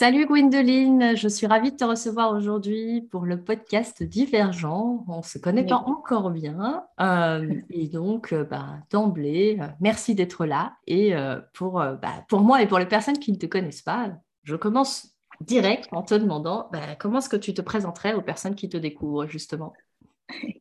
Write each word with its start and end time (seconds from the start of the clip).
Salut 0.00 0.26
Gwendoline, 0.26 1.16
je 1.16 1.26
suis 1.26 1.48
ravie 1.48 1.72
de 1.72 1.76
te 1.76 1.82
recevoir 1.82 2.30
aujourd'hui 2.30 3.00
pour 3.10 3.26
le 3.26 3.42
podcast 3.42 4.00
Divergent. 4.00 5.04
On 5.08 5.16
ne 5.16 5.22
se 5.22 5.38
connaît 5.38 5.66
pas 5.66 5.82
encore 5.86 6.30
bien. 6.30 6.84
Euh, 7.00 7.52
et 7.70 7.88
donc, 7.88 8.32
euh, 8.32 8.44
bah, 8.44 8.76
d'emblée, 8.92 9.58
euh, 9.60 9.66
merci 9.80 10.14
d'être 10.14 10.46
là. 10.46 10.76
Et 10.86 11.14
pour, 11.52 11.80
bah, 11.80 12.24
pour 12.28 12.42
moi 12.42 12.62
et 12.62 12.68
pour 12.68 12.78
les 12.78 12.86
personnes 12.86 13.18
qui 13.18 13.32
ne 13.32 13.38
te 13.38 13.46
connaissent 13.46 13.82
pas, 13.82 14.12
je 14.44 14.54
commence 14.54 15.16
direct 15.40 15.88
en 15.90 16.04
te 16.04 16.14
demandant 16.14 16.68
bah, 16.72 16.94
comment 16.96 17.18
est-ce 17.18 17.28
que 17.28 17.34
tu 17.34 17.52
te 17.52 17.60
présenterais 17.60 18.14
aux 18.14 18.22
personnes 18.22 18.54
qui 18.54 18.68
te 18.68 18.76
découvrent 18.76 19.26
justement? 19.26 19.72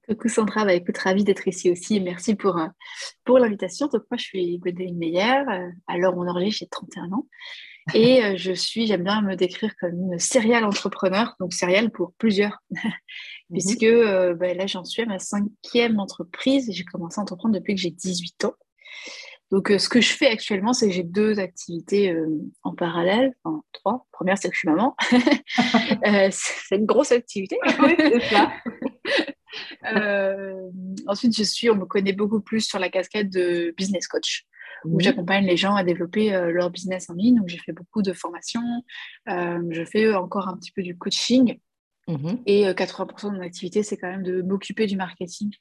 Coucou 0.08 0.30
Sandra, 0.30 0.66
bah, 0.66 0.74
écoute, 0.74 0.98
ravie 0.98 1.24
d'être 1.24 1.48
ici 1.48 1.70
aussi. 1.70 2.02
Merci 2.02 2.34
pour, 2.34 2.60
pour 3.24 3.38
l'invitation. 3.38 3.86
Donc, 3.86 4.02
moi, 4.10 4.18
je 4.18 4.24
suis 4.24 4.58
Gwendoline 4.58 4.98
Meyer. 4.98 5.44
Alors, 5.86 6.16
mon 6.16 6.28
enregistre, 6.28 6.62
j'ai 6.62 6.68
31 6.70 7.12
ans. 7.12 7.28
Et 7.94 8.24
euh, 8.24 8.34
je 8.36 8.52
suis, 8.52 8.88
j'aime 8.88 9.04
bien 9.04 9.22
me 9.22 9.36
décrire 9.36 9.76
comme 9.80 10.12
une 10.12 10.20
serial 10.20 10.66
entrepreneur, 10.66 11.36
donc 11.40 11.54
serial 11.54 11.92
pour 11.92 12.14
plusieurs, 12.18 12.62
mhm. 12.72 12.92
puisque 13.52 13.84
euh, 13.84 14.34
bah, 14.34 14.54
là 14.54 14.68
j'en 14.68 14.84
suis 14.84 15.02
à 15.04 15.06
ma 15.06 15.20
cinquième 15.20 16.00
entreprise. 16.00 16.70
J'ai 16.72 16.84
commencé 16.84 17.20
à 17.20 17.22
entreprendre 17.24 17.56
depuis 17.56 17.76
que 17.76 17.82
j'ai 17.82 17.92
18 17.92 18.46
ans. 18.46 18.54
Donc 19.52 19.72
euh, 19.72 19.78
ce 19.78 19.88
que 19.88 20.02
je 20.02 20.12
fais 20.12 20.28
actuellement, 20.28 20.74
c'est 20.74 20.88
que 20.88 20.94
j'ai 20.94 21.04
deux 21.04 21.40
activités 21.40 22.14
en 22.64 22.76
parallèle, 22.76 23.34
enfin 23.44 23.62
trois. 23.72 24.06
première, 24.12 24.38
c'est 24.38 24.50
que 24.50 24.56
je 24.56 24.60
suis 24.60 24.70
maman. 24.70 24.96
c'est 26.32 26.76
une 26.76 26.86
grosse 26.86 27.14
activité. 27.14 27.58
ensuite, 31.08 31.38
je 31.38 31.44
suis, 31.44 31.70
on 31.70 31.76
me 31.76 31.86
connaît 31.86 32.12
beaucoup 32.12 32.42
plus 32.42 32.62
sur 32.62 32.80
la 32.80 32.90
casquette 32.90 33.30
de 33.30 33.74
business 33.78 34.08
coach 34.08 34.47
où 34.86 35.00
j'accompagne 35.00 35.46
les 35.46 35.58
gens 35.58 35.76
à 35.76 35.84
développer 35.84 36.34
euh, 36.34 36.52
leur 36.52 36.70
business 36.70 37.10
en 37.10 37.14
ligne. 37.14 37.38
Donc, 37.38 37.48
j'ai 37.48 37.58
fait 37.58 37.72
beaucoup 37.72 38.02
de 38.02 38.14
formations. 38.14 38.84
Euh, 39.30 39.62
je 39.70 39.84
fais 39.84 40.14
encore 40.14 40.48
un 40.48 40.58
petit 40.58 40.72
peu 40.72 40.82
du 40.82 40.98
coaching. 40.98 41.60
Mhm. 42.08 42.42
Et 42.46 42.66
80% 42.66 43.28
euh, 43.28 43.30
de 43.32 43.36
mon 43.36 43.44
activité, 43.44 43.84
c'est 43.84 43.98
quand 43.98 44.10
même 44.10 44.24
de 44.24 44.42
m'occuper 44.42 44.86
du 44.86 44.96
marketing 44.96 45.52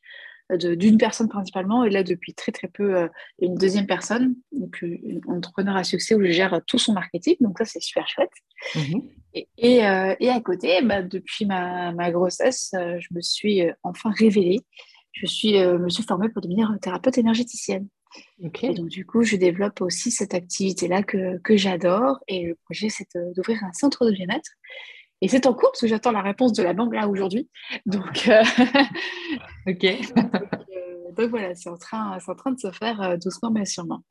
d'une 0.61 0.97
personne 0.97 1.29
principalement. 1.29 1.83
Et 1.83 1.91
là, 1.91 2.05
depuis 2.05 2.33
très, 2.33 2.53
très 2.53 2.69
peu, 2.69 3.09
une 3.41 3.57
deuxième 3.57 3.89
personne, 3.89 4.37
donc 4.53 4.81
une 4.81 5.21
entrepreneur 5.27 5.75
à 5.75 5.83
succès 5.83 6.15
où 6.15 6.23
je 6.23 6.31
gère 6.31 6.61
tout 6.69 6.79
son 6.79 6.93
marketing. 6.93 7.35
Donc, 7.41 7.59
ça, 7.59 7.65
c'est 7.65 7.81
super 7.81 8.07
chouette. 8.07 8.31
Mhm. 8.77 9.03
Et, 9.35 9.49
et, 9.59 9.83
à 9.83 10.41
côté, 10.45 10.83
bah, 10.83 11.03
depuis 11.03 11.47
ma, 11.47 11.91
ma 11.91 12.13
grossesse, 12.13 12.71
je 12.75 13.09
me 13.11 13.21
suis 13.21 13.63
enfin 13.83 14.13
révélée. 14.17 14.61
Je 15.11 15.27
suis, 15.27 15.55
me 15.55 15.89
suis 15.89 16.05
formée 16.05 16.29
pour 16.29 16.43
devenir 16.43 16.73
thérapeute 16.81 17.19
énergéticienne. 17.19 17.89
Et 18.39 18.75
donc, 18.75 18.89
du 18.89 19.07
coup, 19.07 19.23
je 19.23 19.37
développe 19.37 19.81
aussi 19.81 20.11
cette 20.11 20.35
activité-là 20.35 21.03
que, 21.03 21.39
que 21.39 21.57
j'adore. 21.57 22.19
Et 22.29 22.45
le 22.47 22.55
projet, 22.65 22.89
c'est 22.89 23.09
d'ouvrir 23.35 23.63
un 23.65 23.73
centre 23.73 24.05
de 24.07 24.13
bien-être. 24.13 24.51
Et 25.23 25.29
c'est 25.29 25.47
en 25.47 25.55
cours 25.55 25.71
parce 25.73 25.81
que 25.81 25.87
j'attends 25.87 26.13
la 26.13 26.23
réponse 26.23 26.53
de 26.53 26.63
la 26.63 26.75
banque 26.75 26.95
là 26.95 27.09
aujourd'hui. 27.09 27.49
Donc, 27.87 28.29
euh, 28.29 28.43
ok. 29.67 29.85
Euh, 29.85 31.13
donc, 31.17 31.31
voilà, 31.31 31.55
c'est 31.55 31.71
en, 31.71 31.79
train, 31.79 32.19
en 32.27 32.35
train 32.35 32.53
de 32.53 32.61
se 32.61 32.71
faire 32.71 33.01
euh, 33.01 33.17
doucement 33.17 33.51
mais 33.51 33.65
sûrement. 33.65 34.03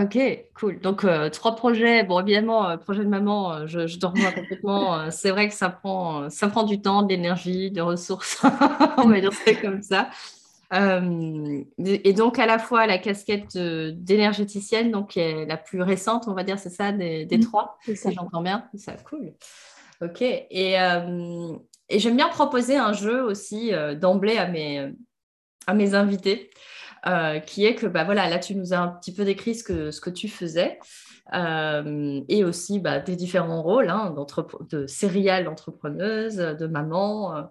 Ok, 0.00 0.18
cool. 0.54 0.80
Donc, 0.80 1.04
trois 1.32 1.56
projets. 1.56 2.04
Bon, 2.04 2.20
évidemment, 2.20 2.78
projet 2.78 3.02
de 3.02 3.08
maman, 3.08 3.66
je, 3.66 3.88
je 3.88 3.98
te 3.98 4.06
rejoins 4.06 4.30
complètement. 4.30 5.10
c'est 5.10 5.30
vrai 5.30 5.48
que 5.48 5.54
ça 5.54 5.68
prend, 5.68 6.30
ça 6.30 6.46
prend 6.46 6.62
du 6.62 6.80
temps, 6.80 7.02
de 7.02 7.08
l'énergie, 7.08 7.72
des 7.72 7.80
ressources. 7.80 8.40
On 8.98 9.08
va 9.08 9.20
dire 9.20 9.32
c'est 9.32 9.60
comme 9.60 9.82
ça. 9.82 10.08
Euh, 10.72 11.64
et 11.78 12.12
donc, 12.12 12.38
à 12.38 12.46
la 12.46 12.58
fois 12.58 12.86
la 12.86 12.98
casquette 12.98 13.56
d'énergéticienne, 13.56 14.90
donc 14.90 15.10
qui 15.10 15.20
est 15.20 15.44
la 15.46 15.56
plus 15.56 15.82
récente, 15.82 16.28
on 16.28 16.34
va 16.34 16.44
dire, 16.44 16.58
c'est 16.58 16.70
ça, 16.70 16.92
des, 16.92 17.24
des 17.24 17.40
trois, 17.40 17.78
si 17.84 18.12
j'entends 18.12 18.42
bien. 18.42 18.68
Ça, 18.74 18.92
cool. 19.08 19.32
Ok. 20.00 20.22
Et, 20.22 20.80
euh, 20.80 21.52
et 21.88 21.98
j'aime 21.98 22.16
bien 22.16 22.28
proposer 22.28 22.76
un 22.76 22.92
jeu 22.92 23.22
aussi 23.22 23.74
euh, 23.74 23.94
d'emblée 23.94 24.38
à 24.38 24.46
mes, 24.46 24.92
à 25.66 25.74
mes 25.74 25.94
invités, 25.94 26.50
qui 27.46 27.66
est 27.66 27.74
que, 27.74 27.86
bah, 27.86 28.04
voilà, 28.04 28.28
là, 28.28 28.38
tu 28.38 28.54
nous 28.54 28.72
as 28.72 28.78
un 28.78 28.88
petit 28.88 29.14
peu 29.14 29.24
décrit 29.24 29.54
ce 29.54 29.64
que, 29.64 29.90
ce 29.90 30.00
que 30.00 30.10
tu 30.10 30.28
faisais. 30.28 30.78
Euh, 31.32 32.20
et 32.28 32.44
aussi 32.44 32.80
bah, 32.80 32.98
des 32.98 33.14
différents 33.14 33.62
rôles 33.62 33.88
hein, 33.88 34.14
de 34.70 34.86
céréales 34.86 35.44
d'entrepreneuse, 35.44 36.36
de 36.36 36.66
maman. 36.66 37.36
Euh, 37.36 37.42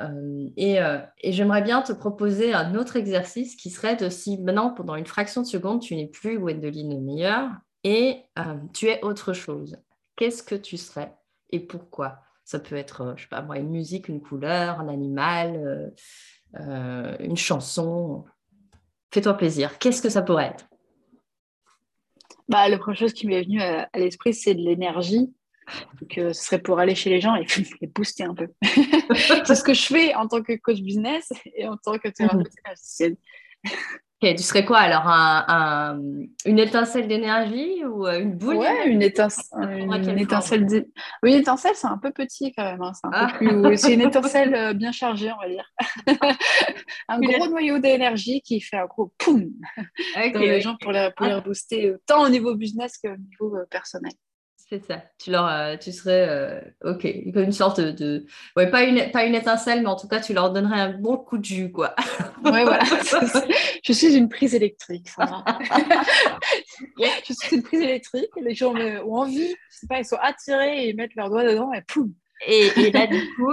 euh, 0.00 0.48
et, 0.56 0.78
et 1.22 1.32
j'aimerais 1.32 1.62
bien 1.62 1.82
te 1.82 1.92
proposer 1.92 2.52
un 2.52 2.74
autre 2.74 2.96
exercice 2.96 3.56
qui 3.56 3.70
serait 3.70 3.96
de 3.96 4.08
si 4.08 4.38
maintenant, 4.38 4.70
pendant 4.70 4.96
une 4.96 5.06
fraction 5.06 5.42
de 5.42 5.46
seconde, 5.46 5.80
tu 5.80 5.96
n'es 5.96 6.08
plus 6.08 6.38
Gwendoline 6.38 7.02
meilleure 7.02 7.50
et 7.84 8.24
tu 8.72 8.86
es 8.86 9.02
autre 9.02 9.32
chose, 9.32 9.76
qu'est-ce 10.16 10.42
que 10.42 10.54
tu 10.54 10.76
serais 10.76 11.14
et 11.50 11.60
pourquoi? 11.60 12.20
Ça 12.44 12.58
peut 12.58 12.76
être, 12.76 13.14
je 13.16 13.22
sais 13.22 13.28
pas 13.28 13.44
une 13.56 13.70
musique, 13.70 14.08
une 14.08 14.20
couleur, 14.20 14.80
un 14.80 14.88
animal, 14.88 15.92
une 16.54 17.36
chanson. 17.36 18.24
Fais-toi 19.12 19.34
plaisir. 19.34 19.78
Qu'est-ce 19.78 20.00
que 20.00 20.08
ça 20.08 20.22
pourrait 20.22 20.54
être? 20.54 20.66
Bah, 22.48 22.68
la 22.68 22.78
première 22.78 22.98
chose 22.98 23.12
qui 23.12 23.26
m'est 23.26 23.42
venue 23.42 23.60
à, 23.60 23.88
l'esprit, 23.94 24.34
c'est 24.34 24.54
de 24.54 24.62
l'énergie. 24.62 25.32
que 26.10 26.20
euh, 26.20 26.32
ce 26.32 26.44
serait 26.44 26.60
pour 26.60 26.78
aller 26.78 26.94
chez 26.94 27.10
les 27.10 27.20
gens 27.20 27.34
et 27.34 27.46
les 27.80 27.86
booster 27.86 28.24
un 28.24 28.34
peu. 28.34 28.48
c'est 29.44 29.54
ce 29.54 29.62
que 29.62 29.74
je 29.74 29.86
fais 29.86 30.14
en 30.14 30.26
tant 30.26 30.42
que 30.42 30.54
coach 30.56 30.80
business 30.80 31.32
et 31.54 31.68
en 31.68 31.76
tant 31.76 31.98
que 31.98 32.08
thérapeute 32.08 32.48
mmh 32.48 33.12
tu 34.22 34.42
serais 34.42 34.64
quoi 34.64 34.78
alors 34.78 35.06
un, 35.06 36.00
Une 36.46 36.58
étincelle 36.58 37.08
d'énergie 37.08 37.84
ou 37.84 38.06
euh, 38.06 38.20
une 38.20 38.36
boule 38.36 38.56
Ouais, 38.56 38.88
une, 38.88 39.02
étincelle. 39.02 39.44
Une, 39.60 40.18
étincelle 40.18 40.66
Oui, 41.22 41.32
une 41.32 41.40
étincelle, 41.40 41.74
c'est 41.74 41.88
un 41.88 41.98
peu 41.98 42.12
petit 42.12 42.52
quand 42.52 42.64
même. 42.64 42.82
Hein. 42.82 42.92
C'est, 42.94 43.08
ah. 43.12 43.76
c'est 43.76 43.94
une 43.94 44.00
étincelle 44.08 44.54
euh, 44.54 44.72
bien 44.74 44.92
chargée, 44.92 45.32
on 45.32 45.40
va 45.40 45.48
dire. 45.48 45.68
un 47.08 47.18
gros 47.18 47.48
noyau 47.48 47.78
d'énergie 47.78 48.40
qui 48.42 48.60
fait 48.60 48.76
un 48.76 48.86
gros 48.86 49.12
poum 49.18 49.50
dans 50.32 50.40
les 50.40 50.60
gens 50.60 50.76
pour 50.80 50.92
les, 50.92 51.10
pour 51.16 51.26
les 51.26 51.40
booster, 51.40 51.94
tant 52.06 52.22
au 52.24 52.28
niveau 52.28 52.54
business 52.54 52.98
qu'au 52.98 53.16
niveau 53.16 53.56
euh, 53.56 53.66
personnel. 53.70 54.12
C'est 54.72 54.86
ça. 54.86 55.02
Tu, 55.18 55.30
leur, 55.30 55.46
euh, 55.46 55.76
tu 55.76 55.92
serais, 55.92 56.26
euh, 56.30 56.58
OK, 56.82 57.04
une 57.04 57.52
sorte 57.52 57.78
de. 57.78 58.24
Ouais, 58.56 58.70
pas 58.70 58.84
une, 58.84 59.10
pas 59.10 59.26
une 59.26 59.34
étincelle, 59.34 59.82
mais 59.82 59.88
en 59.88 59.96
tout 59.96 60.08
cas, 60.08 60.18
tu 60.18 60.32
leur 60.32 60.50
donnerais 60.50 60.80
un 60.80 60.92
bon 60.96 61.18
coup 61.18 61.36
de 61.36 61.44
jus, 61.44 61.70
quoi. 61.70 61.94
Ouais, 62.42 62.64
voilà. 62.64 62.82
je 63.84 63.92
suis 63.92 64.14
une 64.14 64.30
prise 64.30 64.54
électrique, 64.54 65.10
ça 65.10 65.44
je 67.28 67.34
suis 67.34 67.56
une 67.56 67.62
prise 67.62 67.82
électrique. 67.82 68.30
Les 68.40 68.54
gens 68.54 68.74
ont 68.74 69.14
envie, 69.14 69.48
je 69.48 69.78
sais 69.80 69.86
pas, 69.86 69.98
ils 69.98 70.06
sont 70.06 70.16
attirés 70.22 70.84
et 70.84 70.88
ils 70.88 70.96
mettent 70.96 71.16
leurs 71.16 71.28
doigts 71.28 71.44
dedans 71.44 71.70
et 71.74 71.82
poum, 71.82 72.10
et, 72.46 72.90
là, 72.92 73.06
du 73.06 73.20
coup, 73.34 73.52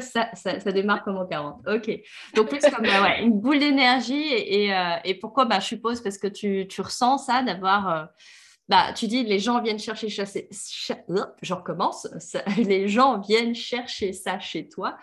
ça, 0.00 0.30
ça, 0.34 0.72
démarre 0.72 1.02
comme 1.02 1.16
en 1.16 1.26
40. 1.26 1.66
OK. 1.66 1.90
Donc, 2.36 2.48
plus 2.48 2.60
comme 2.60 2.84
ouais, 2.84 3.22
une 3.22 3.40
boule 3.40 3.58
d'énergie. 3.58 4.32
Et, 4.32 4.72
euh, 4.72 4.94
et, 5.04 5.14
pourquoi? 5.14 5.46
Bah, 5.46 5.58
Je 5.58 5.66
suppose 5.66 6.00
parce 6.00 6.16
que 6.16 6.28
tu, 6.28 6.68
tu 6.68 6.80
ressens 6.80 7.18
ça 7.18 7.42
d'avoir 7.42 8.08
bah, 8.68 8.92
tu 8.92 9.06
dis 9.06 9.24
les 9.24 9.38
gens 9.38 9.62
viennent 9.62 9.78
chercher 9.78 10.08
chasser, 10.08 10.48
euh, 11.10 11.24
je 11.42 11.54
recommence, 11.54 12.06
les 12.58 12.88
gens 12.88 13.18
viennent 13.20 13.54
chercher 13.54 14.12
ça 14.12 14.38
chez 14.38 14.68
toi. 14.68 14.98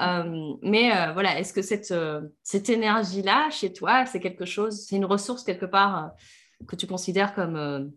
Euh, 0.00 0.54
mais 0.62 0.96
euh, 0.96 1.12
voilà, 1.12 1.38
est-ce 1.38 1.52
que 1.52 1.62
cette, 1.62 1.94
cette 2.42 2.68
énergie-là 2.68 3.50
chez 3.50 3.72
toi, 3.72 4.06
c'est 4.06 4.20
quelque 4.20 4.44
chose, 4.44 4.86
c'est 4.86 4.96
une 4.96 5.04
ressource 5.04 5.44
quelque 5.44 5.66
part 5.66 6.12
que 6.68 6.76
tu 6.76 6.86
considères 6.86 7.34
comme 7.34 7.92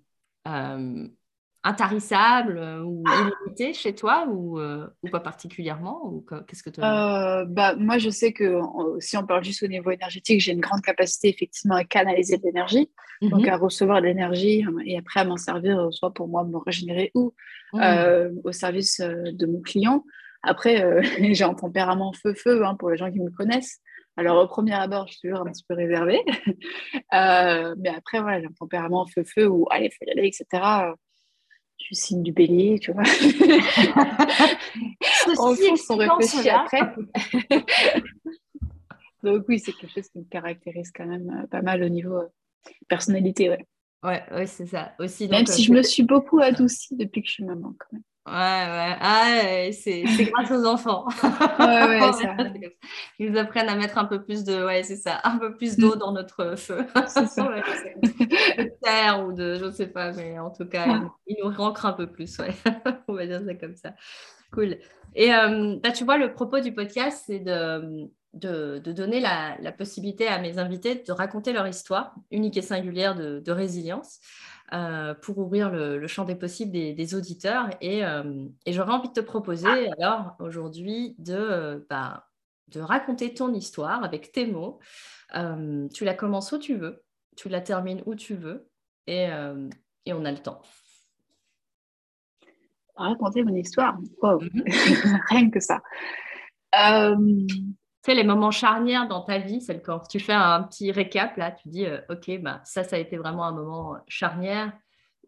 intarissable 1.63 2.57
euh, 2.57 2.83
ou 2.83 3.03
illimité 3.07 3.73
chez 3.73 3.95
toi 3.95 4.27
ou, 4.29 4.59
euh, 4.59 4.85
ou 5.01 5.09
pas 5.09 5.21
particulièrement 5.21 6.05
ou 6.05 6.25
qu'est-ce 6.47 6.61
que 6.61 6.69
euh, 6.79 7.45
bah, 7.45 7.75
Moi, 7.75 7.97
je 7.99 8.09
sais 8.09 8.33
que 8.33 8.59
si 8.99 9.15
on 9.15 9.25
parle 9.25 9.43
juste 9.43 9.63
au 9.63 9.67
niveau 9.67 9.91
énergétique, 9.91 10.41
j'ai 10.41 10.51
une 10.51 10.59
grande 10.59 10.81
capacité 10.81 11.29
effectivement 11.29 11.75
à 11.75 11.85
canaliser 11.85 12.37
de 12.37 12.43
l'énergie, 12.43 12.89
donc 13.21 13.43
mhm. 13.43 13.49
à 13.49 13.57
recevoir 13.57 14.01
de 14.01 14.07
l'énergie 14.07 14.65
et 14.85 14.97
après 14.97 15.21
à 15.21 15.25
m'en 15.25 15.37
servir, 15.37 15.87
soit 15.91 16.13
pour 16.13 16.27
moi 16.27 16.43
me 16.43 16.57
régénérer 16.57 17.11
ou 17.15 17.33
mhm. 17.73 18.41
au 18.43 18.51
service 18.51 18.99
de 18.99 19.45
mon 19.45 19.61
client. 19.61 20.03
Après, 20.41 21.01
j'ai 21.33 21.45
un 21.45 21.53
tempérament 21.53 22.11
feu-feu 22.11 22.65
hein, 22.65 22.75
pour 22.75 22.89
les 22.89 22.97
gens 22.97 23.11
qui 23.11 23.21
me 23.21 23.31
connaissent. 23.31 23.79
Alors, 24.15 24.43
au 24.43 24.47
premier 24.47 24.73
abord, 24.73 25.07
je 25.07 25.13
suis 25.13 25.21
toujours 25.21 25.47
un 25.47 25.51
petit 25.51 25.63
peu 25.67 25.73
réservée. 25.73 26.21
mais 27.11 27.89
après, 27.89 28.19
voilà, 28.19 28.41
j'ai 28.41 28.47
un 28.47 28.51
tempérament 28.51 29.07
feu-feu 29.07 29.47
où, 29.47 29.65
allez, 29.71 29.85
il 29.85 29.91
faut 29.91 30.05
y 30.05 30.11
aller, 30.11 30.27
etc 30.27 30.93
je 31.77 31.85
suis 31.85 31.95
signe 31.95 32.23
du 32.23 32.31
bélier, 32.31 32.79
tu 32.79 32.91
vois. 32.91 33.03
en 35.37 35.53
on 35.89 35.97
réfléchit 35.97 36.49
après. 36.49 36.81
Donc 39.23 39.45
oui, 39.47 39.59
c'est 39.59 39.73
quelque 39.73 39.93
chose 39.93 40.09
qui 40.09 40.19
me 40.19 40.25
caractérise 40.25 40.91
quand 40.93 41.05
même 41.05 41.43
euh, 41.43 41.47
pas 41.47 41.61
mal 41.61 41.83
au 41.83 41.89
niveau 41.89 42.17
euh, 42.17 42.27
personnalité, 42.87 43.49
ouais. 43.49 43.65
Ouais, 44.03 44.23
ouais 44.31 44.47
c'est 44.47 44.65
ça 44.65 44.93
aussi. 44.99 45.29
Même 45.29 45.45
si 45.45 45.63
je 45.63 45.71
me 45.71 45.81
suis 45.81 46.03
beaucoup 46.03 46.39
adoucie 46.39 46.97
depuis 46.97 47.21
que 47.21 47.27
je 47.27 47.33
suis 47.33 47.45
maman 47.45 47.73
quand 47.79 47.93
même. 47.93 48.03
Ouais, 48.25 48.31
ouais. 48.33 48.95
Ah, 49.01 49.67
c'est 49.73 50.03
grâce 50.03 50.49
aux 50.49 50.65
enfants. 50.65 51.05
ouais, 51.59 51.99
ouais, 51.99 52.13
ça. 52.13 52.37
Ils 53.19 53.31
nous 53.31 53.37
apprennent 53.37 53.67
à 53.67 53.75
mettre 53.75 53.97
un 53.97 54.05
peu 54.05 54.23
plus 54.23 54.45
de, 54.45 54.63
ouais, 54.65 54.81
c'est 54.83 54.95
ça, 54.95 55.19
un 55.25 55.37
peu 55.37 55.53
plus 55.55 55.75
d'eau 55.75 55.95
mm. 55.95 55.99
dans 55.99 56.13
notre 56.13 56.55
feu. 56.57 56.77
de 56.95 58.69
terre 58.81 59.25
ou 59.25 59.33
de, 59.33 59.55
je 59.55 59.65
ne 59.65 59.71
sais 59.71 59.87
pas, 59.87 60.13
mais 60.13 60.39
en 60.39 60.51
tout 60.51 60.65
cas, 60.65 61.01
ils, 61.27 61.35
nous 61.43 61.51
rancrent 61.51 61.85
un 61.85 61.91
peu 61.91 62.07
plus, 62.07 62.39
ouais. 62.39 62.53
On 63.09 63.13
va 63.13 63.25
dire 63.27 63.41
ça 63.45 63.55
comme 63.55 63.75
ça. 63.75 63.93
Cool. 64.53 64.77
Et 65.15 65.33
euh, 65.33 65.75
bah, 65.83 65.91
tu 65.91 66.05
vois, 66.05 66.17
le 66.17 66.31
propos 66.31 66.61
du 66.61 66.73
podcast, 66.73 67.25
c'est 67.27 67.39
de, 67.39 68.07
de, 68.33 68.79
de, 68.79 68.91
donner 68.93 69.19
la, 69.19 69.57
la, 69.59 69.73
possibilité 69.73 70.27
à 70.27 70.39
mes 70.39 70.59
invités 70.59 71.03
de 71.05 71.11
raconter 71.11 71.51
leur 71.51 71.67
histoire 71.67 72.15
unique 72.31 72.55
et 72.55 72.61
singulière 72.61 73.15
de, 73.15 73.41
de 73.41 73.51
résilience. 73.51 74.21
Euh, 74.73 75.13
pour 75.13 75.37
ouvrir 75.37 75.69
le, 75.69 76.07
champ 76.07 76.25
des 76.25 76.33
possibles 76.33 76.71
des, 76.71 77.15
auditeurs. 77.15 77.69
Euh, 77.83 78.47
et, 78.65 78.73
j'aurais 78.73 78.91
envie 78.91 79.09
de 79.09 79.13
te 79.13 79.19
proposer 79.19 79.91
alors 79.99 80.35
aujourd'hui 80.39 81.15
de, 81.19 81.35
euh, 81.35 81.79
bah, 81.91 82.27
de 82.69 82.79
raconter 82.79 83.35
ton 83.35 83.53
histoire 83.53 84.03
avec 84.03 84.31
tes 84.31 84.47
mots. 84.47 84.79
tu 85.93 86.05
la 86.05 86.15
commences 86.15 86.51
où 86.53 86.57
tu 86.57 86.75
veux, 86.75 87.03
tu 87.35 87.49
la 87.49 87.61
termines 87.61 88.01
où 88.07 88.15
tu 88.15 88.33
veux 88.33 88.67
et, 89.05 89.27
et 90.05 90.13
on 90.13 90.25
a 90.25 90.31
le 90.31 90.39
temps. 90.39 90.63
Raconter 92.95 93.43
mon 93.43 93.55
histoire, 93.55 93.99
mhm. 93.99 94.63
rien 95.29 95.51
que 95.51 95.59
ça 95.59 95.83
sais, 98.11 98.15
les 98.15 98.23
moments 98.23 98.51
charnières 98.51 99.07
dans 99.07 99.21
ta 99.21 99.39
vie, 99.39 99.61
c'est 99.61 99.81
quand 99.81 100.07
tu 100.07 100.19
fais 100.19 100.33
un 100.33 100.63
petit 100.63 100.91
récap, 100.91 101.37
là, 101.37 101.51
tu 101.51 101.69
dis, 101.69 101.85
euh, 101.85 101.99
OK, 102.09 102.29
bah, 102.41 102.61
ça, 102.65 102.83
ça 102.83 102.97
a 102.97 102.99
été 102.99 103.17
vraiment 103.17 103.45
un 103.45 103.53
moment 103.53 103.97
charnière. 104.07 104.73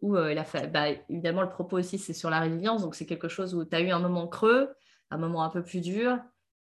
Où, 0.02 0.14
euh, 0.16 0.34
bah, 0.72 0.90
évidemment, 1.08 1.40
le 1.40 1.48
propos 1.48 1.78
aussi, 1.78 1.98
c'est 1.98 2.12
sur 2.12 2.28
la 2.28 2.40
résilience. 2.40 2.82
Donc, 2.82 2.94
c'est 2.94 3.06
quelque 3.06 3.28
chose 3.28 3.54
où 3.54 3.64
tu 3.64 3.74
as 3.74 3.80
eu 3.80 3.90
un 3.90 3.98
moment 3.98 4.28
creux, 4.28 4.74
un 5.10 5.16
moment 5.16 5.42
un 5.42 5.48
peu 5.48 5.62
plus 5.62 5.80
dur. 5.80 6.18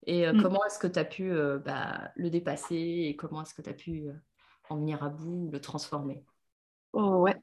Et 0.07 0.25
euh, 0.25 0.33
mm. 0.33 0.41
comment 0.41 0.63
est-ce 0.65 0.79
que 0.79 0.87
tu 0.87 0.99
as 0.99 1.03
pu 1.03 1.33
bah, 1.65 2.11
le 2.15 2.29
dépasser 2.29 3.07
et 3.09 3.15
comment 3.17 3.41
est-ce 3.41 3.53
que 3.53 3.61
tu 3.61 3.69
as 3.69 3.73
pu 3.73 4.05
en 4.69 4.77
venir 4.77 5.03
à 5.03 5.09
bout, 5.09 5.49
le 5.51 5.59
transformer? 5.59 6.23
Oh, 6.93 7.23
Ouais. 7.23 7.35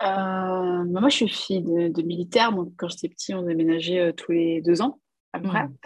Bah, 0.00 0.82
moi, 0.84 1.08
je 1.08 1.14
suis 1.14 1.28
fille 1.28 1.62
de, 1.62 2.02
militaire. 2.02 2.52
Donc, 2.52 2.72
quand 2.76 2.88
j'étais 2.88 3.08
petit, 3.08 3.34
on 3.34 3.42
déménageait 3.42 4.12
tous 4.14 4.32
les 4.32 4.62
deux 4.62 4.82
ans, 4.82 5.00
à 5.32 5.38
peu 5.38 5.46
près. 5.46 5.68
Mm. 5.68 5.76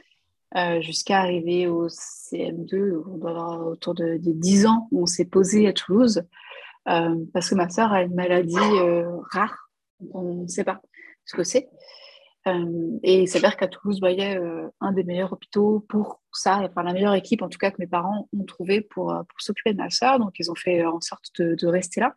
Euh, 0.57 0.81
jusqu'à 0.81 1.21
arriver 1.21 1.69
au 1.69 1.89
CM2, 1.89 3.03
on 3.07 3.19
doit 3.19 3.31
avoir 3.31 3.67
autour 3.69 3.95
de, 3.95 4.17
des 4.17 4.35
10 4.35 4.67
ans, 4.67 4.89
où 4.91 5.03
on 5.03 5.07
s'est 5.07 5.25
posé 5.25 5.69
à 5.69 5.73
Toulouse, 5.73 6.25
euh, 6.89 7.15
parce 7.33 7.51
que 7.51 7.55
ma 7.55 7.69
soeur 7.69 7.93
a 7.93 8.03
une 8.03 8.15
maladie 8.15 8.57
euh, 8.59 9.17
rare, 9.31 9.71
on 10.13 10.43
ne 10.43 10.49
sait 10.49 10.65
pas 10.65 10.81
ce 11.25 11.37
que 11.37 11.45
c'est. 11.45 11.69
et 12.47 13.23
il 13.23 13.29
s'avère 13.29 13.57
qu'à 13.57 13.69
Toulouse, 13.69 14.01
bah, 14.01 14.11
il 14.11 14.19
y 14.19 14.25
a 14.25 14.41
un 14.81 14.93
des 14.93 15.05
meilleurs 15.05 15.33
hôpitaux 15.33 15.85
pour 15.89 16.21
ça, 16.33 16.61
enfin 16.65 16.83
la 16.83 16.95
meilleure 16.95 17.15
équipe 17.15 17.43
en 17.43 17.49
tout 17.49 17.59
cas 17.59 17.71
que 17.71 17.77
mes 17.79 17.87
parents 17.87 18.29
ont 18.37 18.45
trouvé 18.45 18.81
pour, 18.81 19.15
s'occuper 19.39 19.73
de 19.73 19.79
ma 19.79 19.91
soeur, 19.91 20.19
donc 20.19 20.33
ils 20.41 20.51
ont 20.51 20.57
fait 20.57 20.85
en 20.85 21.01
sorte 21.01 21.41
de 21.41 21.67
rester 21.67 22.01
là. 22.01 22.17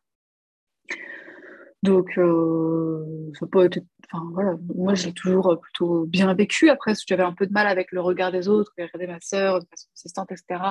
Donc, 1.84 2.18
euh, 2.18 3.04
ça 3.38 3.46
peut 3.46 3.66
être, 3.66 3.80
enfin, 4.10 4.24
voilà, 4.32 4.56
moi, 4.74 4.96
j'ai 4.96 5.12
toujours 5.12 5.60
plutôt 5.62 6.06
bien 6.06 6.34
vécu. 6.34 6.70
Après, 6.70 6.94
j'avais 7.06 7.24
un 7.24 7.34
peu 7.34 7.46
de 7.46 7.52
mal 7.52 7.68
avec 7.68 7.92
le 7.92 8.00
regard 8.00 8.32
des 8.32 8.48
autres, 8.48 8.72
regarder 8.78 9.06
ma 9.06 9.20
sœur 9.20 9.60
de 9.60 9.66
façon 9.70 9.90
consistante, 9.90 10.32
etc. 10.32 10.62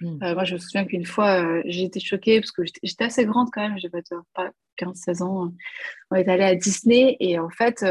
Hmm. 0.00 0.22
Euh, 0.22 0.34
moi, 0.34 0.44
je 0.44 0.54
me 0.54 0.58
souviens 0.60 0.84
qu'une 0.84 1.04
fois, 1.04 1.44
euh, 1.44 1.60
j'ai 1.64 1.82
été 1.82 1.98
choquée 1.98 2.40
parce 2.40 2.52
que 2.52 2.62
j'étais 2.84 3.02
assez 3.02 3.24
grande 3.24 3.48
quand 3.52 3.62
même, 3.62 3.80
je 3.80 3.88
pas, 3.88 3.98
pas 4.32 4.50
15-16 4.78 5.24
ans. 5.24 5.52
On 6.12 6.14
est 6.14 6.28
allé 6.28 6.44
à 6.44 6.54
Disney 6.54 7.16
et 7.18 7.36
en 7.40 7.50
fait, 7.50 7.84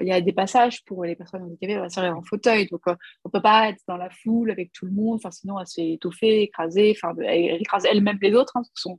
il 0.00 0.08
y 0.08 0.12
a 0.12 0.22
des 0.22 0.32
passages 0.32 0.82
pour 0.86 1.04
les 1.04 1.14
personnes 1.14 1.42
handicapées. 1.42 1.76
Ma 1.76 1.90
sœur 1.90 2.04
est 2.04 2.08
en 2.08 2.22
fauteuil, 2.22 2.66
donc 2.68 2.80
on 3.24 3.28
peut 3.28 3.42
pas 3.42 3.68
être 3.68 3.82
dans 3.86 3.98
la 3.98 4.08
foule 4.08 4.50
avec 4.50 4.72
tout 4.72 4.86
le 4.86 4.92
monde. 4.92 5.16
Enfin, 5.16 5.30
sinon, 5.30 5.60
elle 5.60 5.66
se 5.66 5.74
fait 5.74 5.92
étouffer, 5.92 6.42
écraser. 6.44 6.96
Enfin, 6.96 7.14
elle 7.22 7.60
écrase 7.60 7.84
elle-même 7.84 8.18
les 8.22 8.34
autres. 8.34 8.56
Hein, 8.56 8.62
son, 8.72 8.98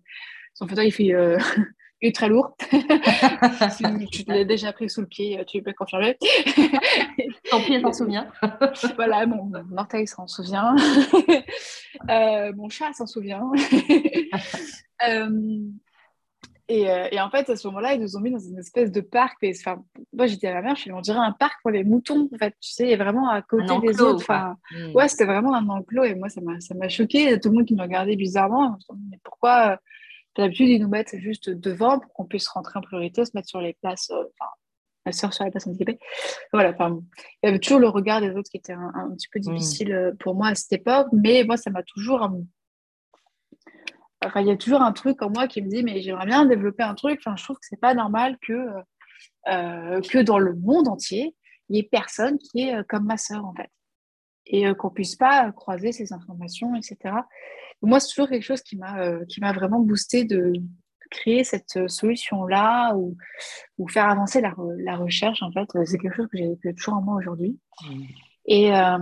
son 0.54 0.68
fauteuil 0.68 0.90
il 0.90 0.92
fait 0.92 1.14
très 2.12 2.28
lourd. 2.28 2.56
tu, 4.12 4.24
l'as 4.28 4.44
déjà 4.44 4.74
pris 4.74 4.90
sous 4.90 5.02
le 5.02 5.08
pied, 5.08 5.44
tu 5.46 5.62
peux 5.62 5.74
confirmer. 5.74 6.18
Ton 7.50 7.62
pied 7.62 7.82
s'en 7.82 7.94
souvient. 7.94 8.28
voilà, 8.96 9.26
mon, 9.26 9.52
orteil 9.78 10.08
s'en 10.08 10.28
souvient. 10.28 10.76
Euh, 12.10 12.52
mon 12.56 12.70
chat 12.70 12.92
s'en 12.94 13.06
souvient. 13.06 13.50
Euh, 15.08 15.30
euh, 16.72 17.08
et, 17.12 17.20
en 17.20 17.30
fait, 17.30 17.50
à 17.50 17.56
ce 17.56 17.68
moment-là, 17.68 17.94
ils 17.94 18.02
nous 18.02 18.16
ont 18.16 18.22
mis 18.22 18.32
dans 18.32 18.40
une 18.40 18.58
espèce 18.58 18.92
de 18.92 19.02
parc. 19.02 19.38
Et, 19.42 19.54
enfin, 19.60 19.84
moi, 20.14 20.28
j'étais 20.28 20.48
à 20.48 20.54
la 20.54 20.62
mer, 20.62 20.76
je 20.76 20.90
me 20.90 20.96
on 20.96 21.02
dirait 21.02 21.20
un 21.20 21.32
parc 21.32 21.62
pour 21.62 21.72
les 21.72 21.84
moutons. 21.84 22.30
En 22.34 22.38
fait, 22.38 22.56
tu 22.62 22.72
sais, 22.72 22.96
vraiment 22.96 23.30
à 23.30 23.42
côté 23.42 23.74
des 23.82 24.02
autres. 24.02 24.22
Enfin, 24.22 24.56
hmm. 24.72 24.92
Ouais, 24.96 25.08
c'était 25.08 25.26
vraiment 25.26 25.54
un 25.54 25.68
enclos. 25.70 26.06
Et 26.06 26.16
moi, 26.16 26.30
ça 26.30 26.42
m'a 26.42 26.90
choqué. 26.90 27.40
Tout 27.40 27.50
le 27.50 27.56
monde 27.56 27.66
qui 27.66 27.76
me 27.76 27.82
regardait 27.82 28.16
bizarrement. 28.16 28.78
Mais 29.10 29.20
pourquoi 29.24 29.80
D'habitude, 30.36 30.70
ils 30.70 30.82
nous 30.82 30.90
mettent 30.90 31.16
juste 31.18 31.50
devant 31.50 32.00
pour 32.00 32.12
qu'on 32.14 32.26
puisse 32.26 32.48
rentrer 32.48 32.80
en 32.80 32.82
priorité, 32.82 33.24
se 33.24 33.32
mettre 33.36 33.50
sur 33.50 33.62
les 33.62 33.74
places, 33.74 34.10
euh, 34.10 34.24
enfin, 34.40 34.50
ma 35.06 35.12
soeur 35.12 35.34
sur 35.34 35.46
les 35.46 35.52
places 35.52 35.68
handicapées. 35.68 36.00
Voilà, 36.52 36.72
enfin, 36.72 37.00
il 37.44 37.48
y 37.48 37.50
avait 37.50 37.60
toujours 37.60 37.80
le 37.80 37.88
regard 37.88 38.20
des 38.20 38.32
autres 38.32 38.50
qui 38.50 38.58
était 38.58 38.74
un, 38.74 39.12
petit 39.16 39.28
peu 39.32 39.40
mm. 39.40 39.42
difficile 39.44 39.94
euh, 39.94 40.12
pour 40.20 40.34
moi 40.34 40.48
à 40.48 40.56
cette 40.56 40.74
époque, 40.74 41.08
mais 41.12 41.44
moi, 41.44 41.58
ça 41.58 41.70
m'a 41.70 41.84
toujours. 41.84 42.32
Enfin, 44.26 44.42
il 44.42 44.48
y 44.48 44.52
a 44.52 44.58
toujours 44.58 44.82
un 44.82 44.94
truc 44.94 45.22
en 45.22 45.30
moi 45.30 45.48
qui 45.48 45.62
me 45.62 45.70
dit, 45.70 45.84
mais 45.84 46.02
j'aimerais 46.02 46.26
bien 46.26 46.46
développer 46.46 46.84
un 46.84 46.96
truc. 46.96 47.20
Enfin, 47.24 47.36
je 47.36 47.44
trouve 47.44 47.58
que 47.58 47.66
c'est 47.68 47.80
pas 47.80 47.94
normal 47.94 48.38
que, 48.42 48.68
euh, 49.50 50.02
que 50.02 50.20
dans 50.20 50.40
le 50.40 50.56
monde 50.56 50.88
entier, 50.88 51.36
il 51.70 51.76
y 51.76 51.80
ait 51.80 51.84
personne 51.84 52.40
qui 52.40 52.62
est 52.62 52.88
comme 52.88 53.06
ma 53.06 53.18
soeur, 53.18 53.46
en 53.46 53.54
fait. 53.54 53.70
Et 54.46 54.74
qu'on 54.76 54.90
puisse 54.90 55.16
pas 55.16 55.52
croiser 55.52 55.92
ces 55.92 56.12
informations, 56.12 56.76
etc 56.76 57.14
moi, 57.84 58.00
c'est 58.00 58.10
toujours 58.10 58.30
quelque 58.30 58.44
chose 58.44 58.62
qui 58.62 58.78
m'a 58.78 59.02
euh, 59.02 59.26
qui 59.26 59.42
m'a 59.42 59.52
vraiment 59.54 59.80
boosté 59.80 60.24
de 60.24 60.54
créer 61.12 61.44
cette 61.44 61.78
euh, 61.78 61.88
solution-là 61.88 62.96
ou, 62.96 63.16
ou, 63.78 63.88
faire 63.88 64.10
avancer 64.10 64.42
la, 64.42 64.56
la, 64.80 64.96
recherche, 64.96 65.44
en 65.44 65.52
fait. 65.52 65.68
C'est 65.86 65.98
quelque 65.98 66.16
chose 66.16 66.28
que 66.32 66.38
j'ai 66.38 66.74
toujours 66.74 66.96
en 66.96 67.02
moi 67.02 67.16
aujourd'hui. 67.16 67.60
Mmh. 67.88 68.04
Et, 68.46 68.76
euh, 68.76 68.98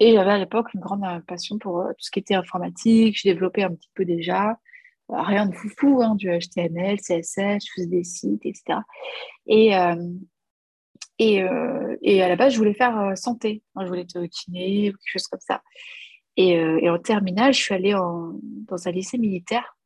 et 0.00 0.14
j'avais 0.14 0.32
à 0.32 0.38
l'époque 0.38 0.72
une 0.74 0.80
grande 0.80 1.04
passion 1.26 1.58
pour 1.58 1.84
tout 1.88 2.04
ce 2.04 2.10
qui 2.10 2.18
était 2.18 2.34
informatique. 2.34 3.18
J'ai 3.20 3.32
développé 3.32 3.62
un 3.62 3.70
petit 3.70 3.90
peu 3.94 4.04
déjà. 4.04 4.58
Rien 5.08 5.46
de 5.46 5.54
foufou, 5.54 6.02
hein, 6.02 6.14
du 6.16 6.28
HTML, 6.28 6.98
CSS, 6.98 7.64
je 7.64 7.72
faisais 7.74 7.86
des 7.86 8.04
sites, 8.04 8.44
etc. 8.44 8.80
Et, 9.46 9.72
et, 11.18 11.42
et, 12.02 12.22
à 12.22 12.28
la 12.28 12.36
base, 12.36 12.52
je 12.52 12.58
voulais 12.58 12.74
faire 12.74 13.16
santé. 13.16 13.62
je 13.80 13.86
voulais 13.86 14.02
être 14.02 14.22
kiné, 14.26 14.92
quelque 14.92 15.00
chose 15.06 15.26
comme 15.26 15.40
ça. 15.40 15.62
Euh, 16.38 16.78
et, 16.80 16.88
en 16.88 16.98
terminale, 16.98 17.52
je 17.52 17.60
suis 17.60 17.74
allée 17.74 17.92
dans 17.92 18.88
un 18.88 18.90
lycée 18.90 19.18
militaire. 19.18 19.76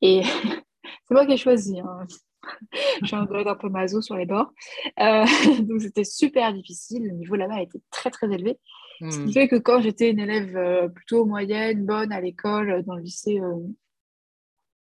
Et 0.00 0.22
c'est 0.84 1.14
moi 1.14 1.26
qui 1.26 1.32
ai 1.32 1.36
choisi. 1.36 1.80
Hein. 1.80 2.06
je 3.02 3.06
suis 3.06 3.16
un 3.16 3.26
peu 3.26 3.68
maso 3.68 4.00
sur 4.00 4.16
les 4.16 4.26
bords. 4.26 4.52
Euh, 5.00 5.24
donc 5.62 5.82
c'était 5.82 6.04
super 6.04 6.52
difficile. 6.52 7.04
Le 7.04 7.12
niveau 7.12 7.34
là-bas 7.34 7.62
était 7.62 7.80
très 7.90 8.10
très 8.10 8.32
élevé. 8.32 8.58
Ce 9.00 9.16
qui 9.16 9.26
hmm. 9.26 9.32
fait 9.32 9.48
que 9.48 9.56
quand 9.56 9.80
j'étais 9.80 10.10
une 10.10 10.18
élève 10.18 10.56
euh, 10.56 10.88
plutôt 10.88 11.24
moyenne, 11.24 11.86
bonne 11.86 12.10
à 12.10 12.20
l'école, 12.20 12.82
dans 12.84 12.96
le 12.96 13.02
lycée 13.02 13.40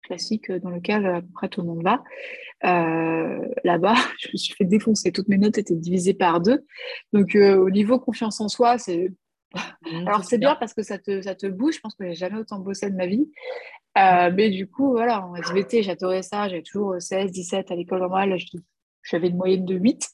classique 0.02 0.52
dans 0.52 0.68
lequel 0.68 1.06
à 1.06 1.22
peu 1.22 1.28
près 1.32 1.48
tout 1.48 1.62
le 1.62 1.68
monde 1.68 1.82
va, 1.82 2.02
là-bas, 2.62 3.94
je 4.18 4.28
me 4.32 4.36
suis 4.36 4.54
fait 4.54 4.64
défoncer. 4.64 5.12
Toutes 5.12 5.28
mes 5.28 5.38
notes 5.38 5.56
étaient 5.56 5.76
divisées 5.76 6.12
par 6.12 6.40
deux. 6.40 6.62
Donc 7.14 7.34
au 7.34 7.70
niveau 7.70 7.98
confiance 7.98 8.40
en 8.42 8.48
soi, 8.48 8.76
c'est 8.76 9.12
Alors 10.06 10.24
c'est 10.24 10.38
bien 10.38 10.56
parce 10.56 10.74
que 10.74 10.82
ça 10.82 10.98
te, 10.98 11.20
ça 11.22 11.34
te 11.34 11.46
bouge, 11.46 11.76
je 11.76 11.80
pense 11.80 11.94
que 11.94 12.06
j'ai 12.06 12.14
jamais 12.14 12.38
autant 12.38 12.58
bossé 12.58 12.90
de 12.90 12.96
ma 12.96 13.06
vie. 13.06 13.30
Euh, 13.98 14.30
mais 14.34 14.48
du 14.48 14.68
coup, 14.68 14.92
voilà, 14.92 15.26
en 15.26 15.34
SVT, 15.36 15.82
j'adorais 15.82 16.22
ça, 16.22 16.48
j'avais 16.48 16.62
toujours 16.62 16.94
16, 16.98 17.30
17 17.30 17.70
à 17.70 17.74
l'école 17.74 18.00
normale, 18.00 18.36
j'avais 19.02 19.28
une 19.28 19.36
moyenne 19.36 19.64
de 19.64 19.74
8. 19.74 20.08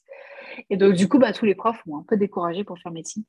Et 0.69 0.77
donc 0.77 0.93
du 0.93 1.07
coup, 1.07 1.19
bah, 1.19 1.31
tous 1.31 1.45
les 1.45 1.55
profs 1.55 1.85
m'ont 1.85 1.99
un 1.99 2.05
peu 2.07 2.17
découragée 2.17 2.63
pour 2.63 2.77
faire 2.79 2.91
médecine. 2.91 3.23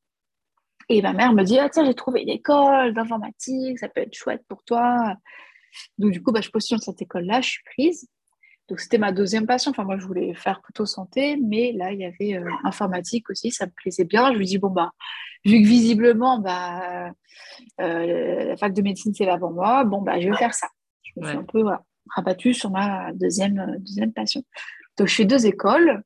Et 0.89 1.03
ma 1.03 1.13
mère 1.13 1.33
me 1.33 1.45
dit, 1.45 1.59
ah 1.59 1.69
tiens, 1.69 1.85
j'ai 1.85 1.95
trouvé 1.95 2.23
une 2.23 2.31
école 2.31 2.95
d'informatique, 2.95 3.79
ça 3.79 3.89
peut 3.89 4.01
être 4.01 4.15
chouette 4.15 4.43
pour 4.49 4.65
toi. 4.65 5.15
Donc 5.99 6.11
du 6.11 6.23
coup, 6.23 6.33
bah, 6.33 6.41
je 6.41 6.51
postule 6.51 6.81
cette 6.81 7.01
école-là, 7.01 7.41
je 7.41 7.51
suis 7.51 7.63
prise. 7.65 8.09
Donc, 8.71 8.79
c'était 8.79 8.99
ma 8.99 9.11
deuxième 9.11 9.47
passion. 9.47 9.73
Enfin, 9.73 9.83
moi, 9.83 9.99
je 9.99 10.07
voulais 10.07 10.33
faire 10.35 10.63
plutôt 10.63 10.87
santé, 10.87 11.37
mais 11.37 11.73
là, 11.73 11.93
il 11.93 11.99
y 11.99 12.05
avait 12.05 12.37
euh, 12.37 12.49
informatique 12.63 13.29
aussi, 13.29 13.51
ça 13.51 13.67
me 13.67 13.73
plaisait 13.73 14.05
bien. 14.05 14.33
Je 14.33 14.39
lui 14.39 14.47
dis, 14.47 14.59
bon, 14.59 14.71
bah, 14.71 14.93
vu 15.45 15.61
que 15.61 15.67
visiblement, 15.67 16.39
bah, 16.39 17.11
euh, 17.81 18.45
la 18.47 18.57
fac 18.57 18.73
de 18.73 18.81
médecine, 18.81 19.13
c'est 19.13 19.25
là 19.25 19.39
pour 19.39 19.51
moi, 19.51 19.83
bon, 19.83 20.03
bah, 20.03 20.21
je 20.21 20.29
vais 20.29 20.37
faire 20.37 20.55
ça. 20.55 20.69
Je 21.03 21.21
me 21.21 21.27
suis 21.27 21.37
un 21.37 21.43
peu 21.43 21.65
rabattue 22.15 22.55
sur 22.55 22.71
ma 22.71 23.13
deuxième, 23.13 23.59
euh, 23.59 23.79
deuxième 23.81 24.13
passion. 24.13 24.45
Donc, 24.97 25.09
je 25.09 25.17
fais 25.17 25.25
deux 25.25 25.47
écoles. 25.47 26.05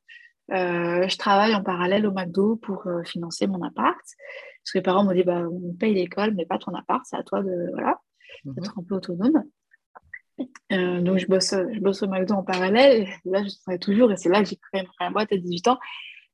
je 0.49 1.17
travaille 1.19 1.55
en 1.55 1.63
parallèle 1.63 2.07
au 2.07 2.13
McDo 2.13 2.57
pour 2.57 2.89
financer 3.05 3.47
mon 3.47 3.63
appart. 3.63 3.95
Parce 3.95 4.73
que 4.73 4.79
les 4.79 4.83
parents 4.83 5.05
m'ont 5.05 5.13
dit, 5.13 5.23
bah, 5.23 5.43
on 5.53 5.75
paye 5.75 5.93
l'école, 5.93 6.33
mais 6.35 6.47
pas 6.47 6.57
ton 6.57 6.73
appart, 6.73 7.05
c'est 7.05 7.17
à 7.17 7.23
toi 7.23 7.43
de, 7.43 7.69
voilà, 7.73 7.99
mhm. 8.47 8.55
d'être 8.55 8.79
un 8.79 8.83
peu 8.83 8.95
autonome. 8.95 9.45
Donc, 10.71 11.19
je 11.19 11.27
bosse, 11.27 11.51
je 11.51 11.81
bosse 11.81 12.03
au 12.03 12.09
McDo 12.09 12.35
en 12.35 12.43
parallèle. 12.43 13.09
Là, 13.25 13.43
je 13.45 13.51
travaille 13.63 13.79
toujours 13.79 14.11
et 14.13 14.17
c'est 14.17 14.29
là 14.29 14.43
que 14.43 14.49
j'ai 14.49 14.57
créé 14.57 14.87
ma 15.01 15.11
boîte 15.11 15.33
à 15.33 15.37
18 15.37 15.69
ans 15.69 15.79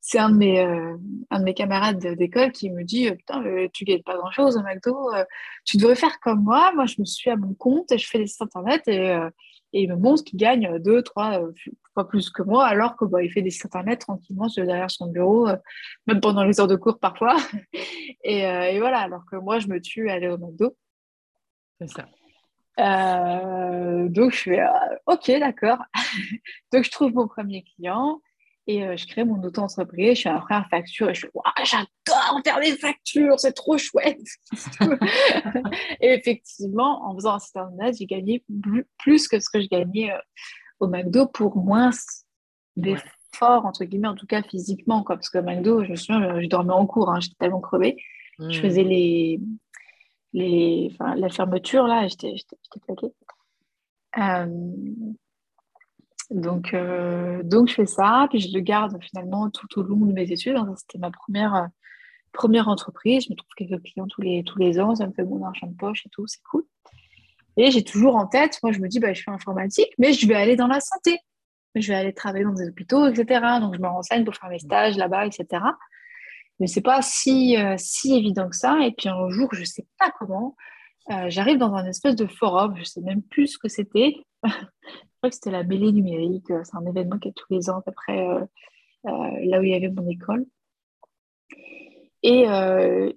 c'est 0.01 0.19
un, 0.19 0.31
de 0.31 0.37
mes, 0.37 0.61
euh, 0.61 0.97
un 1.31 1.41
de 1.41 1.45
mes 1.45 1.55
camarades 1.55 2.15
d'école 2.17 2.53
qui 2.53 2.71
me 2.71 2.85
dit 2.85 3.11
Putain, 3.11 3.45
euh, 3.45 3.69
tu 3.73 3.85
gagnes 3.85 4.03
pas 4.03 4.17
grand 4.17 4.31
chose 4.31 4.57
au 4.57 4.63
McDo, 4.63 5.13
euh, 5.15 5.25
tu 5.65 5.77
devrais 5.77 5.95
faire 5.95 6.19
comme 6.21 6.43
moi. 6.43 6.73
Moi, 6.75 6.87
je 6.87 6.97
me 6.99 7.05
suis 7.05 7.31
à 7.31 7.37
mon 7.37 7.55
compte 7.55 7.93
et 7.93 7.99
je 7.99 8.09
fais 8.09 8.19
des 8.19 8.27
sites 8.27 8.43
internet 8.43 8.83
et, 8.89 9.15
et 9.73 9.83
il 9.83 9.91
me 9.91 9.97
montre 9.97 10.25
qu'il 10.25 10.39
gagne 10.39 10.79
deux, 10.79 11.03
trois 11.03 11.41
fois 11.95 12.09
plus 12.09 12.31
que 12.31 12.43
moi, 12.43 12.67
alors 12.67 12.97
que 12.97 13.05
bah, 13.05 13.19
fait 13.33 13.43
des 13.43 13.51
sites 13.51 13.67
internet 13.67 14.01
tranquillement 14.01 14.47
derrière 14.57 14.91
son 14.91 15.07
bureau, 15.07 15.49
même 16.07 16.21
pendant 16.21 16.45
les 16.45 16.61
heures 16.61 16.67
de 16.67 16.77
cours 16.77 16.99
parfois. 16.99 17.37
et, 18.25 18.41
et, 18.41 18.79
voilà, 18.79 19.01
alors 19.01 19.25
que 19.31 19.37
moi, 19.37 19.59
je 19.59 19.69
me 19.69 19.81
tue 19.81 20.09
à 20.09 20.15
aller 20.15 20.29
au 20.29 20.39
McDo. 20.39 20.77
C'est 21.79 21.89
ça. 21.89 22.09
Donc, 24.09 24.33
je 24.33 24.39
fais 24.39 24.63
OK, 25.07 25.31
d'accord. 25.39 25.79
donc, 26.73 26.85
je 26.85 26.91
trouve 26.91 27.13
mon 27.15 27.29
premier 27.29 27.65
client. 27.65 28.21
Et 28.67 28.85
euh, 28.85 28.97
je 28.97 29.05
crée 29.07 29.25
mon 29.25 29.43
auto-entreprise, 29.43 30.19
je 30.19 30.23
fais 30.23 30.33
ma 30.33 30.39
première 30.39 30.69
facture 30.69 31.11
et 31.11 31.15
je 31.15 31.23
fais 31.23 31.33
j'adore 31.65 32.41
faire 32.45 32.61
des 32.61 32.77
factures, 32.77 33.41
c'est 33.41 33.53
trop 33.53 33.77
chouette. 33.79 34.21
et 36.01 36.13
effectivement, 36.13 37.05
en 37.05 37.15
faisant 37.15 37.35
un 37.35 37.39
site 37.41 37.57
internet, 37.57 37.97
j'ai 37.99 38.07
gagné 38.07 38.45
plus 38.99 39.27
que 39.27 39.41
ce 39.41 39.49
que 39.51 39.61
je 39.61 39.67
gagnais 39.67 40.13
euh, 40.13 40.19
au 40.79 40.87
McDo 40.87 41.27
pour 41.27 41.57
moins 41.57 41.91
d'efforts, 42.77 43.67
entre 43.67 43.85
guillemets, 43.85 44.07
en 44.07 44.15
tout 44.15 44.27
cas 44.27 44.43
physiquement. 44.43 45.03
Quoi, 45.03 45.17
parce 45.17 45.31
que 45.31 45.39
McDo, 45.39 45.83
je 45.83 45.91
me 45.91 45.97
souviens, 45.97 46.41
je 46.41 46.47
dormais 46.47 46.75
en 46.75 46.87
cours, 46.87 47.11
hein, 47.11 47.19
j'étais 47.19 47.37
tellement 47.41 47.61
crevée. 47.61 47.97
Je 48.39 48.45
hmm. 48.45 48.63
faisais 48.63 48.85
les, 48.85 49.41
les, 50.33 50.97
la 51.17 51.29
fermeture, 51.29 51.87
là, 51.87 52.07
j'étais 52.09 52.35
claquée. 52.87 53.13
Euh, 54.19 54.47
donc, 56.31 56.75
euh, 56.75 57.43
donc, 57.43 57.69
je 57.69 57.75
fais 57.75 57.87
ça, 57.87 58.27
puis 58.31 58.41
je 58.41 58.55
le 58.55 58.61
garde 58.61 58.97
finalement 59.03 59.51
tout 59.51 59.67
au 59.79 59.83
long 59.83 60.07
de 60.07 60.13
mes 60.13 60.31
études. 60.31 60.57
C'était 60.77 60.99
ma 60.99 61.11
première, 61.11 61.55
euh, 61.55 61.67
première 62.33 62.69
entreprise. 62.69 63.25
Je 63.25 63.31
me 63.31 63.37
trouve 63.37 63.51
quelques 63.57 63.83
clients 63.83 64.07
tous 64.07 64.21
les, 64.21 64.45
tous 64.45 64.59
les 64.59 64.79
ans, 64.79 64.95
ça 64.95 65.07
me 65.07 65.13
fait 65.13 65.25
mon 65.25 65.45
argent 65.45 65.67
de 65.67 65.77
poche 65.77 66.07
et 66.07 66.11
tout, 66.11 66.27
c'est 66.27 66.43
cool. 66.51 66.65
Et 67.57 67.71
j'ai 67.73 67.83
toujours 67.83 68.15
en 68.15 68.27
tête, 68.27 68.59
moi 68.63 68.73
je 68.73 68.79
me 68.79 68.89
dis, 68.89 69.01
bah, 69.01 69.13
je 69.13 69.23
fais 69.23 69.31
informatique, 69.31 69.93
mais 69.99 70.13
je 70.13 70.27
vais 70.27 70.37
aller 70.37 70.57
dans 70.57 70.69
la 70.69 70.81
santé. 70.81 71.19
Je 71.75 71.89
vais 71.89 71.95
aller 71.95 72.13
travailler 72.13 72.45
dans 72.45 72.53
des 72.53 72.69
hôpitaux, 72.69 73.07
etc. 73.07 73.41
Donc, 73.61 73.77
je 73.77 73.81
me 73.81 73.87
renseigne 73.87 74.25
pour 74.25 74.35
faire 74.35 74.51
mes 74.51 74.59
stages 74.59 74.97
là-bas, 74.97 75.27
etc. 75.27 75.63
Mais 76.61 76.67
c'est 76.67 76.83
pas 76.83 77.03
si, 77.03 77.57
euh, 77.57 77.75
si 77.79 78.15
évident 78.15 78.49
que 78.49 78.57
ça. 78.57 78.79
Et 78.87 78.93
puis 78.93 79.09
un 79.09 79.29
jour, 79.31 79.49
je 79.53 79.65
sais 79.65 79.87
pas 79.99 80.13
comment, 80.19 80.55
j'arrive 81.27 81.59
dans 81.59 81.75
un 81.75 81.87
espèce 81.87 82.15
de 82.15 82.27
forum, 82.27 82.77
je 82.77 82.85
sais 82.85 83.01
même 83.01 83.23
plus 83.23 83.49
ce 83.49 83.59
que 83.59 83.69
c'était. 83.69 84.15
crois 85.21 85.31
que 85.31 85.37
c'était 85.37 85.51
la 85.51 85.65
mêlée 85.65 85.93
numérique. 85.93 86.51
Euh, 86.51 86.63
c'est 86.65 86.77
un 86.77 86.87
événement 86.87 87.19
qui 87.19 87.29
est 87.29 87.33
tous 87.33 87.47
les 87.51 87.69
ans 87.69 87.79
à 87.79 87.83
peu 87.83 87.93
près 87.93 88.27
euh, 88.27 88.41
euh, 89.07 89.45
là 89.45 89.61
où 89.61 89.63
il 89.63 89.71
y 89.71 89.75
avait 89.75 89.91
mon 89.91 90.09
école. 90.09 90.47
Et, 92.23 92.45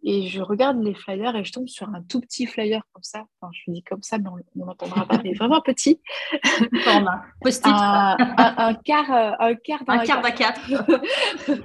et, 0.03 0.27
je 0.27 0.41
regarde 0.41 0.81
les 0.81 0.93
flyers 0.93 1.35
et 1.35 1.43
je 1.43 1.51
tombe 1.51 1.67
sur 1.67 1.89
un 1.89 2.01
tout 2.03 2.21
petit 2.21 2.45
flyer 2.45 2.81
comme 2.93 3.03
ça. 3.03 3.25
Enfin, 3.41 3.51
je 3.51 3.71
dis 3.71 3.83
comme 3.83 4.01
ça, 4.01 4.17
mais 4.17 4.29
on 4.29 4.65
n'entendra 4.65 5.05
pas. 5.05 5.19
Mais 5.23 5.33
vraiment 5.33 5.59
petit. 5.59 5.99
Format. 6.83 7.21
Un, 7.65 8.15
un, 8.17 8.55
un, 8.57 8.73
quart, 8.75 9.11
un 9.11 9.55
quart 9.55 9.83
Un 9.87 10.05
quart 10.05 10.21
d'un 10.21 10.31
quatre. 10.31 10.61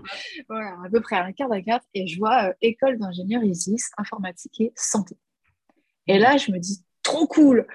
voilà, 0.49 0.77
à 0.85 0.91
peu 0.91 1.01
près 1.01 1.17
un 1.17 1.33
quart 1.33 1.49
d'un 1.49 1.63
quatre. 1.63 1.87
Et 1.95 2.09
je 2.09 2.19
vois 2.19 2.53
école 2.61 2.99
d'ingénieur 2.99 3.45
ISIS, 3.45 3.91
informatique 3.97 4.61
et 4.61 4.73
santé. 4.75 5.17
Et 6.09 6.19
là, 6.19 6.39
je 6.39 6.51
me 6.51 6.59
dis, 6.59 6.83
trop 7.03 7.27
cool. 7.27 7.67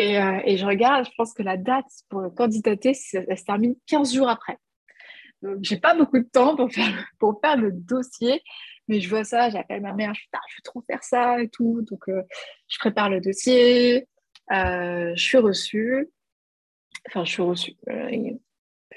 Euh, 0.00 0.40
et, 0.44 0.56
je 0.56 0.66
regarde, 0.66 1.06
je 1.06 1.10
pense 1.16 1.34
que 1.34 1.42
la 1.42 1.56
date 1.56 1.86
pour 2.08 2.34
candidater, 2.34 2.92
elle 3.12 3.38
se 3.38 3.44
termine 3.44 3.74
15 3.86 4.14
jours 4.14 4.28
après. 4.28 4.58
Donc, 5.42 5.58
j'ai 5.62 5.76
pas 5.76 5.94
beaucoup 5.94 6.18
de 6.18 6.28
temps 6.32 6.56
pour 6.56 6.72
faire, 6.72 7.06
pour 7.18 7.40
faire 7.40 7.56
le 7.56 7.72
dossier, 7.72 8.42
mais 8.88 9.00
je 9.00 9.08
vois 9.08 9.24
ça, 9.24 9.50
j'appelle 9.50 9.82
ma 9.82 9.92
mère, 9.92 10.14
je 10.14 10.20
dis, 10.20 10.28
je 10.50 10.56
veux 10.56 10.62
trop 10.64 10.82
faire 10.82 11.02
ça 11.02 11.40
et 11.40 11.48
tout. 11.48 11.82
Donc, 11.82 12.08
euh, 12.08 12.22
je 12.68 12.78
prépare 12.78 13.10
le 13.10 13.20
dossier, 13.20 14.08
euh, 14.52 15.12
je 15.14 15.22
suis 15.22 15.38
reçue, 15.38 16.08
enfin, 17.08 17.24
je 17.24 17.30
suis 17.32 17.42
reçue, 17.42 17.76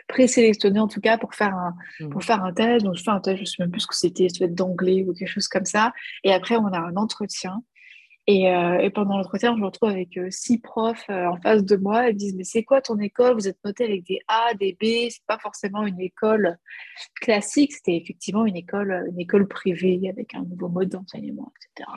présélectionnée 0.07 0.79
en 0.79 0.87
tout 0.87 1.01
cas 1.01 1.17
pour 1.17 1.33
faire 1.33 1.55
un, 1.55 1.75
mmh. 1.99 2.09
pour 2.09 2.23
faire 2.23 2.43
un 2.43 2.53
test. 2.53 2.85
Donc, 2.85 2.95
je 2.95 3.03
fais 3.03 3.11
un 3.11 3.19
test, 3.19 3.37
je 3.37 3.41
ne 3.41 3.45
sais 3.45 3.55
même 3.59 3.71
plus 3.71 3.81
ce 3.81 3.87
que 3.87 3.95
c'était, 3.95 4.29
ça 4.29 4.39
doit 4.39 4.47
être 4.47 4.55
d'anglais 4.55 5.03
ou 5.07 5.13
quelque 5.13 5.27
chose 5.27 5.47
comme 5.47 5.65
ça. 5.65 5.93
Et 6.23 6.33
après, 6.33 6.55
on 6.57 6.67
a 6.67 6.79
un 6.79 6.95
entretien. 6.95 7.63
Euh, 8.27 8.79
et, 8.79 8.89
pendant 8.89 9.17
l'entretien, 9.17 9.55
je 9.55 9.61
me 9.61 9.67
retrouve 9.67 9.89
avec 9.89 10.17
euh, 10.17 10.31
six 10.31 10.57
profs 10.57 11.05
euh, 11.11 11.27
en 11.27 11.37
face 11.37 11.63
de 11.63 11.75
moi. 11.75 12.07
Ils 12.07 12.13
me 12.13 12.19
disent 12.19 12.35
Mais 12.35 12.43
c'est 12.43 12.63
quoi 12.63 12.81
ton 12.81 12.97
école? 12.97 13.35
Vous 13.35 13.47
êtes 13.47 13.63
noté 13.63 13.83
avec 13.83 14.03
des 14.03 14.19
A, 14.27 14.53
des 14.55 14.73
B. 14.73 15.09
C'est 15.11 15.25
pas 15.27 15.37
forcément 15.37 15.83
une 15.83 15.99
école 16.01 16.57
classique. 17.21 17.73
C'était 17.73 17.95
effectivement 17.95 18.45
une 18.45 18.55
école, 18.55 19.05
une 19.11 19.19
école 19.19 19.47
privée 19.47 20.09
avec 20.09 20.33
un 20.33 20.43
nouveau 20.43 20.69
mode 20.69 20.89
d'enseignement, 20.89 21.53
etc. 21.55 21.89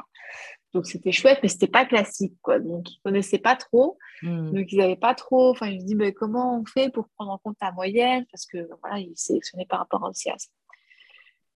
Donc 0.75 0.87
c'était 0.87 1.13
chouette, 1.13 1.39
mais 1.43 1.49
c'était 1.49 1.67
pas 1.67 1.87
classique. 1.87 2.35
Quoi. 2.43 2.59
Donc 2.59 2.91
ils 2.91 3.01
connaissaient 3.03 3.39
pas 3.39 3.57
trop. 3.57 3.97
Hmm. 4.21 4.53
Donc 4.53 4.71
ils 4.71 4.79
n'avaient 4.79 4.97
pas 4.97 5.15
trop. 5.15 5.51
Enfin, 5.51 5.69
ils 5.69 5.79
me 5.81 5.87
disent 5.87 5.97
mais 5.97 6.13
Comment 6.13 6.61
on 6.61 6.67
fait 6.67 6.91
pour 6.93 7.09
prendre 7.17 7.33
en 7.33 7.39
compte 7.39 7.57
ta 7.59 7.73
moyenne? 7.73 8.27
Parce 8.31 8.45
que 8.45 8.69
voilà, 8.83 8.99
ils 8.99 9.17
sélectionnaient 9.17 9.67
par 9.67 9.79
rapport 9.79 10.05
à 10.05 10.13
CIAS. 10.13 10.51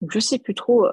Donc, 0.01 0.11
je 0.11 0.19
ne 0.19 0.23
sais 0.23 0.39
plus 0.41 0.55
trop 0.55 0.87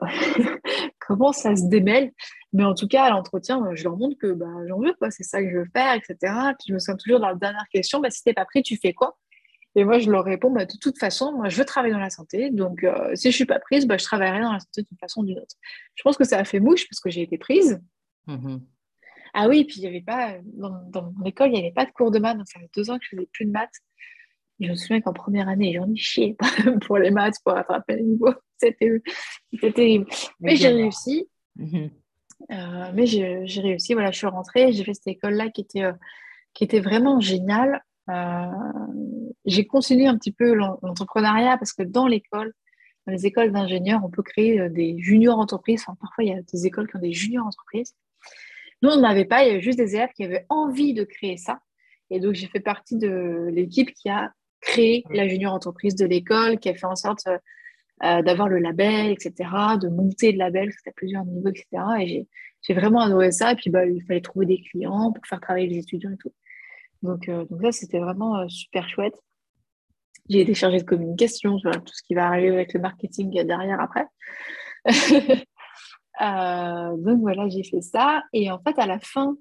comment 1.09 1.33
ça 1.33 1.55
se 1.55 1.65
démêle. 1.65 2.11
Mais 2.53 2.63
en 2.63 2.75
tout 2.75 2.87
cas, 2.87 3.05
à 3.05 3.09
l'entretien, 3.09 3.63
je 3.73 3.83
leur 3.83 3.97
montre 3.97 4.15
que 4.19 4.31
bah, 4.31 4.45
j'en 4.67 4.79
veux, 4.79 4.93
quoi. 4.93 5.09
c'est 5.09 5.23
ça 5.23 5.41
que 5.41 5.49
je 5.49 5.57
veux 5.57 5.69
faire, 5.73 5.95
etc. 5.95 6.15
Puis 6.59 6.67
je 6.67 6.73
me 6.73 6.79
souviens 6.79 6.97
toujours 6.97 7.19
dans 7.19 7.29
la 7.29 7.35
dernière 7.35 7.67
question, 7.73 7.99
bah, 7.99 8.11
si 8.11 8.21
tu 8.21 8.29
n'es 8.29 8.33
pas 8.33 8.45
pris, 8.45 8.61
tu 8.61 8.77
fais 8.77 8.93
quoi? 8.93 9.17
Et 9.75 9.83
moi, 9.83 9.97
je 9.97 10.09
leur 10.11 10.23
réponds, 10.23 10.51
bah, 10.51 10.65
de 10.65 10.77
toute 10.79 10.99
façon, 10.99 11.33
moi, 11.33 11.49
je 11.49 11.57
veux 11.57 11.65
travailler 11.65 11.93
dans 11.93 11.99
la 11.99 12.11
santé. 12.11 12.51
Donc, 12.51 12.83
euh, 12.83 13.15
si 13.15 13.23
je 13.23 13.27
ne 13.29 13.33
suis 13.33 13.45
pas 13.45 13.59
prise, 13.59 13.87
bah, 13.87 13.97
je 13.97 14.03
travaillerai 14.03 14.41
dans 14.41 14.53
la 14.53 14.59
santé 14.59 14.83
d'une 14.83 14.97
façon 14.99 15.21
ou 15.21 15.25
d'une 15.25 15.39
autre. 15.39 15.55
Je 15.95 16.03
pense 16.03 16.15
que 16.15 16.23
ça 16.23 16.37
a 16.37 16.43
fait 16.43 16.59
mouche 16.59 16.87
parce 16.87 16.99
que 16.99 17.09
j'ai 17.09 17.21
été 17.21 17.37
prise. 17.37 17.81
Mmh 18.27 18.57
ah 19.35 19.47
oui, 19.47 19.63
puis 19.63 19.75
il 19.77 19.83
y 19.83 19.87
avait 19.87 20.01
pas, 20.01 20.37
dans, 20.43 20.81
dans 20.89 21.11
mon 21.11 21.23
école, 21.23 21.49
il 21.49 21.53
n'y 21.53 21.59
avait 21.59 21.71
pas 21.71 21.85
de 21.85 21.91
cours 21.91 22.09
de 22.09 22.17
maths. 22.17 22.35
Donc, 22.35 22.47
ça 22.47 22.59
fait 22.59 22.69
deux 22.75 22.89
ans 22.89 22.97
que 22.97 23.05
je 23.05 23.15
faisais 23.15 23.29
plus 23.31 23.45
de 23.45 23.51
maths 23.51 23.75
je 24.59 24.69
me 24.69 24.75
souviens 24.75 25.01
qu'en 25.01 25.13
première 25.13 25.47
année, 25.47 25.73
j'en 25.73 25.89
ai 25.91 25.95
chié 25.95 26.35
pour 26.85 26.97
les 26.97 27.11
maths, 27.11 27.35
pour 27.43 27.53
rattraper 27.53 27.95
les 27.95 28.03
niveaux. 28.03 28.33
C'était 28.57 29.01
terrible. 29.73 30.05
Mais 30.39 30.55
j'ai 30.55 30.69
réussi. 30.69 31.29
Mhm. 31.55 31.89
Euh, 32.51 32.91
mais 32.93 33.05
j'ai 33.05 33.61
réussi. 33.61 33.93
Voilà, 33.93 34.11
je 34.11 34.17
suis 34.17 34.27
rentrée. 34.27 34.71
J'ai 34.73 34.83
fait 34.83 34.93
cette 34.93 35.07
école-là 35.07 35.49
qui, 35.49 35.61
était, 35.61 35.83
euh, 35.83 35.93
qui 36.53 36.63
était 36.63 36.79
vraiment 36.79 37.19
géniale. 37.19 37.83
Euh, 38.09 38.45
j'ai 39.45 39.65
continué 39.65 40.07
un 40.07 40.17
petit 40.17 40.31
peu 40.31 40.53
l'entrepreneuriat 40.53 41.57
parce 41.57 41.73
que 41.73 41.83
dans 41.83 42.07
l'école, 42.07 42.53
dans 43.07 43.13
les 43.13 43.25
écoles 43.25 43.51
d'ingénieurs, 43.51 44.01
on 44.03 44.09
peut 44.09 44.23
créer 44.23 44.69
des 44.69 44.99
juniors 44.99 45.39
entreprises. 45.39 45.83
Enfin, 45.87 45.97
parfois, 45.99 46.23
il 46.23 46.29
y 46.31 46.33
a 46.33 46.41
des 46.41 46.65
écoles 46.65 46.89
qui 46.89 46.97
ont 46.97 47.01
des 47.01 47.13
juniors 47.13 47.45
entreprises. 47.45 47.95
Nous, 48.81 48.89
on 48.89 48.99
n'avait 48.99 49.25
pas. 49.25 49.43
Il 49.43 49.47
y 49.47 49.51
avait 49.51 49.61
juste 49.61 49.77
des 49.77 49.95
élèves 49.95 50.11
qui 50.15 50.23
avaient 50.23 50.45
envie 50.49 50.93
de 50.93 51.03
créer 51.03 51.37
ça. 51.37 51.59
Et 52.09 52.19
donc, 52.19 52.33
j'ai 52.33 52.47
fait 52.47 52.59
partie 52.59 52.97
de 52.97 53.49
l'équipe 53.51 53.93
qui 53.93 54.09
a 54.09 54.33
créé 54.61 55.03
la 55.09 55.27
junior 55.27 55.53
entreprise 55.53 55.95
de 55.95 56.05
l'école, 56.05 56.59
qui 56.59 56.69
a 56.69 56.75
fait 56.75 56.85
en 56.85 56.95
sorte 56.95 57.27
euh, 57.27 57.37
euh, 58.03 58.21
d'avoir 58.21 58.47
le 58.47 58.59
label, 58.59 59.11
etc., 59.11 59.33
de 59.81 59.89
monter 59.89 60.31
le 60.31 60.37
label, 60.37 60.71
c'était 60.71 60.89
à 60.89 60.93
plusieurs 60.93 61.25
niveaux, 61.25 61.49
etc. 61.49 61.67
Et 62.01 62.27
j'ai 62.61 62.73
vraiment 62.73 63.01
adoré 63.01 63.31
ça. 63.31 63.51
Et 63.51 63.55
puis, 63.55 63.69
bah, 63.69 63.85
il 63.85 64.03
fallait 64.03 64.21
trouver 64.21 64.45
des 64.45 64.61
clients 64.61 65.11
pour 65.11 65.25
faire 65.25 65.39
travailler 65.39 65.67
les 65.67 65.79
étudiants 65.79 66.11
et 66.11 66.17
tout. 66.17 66.33
Donc, 67.01 67.29
euh, 67.29 67.45
donc 67.45 67.61
ça, 67.61 67.71
c'était 67.71 67.99
vraiment 67.99 68.47
super 68.49 68.87
chouette. 68.89 69.15
J'ai 70.29 70.41
été 70.41 70.53
chargée 70.53 70.79
de 70.79 70.83
communication, 70.83 71.57
sur 71.57 71.71
tout 71.71 71.93
ce 71.93 72.03
qui 72.03 72.13
va 72.13 72.27
arriver 72.27 72.49
avec 72.49 72.73
le 72.73 72.79
marketing 72.79 73.31
derrière 73.43 73.81
après. 73.81 74.05
donc 76.97 77.19
voilà, 77.21 77.49
j'ai 77.49 77.63
fait 77.63 77.81
ça. 77.81 78.23
Et 78.31 78.51
en 78.51 78.59
fait, 78.59 78.77
à 78.77 78.85
la 78.85 78.99
fin, 78.99 79.35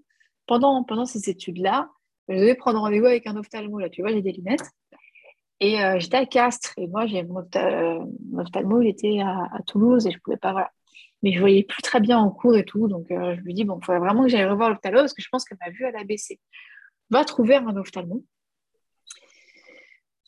pendant, 0.47 0.83
pendant 0.85 1.05
ces 1.05 1.29
études-là, 1.29 1.91
je 2.29 2.35
devais 2.35 2.55
prendre 2.55 2.81
rendez-vous 2.81 3.07
avec 3.07 3.27
un 3.27 3.37
ophtalmo. 3.37 3.79
Là, 3.79 3.89
tu 3.89 4.03
vois, 4.03 4.11
j'ai 4.11 4.23
des 4.23 4.33
lunettes. 4.33 4.71
Et 5.61 5.83
euh, 5.83 5.99
j'étais 5.99 6.17
à 6.17 6.27
Castres. 6.27 6.73
Et 6.77 6.87
moi, 6.87 7.07
j'ai 7.07 7.23
mon, 7.25 7.45
ophtalmo, 8.39 8.81
il 8.81 8.89
était 8.89 9.21
à, 9.21 9.61
Toulouse 9.67 10.07
et 10.07 10.11
je 10.11 10.19
pouvais 10.19 10.37
pas, 10.37 10.53
voilà. 10.53 10.71
Mais 11.23 11.33
je 11.33 11.41
voyais 11.41 11.65
plus 11.65 11.83
très 11.83 12.01
bien 12.01 12.19
en 12.19 12.31
cours 12.31 12.57
et 12.57 12.65
tout. 12.65 12.87
Donc, 12.87 13.11
euh, 13.11 13.35
je 13.37 13.41
lui 13.41 13.55
dis, 13.55 13.65
bon, 13.65 13.79
il 13.81 13.85
faudrait 13.85 13.99
vraiment 13.99 14.23
que 14.23 14.29
j'aille 14.29 14.45
revoir 14.45 14.71
l'ophtalmo 14.71 15.01
parce 15.01 15.15
que 15.15 15.23
je 15.23 15.29
pense 15.31 15.45
que 15.45 15.55
ma 15.61 15.71
vue, 15.71 15.85
elle 15.85 15.97
a 15.97 16.05
baissé. 16.05 16.39
Va 17.11 17.25
trouver 17.25 17.57
un 17.57 17.77
ophtalmo. 17.77 18.25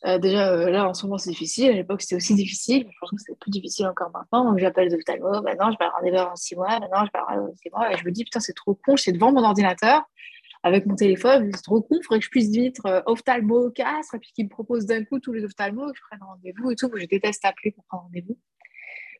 Euh, 0.05 0.17
déjà, 0.17 0.69
là, 0.69 0.89
en 0.89 0.93
ce 0.93 1.05
moment, 1.05 1.17
c'est 1.17 1.29
difficile. 1.29 1.69
À 1.69 1.73
l'époque, 1.73 2.01
c'était 2.01 2.15
aussi 2.15 2.35
difficile. 2.35 2.87
Je 2.91 2.97
pense 2.99 3.11
que 3.11 3.17
c'est 3.19 3.39
plus 3.39 3.51
difficile 3.51 3.85
encore 3.87 4.11
maintenant. 4.13 4.43
Donc, 4.49 4.59
j'appelle 4.59 4.91
l'ophtalmo. 4.91 5.41
Maintenant, 5.43 5.71
je 5.71 5.77
vais 5.77 5.85
avoir 5.85 6.01
rendez-vous 6.01 6.17
en 6.17 6.35
six 6.35 6.55
mois. 6.55 6.79
Maintenant, 6.79 7.05
je 7.05 7.11
vais 7.13 7.19
avoir 7.19 7.37
rendez-vous 7.37 7.55
en 7.71 7.79
mois. 7.79 7.93
Et 7.93 7.97
je 7.97 8.03
me 8.03 8.11
dis, 8.11 8.25
putain, 8.25 8.41
c'est 8.41 8.53
trop 8.53 8.75
con. 8.75 8.97
Suis 8.97 9.13
devant 9.13 9.31
mon 9.31 9.43
ordinateur 9.43 10.01
avec 10.63 10.85
mon 10.85 10.95
téléphone, 10.95 11.49
c'est 11.53 11.63
trop 11.63 11.81
con, 11.81 11.97
il 11.99 12.03
faudrait 12.03 12.19
que 12.19 12.25
je 12.25 12.29
puisse 12.29 12.49
vite 12.49 12.77
euh, 12.85 13.01
ophtalmo, 13.05 13.71
castre, 13.71 14.15
et 14.15 14.19
puis 14.19 14.31
qu'il 14.33 14.45
me 14.45 14.49
propose 14.49 14.85
d'un 14.85 15.03
coup 15.03 15.19
tous 15.19 15.33
les 15.33 15.43
ophtalmos, 15.43 15.91
que 15.91 15.97
je 15.97 16.01
prenne 16.09 16.21
rendez-vous 16.21 16.71
et 16.71 16.75
tout, 16.75 16.89
je 16.95 17.05
déteste 17.05 17.43
appeler 17.45 17.71
pour 17.71 17.83
prendre 17.85 18.03
rendez-vous. 18.03 18.37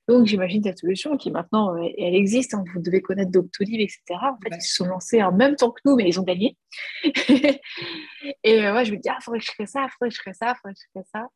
Donc, 0.07 0.25
j'imagine 0.25 0.63
cette 0.63 0.79
solution 0.79 1.15
qui 1.15 1.31
maintenant, 1.31 1.75
euh, 1.75 1.87
elle 1.97 2.15
existe. 2.15 2.53
Hein. 2.53 2.63
vous 2.73 2.81
devez 2.81 3.01
connaître 3.01 3.31
Doctolib, 3.31 3.79
etc. 3.79 4.01
En 4.09 4.37
fait, 4.43 4.55
ils 4.55 4.61
se 4.61 4.75
sont 4.75 4.85
lancés 4.85 5.21
en 5.23 5.31
même 5.31 5.55
temps 5.55 5.71
que 5.71 5.81
nous, 5.85 5.95
mais 5.95 6.07
ils 6.07 6.19
ont 6.19 6.23
gagné. 6.23 6.57
et 7.03 8.65
euh, 8.65 8.83
je 8.83 8.91
me 8.91 8.97
dis, 8.97 9.09
ah, 9.09 9.17
faudrait 9.21 9.39
que 9.39 9.45
je 9.45 9.51
crée 9.51 9.67
ça, 9.67 9.87
faudrait 9.89 10.09
que 10.09 10.15
je 10.15 10.21
crée 10.21 10.33
ça, 10.33 10.55
faudrait 10.55 10.73
que 10.73 10.79
je 10.79 10.87
crée 10.93 11.07
ça. 11.13 11.27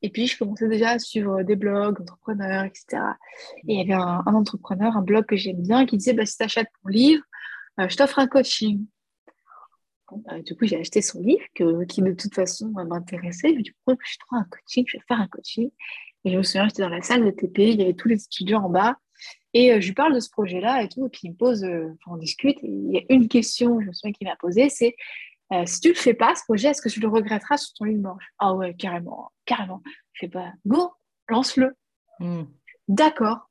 Et 0.00 0.10
puis, 0.10 0.26
je 0.26 0.38
commençais 0.38 0.68
déjà 0.68 0.90
à 0.90 0.98
suivre 0.98 1.42
des 1.42 1.56
blogs, 1.56 2.00
entrepreneurs, 2.00 2.64
etc. 2.64 3.02
Et 3.68 3.74
il 3.74 3.78
y 3.78 3.92
avait 3.92 4.02
un, 4.02 4.34
entrepreneur, 4.34 4.96
un 4.96 5.02
blog 5.02 5.26
que 5.26 5.36
j'aime 5.36 5.62
bien, 5.62 5.86
qui 5.86 5.96
disait, 5.96 6.12
bah, 6.12 6.26
si 6.26 6.36
tu 6.36 6.42
achètes 6.42 6.70
mon 6.84 6.90
livre, 6.90 7.22
euh, 7.80 7.88
je 7.88 7.96
t'offre 7.96 8.18
un 8.18 8.26
coaching. 8.26 8.86
Du 10.44 10.56
coup, 10.56 10.66
j'ai 10.66 10.78
acheté 10.78 11.02
son 11.02 11.20
livre 11.20 11.44
qui, 11.54 12.02
de 12.02 12.12
toute 12.12 12.34
façon, 12.34 12.68
m'intéressait. 12.68 13.52
Du 13.52 13.74
coup, 13.84 13.94
je 14.04 14.18
trouve 14.18 14.38
un 14.38 14.46
coaching, 14.50 14.84
je 14.86 14.96
vais 14.98 15.04
faire 15.06 15.20
un 15.20 15.28
coaching. 15.28 15.70
Et 16.24 16.32
je 16.32 16.38
me 16.38 16.42
souviens, 16.42 16.68
j'étais 16.68 16.82
dans 16.82 16.88
la 16.88 17.02
salle 17.02 17.24
de 17.24 17.30
TP, 17.30 17.58
il 17.58 17.80
y 17.80 17.82
avait 17.82 17.94
tous 17.94 18.08
les 18.08 18.24
étudiants 18.24 18.64
en 18.64 18.68
bas. 18.68 18.96
Et 19.54 19.72
euh, 19.72 19.80
je 19.80 19.88
lui 19.88 19.94
parle 19.94 20.14
de 20.14 20.20
ce 20.20 20.30
projet-là 20.30 20.82
et 20.82 20.88
tout. 20.88 21.06
Et 21.06 21.08
puis, 21.08 21.20
il 21.24 21.30
me 21.30 21.36
pose, 21.36 21.64
euh, 21.64 21.88
on 22.06 22.16
discute. 22.16 22.58
il 22.62 22.92
y 22.92 22.98
a 22.98 23.02
une 23.08 23.28
question, 23.28 23.80
je 23.80 23.86
me 23.86 23.92
souviens, 23.92 24.12
qu'il 24.12 24.26
m'a 24.28 24.36
posée 24.36 24.68
c'est 24.68 24.94
euh, 25.52 25.66
si 25.66 25.80
tu 25.80 25.88
ne 25.88 25.92
le 25.92 25.98
fais 25.98 26.14
pas, 26.14 26.34
ce 26.34 26.44
projet, 26.44 26.68
est-ce 26.68 26.80
que 26.80 26.88
tu 26.88 27.00
le 27.00 27.08
regretteras 27.08 27.58
sur 27.58 27.74
ton 27.74 27.84
lit 27.84 27.96
de 27.96 28.00
mort 28.00 28.16
Ah 28.38 28.54
ouais, 28.54 28.74
carrément, 28.74 29.32
carrément. 29.44 29.82
Je 30.12 30.20
fais 30.20 30.28
pas, 30.28 30.52
go, 30.64 30.92
lance-le. 31.28 31.74
Hmm. 32.20 32.44
D'accord. 32.88 33.50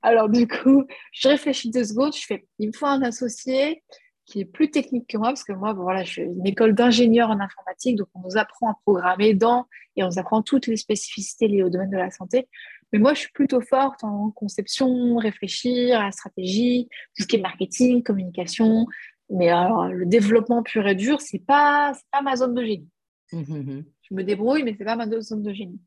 Alors, 0.00 0.30
du 0.30 0.48
coup, 0.48 0.84
je 1.12 1.28
réfléchis 1.28 1.70
deux 1.70 1.84
secondes. 1.84 2.14
Je 2.16 2.24
fais, 2.24 2.46
il 2.58 2.68
me 2.68 2.72
faut 2.72 2.86
un 2.86 3.02
associé 3.02 3.82
qui 4.24 4.40
est 4.40 4.44
plus 4.44 4.70
technique 4.70 5.08
que 5.08 5.18
moi, 5.18 5.28
parce 5.28 5.44
que 5.44 5.52
moi, 5.52 5.72
voilà, 5.72 6.04
je 6.04 6.12
suis 6.12 6.22
une 6.22 6.46
école 6.46 6.74
d'ingénieur 6.74 7.30
en 7.30 7.40
informatique, 7.40 7.96
donc 7.96 8.08
on 8.14 8.20
nous 8.20 8.36
apprend 8.36 8.70
à 8.70 8.74
programmer 8.84 9.34
dans 9.34 9.66
et 9.96 10.02
on 10.02 10.06
nous 10.06 10.18
apprend 10.18 10.42
toutes 10.42 10.66
les 10.66 10.76
spécificités 10.76 11.48
liées 11.48 11.62
au 11.62 11.70
domaine 11.70 11.90
de 11.90 11.96
la 11.96 12.10
santé. 12.10 12.48
Mais 12.92 12.98
moi, 12.98 13.14
je 13.14 13.20
suis 13.20 13.32
plutôt 13.32 13.60
forte 13.60 14.04
en 14.04 14.30
conception, 14.30 15.16
réfléchir 15.16 15.98
à 15.98 16.04
la 16.04 16.12
stratégie, 16.12 16.88
tout 17.16 17.22
ce 17.22 17.26
qui 17.26 17.36
est 17.36 17.40
marketing, 17.40 18.02
communication. 18.02 18.86
Mais 19.30 19.48
alors, 19.48 19.88
le 19.88 20.06
développement 20.06 20.62
pur 20.62 20.86
et 20.86 20.94
dur, 20.94 21.20
c'est 21.20 21.38
pas, 21.38 21.92
pas 22.10 22.20
ma 22.20 22.36
zone 22.36 22.54
de 22.54 22.62
génie. 22.62 22.90
Mmh, 23.32 23.38
mmh, 23.38 23.58
mmh. 23.58 23.84
Je 24.02 24.14
me 24.14 24.24
débrouille, 24.24 24.62
mais 24.62 24.74
c'est 24.76 24.84
pas 24.84 24.96
ma 24.96 25.08
zone 25.20 25.42
de 25.42 25.52
génie. 25.52 25.80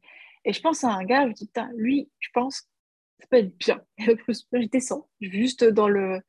Et 0.46 0.54
je 0.54 0.62
pense 0.62 0.84
à 0.84 0.90
un 0.90 1.04
gars, 1.04 1.24
je 1.24 1.30
me 1.30 1.34
dis, 1.34 1.50
lui, 1.76 2.10
je 2.20 2.30
pense, 2.34 2.64
ça 3.20 3.28
peut 3.30 3.38
être 3.38 3.58
bien. 3.58 3.82
je 3.98 4.68
descends, 4.68 5.08
juste 5.22 5.64
dans 5.64 5.88
le, 5.88 6.22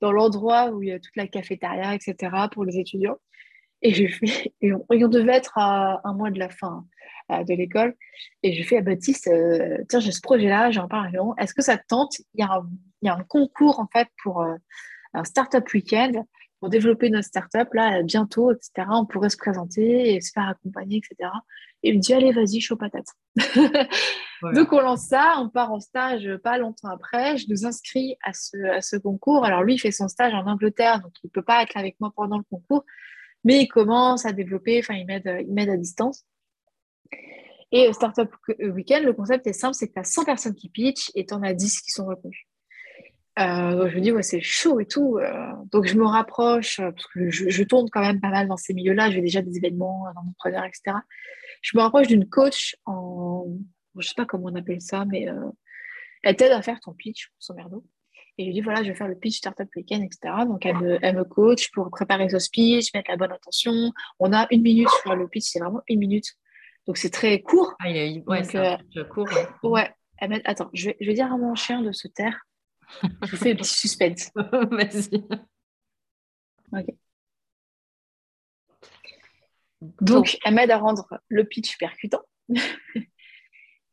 dans 0.00 0.12
l'endroit 0.12 0.70
où 0.70 0.82
il 0.82 0.88
y 0.88 0.92
a 0.92 0.98
toute 0.98 1.16
la 1.16 1.26
cafétéria, 1.26 1.94
etc., 1.94 2.32
pour 2.52 2.64
les 2.64 2.78
étudiants. 2.78 3.16
Et 3.82 4.72
on, 4.72 5.08
devait 5.08 5.34
être 5.34 5.58
à 5.58 6.00
un 6.04 6.14
mois 6.14 6.30
de 6.30 6.38
la 6.38 6.48
fin 6.48 6.86
euh, 7.30 7.44
de 7.44 7.54
l'école. 7.54 7.94
Et 8.42 8.54
je 8.54 8.66
fais 8.66 8.78
à 8.78 8.80
Baptiste, 8.80 9.28
euh, 9.28 9.76
tiens, 9.88 10.00
j'ai 10.00 10.10
ce 10.12 10.22
projet-là, 10.22 10.70
j'en 10.70 10.88
parle 10.88 11.10
Est-ce 11.38 11.52
que 11.52 11.62
ça 11.62 11.76
te 11.76 11.84
tente? 11.86 12.18
Il 12.34 12.40
y, 12.40 12.42
a 12.42 12.50
un, 12.50 12.66
il 13.02 13.06
y, 13.06 13.08
a 13.10 13.14
un, 13.14 13.24
concours, 13.24 13.80
en 13.80 13.86
fait, 13.92 14.08
pour 14.22 14.40
euh, 14.40 14.54
un 15.12 15.24
Startup 15.24 15.64
Weekend 15.74 16.16
pour 16.60 16.70
développer 16.70 17.10
notre 17.10 17.26
startup, 17.26 17.72
là, 17.74 18.02
bientôt, 18.02 18.52
etc. 18.52 18.88
On 18.90 19.06
pourrait 19.06 19.30
se 19.30 19.36
présenter 19.36 20.14
et 20.14 20.20
se 20.20 20.32
faire 20.32 20.48
accompagner, 20.48 20.98
etc. 20.98 21.30
Et 21.82 21.90
il 21.90 21.96
me 21.96 22.00
dit, 22.00 22.14
allez, 22.14 22.32
vas-y, 22.32 22.60
chaud 22.60 22.76
patate. 22.76 23.06
Donc, 24.54 24.72
on 24.72 24.80
lance 24.80 25.06
ça, 25.06 25.34
on 25.38 25.48
part 25.48 25.72
en 25.72 25.80
stage 25.80 26.28
pas 26.42 26.58
longtemps 26.58 26.88
après. 26.88 27.36
Je 27.36 27.46
nous 27.48 27.66
inscris 27.66 28.16
à 28.22 28.32
ce, 28.32 28.56
à 28.70 28.80
ce 28.80 28.96
concours. 28.96 29.44
Alors, 29.44 29.62
lui, 29.62 29.74
il 29.74 29.78
fait 29.78 29.90
son 29.90 30.08
stage 30.08 30.34
en 30.34 30.46
Angleterre, 30.46 31.00
donc 31.00 31.12
il 31.22 31.26
ne 31.28 31.30
peut 31.30 31.42
pas 31.42 31.62
être 31.62 31.76
avec 31.76 31.96
moi 32.00 32.12
pendant 32.14 32.38
le 32.38 32.44
concours, 32.44 32.84
mais 33.44 33.60
il 33.60 33.68
commence 33.68 34.24
à 34.26 34.32
développer, 34.32 34.80
enfin, 34.80 34.94
il 34.94 35.06
m'aide, 35.06 35.70
à 35.70 35.76
distance. 35.76 36.24
Et 37.72 37.92
Startup 37.92 38.30
Weekend, 38.60 39.04
le 39.04 39.12
concept 39.12 39.46
est 39.46 39.52
simple, 39.52 39.74
c'est 39.74 39.88
que 39.88 39.94
tu 39.94 40.00
as 40.00 40.04
100 40.04 40.24
personnes 40.24 40.54
qui 40.54 40.68
pitchent 40.68 41.10
et 41.14 41.26
tu 41.26 41.34
en 41.34 41.42
as 41.42 41.54
10 41.54 41.80
qui 41.80 41.90
sont 41.90 42.06
retenues. 42.06 42.46
Euh, 43.38 43.74
donc 43.74 43.90
je 43.90 43.96
me 43.96 44.00
dis, 44.00 44.12
ouais, 44.12 44.22
c'est 44.22 44.40
chaud 44.40 44.78
et 44.80 44.86
tout. 44.86 45.18
Euh. 45.18 45.52
donc 45.72 45.86
je 45.86 45.96
me 45.96 46.06
rapproche, 46.06 46.78
euh, 46.78 46.92
parce 46.92 47.06
que 47.08 47.30
je, 47.30 47.62
tourne 47.64 47.90
quand 47.90 48.00
même 48.00 48.20
pas 48.20 48.30
mal 48.30 48.46
dans 48.46 48.56
ces 48.56 48.74
milieux-là. 48.74 49.10
J'ai 49.10 49.20
déjà 49.20 49.42
des 49.42 49.56
événements 49.56 50.06
d'entrepreneurs, 50.14 50.64
etc. 50.64 50.98
Je 51.62 51.76
me 51.76 51.82
rapproche 51.82 52.06
d'une 52.06 52.28
coach 52.28 52.76
en, 52.86 53.46
je 53.98 54.06
sais 54.06 54.14
pas 54.16 54.26
comment 54.26 54.50
on 54.52 54.54
appelle 54.54 54.80
ça, 54.80 55.04
mais 55.04 55.26
elle 56.22 56.36
t'aide 56.36 56.52
à 56.52 56.62
faire 56.62 56.78
ton 56.80 56.92
pitch, 56.92 57.32
son 57.38 57.54
merdo. 57.54 57.84
Et 58.36 58.44
je 58.44 58.46
lui 58.48 58.54
dis, 58.54 58.60
voilà, 58.60 58.82
je 58.82 58.88
vais 58.88 58.94
faire 58.94 59.08
le 59.08 59.16
pitch 59.16 59.38
Startup 59.38 59.68
Weekend, 59.76 60.02
etc. 60.02 60.34
Donc 60.46 60.66
elle 60.66 60.76
me, 60.76 60.98
elle 61.02 61.16
me 61.16 61.24
coach 61.24 61.70
pour 61.72 61.88
préparer 61.90 62.28
ce 62.28 62.38
speech, 62.38 62.92
mettre 62.92 63.10
la 63.10 63.16
bonne 63.16 63.32
intention. 63.32 63.92
On 64.18 64.32
a 64.32 64.46
une 64.50 64.62
minute 64.62 64.88
sur 65.02 65.14
le 65.14 65.28
pitch, 65.28 65.44
c'est 65.44 65.60
vraiment 65.60 65.82
une 65.88 66.00
minute. 66.00 66.34
Donc 66.86 66.98
c'est 66.98 67.10
très 67.10 67.40
court. 67.40 67.74
Ah, 67.80 67.88
ouais, 67.88 68.44
c'est 68.44 69.08
court. 69.08 69.28
Ouais. 69.62 69.90
Elle 70.18 70.40
attends, 70.44 70.70
je 70.72 70.86
vais, 70.86 70.96
je 71.00 71.06
vais 71.06 71.14
dire 71.14 71.32
à 71.32 71.36
mon 71.36 71.54
chien 71.54 71.82
de 71.82 71.90
se 71.92 72.06
taire. 72.06 72.44
Je 73.02 73.30
vous 73.30 73.36
fais 73.36 73.52
un 73.52 73.56
petit 73.56 73.72
suspense. 73.72 74.30
Vas-y. 74.36 75.24
Ok. 76.72 76.86
Donc, 80.00 80.38
elle 80.44 80.54
m'aide 80.54 80.70
à 80.70 80.78
rendre 80.78 81.06
le 81.28 81.44
pitch 81.44 81.76
percutant. 81.78 82.22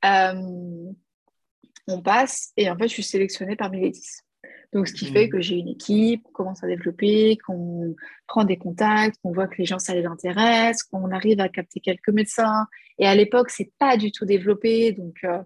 Euh, 0.03 0.91
on 1.87 2.01
passe 2.01 2.53
et 2.57 2.67
en 2.71 2.75
fait, 2.75 2.87
je 2.87 2.93
suis 2.93 3.03
sélectionnée 3.03 3.55
parmi 3.55 3.81
les 3.81 3.91
10. 3.91 4.23
Donc, 4.73 4.87
ce 4.87 4.93
qui 4.93 5.05
fait 5.05 5.27
hmm. 5.27 5.29
que 5.29 5.41
j'ai 5.41 5.57
une 5.57 5.67
équipe, 5.67 6.23
on 6.29 6.31
commence 6.31 6.63
à 6.63 6.67
développer, 6.67 7.37
qu'on 7.45 7.95
prend 8.27 8.45
des 8.45 8.57
contacts, 8.57 9.17
qu'on 9.21 9.31
voit 9.31 9.47
que 9.47 9.57
les 9.57 9.65
gens, 9.65 9.79
ça 9.79 9.93
les 9.93 10.05
intéresse, 10.05 10.83
qu'on 10.83 11.11
arrive 11.11 11.39
à 11.41 11.49
capter 11.49 11.81
quelques 11.81 12.09
médecins. 12.09 12.67
Et 12.97 13.05
à 13.05 13.13
l'époque, 13.13 13.49
c'est 13.49 13.71
pas 13.77 13.97
du 13.97 14.11
tout 14.11 14.25
développé. 14.25 14.93
Donc, 14.93 15.17
euh, 15.23 15.43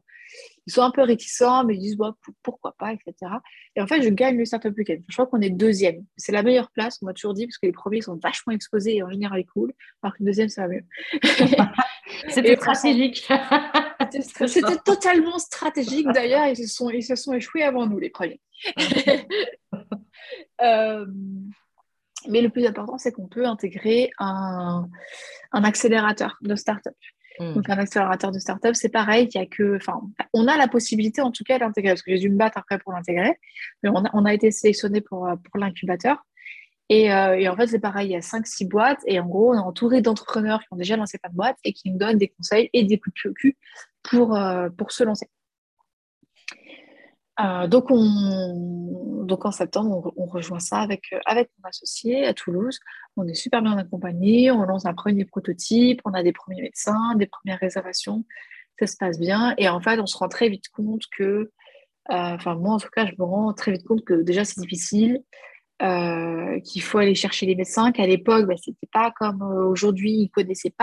ils 0.68 0.74
sont 0.74 0.82
un 0.82 0.92
peu 0.92 1.04
réticents, 1.04 1.64
mais 1.64 1.76
ils 1.76 1.80
disent 1.80 1.98
pourquoi 2.42 2.76
pas, 2.78 2.94
etc. 2.94 3.32
Et 3.76 3.82
en 3.82 3.88
fait, 3.88 4.02
je 4.02 4.10
gagne 4.10 4.38
le 4.38 4.46
Startup 4.46 4.76
Weekend. 4.76 5.04
Je 5.08 5.14
crois 5.14 5.28
qu'on 5.28 5.42
est 5.42 5.50
deuxième. 5.50 6.04
C'est 6.18 6.32
la 6.32 6.44
meilleure 6.44 6.72
place, 6.72 7.00
on 7.02 7.06
m'a 7.06 7.14
toujours 7.14 7.34
dit, 7.34 7.46
parce 7.46 7.58
que 7.58 7.68
les 7.68 7.72
premiers 7.72 8.02
sont 8.02 8.16
vachement 8.22 8.54
exposés 8.54 8.98
et 8.98 9.04
en 9.04 9.10
général 9.10 9.46
cool, 9.46 9.74
alors 10.02 10.14
que 10.14 10.24
le 10.24 10.28
deuxième, 10.28 10.50
ça 10.50 10.64
va 10.64 10.74
mieux. 10.74 10.84
C'était 12.30 12.56
stratégique. 12.56 13.28
C'était 14.48 14.78
totalement 14.84 15.40
stratégique 15.40 16.08
d'ailleurs. 16.14 16.48
Ils, 16.48 16.58
se 16.58 16.68
sont, 16.68 16.90
ils 16.90 17.04
se 17.04 17.16
sont 17.16 17.34
échoués 17.34 17.64
avant 17.64 17.86
nous, 17.88 18.00
les 18.00 18.10
premiers. 18.10 18.42
Euh, 20.62 21.06
mais 22.30 22.42
le 22.42 22.50
plus 22.50 22.66
important, 22.66 22.98
c'est 22.98 23.12
qu'on 23.12 23.28
peut 23.28 23.46
intégrer 23.46 24.10
un, 24.18 24.88
un 25.52 25.64
accélérateur 25.64 26.38
de 26.42 26.56
start-up. 26.56 26.96
Donc, 27.40 27.70
un 27.70 27.78
accélérateur 27.78 28.32
de 28.32 28.40
start-up, 28.40 28.76
c'est 28.76 28.90
pareil. 28.90 29.28
Il 29.34 29.38
y 29.38 29.42
a 29.42 29.46
que, 29.46 29.76
enfin, 29.76 30.02
on 30.34 30.48
a 30.48 30.58
la 30.58 30.68
possibilité 30.68 31.22
en 31.22 31.32
tout 31.32 31.44
cas 31.44 31.60
d'intégrer, 31.60 31.92
parce 31.92 32.02
que 32.02 32.12
j'ai 32.12 32.20
dû 32.20 32.30
me 32.30 32.38
battre 32.38 32.58
après 32.58 32.78
pour 32.80 32.94
l'intégrer, 32.94 33.38
mais 33.84 33.90
on 33.90 34.06
a, 34.06 34.10
on 34.14 34.26
a 34.26 34.34
été 34.34 34.52
sélectionné 34.52 35.02
pour, 35.02 35.28
euh, 35.28 35.36
pour 35.36 35.60
l'incubateur. 35.60 36.26
Et, 36.90 37.12
euh, 37.12 37.38
et, 37.38 37.50
en 37.50 37.56
fait, 37.56 37.68
c'est 37.68 37.80
pareil, 37.80 38.10
il 38.10 38.12
y 38.12 38.16
a 38.16 38.22
5-6 38.22 38.68
boîtes, 38.68 39.02
et 39.08 39.20
en 39.20 39.26
gros, 39.26 39.52
on 39.52 39.56
est 39.56 39.60
entouré 39.60 40.02
d'entrepreneurs 40.02 40.60
qui 40.62 40.68
ont 40.72 40.78
déjà 40.78 40.96
lancé 40.96 41.18
pas 41.18 41.30
de 41.30 41.36
boîte 41.36 41.58
et 41.64 41.74
qui 41.74 41.90
nous 41.90 41.98
donnent 41.98 42.18
des 42.18 42.30
conseils 42.30 42.70
et 42.74 42.84
des 42.84 43.00
coups 43.00 43.16
de 43.26 43.32
cul 43.32 43.58
pour, 44.04 44.36
euh, 44.36 44.70
pour 44.70 44.92
se 44.92 45.04
lancer. 45.04 45.28
Euh, 47.40 47.68
donc, 47.68 47.88
on, 47.90 49.24
donc 49.26 49.46
en 49.46 49.52
septembre, 49.52 50.14
on, 50.16 50.26
rejoint 50.26 50.60
ça 50.60 50.78
avec, 50.78 51.12
euh, 51.12 51.20
avec 51.26 51.50
mon 51.60 51.70
associé 51.70 52.26
à 52.26 52.34
Toulouse. 52.34 52.80
On 53.18 53.28
est 53.28 53.34
super 53.34 53.62
bien 53.62 53.78
accompagné, 53.78 54.52
on 54.52 54.64
lance 54.64 54.86
un 54.86 54.94
premier 54.94 55.26
prototype, 55.26 56.02
on 56.06 56.14
a 56.14 56.24
des 56.24 56.32
premiers 56.32 56.62
médecins, 56.62 57.16
des 57.16 57.28
premières 57.28 57.60
réservations, 57.60 58.26
ça 58.80 58.88
se 58.88 58.96
passe 58.98 59.20
bien. 59.20 59.54
Et 59.58 59.68
en 59.68 59.82
fait, 59.82 60.00
on 60.00 60.06
se 60.06 60.18
rend 60.18 60.30
très 60.30 60.48
vite 60.48 60.70
compte 60.70 61.04
que, 61.18 61.24
euh, 61.24 61.50
enfin 62.10 62.56
moi 62.56 62.76
en 62.76 62.80
tout 62.80 62.90
cas, 62.90 63.06
je 63.06 63.14
me 63.20 63.26
rends 63.26 63.54
très 63.54 63.74
vite 63.74 63.86
compte 63.86 64.06
que 64.06 64.14
déjà 64.14 64.46
c'est 64.46 64.62
difficile, 64.62 65.22
qu'il 65.80 66.82
faut 66.82 67.00
aller 67.00 67.16
chercher 67.16 67.46
les 67.46 67.56
médecins, 67.56 67.92
qu'à 67.92 68.08
l'époque, 68.08 68.46
bah, 68.48 68.56
c'était 68.56 68.88
pas 68.94 69.12
comme 69.20 69.42
aujourd'hui, 69.42 70.14
ils 70.14 70.30
connaissaient 70.30 70.74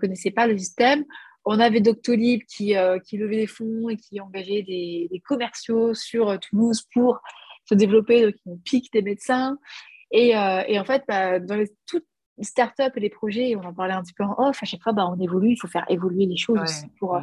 connaissaient 0.00 0.30
pas 0.30 0.46
le 0.46 0.56
système. 0.56 1.04
On 1.50 1.60
avait 1.60 1.80
Doctolib 1.80 2.42
qui, 2.44 2.76
euh, 2.76 2.98
qui 2.98 3.16
levait 3.16 3.36
des 3.36 3.46
fonds 3.46 3.88
et 3.88 3.96
qui 3.96 4.20
engageait 4.20 4.62
des, 4.62 5.22
commerciaux 5.24 5.94
sur 5.94 6.28
euh, 6.28 6.36
Toulouse 6.36 6.84
pour 6.92 7.20
se 7.64 7.74
développer, 7.74 8.26
donc 8.26 8.34
ils 8.44 8.58
pique 8.58 8.92
des 8.92 9.00
médecins. 9.00 9.56
Et, 10.10 10.36
euh, 10.36 10.78
en 10.78 10.84
fait, 10.84 11.04
bah, 11.08 11.38
dans 11.38 11.56
les, 11.56 11.70
toutes 11.86 12.04
les 12.36 12.44
startups 12.44 12.92
et 12.94 13.00
les 13.00 13.08
projets, 13.08 13.56
on 13.56 13.62
en 13.62 13.72
parlait 13.72 13.94
un 13.94 14.02
petit 14.02 14.12
peu 14.12 14.24
en 14.24 14.34
off, 14.36 14.62
à 14.62 14.66
chaque 14.66 14.82
fois, 14.82 14.92
bah, 14.92 15.08
on 15.10 15.18
évolue, 15.18 15.52
il 15.52 15.56
faut 15.56 15.68
faire 15.68 15.86
évoluer 15.88 16.26
les 16.26 16.36
choses 16.36 16.84
pour, 16.98 17.18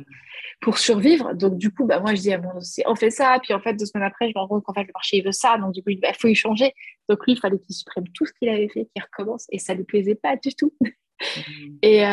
pour 0.60 0.80
survivre. 0.80 1.36
Donc, 1.36 1.60
du 1.60 1.72
coup, 1.72 1.86
bah, 1.86 2.00
moi, 2.00 2.16
je 2.16 2.22
dis 2.22 2.34
à 2.34 2.42
mon 2.42 2.50
on 2.88 2.96
fait 2.96 3.12
ça. 3.12 3.38
Puis, 3.44 3.54
en 3.54 3.60
fait, 3.60 3.76
deux 3.76 3.86
semaines 3.86 4.08
après, 4.08 4.30
je 4.30 4.34
me 4.36 4.40
rends 4.40 4.48
compte 4.48 4.64
qu'en 4.64 4.74
fait, 4.74 4.86
le 4.86 4.92
marché, 4.92 5.18
il 5.18 5.24
veut 5.24 5.34
ça. 5.34 5.60
Donc, 5.60 5.72
du 5.72 5.84
coup, 5.84 5.92
il 5.92 6.00
bah, 6.00 6.14
faut 6.20 6.30
y 6.30 6.36
changer. 6.36 6.74
Donc, 7.10 7.24
lui, 7.28 7.34
il 7.34 7.40
fallait 7.40 7.60
qu'il 7.60 7.76
supprime 7.76 8.06
tout 8.16 8.26
ce 8.26 8.34
qu'il 8.34 8.50
avait 8.50 8.70
fait, 8.70 8.88
qu'il 8.92 9.04
recommence. 9.04 9.46
Et 9.52 9.60
ça 9.60 9.74
ne 9.74 9.80
lui 9.80 9.86
plaisait 9.86 10.16
pas 10.16 10.36
du 10.36 10.56
tout. 10.56 10.74
Mmh. 10.82 11.78
Et, 11.84 12.04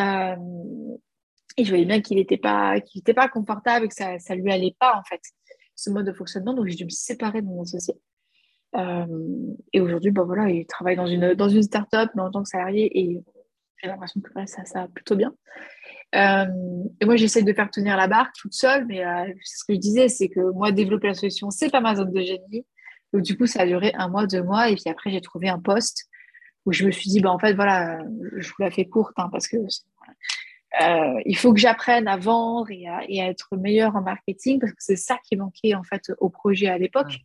et 1.57 1.63
je 1.63 1.69
voyais 1.69 1.85
bien 1.85 2.01
qu'il 2.01 2.17
n'était 2.17 2.37
pas, 2.37 2.75
pas 3.15 3.27
confortable 3.27 3.85
et 3.85 3.87
que 3.89 3.95
ça 3.95 4.15
ne 4.15 4.41
lui 4.41 4.51
allait 4.51 4.75
pas, 4.79 4.95
en 4.97 5.03
fait, 5.03 5.21
ce 5.75 5.89
mode 5.89 6.05
de 6.05 6.13
fonctionnement. 6.13 6.53
Donc, 6.53 6.67
j'ai 6.67 6.75
dû 6.75 6.85
me 6.85 6.89
séparer 6.89 7.41
de 7.41 7.47
mon 7.47 7.63
associé. 7.63 7.95
Euh, 8.75 9.05
et 9.71 9.81
aujourd'hui, 9.81 10.11
ben 10.11 10.23
voilà, 10.23 10.49
il 10.49 10.65
travaille 10.65 10.95
dans 10.95 11.05
une, 11.05 11.33
dans 11.33 11.49
une 11.49 11.61
start-up, 11.61 12.09
mais 12.15 12.21
en 12.21 12.31
tant 12.31 12.43
que 12.43 12.49
salarié, 12.49 12.89
et 12.99 13.23
j'ai 13.81 13.87
l'impression 13.87 14.21
que 14.21 14.31
ça, 14.45 14.65
ça 14.65 14.81
va 14.81 14.87
plutôt 14.87 15.15
bien. 15.15 15.33
Euh, 16.15 16.45
et 16.99 17.05
moi, 17.05 17.15
j'essaie 17.15 17.43
de 17.43 17.53
faire 17.53 17.69
tenir 17.69 17.97
la 17.97 18.07
barque 18.07 18.33
toute 18.35 18.53
seule, 18.53 18.85
mais 18.85 19.05
euh, 19.05 19.31
ce 19.43 19.63
que 19.65 19.73
je 19.73 19.79
disais, 19.79 20.07
c'est 20.07 20.29
que 20.29 20.39
moi, 20.51 20.71
développer 20.71 21.07
la 21.07 21.13
solution, 21.13 21.49
c'est 21.49 21.69
pas 21.69 21.81
ma 21.81 21.95
zone 21.95 22.11
de 22.11 22.21
génie. 22.21 22.65
Donc, 23.13 23.23
du 23.23 23.37
coup, 23.37 23.45
ça 23.45 23.61
a 23.61 23.65
duré 23.65 23.91
un 23.95 24.07
mois, 24.07 24.25
deux 24.25 24.41
mois, 24.41 24.69
et 24.69 24.75
puis 24.75 24.89
après, 24.89 25.11
j'ai 25.11 25.21
trouvé 25.21 25.49
un 25.49 25.59
poste 25.59 26.05
où 26.65 26.71
je 26.71 26.85
me 26.85 26.91
suis 26.91 27.09
dit, 27.09 27.19
bah, 27.19 27.31
en 27.31 27.39
fait, 27.39 27.53
voilà, 27.53 27.99
je 28.37 28.47
vous 28.47 28.55
la 28.59 28.71
fais 28.71 28.85
courte, 28.85 29.13
hein, 29.17 29.29
parce 29.31 29.47
que 29.47 29.57
euh, 30.81 31.21
il 31.25 31.37
faut 31.37 31.53
que 31.53 31.59
j'apprenne 31.59 32.07
à 32.07 32.17
vendre 32.17 32.71
et 32.71 32.87
à, 32.87 33.29
être 33.29 33.55
meilleure 33.55 33.95
en 33.95 34.01
marketing, 34.01 34.59
parce 34.59 34.71
que 34.71 34.83
c'est 34.83 34.95
ça 34.95 35.17
qui 35.23 35.35
manquait, 35.35 35.75
en 35.75 35.83
fait, 35.83 36.11
au 36.19 36.29
projet 36.29 36.67
à 36.67 36.77
l'époque. 36.77 37.19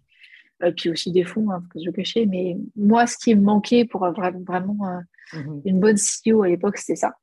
Et 0.64 0.72
puis 0.72 0.90
aussi 0.90 1.12
des 1.12 1.24
fonds, 1.24 1.50
hein, 1.50 1.62
que 1.72 1.78
je 1.84 1.90
cachais. 1.90 2.26
Mais 2.26 2.56
moi, 2.74 3.06
ce 3.06 3.16
qui 3.16 3.34
me 3.34 3.42
manquait 3.42 3.84
pour 3.84 4.00
vraiment, 4.10 4.40
vraiment 4.40 5.00
mmh 5.32 5.60
une 5.66 5.78
bonne 5.78 5.96
CEO 5.96 6.42
à 6.42 6.48
l'époque, 6.48 6.78
c'était 6.78 6.96
ça. 6.96 7.14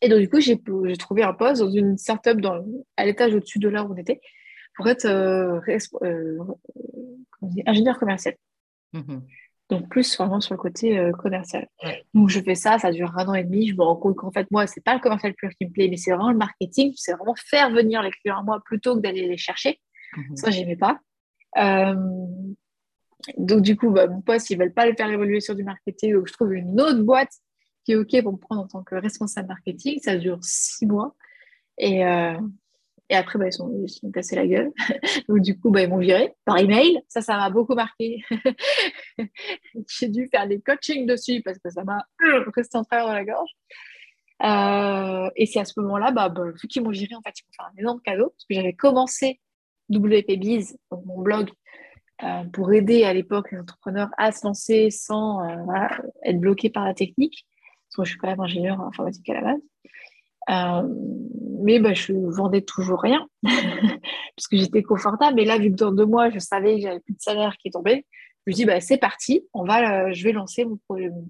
Et 0.00 0.08
donc, 0.08 0.20
du 0.20 0.28
coup, 0.28 0.40
j'ai 0.40 0.56
trouvé 0.96 1.22
un 1.24 1.32
poste 1.32 1.60
dans 1.60 1.70
une 1.70 1.98
startup 1.98 2.40
dans, 2.40 2.64
à 2.96 3.04
l'étage 3.04 3.34
au-dessus 3.34 3.58
de 3.58 3.68
là 3.68 3.84
où 3.84 3.92
on 3.92 3.96
était 3.96 4.20
pour 4.76 4.88
être 4.88 5.06
euh, 5.06 5.60
euh, 6.02 6.38
ingénieur 7.66 7.98
commercial. 7.98 8.36
Mhm. 8.92 9.22
Donc, 9.68 9.88
plus 9.88 10.16
vraiment 10.16 10.40
sur 10.40 10.54
le 10.54 10.58
côté 10.58 10.98
euh, 10.98 11.12
commercial. 11.12 11.68
Donc, 12.14 12.30
je 12.30 12.40
fais 12.40 12.54
ça, 12.54 12.78
ça 12.78 12.90
dure 12.90 13.16
un 13.18 13.26
an 13.28 13.34
et 13.34 13.44
demi. 13.44 13.68
Je 13.68 13.74
me 13.74 13.82
rends 13.82 13.96
compte 13.96 14.16
qu'en 14.16 14.30
fait, 14.30 14.50
moi, 14.50 14.66
c'est 14.66 14.82
pas 14.82 14.94
le 14.94 15.00
commercial 15.00 15.34
pur 15.34 15.50
qui 15.50 15.66
me 15.66 15.70
plaît, 15.70 15.88
mais 15.88 15.96
c'est 15.96 16.10
vraiment 16.10 16.30
le 16.30 16.38
marketing. 16.38 16.92
C'est 16.96 17.12
vraiment 17.12 17.34
faire 17.36 17.70
venir 17.70 18.02
les 18.02 18.10
clients 18.10 18.38
à 18.38 18.42
moi 18.42 18.60
plutôt 18.64 18.96
que 18.96 19.00
d'aller 19.00 19.28
les 19.28 19.36
chercher. 19.36 19.78
Mhm. 20.16 20.36
Ça, 20.36 20.50
j'aimais 20.50 20.76
pas. 20.76 20.98
donc, 23.36 23.62
du 23.62 23.76
coup, 23.76 23.90
bah, 23.90 24.06
mon 24.06 24.22
poste, 24.22 24.48
ils 24.50 24.58
veulent 24.58 24.72
pas 24.72 24.86
le 24.86 24.94
faire 24.94 25.10
évoluer 25.10 25.40
sur 25.40 25.54
du 25.54 25.64
marketing. 25.64 26.14
Donc, 26.14 26.28
je 26.28 26.32
trouve 26.32 26.54
une 26.54 26.80
autre 26.80 27.02
boîte 27.02 27.32
qui 27.84 27.92
est 27.92 27.96
OK 27.96 28.22
pour 28.22 28.32
me 28.32 28.38
prendre 28.38 28.62
en 28.62 28.68
tant 28.68 28.82
que 28.82 28.94
responsable 28.94 29.48
marketing. 29.48 29.98
Ça 30.02 30.16
dure 30.16 30.38
six 30.42 30.86
mois. 30.86 31.14
Et, 31.76 32.06
euh, 32.06 32.38
et 33.10 33.14
après, 33.14 33.38
bah, 33.38 33.46
ils, 33.46 33.52
sont, 33.52 33.72
ils 33.82 33.88
sont 33.88 34.10
cassés 34.10 34.36
la 34.36 34.46
gueule. 34.46 34.70
Donc, 35.28 35.40
du 35.40 35.58
coup, 35.58 35.70
bah, 35.70 35.82
ils 35.82 35.88
m'ont 35.88 35.98
viré 35.98 36.34
par 36.44 36.58
email. 36.58 37.00
Ça, 37.08 37.22
ça 37.22 37.36
m'a 37.36 37.48
beaucoup 37.48 37.74
marqué. 37.74 38.22
J'ai 39.88 40.08
dû 40.08 40.28
faire 40.28 40.46
des 40.46 40.60
coachings 40.60 41.06
dessus 41.06 41.42
parce 41.42 41.58
que 41.58 41.70
ça 41.70 41.84
m'a 41.84 42.04
resté 42.54 42.76
en 42.76 42.84
travers 42.84 43.08
de 43.08 43.12
la 43.14 43.24
gorge. 43.24 43.50
Euh, 44.44 45.30
et 45.36 45.46
c'est 45.46 45.58
à 45.58 45.64
ce 45.64 45.80
moment-là, 45.80 46.10
bah, 46.10 46.28
bah, 46.28 46.44
vu 46.50 46.68
qu'ils 46.68 46.82
m'ont 46.82 46.90
viré, 46.90 47.14
en 47.14 47.22
fait, 47.22 47.34
ils 47.38 47.44
m'ont 47.44 47.52
fait 47.64 47.76
un 47.76 47.80
énorme 47.80 48.00
cadeau 48.02 48.28
parce 48.30 48.44
que 48.44 48.54
j'avais 48.54 48.74
commencé 48.74 49.40
WP 49.90 50.38
Biz, 50.38 50.76
donc 50.90 51.04
mon 51.06 51.22
blog, 51.22 51.50
euh, 52.22 52.44
pour 52.52 52.72
aider 52.72 53.04
à 53.04 53.14
l'époque 53.14 53.50
les 53.52 53.58
entrepreneurs 53.58 54.10
à 54.18 54.32
se 54.32 54.46
lancer 54.46 54.90
sans 54.90 55.40
être 56.24 56.38
bloqués 56.38 56.68
par 56.68 56.84
la 56.84 56.92
technique 56.92 57.46
parce 57.88 57.96
que 57.96 58.04
je 58.04 58.10
suis 58.10 58.18
quand 58.18 58.28
même 58.28 58.40
ingénieur 58.40 58.80
informatique 58.80 59.28
à 59.30 59.34
la 59.34 59.40
base. 59.40 59.60
Euh, 60.50 60.82
mais 61.60 61.80
bah, 61.80 61.94
je 61.94 62.12
vendais 62.12 62.62
toujours 62.62 63.00
rien, 63.00 63.26
puisque 64.36 64.56
j'étais 64.56 64.82
confortable. 64.82 65.40
Et 65.40 65.44
là, 65.44 65.58
vu 65.58 65.70
que 65.70 65.76
dans 65.76 65.92
deux 65.92 66.06
mois, 66.06 66.30
je 66.30 66.38
savais 66.38 66.76
que 66.76 66.82
j'avais 66.82 67.00
plus 67.00 67.14
de 67.14 67.20
salaire 67.20 67.56
qui 67.58 67.70
tombait, 67.70 68.06
je 68.46 68.52
me 68.52 68.54
dis, 68.54 68.64
bah, 68.64 68.80
c'est 68.80 68.98
parti, 68.98 69.46
on 69.52 69.64
va, 69.64 70.06
euh, 70.06 70.12
je 70.12 70.24
vais 70.24 70.32
lancer 70.32 70.64
mon, 70.64 70.78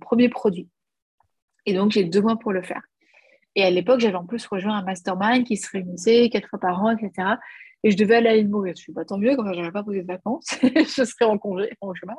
premier 0.00 0.28
produit. 0.28 0.68
Et 1.66 1.74
donc, 1.74 1.92
j'ai 1.92 2.04
deux 2.04 2.20
mois 2.20 2.36
pour 2.36 2.52
le 2.52 2.62
faire. 2.62 2.82
Et 3.54 3.64
à 3.64 3.70
l'époque, 3.70 4.00
j'avais 4.00 4.16
en 4.16 4.26
plus 4.26 4.46
rejoint 4.46 4.76
un 4.76 4.84
mastermind 4.84 5.44
qui 5.44 5.56
se 5.56 5.68
réunissait 5.70 6.28
quatre 6.30 6.48
fois 6.48 6.60
par 6.60 6.80
an, 6.82 6.96
etc. 6.96 7.36
Et 7.82 7.90
je 7.90 7.96
devais 7.96 8.16
aller 8.16 8.28
à 8.28 8.34
l'île 8.36 8.48
Maurice. 8.48 8.76
Je 8.76 8.82
suis 8.82 8.92
pas 8.92 9.00
bah, 9.00 9.06
tant 9.06 9.18
mieux, 9.18 9.34
quand 9.34 9.52
je 9.52 9.58
n'aurais 9.58 9.72
pas 9.72 9.82
posé 9.82 10.02
de 10.02 10.06
vacances, 10.06 10.46
je 10.62 11.04
serais 11.04 11.24
en 11.24 11.38
congé, 11.38 11.70
en 11.80 11.92
chômage. 11.94 12.16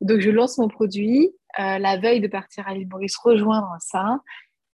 Donc, 0.00 0.20
je 0.20 0.30
lance 0.30 0.58
mon 0.58 0.68
produit. 0.68 1.30
Euh, 1.60 1.78
la 1.78 1.96
veille 1.98 2.20
de 2.20 2.26
partir 2.26 2.66
à 2.66 2.74
l'île 2.74 2.88
Maurice, 2.88 3.16
rejoindre 3.16 3.76
ça. 3.78 4.18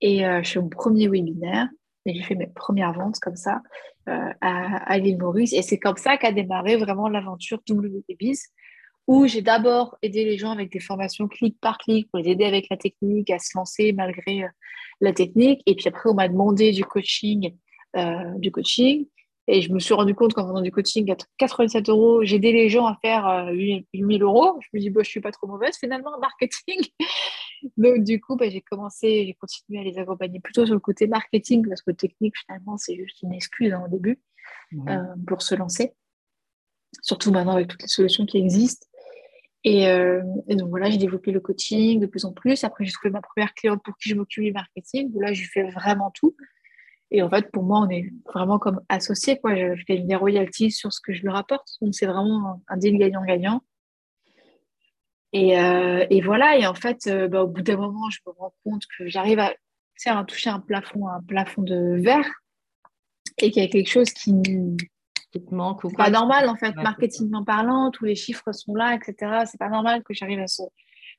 Et 0.01 0.25
euh, 0.25 0.41
je 0.43 0.51
fais 0.51 0.59
mon 0.59 0.69
premier 0.69 1.07
webinaire. 1.07 1.67
Et 2.05 2.13
j'ai 2.13 2.23
fait 2.23 2.35
mes 2.35 2.47
premières 2.47 2.93
ventes 2.93 3.19
comme 3.19 3.35
ça 3.35 3.61
euh, 4.07 4.29
à, 4.41 4.97
l'île 4.97 5.17
Maurice. 5.17 5.53
Et 5.53 5.61
c'est 5.61 5.77
comme 5.79 5.97
ça 5.97 6.17
qu'a 6.17 6.31
démarré 6.31 6.77
vraiment 6.77 7.09
l'aventure 7.09 7.59
WPBiz, 7.69 8.41
où 9.07 9.27
j'ai 9.27 9.41
d'abord 9.41 9.97
aidé 10.01 10.25
les 10.25 10.37
gens 10.37 10.51
avec 10.51 10.71
des 10.71 10.79
formations 10.79 11.27
clic 11.27 11.57
par 11.59 11.77
clic 11.77 12.09
pour 12.09 12.19
les 12.19 12.29
aider 12.31 12.45
avec 12.45 12.67
la 12.69 12.77
technique, 12.77 13.29
à 13.29 13.37
se 13.37 13.55
lancer 13.55 13.91
malgré 13.93 14.45
la 15.01 15.13
technique. 15.13 15.61
Et 15.65 15.75
puis 15.75 15.87
après, 15.87 16.09
on 16.09 16.13
m'a 16.13 16.27
demandé 16.27 16.71
du 16.71 16.85
coaching. 16.85 17.53
du 18.37 18.51
coaching. 18.51 19.05
Et 19.51 19.63
je 19.63 19.73
me 19.73 19.79
suis 19.79 19.95
rendu 19.95 20.13
compte 20.13 20.35
qu'en 20.35 20.47
faisant 20.47 20.61
du 20.61 20.71
coaching 20.71 21.11
à 21.11 21.15
87 21.39 21.89
euros, 21.89 22.23
j'aidais 22.23 22.51
les 22.51 22.69
gens 22.69 22.85
à 22.85 22.95
faire 23.01 23.49
8000 23.51 24.21
euh, 24.21 24.25
euros. 24.25 24.59
Je 24.61 24.67
me 24.73 24.79
dis, 24.79 24.91
bah, 24.91 25.01
je 25.03 25.09
suis 25.09 25.21
pas 25.21 25.31
trop 25.31 25.47
mauvaise 25.47 25.75
finalement 25.75 26.11
en 26.15 26.19
marketing. 26.19 26.79
Donc, 27.77 28.03
du 28.03 28.19
coup, 28.21 28.35
bah, 28.35 28.49
j'ai 28.49 28.61
commencé, 28.61 29.25
j'ai 29.25 29.33
continué 29.33 29.79
à 29.79 29.83
les 29.83 29.97
accompagner 29.97 30.39
plutôt 30.39 30.65
sur 30.65 30.73
le 30.73 30.79
côté 30.79 31.07
marketing 31.07 31.67
parce 31.67 31.81
que 31.81 31.91
technique, 31.91 32.35
finalement, 32.37 32.77
c'est 32.77 32.95
juste 32.95 33.21
une 33.21 33.33
excuse 33.33 33.73
hein, 33.73 33.83
au 33.85 33.89
début 33.89 34.19
euh, 34.87 35.03
pour 35.27 35.41
se 35.41 35.55
lancer. 35.55 35.93
Surtout 37.01 37.31
maintenant 37.31 37.53
avec 37.53 37.67
toutes 37.67 37.81
les 37.81 37.87
solutions 37.87 38.25
qui 38.25 38.37
existent. 38.37 38.87
Et, 39.63 39.89
euh, 39.89 40.23
et 40.47 40.55
donc 40.55 40.69
voilà, 40.69 40.89
j'ai 40.89 40.97
développé 40.97 41.31
le 41.31 41.39
coaching 41.39 41.99
de 41.99 42.05
plus 42.05 42.25
en 42.25 42.31
plus. 42.31 42.63
Après, 42.63 42.85
j'ai 42.85 42.91
trouvé 42.91 43.11
ma 43.11 43.21
première 43.21 43.53
cliente 43.53 43.83
pour 43.83 43.97
qui 43.97 44.09
je 44.09 44.15
m'occupe 44.15 44.43
du 44.43 44.53
marketing. 44.53 45.11
Où 45.13 45.19
là, 45.19 45.33
je 45.33 45.43
fais 45.51 45.69
vraiment 45.71 46.11
tout. 46.11 46.35
Et 47.11 47.21
en 47.21 47.29
fait, 47.29 47.51
pour 47.51 47.63
moi, 47.63 47.79
on 47.79 47.89
est 47.89 48.11
vraiment 48.33 48.59
comme 48.59 48.81
associés. 48.87 49.39
Quoi. 49.39 49.55
Je, 49.55 49.83
gagne 49.85 50.07
des 50.07 50.15
royalties 50.15 50.71
sur 50.71 50.93
ce 50.93 51.01
que 51.01 51.13
je 51.13 51.21
lui 51.21 51.29
rapporte. 51.29 51.67
Donc, 51.81 51.95
c'est 51.95 52.05
vraiment 52.05 52.61
un, 52.67 52.77
deal 52.77 52.97
gagnant-gagnant. 52.97 53.61
Et, 55.33 55.59
euh, 55.59 56.05
et, 56.09 56.21
voilà. 56.21 56.57
Et 56.57 56.65
en 56.65 56.73
fait, 56.73 57.07
euh, 57.07 57.27
bah, 57.27 57.43
au 57.43 57.47
bout 57.47 57.61
d'un 57.61 57.77
moment, 57.77 58.09
je 58.09 58.19
me 58.25 58.31
rends 58.31 58.53
compte 58.63 58.83
que 58.97 59.07
j'arrive 59.07 59.39
à, 59.39 59.53
à 60.05 60.23
toucher 60.23 60.49
un 60.49 60.59
plafond, 60.59 61.07
un 61.07 61.21
plafond 61.21 61.61
de 61.61 61.99
verre 62.01 62.29
et 63.37 63.51
qu'il 63.51 63.63
y 63.63 63.65
a 63.65 63.69
quelque 63.69 63.89
chose 63.89 64.11
qui 64.11 64.33
manque 65.51 65.83
ou 65.83 65.91
pas 65.91 66.09
normal 66.09 66.49
en 66.49 66.55
fait, 66.55 66.75
marketingment 66.75 67.43
parlant, 67.43 67.91
tous 67.91 68.05
les 68.05 68.15
chiffres 68.15 68.51
sont 68.51 68.73
là, 68.73 68.95
etc. 68.95 69.43
C'est 69.45 69.59
pas 69.59 69.69
normal 69.69 70.03
que 70.03 70.13
j'arrive 70.13 70.39
à 70.39 70.47
ce 70.47 70.63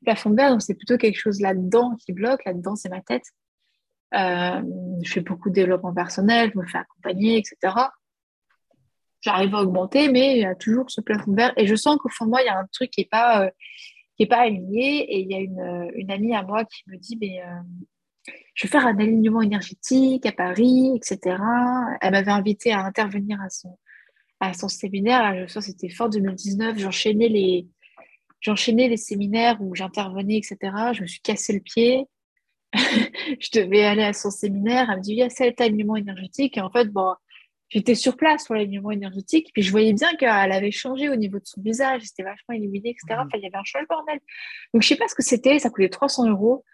plafond 0.04 0.30
de 0.30 0.36
verre. 0.36 0.50
Donc, 0.50 0.62
c'est 0.62 0.74
plutôt 0.74 0.96
quelque 0.96 1.18
chose 1.18 1.40
là-dedans 1.40 1.96
qui 1.96 2.12
bloque. 2.12 2.44
Là-dedans, 2.44 2.76
c'est 2.76 2.88
ma 2.88 3.00
tête. 3.00 3.24
Euh, 4.14 4.62
je 5.02 5.12
fais 5.12 5.20
beaucoup 5.20 5.50
de 5.50 5.54
développement 5.54 5.94
personnel, 5.94 6.50
je 6.52 6.58
me 6.58 6.66
fais 6.66 6.78
accompagner, 6.78 7.38
etc. 7.38 7.74
J'arrive 9.20 9.54
à 9.54 9.62
augmenter, 9.62 10.08
mais 10.08 10.32
il 10.32 10.38
y 10.38 10.44
a 10.44 10.54
toujours 10.56 10.90
ce 10.90 11.00
plafond 11.00 11.32
vert. 11.32 11.52
Et 11.56 11.66
je 11.66 11.76
sens 11.76 11.96
qu'au 11.98 12.08
fond 12.08 12.24
de 12.24 12.30
moi, 12.30 12.42
il 12.42 12.46
y 12.46 12.48
a 12.48 12.58
un 12.58 12.66
truc 12.72 12.90
qui 12.90 13.02
n'est 13.02 13.08
pas, 13.08 13.50
qui 14.20 14.24
est 14.24 14.28
pas 14.28 14.42
aligné. 14.42 15.14
Et 15.14 15.20
il 15.20 15.30
y 15.30 15.34
a 15.34 15.38
une, 15.38 15.90
une, 15.94 16.10
amie 16.10 16.34
à 16.34 16.42
moi 16.42 16.66
qui 16.66 16.82
me 16.88 16.96
dit, 16.98 17.16
mais, 17.18 17.40
euh, 17.40 18.32
je 18.54 18.66
vais 18.66 18.70
faire 18.70 18.86
un 18.86 18.98
alignement 18.98 19.40
énergétique 19.40 20.26
à 20.26 20.32
Paris, 20.32 20.92
etc. 20.94 21.38
Elle 22.02 22.12
m'avait 22.12 22.30
invité 22.30 22.70
à 22.70 22.84
intervenir 22.84 23.40
à 23.40 23.48
son, 23.48 23.78
à 24.40 24.52
son 24.52 24.68
séminaire. 24.68 25.34
je 25.46 25.50
sens 25.50 25.64
c'était 25.64 25.88
fort 25.88 26.10
2019. 26.10 26.76
J'enchaînais 26.76 27.28
les, 27.28 27.66
j'enchaînais 28.40 28.88
les 28.88 28.98
séminaires 28.98 29.56
où 29.62 29.74
j'intervenais, 29.74 30.36
etc. 30.36 30.58
Je 30.92 31.00
me 31.00 31.06
suis 31.06 31.20
cassé 31.20 31.54
le 31.54 31.60
pied. 31.60 32.04
je 32.74 33.58
devais 33.58 33.84
aller 33.84 34.02
à 34.02 34.12
son 34.12 34.30
séminaire. 34.30 34.90
Elle 34.90 34.98
me 34.98 35.02
dit, 35.02 35.12
il 35.12 35.18
y 35.18 35.22
a 35.22 35.30
cet 35.30 35.62
alignement 35.62 35.96
énergétique. 35.96 36.58
Et 36.58 36.60
en 36.60 36.70
fait, 36.70 36.88
bon, 36.88 37.14
j'étais 37.70 37.94
sur 37.94 38.16
place 38.16 38.44
pour 38.46 38.56
l'alignement 38.56 38.90
énergétique. 38.90 39.50
Puis 39.52 39.62
je 39.62 39.70
voyais 39.70 39.92
bien 39.92 40.14
qu'elle 40.16 40.52
avait 40.52 40.70
changé 40.70 41.08
au 41.08 41.16
niveau 41.16 41.38
de 41.38 41.46
son 41.46 41.62
visage. 41.62 42.02
C'était 42.02 42.24
vachement 42.24 42.54
illuminé, 42.54 42.90
etc. 42.90 43.06
Mmh. 43.08 43.26
Enfin, 43.26 43.38
il 43.38 43.42
y 43.42 43.46
avait 43.46 43.56
un 43.56 43.64
changement 43.64 43.96
bordel. 43.96 44.20
Donc, 44.74 44.82
je 44.82 44.88
sais 44.88 44.96
pas 44.96 45.08
ce 45.08 45.14
que 45.14 45.22
c'était. 45.22 45.58
Ça 45.58 45.70
coûtait 45.70 45.88
300 45.88 46.28
euros. 46.28 46.64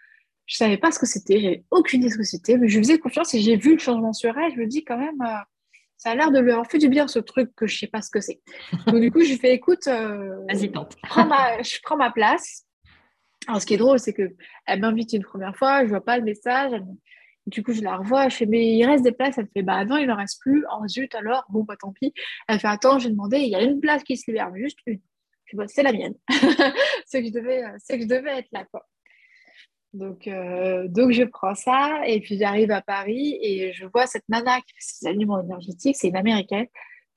Je 0.47 0.55
savais 0.55 0.77
pas 0.77 0.91
ce 0.91 0.99
que 0.99 1.05
c'était. 1.05 1.39
J'avais 1.39 1.63
aucune 1.71 2.01
idée 2.01 2.09
ce 2.09 2.17
que 2.17 2.23
c'était. 2.23 2.57
Mais 2.57 2.67
je 2.67 2.77
lui 2.77 2.83
faisais 2.83 2.99
confiance 2.99 3.33
et 3.33 3.39
j'ai 3.39 3.55
vu 3.55 3.73
le 3.73 3.79
changement 3.79 4.13
sur 4.13 4.37
elle. 4.37 4.51
Je 4.53 4.59
me 4.59 4.65
dis 4.65 4.83
quand 4.83 4.97
même, 4.97 5.21
euh, 5.21 5.39
ça 5.97 6.11
a 6.11 6.15
l'air 6.15 6.31
de 6.31 6.39
lui 6.39 6.51
avoir 6.51 6.67
fait 6.67 6.77
du 6.79 6.89
bien 6.89 7.07
ce 7.07 7.19
truc 7.19 7.53
que 7.55 7.67
je 7.67 7.77
sais 7.77 7.87
pas 7.87 8.01
ce 8.01 8.09
que 8.09 8.19
c'est. 8.19 8.41
Donc, 8.87 8.99
du 8.99 9.11
coup, 9.11 9.21
je 9.21 9.29
lui 9.29 9.37
fais, 9.37 9.53
écoute, 9.53 9.87
euh, 9.87 10.43
Vas-y, 10.49 10.71
tente. 10.71 10.95
je 11.03 11.79
prends 11.83 11.97
ma 11.97 12.11
place. 12.11 12.65
Alors, 13.47 13.61
ce 13.61 13.65
qui 13.65 13.75
est 13.75 13.77
drôle, 13.77 13.99
c'est 13.99 14.13
qu'elle 14.13 14.79
m'invite 14.79 15.13
une 15.13 15.23
première 15.23 15.55
fois, 15.55 15.79
je 15.79 15.85
ne 15.85 15.89
vois 15.89 16.03
pas 16.03 16.17
le 16.17 16.23
message. 16.23 16.71
Du 17.47 17.63
coup, 17.63 17.73
je 17.73 17.81
la 17.81 17.95
revois, 17.95 18.27
je 18.27 18.35
fais, 18.35 18.45
mais 18.45 18.75
il 18.75 18.85
reste 18.85 19.03
des 19.03 19.13
places. 19.13 19.37
Elle 19.37 19.45
me 19.45 19.49
fait, 19.53 19.63
bah 19.63 19.85
non, 19.85 19.97
il 19.97 20.07
n'en 20.07 20.17
reste 20.17 20.41
plus. 20.41 20.65
En 20.67 20.83
oh, 20.83 20.87
zut, 20.87 21.15
alors, 21.15 21.45
bon, 21.49 21.63
bah 21.63 21.75
tant 21.79 21.93
pis. 21.93 22.13
Elle 22.47 22.59
fait, 22.59 22.67
attends, 22.67 22.99
j'ai 22.99 23.09
demandé, 23.09 23.37
il 23.37 23.49
y 23.49 23.55
a 23.55 23.61
une 23.61 23.79
place 23.79 24.03
qui 24.03 24.17
se 24.17 24.29
libère, 24.29 24.53
juste 24.55 24.79
une. 24.85 24.99
Je 25.45 25.55
bah, 25.55 25.63
c'est 25.67 25.83
la 25.83 25.93
mienne. 25.93 26.13
c'est 27.05 27.21
que, 27.21 27.29
je 27.29 27.33
devais, 27.33 27.63
que 27.89 28.01
je 28.01 28.05
devais 28.05 28.39
être 28.39 28.51
là. 28.51 28.65
Donc, 29.93 30.27
euh, 30.27 30.87
donc, 30.89 31.11
je 31.11 31.23
prends 31.23 31.55
ça 31.55 32.01
et 32.05 32.19
puis 32.19 32.37
j'arrive 32.37 32.71
à 32.71 32.81
Paris 32.81 33.39
et 33.41 33.71
je 33.71 33.85
vois 33.85 34.07
cette 34.07 34.27
nana 34.27 34.59
qui 34.61 35.07
aliments 35.07 35.41
énergétiques, 35.41 35.95
c'est 35.95 36.09
une 36.09 36.17
américaine. 36.17 36.67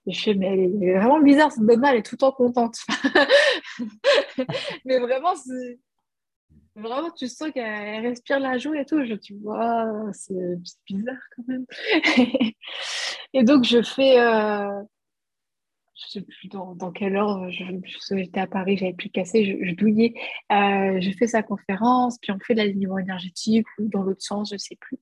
Je 0.07 0.19
fais, 0.19 0.35
mais 0.35 0.47
elle 0.47 0.83
est 0.83 0.95
vraiment 0.95 1.21
bizarre, 1.21 1.51
cette 1.51 1.65
nana, 1.65 1.93
elle 1.93 1.99
est 1.99 2.03
tout 2.03 2.15
le 2.15 2.19
temps 2.19 2.33
contente. 2.33 2.79
mais 4.85 5.01
vraiment, 5.01 5.35
c'est 5.35 5.79
Vraiment, 6.81 7.11
tu 7.11 7.29
sens 7.29 7.51
qu'elle 7.53 8.07
respire 8.07 8.41
la 8.41 8.59
joue 8.59 8.75
et 8.75 8.85
tout. 8.85 9.05
Je 9.05 9.15
tu 9.15 9.35
vois, 9.35 9.87
c'est 10.13 10.35
bizarre 10.87 11.17
quand 11.37 11.47
même. 11.47 11.67
et 13.33 13.43
donc, 13.45 13.65
je 13.65 13.83
fais. 13.83 14.21
Euh, 14.21 14.83
je 15.95 16.13
sais 16.13 16.23
plus 16.23 16.49
dans, 16.49 16.75
dans 16.75 16.91
quelle 16.91 17.17
heure, 17.17 17.51
j'étais 17.51 18.41
à 18.41 18.47
Paris, 18.47 18.79
j'avais 18.79 18.95
plus 18.95 19.11
cassé, 19.11 19.45
je, 19.45 19.67
je 19.69 19.75
douillais. 19.75 20.15
Euh, 20.51 20.99
je 21.01 21.11
fais 21.19 21.27
sa 21.27 21.43
conférence, 21.43 22.19
puis 22.19 22.33
on 22.33 22.39
fait 22.39 22.55
de 22.55 22.61
l'alignement 22.61 22.99
énergétique 22.99 23.67
ou 23.79 23.89
dans 23.89 24.03
l'autre 24.03 24.23
sens, 24.23 24.51
je 24.51 24.57
sais 24.57 24.77
plus. 24.77 24.99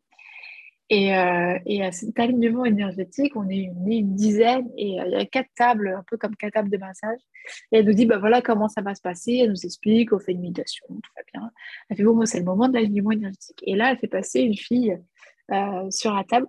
Et, 0.91 1.13
à 1.13 1.93
cet 1.93 2.19
alignement 2.19 2.65
énergétique, 2.65 3.37
on 3.37 3.49
est 3.49 3.59
une, 3.59 3.93
une 3.93 4.15
dizaine 4.15 4.71
et 4.77 5.01
euh, 5.01 5.05
il 5.07 5.13
y 5.13 5.17
a 5.17 5.27
quatre 5.27 5.51
tables, 5.55 5.95
un 5.99 6.03
peu 6.07 6.17
comme 6.17 6.35
quatre 6.35 6.55
tables 6.55 6.71
de 6.71 6.79
massage. 6.79 7.21
Et 7.73 7.79
elle 7.79 7.85
nous 7.85 7.93
dit, 7.93 8.07
bah 8.07 8.19
voilà 8.19 8.41
comment 8.41 8.69
ça 8.69 8.81
va 8.81 8.95
se 8.95 9.03
passer. 9.03 9.41
Elle 9.43 9.51
nous 9.51 9.67
explique, 9.67 10.13
on 10.13 10.19
fait 10.19 10.33
une 10.33 10.41
méditation, 10.41 10.87
tout 10.89 11.11
va 11.15 11.23
bien. 11.33 11.51
Elle 11.89 11.97
fait, 11.99 12.05
bon, 12.05 12.15
moi, 12.15 12.25
c'est 12.27 12.39
le 12.39 12.45
moment 12.45 12.69
de 12.69 12.75
l'alignement 12.75 13.11
énergétique. 13.11 13.63
Et 13.67 13.77
là, 13.77 13.91
elle 13.91 13.99
fait 13.99 14.09
passer 14.09 14.41
une 14.41 14.57
fille 14.57 14.99
euh, 15.51 15.91
sur 15.91 16.15
la 16.15 16.25
table 16.25 16.47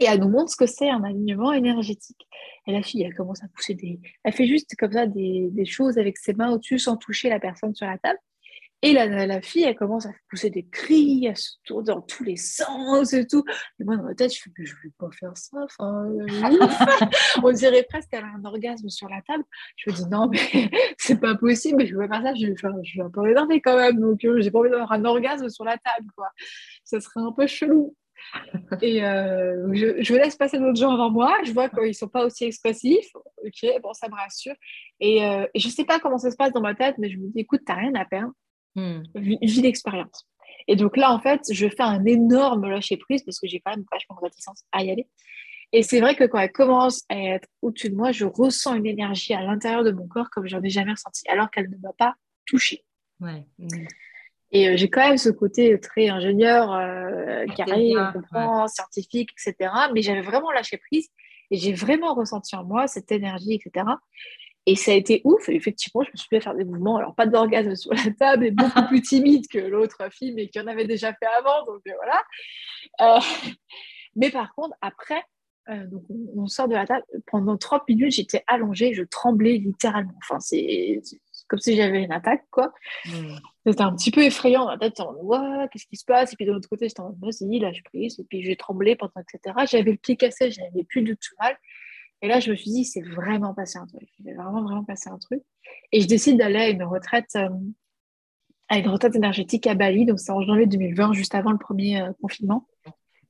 et 0.00 0.06
elle 0.06 0.20
nous 0.20 0.28
montre 0.28 0.50
ce 0.50 0.56
que 0.56 0.66
c'est 0.66 0.88
un 0.88 1.04
alignement 1.04 1.52
énergétique. 1.52 2.26
Et 2.66 2.72
la 2.72 2.82
fille, 2.82 3.02
elle 3.02 3.14
commence 3.14 3.42
à 3.42 3.48
pousser 3.48 3.74
des... 3.74 4.00
Elle 4.24 4.32
fait 4.32 4.46
juste 4.46 4.74
comme 4.78 4.92
ça 4.92 5.06
des, 5.06 5.48
des 5.50 5.64
choses 5.66 5.98
avec 5.98 6.16
ses 6.16 6.32
mains 6.32 6.50
au-dessus 6.52 6.78
sans 6.78 6.96
toucher 6.96 7.28
la 7.28 7.38
personne 7.38 7.74
sur 7.74 7.86
la 7.86 7.98
table. 7.98 8.18
Et 8.84 8.92
la, 8.92 9.06
la, 9.06 9.40
fille, 9.40 9.62
elle 9.62 9.76
commence 9.76 10.06
à 10.06 10.10
pousser 10.28 10.50
des 10.50 10.66
cris, 10.66 11.26
elle 11.26 11.36
se 11.36 11.52
tourne 11.64 11.84
dans 11.84 12.00
tous 12.00 12.24
les 12.24 12.36
sens 12.36 13.12
et 13.12 13.24
tout. 13.28 13.44
Et 13.78 13.84
moi, 13.84 13.96
dans 13.96 14.02
ma 14.02 14.14
tête, 14.16 14.34
je 14.34 14.40
fais, 14.42 14.50
je 14.58 14.72
ne 14.74 14.82
vais 14.82 14.92
pas 14.98 15.08
faire 15.12 15.36
ça. 15.36 15.58
Enfin, 15.62 16.08
on 17.44 17.52
dirait 17.52 17.84
presque 17.88 18.10
qu'elle 18.10 18.24
a 18.24 18.32
un 18.36 18.44
orgasme 18.44 18.88
sur 18.88 19.08
la 19.08 19.22
table. 19.22 19.44
Je 19.76 19.90
me 19.90 19.94
dis, 19.94 20.06
non, 20.06 20.28
mais 20.28 20.38
c'est 20.98 21.20
pas 21.20 21.36
possible, 21.36 21.76
mais 21.78 21.86
je 21.86 21.94
ne 21.94 22.00
vais 22.00 22.08
pas 22.08 22.20
faire 22.22 22.32
ça. 22.32 22.34
Je, 22.34 22.46
je, 22.46 22.68
je 22.82 22.90
suis 22.90 23.00
un 23.00 23.08
peu 23.08 23.30
énervée 23.30 23.60
quand 23.60 23.76
même. 23.76 24.00
Donc, 24.00 24.24
euh, 24.24 24.40
j'ai 24.40 24.50
pas 24.50 24.58
envie 24.58 24.70
d'avoir 24.70 24.90
un 24.90 25.04
orgasme 25.04 25.48
sur 25.48 25.64
la 25.64 25.78
table, 25.78 26.08
quoi. 26.16 26.28
Ça 26.82 27.00
serait 27.00 27.20
un 27.20 27.30
peu 27.30 27.46
chelou. 27.46 27.94
Et 28.80 29.04
euh, 29.04 29.72
je, 29.74 30.14
laisse 30.14 30.36
passer 30.36 30.58
d'autres 30.58 30.80
gens 30.80 30.92
avant 30.92 31.10
moi. 31.10 31.36
Je 31.44 31.52
vois 31.52 31.68
qu'ils 31.68 31.88
ne 31.88 31.92
sont 31.92 32.08
pas 32.08 32.24
aussi 32.24 32.46
expressifs. 32.46 33.10
Ok, 33.14 33.64
bon, 33.80 33.92
ça 33.92 34.08
me 34.08 34.14
rassure. 34.14 34.54
Et, 34.98 35.24
euh, 35.24 35.46
et 35.54 35.60
je 35.60 35.68
ne 35.68 35.72
sais 35.72 35.84
pas 35.84 36.00
comment 36.00 36.18
ça 36.18 36.32
se 36.32 36.36
passe 36.36 36.52
dans 36.52 36.60
ma 36.60 36.74
tête, 36.74 36.96
mais 36.98 37.10
je 37.10 37.18
me 37.18 37.28
dis, 37.28 37.40
écoute, 37.40 37.60
tu 37.64 37.72
n'as 37.72 37.78
rien 37.78 37.94
à 37.94 38.04
perdre 38.04 38.32
Hmm. 38.74 39.02
Vie 39.14 39.62
d'expérience. 39.62 40.26
Et 40.68 40.76
donc 40.76 40.96
là, 40.96 41.12
en 41.12 41.20
fait, 41.20 41.40
je 41.50 41.68
fais 41.68 41.82
un 41.82 42.04
énorme 42.04 42.68
lâcher 42.68 42.96
prise 42.96 43.22
parce 43.22 43.40
que 43.40 43.46
j'ai 43.46 43.60
quand 43.60 43.72
même 43.72 43.84
vachement 43.90 44.16
de 44.16 44.22
réticence 44.22 44.64
à 44.72 44.82
y 44.82 44.90
aller. 44.90 45.08
Et 45.72 45.82
c'est 45.82 46.00
vrai 46.00 46.14
que 46.14 46.24
quand 46.24 46.38
elle 46.38 46.52
commence 46.52 47.04
à 47.08 47.16
être 47.16 47.48
au-dessus 47.62 47.90
de 47.90 47.96
moi, 47.96 48.12
je 48.12 48.26
ressens 48.26 48.74
une 48.74 48.86
énergie 48.86 49.32
à 49.32 49.42
l'intérieur 49.42 49.84
de 49.84 49.90
mon 49.90 50.06
corps 50.06 50.28
comme 50.30 50.46
j'en 50.46 50.62
ai 50.62 50.68
jamais 50.68 50.92
ressenti, 50.92 51.26
alors 51.28 51.50
qu'elle 51.50 51.70
ne 51.70 51.76
m'a 51.78 51.92
pas 51.94 52.14
touchée. 52.46 52.84
Ouais. 53.20 53.46
Hmm. 53.58 53.86
Et 54.52 54.68
euh, 54.68 54.76
j'ai 54.76 54.90
quand 54.90 55.08
même 55.08 55.16
ce 55.16 55.30
côté 55.30 55.80
très 55.80 56.08
ingénieur, 56.08 56.72
euh, 56.72 57.46
carré, 57.56 57.94
comprend, 58.12 58.68
scientifique, 58.68 59.30
etc. 59.32 59.72
Mais 59.94 60.02
j'avais 60.02 60.20
vraiment 60.20 60.50
lâché 60.52 60.76
prise 60.76 61.08
et 61.50 61.56
j'ai 61.56 61.72
vraiment 61.72 62.14
ressenti 62.14 62.54
en 62.54 62.64
moi 62.64 62.86
cette 62.86 63.10
énergie, 63.10 63.54
etc. 63.54 63.86
Et 64.66 64.76
ça 64.76 64.92
a 64.92 64.94
été 64.94 65.20
ouf. 65.24 65.48
Et 65.48 65.54
effectivement, 65.54 66.02
je 66.02 66.10
me 66.10 66.16
suis 66.16 66.28
mis 66.30 66.38
à 66.38 66.40
faire 66.40 66.54
des 66.54 66.64
mouvements. 66.64 66.96
Alors, 66.96 67.14
pas 67.14 67.26
d'orgasme 67.26 67.74
sur 67.74 67.92
la 67.92 68.10
table 68.18 68.46
et 68.46 68.50
beaucoup 68.50 68.86
plus 68.88 69.02
timide 69.02 69.46
que 69.48 69.58
l'autre 69.58 70.08
fille, 70.12 70.32
mais 70.32 70.48
qui 70.48 70.60
en 70.60 70.66
avait 70.66 70.86
déjà 70.86 71.12
fait 71.12 71.26
avant. 71.26 71.64
Donc, 71.66 71.80
euh, 71.88 71.92
voilà. 71.96 73.16
Euh, 73.18 73.20
mais 74.16 74.30
par 74.30 74.54
contre, 74.54 74.76
après, 74.80 75.22
euh, 75.68 75.86
donc 75.86 76.02
on, 76.36 76.46
sort 76.46 76.68
de 76.68 76.74
la 76.74 76.86
table. 76.86 77.04
Pendant 77.26 77.56
30 77.56 77.88
minutes, 77.88 78.12
j'étais 78.12 78.44
allongée. 78.46 78.94
Je 78.94 79.02
tremblais 79.02 79.58
littéralement. 79.58 80.14
Enfin, 80.22 80.38
c'est 80.40 81.00
comme 81.48 81.58
si 81.58 81.76
j'avais 81.76 82.04
une 82.04 82.12
attaque, 82.12 82.44
quoi. 82.50 82.72
Mmh. 83.06 83.36
C'était 83.66 83.82
un 83.82 83.94
petit 83.94 84.10
peu 84.10 84.22
effrayant. 84.22 84.64
Dans 84.64 84.70
la 84.70 84.78
tête, 84.78 85.00
en 85.00 85.12
mode, 85.22 85.68
qu'est-ce 85.70 85.86
qui 85.86 85.96
se 85.96 86.04
passe? 86.04 86.32
Et 86.32 86.36
puis 86.36 86.46
de 86.46 86.52
l'autre 86.52 86.68
côté, 86.68 86.88
j'étais 86.88 87.00
en 87.00 87.10
mode, 87.10 87.18
vas-y, 87.20 87.58
lâche 87.58 87.82
prise. 87.84 88.18
Et 88.18 88.24
puis 88.24 88.42
j'ai 88.42 88.56
tremblé 88.56 88.96
pendant, 88.96 89.12
etc. 89.20 89.54
J'avais 89.70 89.92
le 89.92 89.98
pied 89.98 90.16
cassé, 90.16 90.50
je 90.50 90.60
n'avais 90.60 90.84
plus 90.84 91.02
du 91.02 91.16
tout 91.16 91.34
mal. 91.38 91.56
Et 92.22 92.28
là, 92.28 92.38
je 92.38 92.52
me 92.52 92.56
suis 92.56 92.70
dit, 92.70 92.84
c'est 92.84 93.02
vraiment 93.02 93.52
passé 93.52 93.78
un 93.78 93.86
truc. 93.86 94.08
Il 94.20 94.34
vraiment, 94.34 94.62
vraiment 94.62 94.84
passé 94.84 95.10
un 95.10 95.18
truc. 95.18 95.42
Et 95.90 96.00
je 96.00 96.06
décide 96.06 96.38
d'aller 96.38 96.58
à 96.58 96.68
une 96.68 96.84
retraite, 96.84 97.30
euh, 97.34 97.48
à 98.68 98.78
une 98.78 98.88
retraite 98.88 99.16
énergétique 99.16 99.66
à 99.66 99.74
Bali. 99.74 100.06
Donc, 100.06 100.20
c'est 100.20 100.30
en 100.30 100.40
janvier 100.40 100.66
2020, 100.66 101.14
juste 101.14 101.34
avant 101.34 101.50
le 101.50 101.58
premier 101.58 102.00
euh, 102.00 102.12
confinement. 102.20 102.68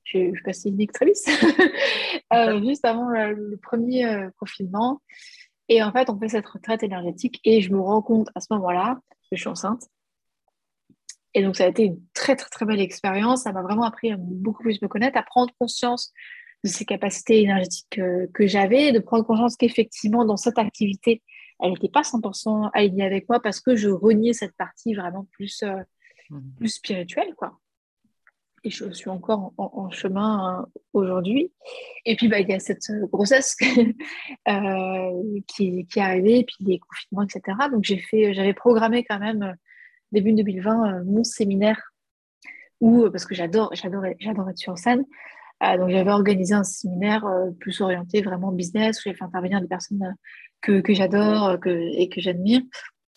Je, 0.03 0.33
je 0.35 0.43
passe 0.43 0.65
une 0.65 0.79
extremis. 0.79 1.13
euh, 2.33 2.61
juste 2.63 2.85
avant 2.85 3.09
le, 3.09 3.57
premier 3.57 4.05
euh, 4.05 4.29
confinement. 4.37 5.01
Et 5.69 5.81
en 5.81 5.91
fait, 5.91 6.09
on 6.11 6.19
fait 6.19 6.29
cette 6.29 6.47
retraite 6.47 6.83
énergétique 6.83 7.39
et 7.45 7.61
je 7.61 7.71
me 7.71 7.79
rends 7.79 8.01
compte 8.03 8.29
à 8.35 8.41
ce 8.41 8.47
moment-là 8.51 8.99
que 9.29 9.35
je 9.35 9.41
suis 9.41 9.49
enceinte. 9.49 9.87
Et 11.33 11.41
donc, 11.41 11.55
ça 11.55 11.63
a 11.63 11.67
été 11.67 11.85
une 11.85 11.99
très, 12.13 12.35
très, 12.35 12.49
très 12.49 12.65
belle 12.65 12.81
expérience. 12.81 13.43
Ça 13.43 13.53
m'a 13.53 13.63
vraiment 13.63 13.85
appris 13.85 14.11
à 14.11 14.17
beaucoup 14.19 14.61
plus 14.61 14.79
me 14.83 14.87
connaître, 14.87 15.17
à 15.17 15.23
prendre 15.23 15.51
conscience 15.57 16.13
de 16.63 16.69
ces 16.69 16.85
capacités 16.85 17.41
énergétiques 17.41 17.87
que, 17.91 18.27
que 18.33 18.47
j'avais, 18.47 18.91
de 18.91 18.99
prendre 18.99 19.25
conscience 19.25 19.57
qu'effectivement, 19.57 20.25
dans 20.25 20.37
cette 20.37 20.57
activité, 20.57 21.21
elle 21.59 21.71
n'était 21.71 21.89
pas 21.89 22.01
100% 22.01 22.69
alignée 22.73 23.05
avec 23.05 23.27
moi 23.29 23.41
parce 23.41 23.59
que 23.59 23.75
je 23.75 23.89
reniais 23.89 24.33
cette 24.33 24.55
partie 24.55 24.93
vraiment 24.93 25.27
plus, 25.31 25.61
euh, 25.63 25.75
mmh. 26.29 26.39
plus 26.57 26.69
spirituelle, 26.69 27.33
quoi. 27.35 27.59
Et 28.65 28.69
je 28.69 28.89
suis 28.91 29.09
encore 29.09 29.51
en, 29.57 29.89
chemin 29.89 30.61
euh, 30.61 30.79
aujourd'hui. 30.93 31.51
Et 32.05 32.15
puis, 32.15 32.29
bah, 32.29 32.39
il 32.39 32.47
y 32.47 32.53
a 32.53 32.59
cette 32.59 32.89
grossesse 33.11 33.57
euh, 34.47 35.41
qui, 35.47 35.85
qui, 35.85 35.99
est 35.99 36.01
arrivée, 36.01 36.39
et 36.39 36.43
puis 36.45 36.55
les 36.61 36.79
confinements, 36.79 37.23
etc. 37.23 37.57
Donc, 37.69 37.83
j'ai 37.83 37.97
fait, 37.97 38.33
j'avais 38.33 38.53
programmé 38.53 39.03
quand 39.03 39.19
même, 39.19 39.57
début 40.13 40.31
2020, 40.31 41.03
mon 41.03 41.25
séminaire 41.25 41.91
où, 42.79 43.09
parce 43.09 43.25
que 43.25 43.35
j'adore, 43.35 43.69
j'adore, 43.73 44.03
j'adore 44.19 44.49
être 44.49 44.57
sur 44.57 44.77
scène, 44.77 45.05
donc 45.77 45.89
j'avais 45.89 46.11
organisé 46.11 46.53
un 46.53 46.63
séminaire 46.63 47.25
euh, 47.25 47.51
plus 47.59 47.81
orienté 47.81 48.21
vraiment 48.21 48.51
business 48.51 48.99
où 48.99 49.09
j'ai 49.09 49.15
fait 49.15 49.23
intervenir 49.23 49.61
des 49.61 49.67
personnes 49.67 50.03
euh, 50.03 50.11
que, 50.61 50.81
que 50.81 50.93
j'adore 50.93 51.59
que, 51.59 51.69
et 51.69 52.09
que 52.09 52.21
j'admire. 52.21 52.61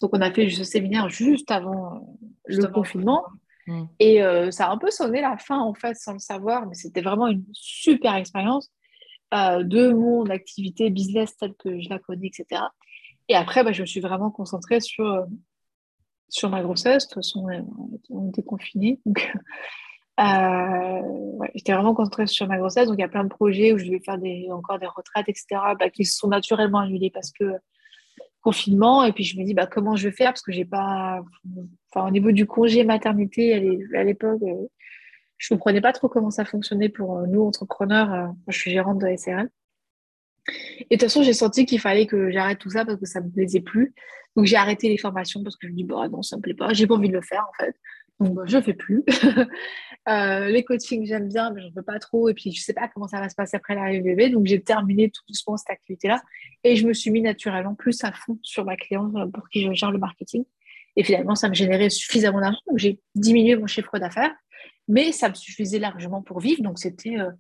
Donc 0.01 0.11
on 0.15 0.21
a 0.21 0.33
fait 0.33 0.49
ce 0.51 0.65
séminaire 0.65 1.09
juste 1.09 1.51
avant 1.51 2.19
le 2.47 2.67
confinement. 2.67 3.25
Hmm. 3.67 3.87
Et 3.99 4.21
ça 4.51 4.67
a 4.67 4.71
un 4.71 4.79
peu 4.79 4.91
sonné 4.91 5.21
la 5.21 5.37
fin 5.39 5.59
en 5.59 5.75
fait 5.75 5.97
sans 5.97 6.13
le 6.13 6.19
savoir, 6.19 6.67
mais 6.67 6.75
c'était 6.75 7.01
vraiment 7.01 7.27
une 7.27 7.45
super 7.53 8.15
expérience 8.15 8.71
de 9.33 9.93
mon 9.93 10.27
activité 10.27 10.91
business 10.91 11.37
telle 11.37 11.55
que 11.55 11.81
je 11.81 11.89
la 11.89 11.99
connais, 11.99 12.29
etc. 12.29 12.63
Et 13.29 13.35
après, 13.35 13.65
bah, 13.65 13.73
je 13.73 13.83
me 13.83 13.87
suis 13.87 14.01
vraiment 14.01 14.31
concentrée 14.31 14.81
sur, 14.81 15.27
sur 16.29 16.51
ma 16.51 16.63
grossesse. 16.63 17.09
De 17.09 17.15
toute 17.15 17.25
façon, 17.25 17.47
on 18.11 18.29
était 18.29 18.45
confinés. 18.45 19.01
Donc, 19.05 19.33
euh, 20.20 21.46
J'étais 21.55 21.72
vraiment 21.72 21.94
concentrée 21.94 22.26
sur 22.26 22.46
ma 22.46 22.59
grossesse, 22.59 22.88
donc 22.88 22.96
il 22.98 23.02
y 23.02 23.05
a 23.05 23.09
plein 23.09 23.24
de 23.24 23.29
projets 23.29 23.72
où 23.72 23.79
je 23.79 23.85
devais 23.85 24.00
faire 24.00 24.18
des, 24.18 24.48
encore 24.50 24.79
des 24.79 24.87
retraites, 24.87 25.29
etc., 25.29 25.46
bah, 25.79 25.90
qui 25.90 26.05
se 26.05 26.16
sont 26.16 26.29
naturellement 26.29 26.81
annulés 26.81 27.11
parce 27.11 27.31
que 27.33 27.44
confinement. 28.42 29.05
Et 29.05 29.12
puis 29.12 29.24
je 29.24 29.38
me 29.38 29.44
dis, 29.44 29.55
bah, 29.55 29.66
comment 29.66 29.96
je 29.96 30.09
vais 30.09 30.14
faire? 30.14 30.31
Parce 30.33 30.42
que 30.42 30.52
j'ai 30.52 30.64
pas. 30.64 31.22
Enfin, 31.90 32.07
au 32.07 32.11
niveau 32.11 32.33
du 32.33 32.46
congé 32.46 32.85
maternité, 32.85 33.55
à 33.94 34.05
l'époque, 34.05 34.42
euh, 34.42 34.66
je 35.38 35.52
ne 35.52 35.59
comprenais 35.59 35.81
pas 35.81 35.92
trop 35.92 36.09
comment 36.09 36.31
ça 36.31 36.44
fonctionnait 36.44 36.88
pour 36.88 37.18
euh, 37.18 37.26
nous, 37.26 37.42
entrepreneurs. 37.42 38.33
Je 38.48 38.59
suis 38.59 38.70
gérante 38.70 38.98
de 38.98 39.16
SRL. 39.16 39.50
Et 40.90 40.96
de 40.96 41.00
toute 41.00 41.02
façon, 41.02 41.22
j'ai 41.22 41.33
senti 41.33 41.66
qu'il 41.66 41.81
fallait 41.81 42.07
que 42.07 42.31
j'arrête 42.31 42.59
tout 42.59 42.70
ça 42.70 42.85
parce 42.85 42.98
que 43.00 43.07
ça 43.07 43.20
ne 43.20 43.26
me 43.26 43.33
plaisait 43.33 43.61
plus. 43.61 43.94
Donc, 44.37 44.46
j'ai 44.46 44.57
arrêté 44.57 44.88
les 44.88 44.98
formations 44.98 45.42
parce 45.42 45.57
que 45.57 45.66
je 45.66 45.72
me 45.72 45.76
dis, 45.76 45.85
bah 45.85 46.09
non, 46.09 46.22
ça 46.22 46.37
ne 46.37 46.38
me 46.38 46.42
plaît 46.42 46.55
pas. 46.55 46.72
J'ai 46.72 46.87
pas 46.87 46.94
envie 46.94 47.09
de 47.09 47.14
le 47.14 47.22
faire, 47.22 47.44
en 47.48 47.64
fait. 47.64 47.74
Donc, 48.20 48.35
bah, 48.35 48.42
je 48.46 48.61
fais 48.61 48.74
plus. 48.74 49.05
Euh, 50.09 50.50
les 50.50 50.62
coachings, 50.62 51.05
j'aime 51.05 51.26
bien, 51.26 51.50
mais 51.50 51.61
je 51.62 51.66
ne 51.66 51.72
veux 51.72 51.83
pas 51.83 51.98
trop. 51.98 52.29
Et 52.29 52.35
puis, 52.35 52.52
je 52.52 52.61
ne 52.61 52.62
sais 52.62 52.72
pas 52.72 52.87
comment 52.87 53.09
ça 53.09 53.18
va 53.18 53.29
se 53.29 53.35
passer 53.35 53.57
après 53.57 53.74
l'arrivée 53.74 54.14
bébé. 54.14 54.29
Donc, 54.29 54.46
j'ai 54.46 54.62
terminé 54.62 55.11
tout 55.11 55.22
doucement 55.26 55.57
cette 55.57 55.70
activité-là. 55.70 56.22
Et 56.62 56.76
je 56.76 56.87
me 56.87 56.92
suis 56.92 57.11
mis 57.11 57.22
naturellement 57.22 57.74
plus 57.74 58.05
à 58.05 58.12
fond 58.12 58.38
sur 58.42 58.64
ma 58.64 58.76
cliente 58.76 59.12
pour 59.33 59.48
qui 59.48 59.62
je 59.62 59.72
gère 59.72 59.90
le 59.90 59.98
marketing. 59.98 60.44
Et 60.94 61.02
finalement, 61.02 61.35
ça 61.35 61.48
me 61.48 61.55
générait 61.55 61.90
suffisamment 61.90 62.40
d'argent. 62.40 62.61
Donc, 62.68 62.79
j'ai 62.79 63.00
diminué 63.16 63.57
mon 63.57 63.66
chiffre 63.66 63.98
d'affaires. 63.98 64.33
Mais 64.87 65.11
ça 65.11 65.29
me 65.29 65.35
suffisait 65.35 65.81
largement 65.81 66.22
pour 66.22 66.38
vivre. 66.38 66.62
Donc, 66.62 66.79
c'était. 66.79 67.18
Euh, 67.18 67.33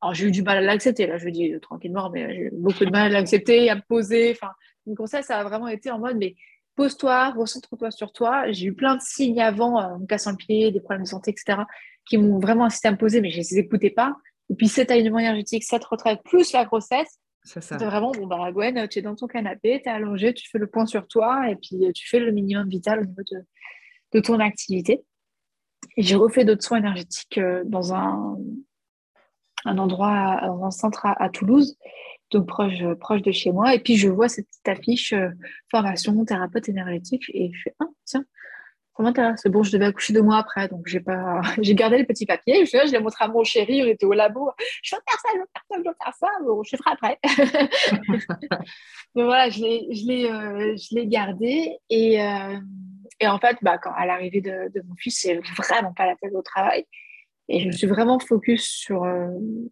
alors, 0.00 0.12
j'ai 0.12 0.26
eu 0.26 0.30
du 0.32 0.42
mal 0.42 0.58
à 0.58 0.62
l'accepter. 0.62 1.06
Là, 1.06 1.16
je 1.16 1.28
dis 1.28 1.54
tranquillement, 1.62 2.10
mais 2.10 2.34
j'ai 2.34 2.40
eu 2.40 2.50
beaucoup 2.54 2.84
de 2.84 2.90
mal 2.90 3.06
à 3.06 3.20
l'accepter, 3.20 3.70
à 3.70 3.76
me 3.76 3.82
poser. 3.88 4.32
Enfin, 4.32 4.50
donc, 4.84 4.98
ça, 5.08 5.22
ça 5.22 5.38
a 5.38 5.44
vraiment 5.44 5.68
été 5.68 5.92
en 5.92 6.00
mode, 6.00 6.16
mais 6.16 6.34
pose-toi, 6.80 7.32
recentre-toi 7.32 7.90
sur 7.90 8.10
toi. 8.10 8.50
J'ai 8.52 8.68
eu 8.68 8.74
plein 8.74 8.96
de 8.96 9.02
signes 9.02 9.42
avant, 9.42 9.78
en 9.78 9.98
me 9.98 10.06
cassant 10.06 10.30
le 10.30 10.38
pied, 10.38 10.70
des 10.70 10.80
problèmes 10.80 11.02
de 11.02 11.08
santé, 11.08 11.30
etc., 11.30 11.58
qui 12.06 12.16
m'ont 12.16 12.38
vraiment 12.38 12.64
incité 12.64 12.88
à 12.88 12.92
me 12.92 12.96
poser, 12.96 13.20
mais 13.20 13.28
je 13.28 13.36
ne 13.36 13.42
les 13.42 13.58
écoutais 13.58 13.90
pas. 13.90 14.16
Et 14.48 14.54
puis 14.54 14.66
cet 14.66 14.90
alignement 14.90 15.18
énergétique, 15.18 15.62
cette 15.62 15.84
retraite, 15.84 16.20
plus 16.24 16.54
la 16.54 16.64
grossesse, 16.64 17.18
c'est 17.44 17.76
vraiment, 17.82 18.12
bon, 18.12 18.26
bah, 18.26 18.50
Gwen, 18.50 18.88
tu 18.88 18.98
es 18.98 19.02
dans 19.02 19.14
ton 19.14 19.26
canapé, 19.26 19.82
tu 19.82 19.90
es 19.90 19.92
allongé, 19.92 20.32
tu 20.32 20.48
fais 20.48 20.58
le 20.58 20.68
point 20.68 20.86
sur 20.86 21.06
toi, 21.06 21.50
et 21.50 21.56
puis 21.56 21.92
tu 21.94 22.08
fais 22.08 22.18
le 22.18 22.32
minimum 22.32 22.66
vital 22.66 23.00
au 23.00 23.04
niveau 23.04 23.22
de, 24.12 24.20
ton 24.20 24.40
activité. 24.40 25.02
Et 25.98 26.02
j'ai 26.02 26.16
refait 26.16 26.46
d'autres 26.46 26.62
soins 26.62 26.78
énergétiques 26.78 27.36
euh, 27.36 27.62
dans 27.66 27.92
un, 27.92 28.38
un 29.66 29.76
endroit, 29.76 30.40
dans 30.46 30.64
un 30.64 30.70
centre 30.70 31.04
à 31.04 31.28
Toulouse 31.28 31.76
donc 32.30 32.46
proche, 32.46 32.82
proche 33.00 33.22
de 33.22 33.32
chez 33.32 33.52
moi. 33.52 33.74
Et 33.74 33.80
puis 33.80 33.96
je 33.96 34.08
vois 34.08 34.28
cette 34.28 34.46
petite 34.46 34.68
affiche 34.68 35.12
euh, 35.12 35.30
formation 35.70 36.24
thérapeute 36.24 36.68
énergétique 36.68 37.24
et 37.34 37.50
je 37.52 37.62
fais 37.62 37.74
ah 37.80 37.86
tiens 38.04 38.24
ça 39.00 39.02
m'intéresse. 39.02 39.42
Bon, 39.46 39.62
je 39.62 39.72
devais 39.72 39.86
accoucher 39.86 40.12
deux 40.12 40.22
mois 40.22 40.38
après, 40.38 40.68
donc 40.68 40.86
j'ai 40.86 41.00
pas, 41.00 41.40
j'ai 41.62 41.74
gardé 41.74 41.98
le 41.98 42.04
petit 42.04 42.26
papier. 42.26 42.64
Je, 42.64 42.70
je 42.70 42.92
l'ai 42.92 42.98
montré 43.00 43.24
à 43.24 43.28
mon 43.28 43.44
chéri, 43.44 43.82
on 43.82 43.86
était 43.86 44.06
au 44.06 44.12
labo. 44.12 44.50
Je 44.82 44.94
veux 44.94 45.00
faire 45.08 45.20
ça, 45.20 45.28
je 45.32 45.38
veux 45.38 45.46
faire 45.52 45.64
ça, 45.70 45.76
je 45.76 45.88
veux 45.88 45.96
faire 46.02 46.14
ça. 46.14 46.28
Bon, 46.44 46.62
je 46.62 46.76
ferai 46.76 46.90
après. 46.92 47.18
donc 49.14 49.24
voilà, 49.24 49.48
je 49.50 49.60
l'ai, 49.60 49.86
je 49.94 50.06
l'ai, 50.06 50.30
euh, 50.30 50.76
je 50.76 50.94
l'ai 50.94 51.06
gardé 51.06 51.78
et, 51.88 52.22
euh, 52.22 52.58
et 53.20 53.28
en 53.28 53.38
fait, 53.38 53.56
bah, 53.62 53.78
quand 53.78 53.92
à 53.92 54.06
l'arrivée 54.06 54.40
de, 54.40 54.70
de 54.74 54.82
mon 54.86 54.94
fils, 54.96 55.20
c'est 55.20 55.40
vraiment 55.56 55.92
pas 55.92 56.06
la 56.06 56.16
tête 56.16 56.34
au 56.34 56.42
travail. 56.42 56.84
Et 57.52 57.60
je 57.60 57.66
me 57.66 57.72
suis 57.72 57.86
vraiment 57.86 58.18
focus 58.20 58.64
sur, 58.64 59.04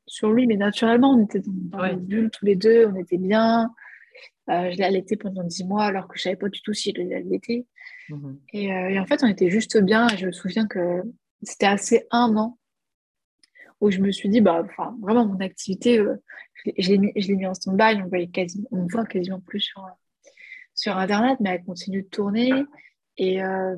sur 0.06 0.32
lui, 0.32 0.46
mais 0.46 0.56
naturellement, 0.56 1.12
on 1.12 1.24
était 1.24 1.40
dans, 1.40 1.78
dans 1.78 1.96
bulle 1.96 2.30
tous 2.30 2.44
les 2.44 2.56
deux, 2.56 2.86
on 2.86 2.96
était 2.96 3.18
bien. 3.18 3.72
je 4.48 4.76
l'ai 4.76 4.82
allaité 4.82 5.16
pendant 5.16 5.44
dix 5.44 5.64
mois 5.64 5.84
alors 5.84 6.08
que 6.08 6.16
je 6.16 6.20
ne 6.20 6.22
savais 6.24 6.36
pas 6.36 6.48
du 6.48 6.60
tout 6.60 6.74
si 6.74 6.92
je 6.94 7.02
l'allaitais. 7.02 7.66
Mmh 8.08 8.32
et, 8.52 8.64
et, 8.64 8.98
en 8.98 9.06
fait, 9.06 9.22
on 9.22 9.28
était 9.28 9.48
juste 9.48 9.80
bien. 9.80 10.08
Et 10.08 10.16
je 10.16 10.26
me 10.26 10.32
souviens 10.32 10.66
que 10.66 11.02
c'était 11.42 11.66
assez 11.66 12.06
un 12.10 12.36
an 12.36 12.58
où 13.80 13.90
je 13.90 14.00
me 14.00 14.10
suis 14.10 14.28
dit, 14.28 14.40
bah, 14.40 14.66
vraiment, 15.00 15.26
mon 15.26 15.38
activité, 15.40 15.98
euh, 15.98 16.16
je 16.78 16.92
l'ai 16.92 17.36
mis, 17.36 17.46
en 17.46 17.54
stand-by, 17.54 18.02
on, 18.02 18.26
quasiment, 18.26 18.68
on 18.72 18.86
voit 18.86 19.04
quasiment 19.04 19.40
plus 19.40 19.60
sur, 19.60 19.86
sur 20.74 20.96
Internet, 20.96 21.38
mais 21.40 21.50
elle 21.50 21.64
continue 21.64 22.02
de 22.02 22.08
tourner. 22.08 22.52
Et, 23.16 23.42
euh, 23.42 23.76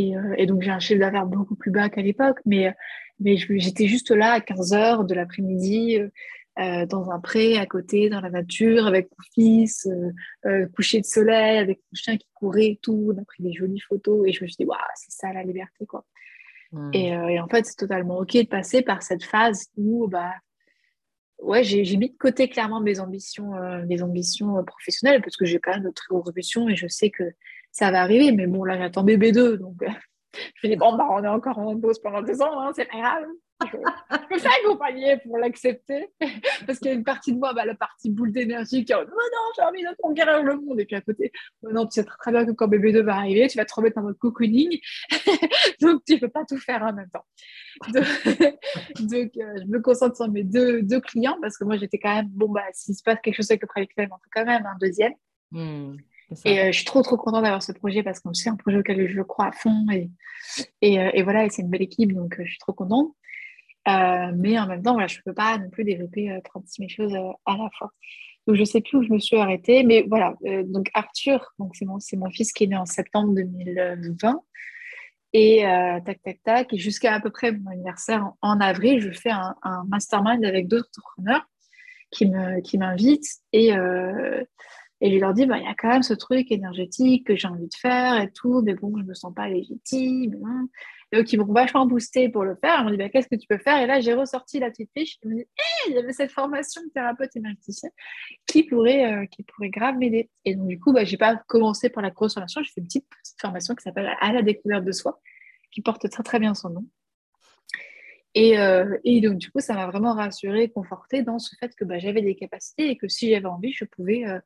et, 0.00 0.16
euh, 0.16 0.34
et, 0.36 0.46
donc, 0.46 0.62
j'ai 0.62 0.70
un 0.70 0.78
chiffre 0.78 1.00
d'affaires 1.00 1.26
beaucoup 1.26 1.56
plus 1.56 1.70
bas 1.70 1.88
qu'à 1.88 2.02
l'époque, 2.02 2.38
mais, 2.46 2.74
mais 3.20 3.36
j'étais 3.36 3.86
juste 3.86 4.10
là 4.10 4.32
à 4.32 4.40
15 4.40 4.72
h 4.72 5.06
de 5.06 5.14
l'après-midi. 5.14 5.98
dans 6.90 7.10
un 7.10 7.20
pré 7.20 7.56
à 7.56 7.66
côté, 7.66 8.08
dans 8.08 8.20
la 8.20 8.30
nature, 8.30 8.86
avec 8.86 9.08
mon 9.10 9.24
fils, 9.32 9.88
coucher 10.74 11.00
de 11.00 11.06
soleil, 11.06 11.58
avec 11.58 11.78
mon 11.78 11.94
chien 11.94 12.16
qui 12.16 12.26
courait 12.34 12.70
et 12.72 12.80
tout. 12.82 13.12
On 13.14 13.20
a 13.20 13.24
pris 13.24 13.42
des 13.44 13.52
jolies 13.52 13.80
photos 13.80 14.26
et 14.26 14.32
je 14.32 14.42
me 14.42 14.48
suis 14.48 14.56
dit, 14.58 14.64
waouh, 14.64 14.78
c'est 14.96 15.12
ça 15.12 15.32
la 15.32 15.44
liberté, 15.44 15.86
quoi. 15.86 16.04
Hmm. 16.72 16.90
Euh, 16.94 17.28
et, 17.28 17.40
en 17.40 17.48
fait, 17.48 17.64
c'est 17.66 17.76
totalement 17.76 18.18
OK 18.18 18.32
de 18.34 18.42
passer 18.42 18.82
par 18.82 19.02
cette 19.02 19.24
phase 19.24 19.68
où 19.76 20.06
bah, 20.08 20.34
ouais, 21.38 21.64
j'ai 21.64 21.96
mis 21.96 22.10
de 22.10 22.16
côté 22.18 22.48
clairement 22.48 22.80
mes 22.80 23.00
ambitions, 23.00 23.54
euh, 23.54 23.84
mes 23.86 24.02
ambitions 24.02 24.58
euh, 24.58 24.62
professionnelles 24.62 25.22
parce 25.22 25.36
que 25.36 25.46
j'ai 25.46 25.58
quand 25.58 25.72
même 25.72 25.84
de 25.84 25.90
très 25.90 26.08
grosses 26.08 26.28
ambitions 26.28 26.68
et 26.68 26.76
je 26.76 26.86
sais 26.86 27.10
que 27.10 27.24
ça 27.78 27.90
va 27.90 28.02
arriver. 28.02 28.32
Mais 28.32 28.46
bon, 28.46 28.64
là, 28.64 28.78
j'attends 28.78 29.04
bébé 29.04 29.32
2. 29.32 29.58
Donc, 29.58 29.76
je 30.54 30.66
me 30.66 30.72
dis, 30.72 30.76
bon, 30.76 30.96
bah, 30.96 31.06
on 31.10 31.22
est 31.22 31.28
encore 31.28 31.58
en 31.58 31.78
pause 31.78 31.98
pendant 32.00 32.22
deux 32.22 32.40
ans, 32.42 32.60
hein, 32.60 32.72
c'est 32.74 32.86
pas 32.86 32.98
grave 32.98 33.24
je, 33.66 34.34
me 34.34 34.38
fais 34.38 34.48
accompagner 34.62 35.16
pour 35.18 35.38
l'accepter. 35.38 36.08
Parce 36.66 36.78
qu'il 36.78 36.88
y 36.88 36.90
a 36.90 36.94
une 36.94 37.04
partie 37.04 37.32
de 37.32 37.38
moi, 37.38 37.52
bah, 37.54 37.64
la 37.64 37.74
partie 37.74 38.10
boule 38.10 38.32
d'énergie 38.32 38.84
qui 38.84 38.92
est 38.92 38.96
oh 38.96 39.04
non, 39.04 39.52
j'ai 39.56 39.62
envie 39.62 39.82
de 39.82 39.96
conquérir 40.00 40.42
le 40.42 40.56
monde. 40.56 40.80
Et 40.80 40.84
puis 40.84 40.96
à 40.96 41.00
côté, 41.00 41.32
oh 41.62 41.72
non, 41.72 41.86
tu 41.86 41.94
sais 41.94 42.04
très 42.04 42.30
bien 42.30 42.44
que 42.44 42.52
quand 42.52 42.68
bébé 42.68 42.92
2 42.92 43.02
va 43.02 43.16
arriver, 43.16 43.48
tu 43.48 43.58
vas 43.58 43.64
te 43.64 43.74
remettre 43.74 43.96
dans 43.96 44.02
mode 44.02 44.18
cocooning. 44.18 44.78
donc 45.80 46.02
tu 46.06 46.14
ne 46.14 46.18
peux 46.20 46.28
pas 46.28 46.44
tout 46.44 46.58
faire 46.58 46.82
en 46.82 46.92
même 46.92 47.10
temps. 47.10 47.26
Donc, 47.92 49.30
euh, 49.36 49.60
je 49.60 49.66
me 49.66 49.80
concentre 49.80 50.16
sur 50.16 50.28
mes 50.28 50.44
deux, 50.44 50.82
clients 51.00 51.38
parce 51.40 51.56
que 51.56 51.64
moi 51.64 51.76
j'étais 51.76 51.98
quand 51.98 52.14
même, 52.14 52.28
bon, 52.28 52.48
bah, 52.48 52.64
s'il 52.72 52.94
se 52.94 53.02
passe 53.02 53.18
quelque 53.22 53.36
chose 53.36 53.50
avec 53.50 53.62
le 53.62 53.68
private 53.68 53.90
on 53.96 54.16
fait 54.16 54.30
quand 54.32 54.44
même 54.44 54.66
un 54.66 54.76
deuxième. 54.80 55.12
Hmm, 55.50 55.96
et 56.44 56.60
euh, 56.60 56.66
je 56.66 56.76
suis 56.76 56.84
trop 56.84 57.02
trop 57.02 57.16
contente 57.16 57.42
d'avoir 57.42 57.62
ce 57.62 57.72
projet 57.72 58.02
parce 58.02 58.20
que 58.20 58.28
c'est 58.32 58.50
un 58.50 58.56
projet 58.56 58.78
auquel 58.78 59.08
je 59.08 59.22
crois 59.22 59.46
à 59.46 59.52
fond 59.52 59.86
et, 59.90 60.10
et, 60.82 61.00
euh, 61.00 61.22
voilà, 61.22 61.46
et 61.46 61.50
c'est 61.50 61.62
une 61.62 61.70
belle 61.70 61.82
équipe 61.82 62.12
donc 62.12 62.36
je 62.38 62.48
suis 62.48 62.58
trop 62.58 62.72
contente. 62.72 63.14
Euh, 63.88 64.32
mais 64.36 64.58
en 64.58 64.66
même 64.66 64.82
temps, 64.82 64.92
voilà, 64.92 65.06
je 65.06 65.18
ne 65.18 65.22
peux 65.22 65.32
pas 65.32 65.56
non 65.58 65.70
plus 65.70 65.84
développer 65.84 66.38
36 66.44 66.88
000 66.88 66.88
choses 66.88 67.14
euh, 67.14 67.32
à 67.46 67.56
la 67.56 67.70
fois. 67.78 67.90
Donc, 68.46 68.56
je 68.56 68.60
ne 68.60 68.66
sais 68.66 68.80
plus 68.80 68.98
où 68.98 69.02
je 69.02 69.12
me 69.12 69.18
suis 69.18 69.36
arrêtée. 69.36 69.82
Mais 69.82 70.04
voilà, 70.08 70.34
euh, 70.46 70.62
donc 70.64 70.90
Arthur, 70.94 71.54
donc 71.58 71.74
c'est 71.74 71.86
mon, 71.86 71.98
mon 72.16 72.30
fils 72.30 72.52
qui 72.52 72.64
est 72.64 72.66
né 72.66 72.76
en 72.76 72.86
septembre 72.86 73.34
2020. 73.34 74.42
Et 75.34 75.62
tac, 76.06 76.22
tac, 76.22 76.42
tac. 76.42 76.72
Et 76.72 76.78
jusqu'à 76.78 77.14
à 77.14 77.20
peu 77.20 77.30
près 77.30 77.52
mon 77.52 77.70
anniversaire 77.70 78.30
en, 78.40 78.60
avril, 78.60 79.00
je 79.00 79.10
fais 79.10 79.30
un, 79.30 79.54
mastermind 79.88 80.42
avec 80.44 80.68
d'autres 80.68 80.88
entrepreneurs 80.98 81.46
qui 82.10 82.26
m'invitent. 82.78 83.28
Qui 83.52 83.58
et, 83.58 83.74
et 85.00 85.12
je 85.12 85.20
leur 85.20 85.32
dis, 85.32 85.46
bah, 85.46 85.58
il 85.58 85.64
y 85.64 85.68
a 85.68 85.74
quand 85.74 85.88
même 85.88 86.02
ce 86.02 86.14
truc 86.14 86.50
énergétique 86.50 87.26
que 87.26 87.36
j'ai 87.36 87.46
envie 87.46 87.68
de 87.68 87.74
faire 87.74 88.20
et 88.20 88.30
tout, 88.32 88.62
mais 88.62 88.74
bon, 88.74 88.92
je 88.96 89.02
ne 89.02 89.08
me 89.08 89.14
sens 89.14 89.32
pas 89.32 89.48
légitime. 89.48 90.68
Et 91.12 91.18
eux 91.18 91.22
qui 91.22 91.36
m'ont 91.36 91.52
vachement 91.52 91.86
boosté 91.86 92.28
pour 92.28 92.44
le 92.44 92.56
faire, 92.56 92.80
ils 92.80 92.84
m'ont 92.84 92.90
dit 92.90 92.96
bah, 92.96 93.08
Qu'est-ce 93.08 93.28
que 93.28 93.36
tu 93.36 93.46
peux 93.46 93.58
faire? 93.58 93.80
Et 93.80 93.86
là, 93.86 94.00
j'ai 94.00 94.12
ressorti 94.12 94.58
la 94.58 94.70
petite 94.70 94.90
fiche. 94.96 95.18
Ils 95.22 95.30
m'ont 95.30 95.36
dit 95.36 95.46
il 95.88 95.94
y 95.94 95.98
avait 95.98 96.12
cette 96.12 96.32
formation 96.32 96.82
de 96.82 96.88
thérapeute 96.88 97.34
énergéticien 97.36 97.90
qui 98.46 98.64
pourrait, 98.64 99.12
euh, 99.12 99.26
qui 99.26 99.44
pourrait 99.44 99.70
grave 99.70 99.96
m'aider. 99.96 100.30
Et 100.44 100.56
donc, 100.56 100.66
du 100.66 100.80
coup, 100.80 100.92
bah, 100.92 101.04
je 101.04 101.12
n'ai 101.12 101.18
pas 101.18 101.36
commencé 101.46 101.90
par 101.90 102.02
la 102.02 102.10
grosse 102.10 102.34
formation. 102.34 102.60
J'ai 102.62 102.72
fait 102.72 102.80
une 102.80 102.86
petite, 102.86 103.06
formation 103.40 103.74
qui 103.76 103.82
s'appelle 103.84 104.10
À 104.20 104.32
la 104.32 104.42
découverte 104.42 104.84
de 104.84 104.92
soi, 104.92 105.20
qui 105.70 105.80
porte 105.80 106.10
très, 106.10 106.24
très 106.24 106.40
bien 106.40 106.54
son 106.54 106.70
nom. 106.70 106.84
Et, 108.34 108.58
euh, 108.58 108.98
et, 109.04 109.20
donc, 109.20 109.38
du 109.38 109.50
coup, 109.50 109.60
ça 109.60 109.74
m'a 109.74 109.86
vraiment 109.86 110.14
rassurée, 110.14 110.68
confortée 110.68 111.22
dans 111.22 111.38
ce 111.38 111.54
fait 111.56 111.74
que 111.76 111.84
bah, 111.84 111.98
j'avais 111.98 112.20
des 112.20 112.34
capacités 112.34 112.90
et 112.90 112.96
que 112.96 113.08
si 113.08 113.30
j'avais 113.30 113.46
envie, 113.46 113.72
je 113.72 113.84
pouvais, 113.84 114.26
euh, 114.26 114.38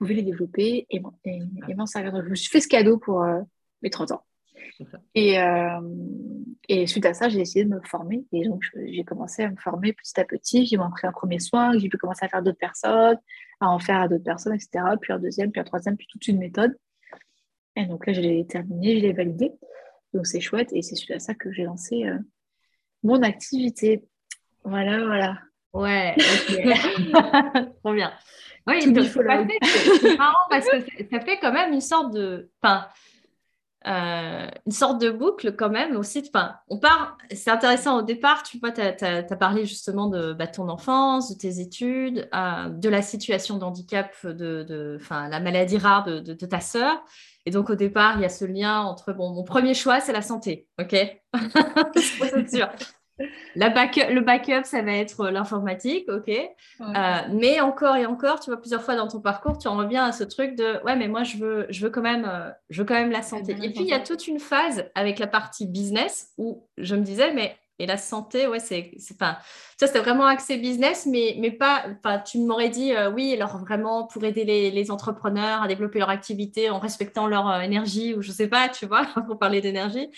pouvais 0.00 0.14
les 0.14 0.22
développer 0.22 0.86
et, 0.90 1.02
et, 1.24 1.74
m'en 1.74 1.86
servir. 1.86 2.12
Donc, 2.12 2.24
je 2.24 2.30
me 2.30 2.34
suis 2.34 2.50
fait 2.50 2.60
ce 2.60 2.68
cadeau 2.68 2.98
pour 2.98 3.24
mes 3.82 3.90
30 3.90 4.12
ans. 4.12 4.24
Et, 5.14 5.40
euh, 5.40 5.80
et, 6.68 6.86
suite 6.86 7.06
à 7.06 7.14
ça, 7.14 7.28
j'ai 7.28 7.40
essayé 7.40 7.64
de 7.64 7.70
me 7.70 7.80
former. 7.82 8.24
Et 8.32 8.44
donc, 8.48 8.62
j'ai 8.86 9.04
commencé 9.04 9.42
à 9.42 9.50
me 9.50 9.56
former 9.56 9.92
petit 9.92 10.18
à 10.18 10.24
petit. 10.24 10.66
J'ai 10.66 10.76
pris 10.76 11.06
un 11.06 11.12
premier 11.12 11.38
soin, 11.38 11.76
j'ai 11.78 11.88
pu 11.88 11.98
commencer 11.98 12.24
à 12.24 12.28
faire 12.28 12.42
d'autres 12.42 12.58
personnes, 12.58 13.18
à 13.60 13.68
en 13.68 13.78
faire 13.78 14.00
à 14.00 14.08
d'autres 14.08 14.24
personnes, 14.24 14.54
etc. 14.54 14.84
Puis 15.00 15.12
un 15.12 15.18
deuxième, 15.18 15.50
puis 15.50 15.60
un 15.60 15.64
troisième, 15.64 15.96
puis 15.96 16.06
toute 16.08 16.26
une 16.28 16.38
méthode. 16.38 16.76
Et 17.76 17.86
donc 17.86 18.06
là, 18.06 18.12
je 18.12 18.20
l'ai 18.20 18.46
terminé, 18.46 18.98
je 18.98 19.02
l'ai 19.06 19.12
validé. 19.12 19.52
Donc, 20.12 20.26
c'est 20.26 20.40
chouette. 20.40 20.72
Et 20.72 20.82
c'est 20.82 20.96
suite 20.96 21.12
à 21.12 21.20
ça 21.20 21.34
que 21.34 21.52
j'ai 21.52 21.64
lancé 21.64 22.04
euh, 22.04 22.18
mon 23.02 23.22
activité. 23.22 24.04
Voilà, 24.64 25.04
voilà. 25.04 25.38
Ouais, 25.72 26.16
trop 27.84 27.94
bien. 27.94 28.12
Oui, 28.66 28.82
c'est 28.82 30.16
marrant 30.16 30.34
parce 30.50 30.66
que 30.66 30.80
ça 31.10 31.20
fait 31.20 31.38
quand 31.40 31.52
même 31.52 31.72
une 31.72 31.80
sorte 31.80 32.12
de. 32.14 32.50
Enfin, 32.62 32.86
euh, 33.86 34.46
une 34.66 34.72
sorte 34.72 35.00
de 35.00 35.10
boucle 35.10 35.56
quand 35.56 35.70
même 35.70 35.96
aussi. 35.96 36.22
Enfin, 36.28 36.54
on 36.68 36.78
part, 36.78 37.16
c'est 37.32 37.50
intéressant 37.50 37.98
au 37.98 38.02
départ, 38.02 38.42
tu 38.42 38.58
vois, 38.58 38.72
tu 38.72 38.82
as, 38.82 39.22
parlé 39.36 39.64
justement 39.64 40.08
de 40.08 40.34
bah, 40.34 40.46
ton 40.46 40.68
enfance, 40.68 41.32
de 41.32 41.38
tes 41.38 41.60
études, 41.60 42.28
euh, 42.34 42.68
de 42.68 42.88
la 42.90 43.00
situation 43.00 43.56
d'handicap, 43.56 44.14
de, 44.26 44.64
de 44.64 44.98
la 45.10 45.40
maladie 45.40 45.78
rare 45.78 46.04
de, 46.04 46.20
de, 46.20 46.46
ta 46.46 46.60
sœur. 46.60 47.02
Et 47.46 47.50
donc 47.50 47.70
au 47.70 47.74
départ, 47.74 48.16
il 48.16 48.22
y 48.22 48.26
a 48.26 48.28
ce 48.28 48.44
lien 48.44 48.82
entre, 48.82 49.14
bon, 49.14 49.32
mon 49.32 49.44
premier 49.44 49.72
choix, 49.72 50.00
c'est 50.00 50.12
la 50.12 50.22
santé, 50.22 50.68
ok? 50.78 50.94
C'est 51.96 52.50
sûr 52.50 52.68
le 53.56 54.20
backup, 54.20 54.64
ça 54.64 54.82
va 54.82 54.92
être 54.92 55.28
l'informatique, 55.28 56.08
ok. 56.08 56.28
Euh, 56.28 56.94
mais 57.32 57.60
encore 57.60 57.96
et 57.96 58.06
encore, 58.06 58.40
tu 58.40 58.50
vois, 58.50 58.60
plusieurs 58.60 58.82
fois 58.82 58.96
dans 58.96 59.08
ton 59.08 59.20
parcours, 59.20 59.58
tu 59.58 59.68
en 59.68 59.76
reviens 59.76 60.04
à 60.04 60.12
ce 60.12 60.24
truc 60.24 60.54
de 60.56 60.82
ouais, 60.84 60.96
mais 60.96 61.08
moi, 61.08 61.22
je 61.22 61.36
veux, 61.36 61.66
je 61.70 61.84
veux, 61.84 61.90
quand, 61.90 62.02
même, 62.02 62.24
euh, 62.28 62.50
je 62.70 62.82
veux 62.82 62.86
quand 62.86 62.94
même 62.94 63.10
la 63.10 63.22
santé. 63.22 63.52
Et 63.62 63.70
puis, 63.70 63.82
il 63.82 63.88
y 63.88 63.92
a 63.92 64.00
toute 64.00 64.26
une 64.26 64.40
phase 64.40 64.84
avec 64.94 65.18
la 65.18 65.26
partie 65.26 65.66
business 65.66 66.32
où 66.38 66.66
je 66.78 66.94
me 66.94 67.02
disais, 67.02 67.32
mais 67.32 67.56
et 67.78 67.86
la 67.86 67.96
santé, 67.96 68.46
ouais, 68.46 68.58
c'est, 68.58 68.90
enfin, 69.14 69.38
ça, 69.78 69.86
c'était 69.86 70.00
vraiment 70.00 70.26
axé 70.26 70.58
business, 70.58 71.06
mais, 71.06 71.36
mais 71.38 71.50
pas, 71.50 71.86
enfin, 72.04 72.18
tu 72.18 72.38
m'aurais 72.38 72.68
dit, 72.68 72.94
euh, 72.94 73.10
oui, 73.10 73.32
alors 73.32 73.56
vraiment 73.56 74.06
pour 74.06 74.22
aider 74.22 74.44
les, 74.44 74.70
les, 74.70 74.90
entrepreneurs 74.90 75.62
à 75.62 75.66
développer 75.66 75.98
leur 75.98 76.10
activité 76.10 76.68
en 76.68 76.78
respectant 76.78 77.26
leur 77.26 77.62
énergie 77.62 78.14
ou 78.14 78.20
je 78.20 78.32
sais 78.32 78.48
pas, 78.48 78.68
tu 78.68 78.84
vois, 78.84 79.06
pour 79.26 79.38
parler 79.38 79.62
d'énergie. 79.62 80.10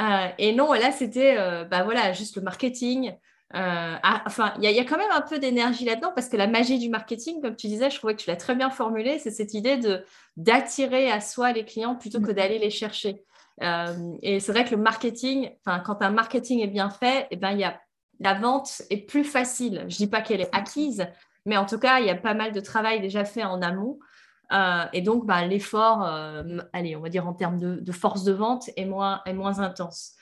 Euh, 0.00 0.28
et 0.38 0.52
non, 0.54 0.72
là, 0.72 0.92
c'était 0.92 1.36
euh, 1.38 1.64
bah, 1.64 1.84
voilà, 1.84 2.12
juste 2.12 2.36
le 2.36 2.42
marketing. 2.42 3.12
Euh, 3.54 3.96
ah, 4.02 4.22
enfin, 4.26 4.54
il 4.60 4.68
y, 4.68 4.80
a 4.80 4.84
quand 4.84 4.98
même 4.98 5.10
un 5.12 5.20
peu 5.20 5.38
d'énergie 5.38 5.84
là-dedans 5.84 6.10
parce 6.12 6.28
que 6.28 6.36
la 6.36 6.48
magie 6.48 6.78
du 6.78 6.88
marketing, 6.88 7.40
comme 7.40 7.54
tu 7.54 7.68
disais, 7.68 7.88
je 7.90 7.98
trouvais 7.98 8.16
que 8.16 8.20
tu 8.22 8.28
l'as 8.28 8.36
très 8.36 8.56
bien 8.56 8.70
formulé, 8.70 9.20
c'est 9.20 9.30
cette 9.30 9.54
idée 9.54 9.76
de 9.76 10.04
d'attirer 10.36 11.10
à 11.10 11.20
soi 11.20 11.52
les 11.52 11.64
clients 11.64 11.94
plutôt 11.94 12.20
que 12.20 12.32
mm. 12.32 12.34
d'aller 12.34 12.58
les 12.58 12.70
chercher. 12.70 13.22
et 13.60 14.40
c'est 14.40 14.50
vrai 14.50 14.64
que 14.64 14.72
le 14.72 14.82
marketing, 14.82 15.50
quand 15.64 16.02
un 16.02 16.10
marketing 16.10 16.60
est 16.60 16.66
bien 16.66 16.90
fait, 16.90 17.22
et 17.22 17.26
eh 17.32 17.36
ben, 17.36 17.52
y 17.52 17.62
a, 17.62 17.80
la 18.18 18.34
vente 18.34 18.82
est 18.90 19.06
plus 19.06 19.24
facile. 19.24 19.84
Je 19.88 19.96
dis 19.96 20.08
pas 20.08 20.20
qu'elle 20.20 20.40
est 20.40 20.54
acquise, 20.54 21.06
mais 21.46 21.56
en 21.56 21.66
tout 21.66 21.78
cas, 21.78 22.00
il 22.00 22.06
y 22.06 22.10
a 22.10 22.16
pas 22.16 22.34
mal 22.34 22.52
de 22.52 22.60
travail 22.60 23.00
déjà 23.00 23.24
fait 23.24 23.44
en 23.44 23.62
amont. 23.62 24.00
Euh, 24.52 24.84
et 24.92 25.00
donc, 25.00 25.26
bah, 25.26 25.46
l'effort, 25.46 26.04
euh, 26.04 26.58
allez, 26.72 26.96
on 26.96 27.00
va 27.00 27.08
dire 27.08 27.26
en 27.26 27.32
termes 27.32 27.58
de, 27.58 27.92
force 27.92 28.24
de 28.24 28.32
vente, 28.32 28.70
est 28.76 28.84
moins, 28.84 29.22
est 29.26 29.32
moins 29.32 29.60
intense. 29.60 30.12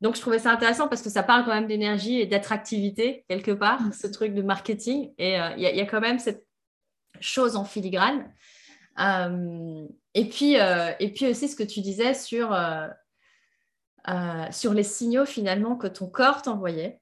Donc, 0.00 0.16
je 0.16 0.20
trouvais 0.20 0.38
ça 0.38 0.50
intéressant 0.50 0.88
parce 0.88 1.02
que 1.02 1.10
ça 1.10 1.22
parle 1.22 1.44
quand 1.44 1.54
même 1.54 1.66
d'énergie 1.66 2.20
et 2.20 2.26
d'attractivité, 2.26 3.24
quelque 3.28 3.52
part, 3.52 3.80
mm. 3.80 3.92
ce 3.92 4.06
truc 4.06 4.34
de 4.34 4.42
marketing. 4.42 5.12
Et 5.18 5.40
euh, 5.40 5.50
il 5.56 5.62
y, 5.62 5.80
a 5.80 5.86
quand 5.86 6.00
même 6.00 6.18
cette 6.18 6.46
chose 7.20 7.56
en 7.56 7.64
filigrane. 7.64 8.30
et, 8.98 10.24
puis, 10.28 10.54
et 10.54 11.12
puis 11.14 11.26
aussi, 11.28 11.48
ce 11.48 11.56
que 11.56 11.62
tu 11.62 11.80
disais 11.80 12.14
sur, 12.14 12.56
sur 14.50 14.74
les 14.74 14.82
signaux, 14.82 15.26
finalement, 15.26 15.76
que 15.76 15.86
ton 15.86 16.08
corps 16.08 16.42
t'envoyait. 16.42 17.00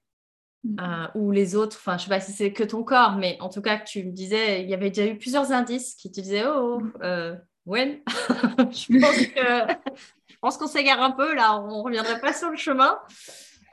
Mm. 0.65 0.77
Euh, 0.81 1.07
ou 1.15 1.31
les 1.31 1.57
autres, 1.57 1.77
enfin, 1.79 1.99
je 1.99 2.05
sais 2.05 2.09
pas 2.09 2.21
si 2.21 2.33
c'est 2.33 2.53
que 2.53 2.65
ton 2.65 2.83
corps, 2.83 3.17
mais 3.17 3.37
en 3.41 3.49
tout 3.51 3.61
cas, 3.61 3.77
que 3.77 3.87
tu 3.87 4.05
me 4.05 4.13
disais, 4.13 4.63
il 4.63 4.71
y 4.71 4.75
avait 4.75 4.91
déjà 4.91 5.07
eu 5.07 5.19
plusieurs 5.19 5.53
indices 5.53 5.95
qui 5.95 6.11
te 6.11 6.21
disaient, 6.21 6.47
oh, 6.47 6.81
mm. 6.81 6.93
euh, 7.03 7.35
ouais, 7.67 8.03
je 8.71 10.37
pense 10.41 10.57
qu'on 10.57 10.67
s'égare 10.67 11.03
un 11.03 11.11
peu 11.11 11.35
là, 11.35 11.61
on 11.61 11.83
reviendrait 11.83 12.21
pas 12.21 12.33
sur 12.33 12.51
le 12.51 12.57
chemin. 12.57 12.99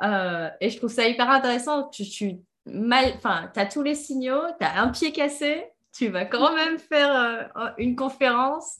Euh, 0.03 0.49
et 0.59 0.69
je 0.69 0.77
trouve 0.77 0.91
ça 0.91 1.07
hyper 1.07 1.29
intéressant. 1.29 1.87
Tu, 1.89 2.03
tu 2.03 2.37
as 2.65 3.65
tous 3.71 3.83
les 3.83 3.95
signaux, 3.95 4.41
tu 4.59 4.65
as 4.65 4.81
un 4.81 4.89
pied 4.89 5.11
cassé, 5.11 5.65
tu 5.95 6.09
vas 6.09 6.25
quand 6.25 6.55
même 6.55 6.77
faire 6.79 7.51
une 7.77 7.95
conférence. 7.95 8.77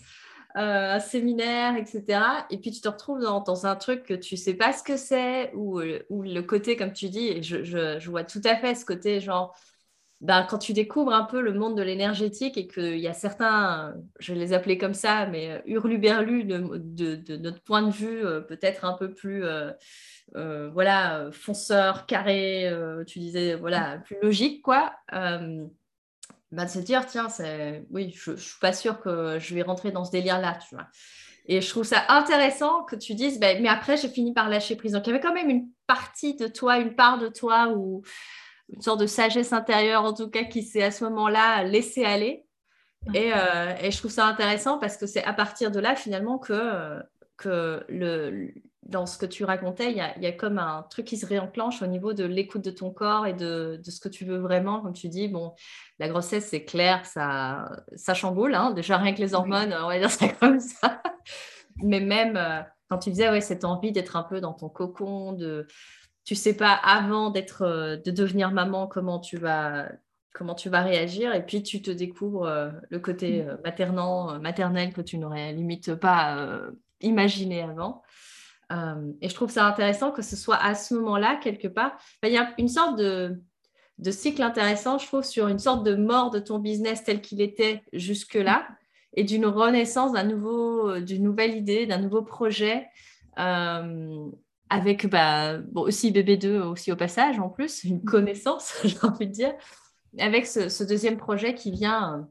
Un 0.56 1.00
séminaire, 1.00 1.76
etc. 1.78 2.46
Et 2.50 2.58
puis 2.58 2.72
tu 2.72 2.82
te 2.82 2.90
retrouves 2.90 3.20
dans, 3.20 3.66
un 3.66 3.76
truc 3.76 4.04
que 4.04 4.14
tu 4.14 4.38
sais 4.38 4.54
pas 4.54 4.74
ce 4.74 4.84
que 4.84 4.98
c'est, 4.98 5.54
ou, 5.54 5.80
le 5.80 6.42
côté, 6.42 6.76
comme 6.76 6.94
tu 6.94 7.10
dis, 7.10 7.28
et 7.28 7.44
je, 7.44 8.10
vois 8.10 8.24
tout 8.24 8.42
à 8.46 8.56
fait 8.56 8.76
ce 8.76 8.86
côté 8.86 9.20
genre 9.20 9.56
ben, 10.22 10.46
quand 10.48 10.60
tu 10.60 10.74
découvres 10.74 11.14
un 11.14 11.24
peu 11.26 11.42
le 11.42 11.54
monde 11.54 11.76
de 11.76 11.82
l'énergétique 11.82 12.56
et 12.56 12.68
qu'il 12.68 13.00
y 13.00 13.08
a 13.08 13.14
certains, 13.14 13.96
je 14.20 14.36
les 14.36 14.54
appeler 14.54 14.78
comme 14.78 14.94
ça, 14.94 15.26
mais 15.26 15.50
euh, 15.50 15.60
hurluberlus 15.66 16.44
de, 16.44 17.16
de, 17.16 17.38
notre 17.38 17.62
point 17.64 17.82
de 17.82 17.92
vue, 17.92 18.24
euh, 18.24 18.40
peut-être 18.40 18.86
un 18.86 18.94
peu 18.94 19.16
plus 19.16 19.44
euh, 19.44 19.72
voilà, 20.36 21.30
fonceur, 21.32 22.06
carré, 22.06 22.72
tu 23.08 23.20
disais, 23.20 23.56
voilà, 23.56 23.98
plus 23.98 24.18
logique, 24.22 24.62
quoi. 24.62 24.94
Ben, 26.52 26.66
de 26.66 26.70
se 26.70 26.80
dire, 26.80 27.06
tiens, 27.06 27.30
c'est... 27.30 27.86
oui, 27.92 28.14
je 28.16 28.32
ne 28.32 28.36
suis 28.36 28.60
pas 28.60 28.74
sûre 28.74 29.00
que 29.00 29.40
je 29.40 29.56
vais 29.56 29.62
rentrer 29.62 29.92
dans 29.92 30.04
ce 30.04 30.12
délire-là, 30.12 30.60
tu 30.68 30.76
vois. 30.76 30.88
Et 31.48 31.62
je 31.62 31.70
trouve 31.70 31.84
ça 31.84 32.04
intéressant 32.10 32.84
que 32.84 32.96
tu 32.96 33.16
dises, 33.16 33.40
ben, 33.40 33.62
mais 33.62 33.70
après, 33.70 33.98
j'ai 33.98 34.10
fini 34.10 34.34
par 34.34 34.50
lâcher 34.50 34.76
prise. 34.76 34.92
Donc, 34.92 35.08
il 35.08 35.12
y 35.12 35.14
avait 35.14 35.22
quand 35.22 35.34
même 35.34 35.50
une 35.50 35.70
partie 35.88 36.36
de 36.36 36.48
toi, 36.48 36.78
une 36.78 36.96
part 36.96 37.18
de 37.18 37.30
toi 37.30 37.70
où 37.76 38.04
une 38.70 38.82
sorte 38.82 39.00
de 39.02 39.08
sagesse 39.08 39.54
intérieure, 39.54 40.04
en 40.04 40.14
tout 40.14 40.30
cas, 40.30 40.44
qui 40.44 40.64
s'est 40.64 40.84
à 40.84 40.92
ce 40.92 41.04
moment-là 41.06 41.64
laissé 41.64 42.06
aller. 42.06 42.46
Euh, 43.16 43.74
et, 43.82 43.92
je 43.92 43.98
trouve 43.98 44.12
ça 44.12 44.28
intéressant 44.28 44.78
parce 44.78 44.96
que 44.98 45.08
c'est 45.08 45.24
à 45.24 45.34
partir 45.34 45.72
de 45.72 45.80
là, 45.80 45.96
finalement, 45.96 46.38
que, 46.38 47.02
que 47.38 47.84
le, 47.90 48.54
dans 48.84 49.06
ce 49.06 49.18
que 49.18 49.26
tu 49.26 49.44
racontais, 49.44 49.92
il 49.92 49.98
y, 49.98 50.02
a, 50.02 50.18
il 50.18 50.24
y, 50.24 50.28
a, 50.28 50.32
comme 50.32 50.58
un 50.58 50.84
truc 50.90 51.06
qui 51.06 51.18
se 51.18 51.26
réenclenche 51.26 51.82
au 51.82 51.88
niveau 51.88 52.14
de 52.14 52.24
l'écoute 52.24 52.64
de 52.64 52.72
ton 52.72 52.92
corps 52.92 53.28
et 53.28 53.34
de, 53.34 53.80
de, 53.84 53.92
ce 53.92 54.00
que 54.00 54.10
tu 54.10 54.26
veux 54.26 54.38
vraiment. 54.38 54.82
Comme 54.82 54.94
tu 54.94 55.08
dis, 55.08 55.28
bon, 55.28 55.54
la 56.00 56.10
grossesse, 56.10 56.48
c'est 56.48 56.66
clair, 56.66 57.06
ça, 57.06 57.70
ça 57.96 58.14
chamboule. 58.14 58.56
Hein. 58.56 58.72
Déjà, 58.72 58.98
rien 58.98 59.14
que 59.14 59.22
les 59.22 59.34
hormones, 59.34 59.74
on 59.74 59.88
va 59.88 60.00
dire 60.00 60.10
ça 60.10 60.28
comme 60.30 60.60
ça. 60.60 61.02
Mais 61.78 62.00
même 62.00 62.36
euh, 62.38 62.62
quand 62.92 62.98
tu 62.98 63.10
disais, 63.12 63.30
ouais, 63.30 63.40
cette 63.40 63.64
envie 63.64 63.94
d'être 63.94 64.18
un 64.18 64.24
peu 64.24 64.42
dans 64.42 64.54
ton 64.54 64.68
cocon, 64.68 65.32
de 65.32 65.66
tu 66.26 66.36
sais 66.36 66.56
pas 66.56 66.74
avant 66.74 67.30
d'être, 67.30 67.62
euh, 67.62 67.96
de 67.98 68.12
devenir 68.12 68.52
maman 68.52 68.88
comment 68.88 69.20
tu 69.20 69.38
vas 69.38 69.90
comment 70.34 70.56
tu 70.56 70.70
vas 70.70 70.82
réagir 70.82 71.34
et 71.34 71.46
puis 71.46 71.62
tu 71.62 71.82
te 71.82 71.92
découvres 71.92 72.46
euh, 72.46 72.70
le 72.90 73.00
côté 73.00 73.44
mm. 73.44 73.50
euh, 73.50 73.58
maternant, 73.64 74.40
maternel 74.40 74.94
que 74.94 75.02
tu 75.02 75.18
n'aurais 75.18 75.54
limite 75.54 75.96
pas 75.96 76.62
imaginé 77.00 77.62
avant. 77.62 78.02
Et 79.22 79.30
je 79.30 79.36
trouve 79.36 79.52
ça 79.52 79.66
intéressant 79.66 80.12
que 80.12 80.22
ce 80.22 80.36
soit 80.36 80.58
à 80.58 80.76
ce 80.76 80.94
moment-là, 80.96 81.36
quelque 81.36 81.68
part, 81.68 81.98
il 82.24 82.32
y 82.32 82.38
a 82.38 82.54
une 82.58 82.70
sorte 82.70 82.98
de, 82.98 83.42
de 83.98 84.12
cycle 84.12 84.42
intéressant, 84.42 84.98
je 84.98 85.08
trouve, 85.08 85.24
sur 85.24 85.48
une 85.48 85.60
sorte 85.60 85.86
de 85.86 85.96
mort 85.96 86.30
de 86.30 86.40
ton 86.40 86.60
business 86.60 87.04
tel 87.04 87.22
qu'il 87.22 87.42
était 87.42 87.84
jusque-là 87.94 88.68
et 89.14 89.24
d'une 89.24 89.46
renaissance 89.46 90.14
d'un 90.14 90.24
nouveau, 90.24 91.00
d'une 91.00 91.24
nouvelle 91.24 91.56
idée, 91.56 91.86
d'un 91.86 92.00
nouveau 92.00 92.22
projet 92.22 92.88
avec 94.72 95.06
bah, 95.10 95.58
bon, 95.58 95.82
aussi 95.82 96.12
BB2 96.12 96.62
aussi 96.62 96.94
au 96.94 96.96
passage 96.96 97.38
en 97.40 97.50
plus, 97.50 97.84
une 97.84 97.98
mm. 97.98 98.06
connaissance, 98.06 98.74
j'ai 98.86 98.98
envie 99.04 99.28
de 99.28 99.34
dire, 99.34 99.54
avec 100.18 100.48
ce, 100.48 100.84
deuxième 100.84 101.18
projet 101.18 101.54
qui 101.54 101.72
vient 101.72 102.16
euh, 102.16 102.24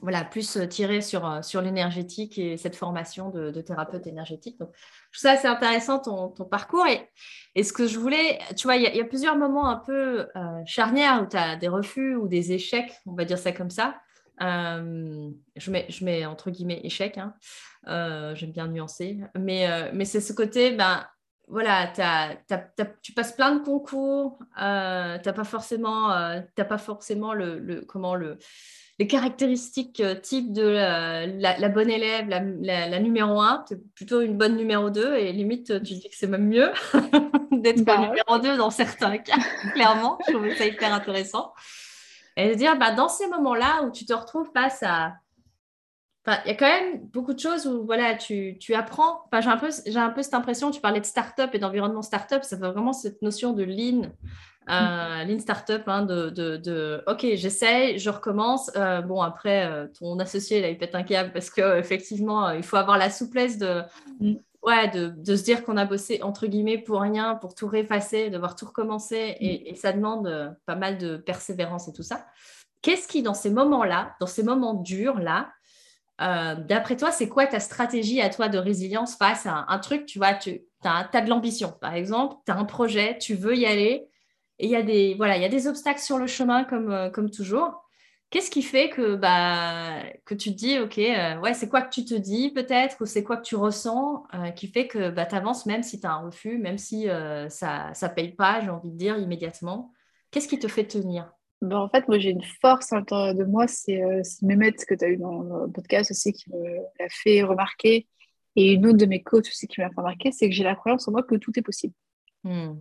voilà, 0.00 0.24
plus 0.24 0.58
tirer 0.68 1.00
sur, 1.00 1.26
euh, 1.26 1.42
sur 1.42 1.60
l'énergétique 1.60 2.38
et 2.38 2.56
cette 2.56 2.76
formation 2.76 3.30
de, 3.30 3.50
thérapeute 3.60 4.06
énergétique. 4.06 4.58
Donc, 4.58 4.70
tout 4.70 5.18
ça, 5.18 5.36
c'est 5.36 5.48
intéressant 5.48 5.98
ton, 5.98 6.44
parcours. 6.44 6.86
Et, 6.86 7.08
et 7.54 7.64
ce 7.64 7.72
que 7.72 7.86
je 7.86 7.98
voulais, 7.98 8.38
tu 8.56 8.66
vois, 8.66 8.76
il 8.76 8.82
y, 8.82 9.00
a 9.00 9.04
plusieurs 9.04 9.36
moments 9.36 9.68
un 9.68 9.76
peu 9.76 10.26
euh, 10.36 10.62
charnières 10.64 11.22
où 11.22 11.26
tu 11.26 11.36
as 11.36 11.56
des 11.56 11.68
refus 11.68 12.14
ou 12.14 12.28
des 12.28 12.52
échecs, 12.52 12.92
on 13.06 13.14
va 13.14 13.24
dire 13.24 13.38
ça 13.38 13.52
comme 13.52 13.70
ça. 13.70 14.00
je, 14.38 15.70
mets, 16.04 16.26
entre 16.26 16.50
guillemets 16.50 16.80
échec, 16.84 17.18
hein. 17.18 17.34
j'aime 18.34 18.52
bien 18.52 18.68
nuancer, 18.68 19.18
mais, 19.34 20.04
c'est 20.04 20.20
ce 20.20 20.32
côté, 20.32 20.70
ben, 20.70 21.04
voilà, 21.50 21.92
tu 23.02 23.12
passes 23.12 23.32
plein 23.32 23.56
de 23.56 23.64
concours, 23.64 24.38
euh, 24.62 25.18
tu 25.18 25.28
n'as 25.28 25.32
pas 25.32 25.44
forcément, 25.44 26.12
euh, 26.12 26.40
pas 26.56 26.78
forcément 26.78 27.34
le, 27.34 27.84
comment, 27.86 28.14
le, 28.14 28.38
les 29.00 29.06
caractéristiques 29.06 30.00
euh, 30.00 30.14
type 30.14 30.52
de 30.52 30.62
la, 30.62 31.68
bonne 31.70 31.88
élève, 31.88 32.28
la, 32.28 33.00
numéro 33.00 33.40
1, 33.40 33.64
tu 33.66 33.74
es 33.74 33.76
plutôt 33.94 34.20
une 34.20 34.36
bonne 34.36 34.56
numéro 34.56 34.90
2 34.90 35.14
et 35.14 35.32
limite, 35.32 35.82
tu 35.82 35.94
dis 35.94 36.10
que 36.10 36.14
c'est 36.14 36.26
même 36.26 36.46
mieux 36.46 36.70
d'être 37.50 37.82
bah 37.82 37.96
numéro 37.96 38.38
2 38.38 38.58
dans 38.58 38.68
certains 38.68 39.16
cas, 39.16 39.38
clairement. 39.74 40.18
Je 40.28 40.34
trouve 40.34 40.54
ça 40.54 40.66
hyper 40.66 40.92
intéressant. 40.92 41.54
Et 42.36 42.50
de 42.50 42.54
dire, 42.54 42.76
bah, 42.76 42.92
dans 42.92 43.08
ces 43.08 43.26
moments-là 43.28 43.84
où 43.84 43.90
tu 43.90 44.04
te 44.04 44.12
retrouves 44.12 44.50
face 44.52 44.82
à 44.82 45.14
il 46.26 46.48
y 46.48 46.50
a 46.50 46.54
quand 46.54 46.66
même 46.66 47.00
beaucoup 47.06 47.32
de 47.32 47.40
choses 47.40 47.66
où 47.66 47.86
voilà, 47.86 48.14
tu, 48.14 48.58
tu 48.60 48.74
apprends. 48.74 49.22
Enfin, 49.24 49.40
j'ai 49.40 49.48
un, 49.48 49.56
peu, 49.56 49.70
j'ai 49.86 49.98
un 49.98 50.10
peu 50.10 50.22
cette 50.22 50.34
impression, 50.34 50.70
tu 50.70 50.80
parlais 50.80 51.00
de 51.00 51.06
start-up 51.06 51.50
et 51.54 51.58
d'environnement 51.58 52.02
start-up, 52.02 52.44
ça 52.44 52.58
fait 52.58 52.68
vraiment 52.68 52.92
cette 52.92 53.22
notion 53.22 53.54
de 53.54 53.64
lean, 53.64 54.10
euh, 54.70 55.24
lean 55.24 55.38
start-up, 55.38 55.82
hein, 55.86 56.02
de, 56.02 56.30
de, 56.30 56.56
de, 56.56 57.02
OK, 57.06 57.26
j'essaye, 57.34 57.98
je 57.98 58.10
recommence. 58.10 58.70
Euh, 58.76 59.02
bon, 59.02 59.20
après, 59.20 59.66
euh, 59.66 59.86
ton 59.98 60.18
associé, 60.18 60.60
là, 60.60 60.68
il 60.68 60.78
pète 60.78 60.94
un 60.94 61.02
câble 61.02 61.32
parce 61.32 61.50
qu'effectivement, 61.50 62.50
il 62.50 62.62
faut 62.62 62.76
avoir 62.76 62.98
la 62.98 63.10
souplesse 63.10 63.58
de, 63.58 63.82
mm. 64.20 64.34
ouais, 64.62 64.88
de, 64.88 65.08
de 65.08 65.36
se 65.36 65.42
dire 65.42 65.64
qu'on 65.64 65.76
a 65.76 65.84
bossé, 65.84 66.22
entre 66.22 66.46
guillemets, 66.46 66.78
pour 66.78 67.00
rien, 67.00 67.34
pour 67.34 67.54
tout 67.54 67.66
réeffacer, 67.66 68.30
devoir 68.30 68.56
tout 68.56 68.66
recommencer. 68.66 69.36
Et, 69.40 69.58
mm. 69.58 69.66
et 69.66 69.74
ça 69.74 69.92
demande 69.92 70.56
pas 70.66 70.76
mal 70.76 70.98
de 70.98 71.16
persévérance 71.16 71.88
et 71.88 71.92
tout 71.92 72.02
ça. 72.02 72.26
Qu'est-ce 72.82 73.08
qui, 73.08 73.22
dans 73.22 73.34
ces 73.34 73.50
moments-là, 73.50 74.14
dans 74.20 74.26
ces 74.26 74.42
moments 74.42 74.74
durs-là, 74.74 75.50
euh, 76.20 76.54
d'après 76.54 76.96
toi, 76.96 77.10
c'est 77.10 77.28
quoi 77.28 77.46
ta 77.46 77.60
stratégie 77.60 78.20
à 78.20 78.28
toi 78.28 78.48
de 78.48 78.58
résilience 78.58 79.16
face 79.16 79.46
à 79.46 79.64
un, 79.68 79.78
truc, 79.78 80.04
tu 80.04 80.18
vois, 80.18 80.34
tu 80.34 80.60
as, 80.84 81.20
de 81.20 81.30
l'ambition, 81.30 81.72
par 81.80 81.94
exemple, 81.94 82.36
tu 82.44 82.52
as 82.52 82.56
un 82.56 82.64
projet, 82.64 83.16
tu 83.18 83.34
veux 83.34 83.56
y 83.56 83.64
aller, 83.64 84.06
et 84.60 84.66
il 84.66 84.70
y, 84.70 84.76
a 84.76 84.82
des, 84.82 85.14
voilà, 85.14 85.36
y 85.38 85.44
a 85.44 85.48
des 85.48 85.66
obstacles 85.66 86.00
sur 86.00 86.18
le 86.18 86.26
chemin 86.26 86.64
comme, 86.64 86.90
euh, 86.90 87.10
comme 87.10 87.30
toujours. 87.30 87.84
Qu'est-ce 88.30 88.50
qui 88.50 88.62
fait 88.62 88.90
que, 88.90 89.16
bah, 89.16 90.02
que 90.24 90.34
tu 90.34 90.50
te 90.50 90.56
dis, 90.56 90.78
OK, 90.78 90.98
euh, 90.98 91.38
ouais, 91.40 91.54
c'est 91.54 91.68
quoi 91.68 91.82
que 91.82 91.90
tu 91.90 92.04
te 92.04 92.14
dis 92.14 92.52
peut-être, 92.52 92.96
ou 93.00 93.06
c'est 93.06 93.24
quoi 93.24 93.36
que 93.38 93.42
tu 93.42 93.56
ressens 93.56 94.24
qui 94.54 94.68
fait 94.68 94.86
que 94.86 95.10
bah, 95.10 95.26
tu 95.26 95.34
avances 95.34 95.66
même 95.66 95.82
si 95.82 96.00
tu 96.00 96.06
as 96.06 96.12
un 96.12 96.26
refus, 96.26 96.58
même 96.58 96.78
si 96.78 97.06
ça 97.48 97.90
ne 98.02 98.14
paye 98.14 98.32
pas, 98.32 98.60
j'ai 98.60 98.70
envie 98.70 98.90
de 98.90 98.96
dire, 98.96 99.18
immédiatement? 99.18 99.92
Qu'est-ce 100.30 100.46
qui 100.46 100.60
te 100.60 100.68
fait 100.68 100.86
tenir? 100.86 101.32
Ben, 101.62 101.76
en 101.76 101.88
fait, 101.88 102.08
moi, 102.08 102.18
j'ai 102.18 102.30
une 102.30 102.44
force 102.60 102.92
à 102.92 102.96
l'intérieur 102.96 103.34
de 103.34 103.44
moi, 103.44 103.66
c'est 103.66 104.02
euh, 104.02 104.22
Mehmet, 104.42 104.72
que 104.72 104.94
tu 104.94 105.04
as 105.04 105.08
eu 105.08 105.18
dans 105.18 105.42
le 105.42 105.70
podcast 105.70 106.10
aussi, 106.10 106.32
qui 106.32 106.50
me 106.50 106.76
l'a 106.98 107.08
fait 107.10 107.42
remarquer, 107.42 108.08
et 108.56 108.72
une 108.72 108.86
autre 108.86 108.96
de 108.96 109.06
mes 109.06 109.22
coachs 109.22 109.46
aussi 109.46 109.66
qui 109.66 109.80
m'a 109.80 109.88
fait 109.88 109.96
remarquer, 109.96 110.32
c'est 110.32 110.48
que 110.48 110.54
j'ai 110.54 110.64
la 110.64 110.74
croyance 110.74 111.06
en 111.06 111.12
moi 111.12 111.22
que 111.22 111.34
tout 111.34 111.52
est 111.58 111.62
possible. 111.62 111.94
Hmm. 112.44 112.76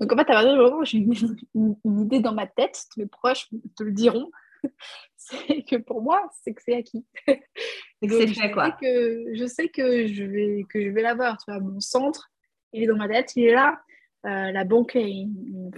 Donc, 0.00 0.12
en 0.12 0.16
fait, 0.16 0.22
à 0.22 0.34
partir 0.34 0.52
du 0.52 0.58
moment 0.58 0.78
où 0.78 0.84
j'ai 0.84 0.98
une, 0.98 1.14
idée 2.02 2.20
dans 2.20 2.34
ma 2.34 2.46
tête, 2.46 2.84
mes 2.96 3.06
proches 3.06 3.48
te 3.76 3.82
le 3.82 3.92
diront, 3.92 4.30
c'est 5.16 5.62
que 5.62 5.76
pour 5.76 6.02
moi, 6.02 6.28
c'est 6.42 6.54
que 6.54 6.62
c'est 6.64 6.74
acquis. 6.74 7.04
c'est 7.26 8.26
fait, 8.28 8.50
quoi. 8.50 8.72
Que, 8.72 9.26
je 9.34 9.46
sais 9.46 9.68
que 9.68 10.06
je 10.06 10.24
vais, 10.24 10.64
que 10.68 10.80
je 10.82 10.88
vais 10.90 11.02
l'avoir. 11.02 11.36
Tu 11.38 11.50
vois, 11.50 11.60
mon 11.60 11.80
centre, 11.80 12.30
il 12.72 12.84
est 12.84 12.86
dans 12.86 12.96
ma 12.96 13.08
tête, 13.08 13.34
il 13.36 13.44
est 13.44 13.54
là. 13.54 13.80
Euh, 14.26 14.50
la 14.50 14.64
banque, 14.64 14.94
ils, 14.94 15.30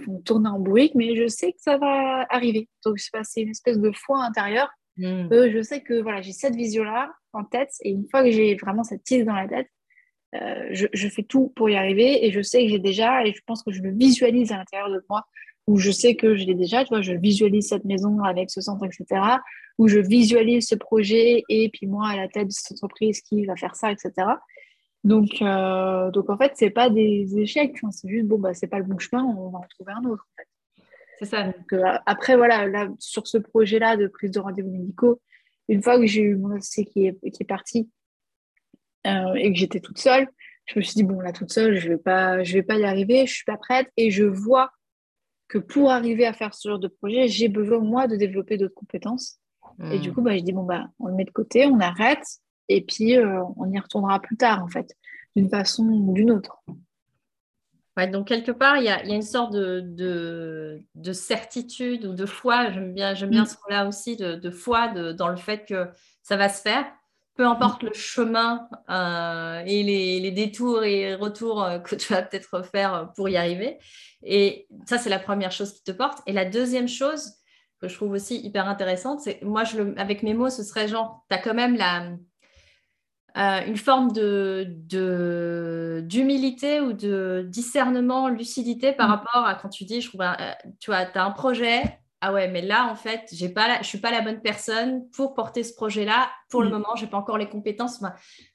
font 0.03 0.19
tourner 0.21 0.49
en 0.49 0.59
bourrique, 0.59 0.95
mais 0.95 1.15
je 1.15 1.27
sais 1.27 1.51
que 1.53 1.59
ça 1.59 1.77
va 1.77 2.25
arriver. 2.29 2.69
Donc, 2.83 2.99
c'est 2.99 3.41
une 3.41 3.49
espèce 3.49 3.79
de 3.79 3.91
foi 3.91 4.23
intérieure. 4.23 4.69
Hmm. 4.97 5.29
je 5.31 5.61
sais 5.63 5.81
que 5.81 6.01
voilà, 6.01 6.21
j'ai 6.21 6.33
cette 6.33 6.55
vision-là 6.55 7.11
en 7.33 7.45
tête, 7.45 7.71
et 7.81 7.91
une 7.91 8.07
fois 8.09 8.23
que 8.23 8.31
j'ai 8.31 8.55
vraiment 8.55 8.83
cette 8.83 9.09
idée 9.09 9.23
dans 9.23 9.33
la 9.33 9.47
tête, 9.47 9.69
euh, 10.35 10.69
je, 10.71 11.07
fais 11.09 11.23
tout 11.23 11.51
pour 11.55 11.69
y 11.69 11.75
arriver, 11.75 12.25
et 12.25 12.31
je 12.31 12.41
sais 12.41 12.63
que 12.63 12.69
j'ai 12.69 12.79
déjà, 12.79 13.25
et 13.25 13.33
je 13.33 13.41
pense 13.45 13.63
que 13.63 13.71
je 13.71 13.81
le 13.81 13.91
visualise 13.91 14.51
à 14.51 14.57
l'intérieur 14.57 14.89
de 14.89 15.03
moi, 15.09 15.25
où 15.67 15.77
je 15.77 15.91
sais 15.91 16.15
que 16.15 16.35
je 16.35 16.45
l'ai 16.45 16.55
déjà, 16.55 16.83
tu 16.83 16.89
vois, 16.89 17.01
je 17.01 17.13
visualise 17.13 17.67
cette 17.67 17.85
maison 17.85 18.23
avec 18.23 18.49
ce 18.49 18.61
centre, 18.61 18.85
etc., 18.85 19.21
où 19.77 19.87
je 19.87 19.99
visualise 19.99 20.67
ce 20.67 20.75
projet, 20.75 21.43
et 21.49 21.69
puis 21.69 21.87
moi 21.87 22.09
à 22.09 22.15
la 22.15 22.27
tête 22.27 22.47
de 22.47 22.53
cette 22.53 22.83
entreprise 22.83 23.21
qui 23.21 23.45
va 23.45 23.55
faire 23.55 23.75
ça, 23.75 23.91
etc. 23.91 24.11
Donc, 25.03 25.41
euh, 25.41 26.11
donc 26.11 26.29
en 26.29 26.37
fait, 26.37 26.53
c'est 26.55 26.69
pas 26.69 26.89
des 26.89 27.37
échecs, 27.37 27.77
c'est 27.91 28.09
juste 28.09 28.27
bon, 28.27 28.39
bah, 28.39 28.53
c'est 28.53 28.67
pas 28.67 28.79
le 28.79 28.85
bon 28.85 28.99
chemin, 28.99 29.23
on 29.23 29.49
va 29.49 29.59
en 29.59 29.65
trouver 29.69 29.93
un 29.93 30.09
autre. 30.09 30.27
C'est 31.19 31.25
ça. 31.25 31.43
Donc, 31.45 31.73
euh, 31.73 31.83
après, 32.05 32.35
voilà, 32.35 32.67
là, 32.67 32.89
sur 32.99 33.27
ce 33.27 33.37
projet-là 33.37 33.97
de 33.97 34.07
prise 34.07 34.31
de 34.31 34.39
rendez-vous 34.39 34.71
médicaux, 34.71 35.21
une 35.67 35.81
fois 35.81 35.99
que 35.99 36.05
j'ai 36.05 36.21
eu 36.21 36.35
mon 36.35 36.51
associé 36.51 36.85
qui 36.85 37.07
est, 37.07 37.31
qui 37.31 37.43
est 37.43 37.45
parti 37.45 37.89
euh, 39.07 39.33
et 39.35 39.51
que 39.51 39.57
j'étais 39.57 39.79
toute 39.79 39.97
seule, 39.97 40.27
je 40.67 40.79
me 40.79 40.83
suis 40.83 40.95
dit, 40.95 41.03
bon, 41.03 41.19
là, 41.19 41.31
toute 41.31 41.51
seule, 41.51 41.75
je 41.77 41.89
vais 41.89 41.97
pas, 41.97 42.43
je 42.43 42.53
vais 42.53 42.63
pas 42.63 42.77
y 42.77 42.85
arriver, 42.85 43.25
je 43.25 43.33
suis 43.33 43.45
pas 43.45 43.57
prête 43.57 43.89
et 43.97 44.11
je 44.11 44.23
vois 44.23 44.71
que 45.47 45.57
pour 45.57 45.91
arriver 45.91 46.25
à 46.25 46.33
faire 46.33 46.53
ce 46.53 46.69
genre 46.69 46.79
de 46.79 46.87
projet, 46.87 47.27
j'ai 47.27 47.49
besoin, 47.49 47.79
moi, 47.79 48.07
de 48.07 48.15
développer 48.15 48.57
d'autres 48.57 48.75
compétences. 48.75 49.37
Et 49.91 49.99
du 49.99 50.11
hmm. 50.11 50.13
coup, 50.13 50.21
bah, 50.21 50.37
je 50.37 50.43
dis, 50.43 50.53
bon, 50.53 50.63
bah, 50.63 50.87
on 50.99 51.07
le 51.07 51.15
met 51.15 51.25
de 51.25 51.31
côté, 51.31 51.65
on 51.65 51.79
arrête, 51.79 52.23
et 52.69 52.81
puis 52.81 53.17
euh, 53.17 53.43
on 53.57 53.69
y 53.71 53.79
retournera 53.79 54.19
plus 54.19 54.37
tard 54.37 54.63
en 54.63 54.67
fait, 54.67 54.95
d'une 55.35 55.49
façon 55.49 55.83
ou 55.83 56.13
d'une 56.13 56.31
autre. 56.31 56.63
Ouais, 57.97 58.07
donc 58.07 58.27
quelque 58.27 58.51
part, 58.51 58.77
il 58.77 58.85
y, 58.85 58.89
a, 58.89 59.03
une 59.03 59.21
sorte 59.21 59.51
de, 59.51 60.79
de, 60.95 61.11
certitude 61.11 62.05
ou 62.05 62.13
de 62.13 62.25
foi, 62.25 62.71
j'aime 62.71 62.93
bien, 62.93 63.13
j'aime 63.13 63.31
bien 63.31 63.43
mm. 63.43 63.47
ce 63.47 63.55
mot-là 63.55 63.87
aussi, 63.87 64.15
de, 64.15 64.49
foi 64.49 64.87
dans 65.13 65.27
le 65.27 65.35
fait 65.35 65.65
que 65.65 65.89
ça 66.23 66.37
va 66.37 66.47
se 66.47 66.61
faire. 66.61 66.85
Peu 67.35 67.45
importe 67.45 67.83
le 67.83 67.93
chemin 67.93 68.67
euh, 68.89 69.63
et 69.65 69.83
les, 69.83 70.31
détours 70.31 70.83
et 70.83 71.15
retours 71.15 71.63
euh, 71.63 71.79
que 71.79 71.95
tu 71.95 72.13
vas 72.13 72.21
peut-être 72.21 72.63
faire 72.65 73.11
pour 73.15 73.29
y 73.29 73.37
arriver. 73.37 73.79
Et 74.23 74.67
ça, 74.85 74.97
c'est 74.97 75.09
la 75.09 75.19
première 75.19 75.51
chose 75.51 75.73
qui 75.73 75.83
te 75.83 75.91
porte. 75.91 76.19
Et 76.27 76.33
la 76.33 76.45
deuxième 76.45 76.87
chose 76.87 77.31
que 77.79 77.87
je 77.87 77.95
trouve 77.95 78.11
aussi 78.11 78.39
hyper 78.39 78.67
intéressante, 78.67 79.21
c'est 79.21 79.41
moi, 79.43 79.63
je 79.63 79.81
le, 79.81 79.99
avec 79.99 80.23
mes 80.23 80.33
mots, 80.33 80.49
ce 80.49 80.63
serait 80.63 80.87
genre, 80.87 81.25
tu 81.29 81.35
as 81.35 81.39
quand 81.39 81.55
même 81.55 81.75
la, 81.75 82.11
euh, 83.37 83.65
une 83.65 83.77
forme 83.77 84.11
de, 84.11 86.01
d'humilité 86.01 86.81
ou 86.81 86.91
de 86.91 87.47
discernement, 87.49 88.27
lucidité 88.27 88.91
par 88.91 89.07
mm. 89.07 89.11
rapport 89.11 89.45
à 89.45 89.55
quand 89.55 89.69
tu 89.69 89.85
dis, 89.85 90.01
je 90.01 90.09
trouve, 90.09 90.23
tu 90.79 90.91
vois, 90.91 91.05
tu 91.05 91.17
as 91.17 91.25
un 91.25 91.31
projet, 91.31 92.00
ah 92.23 92.31
ouais, 92.31 92.47
mais 92.47 92.61
là, 92.61 92.87
en 92.91 92.95
fait, 92.95 93.27
j'ai 93.33 93.49
pas 93.49 93.73
je 93.73 93.79
ne 93.79 93.83
suis 93.83 93.97
pas 93.97 94.11
la 94.11 94.21
bonne 94.21 94.41
personne 94.41 95.09
pour 95.09 95.33
porter 95.33 95.63
ce 95.63 95.73
projet-là. 95.73 96.29
Pour 96.49 96.61
le 96.61 96.69
mm. 96.69 96.71
moment, 96.71 96.95
je 96.95 97.03
n'ai 97.03 97.09
pas 97.09 97.17
encore 97.17 97.39
les 97.39 97.49
compétences. 97.49 97.99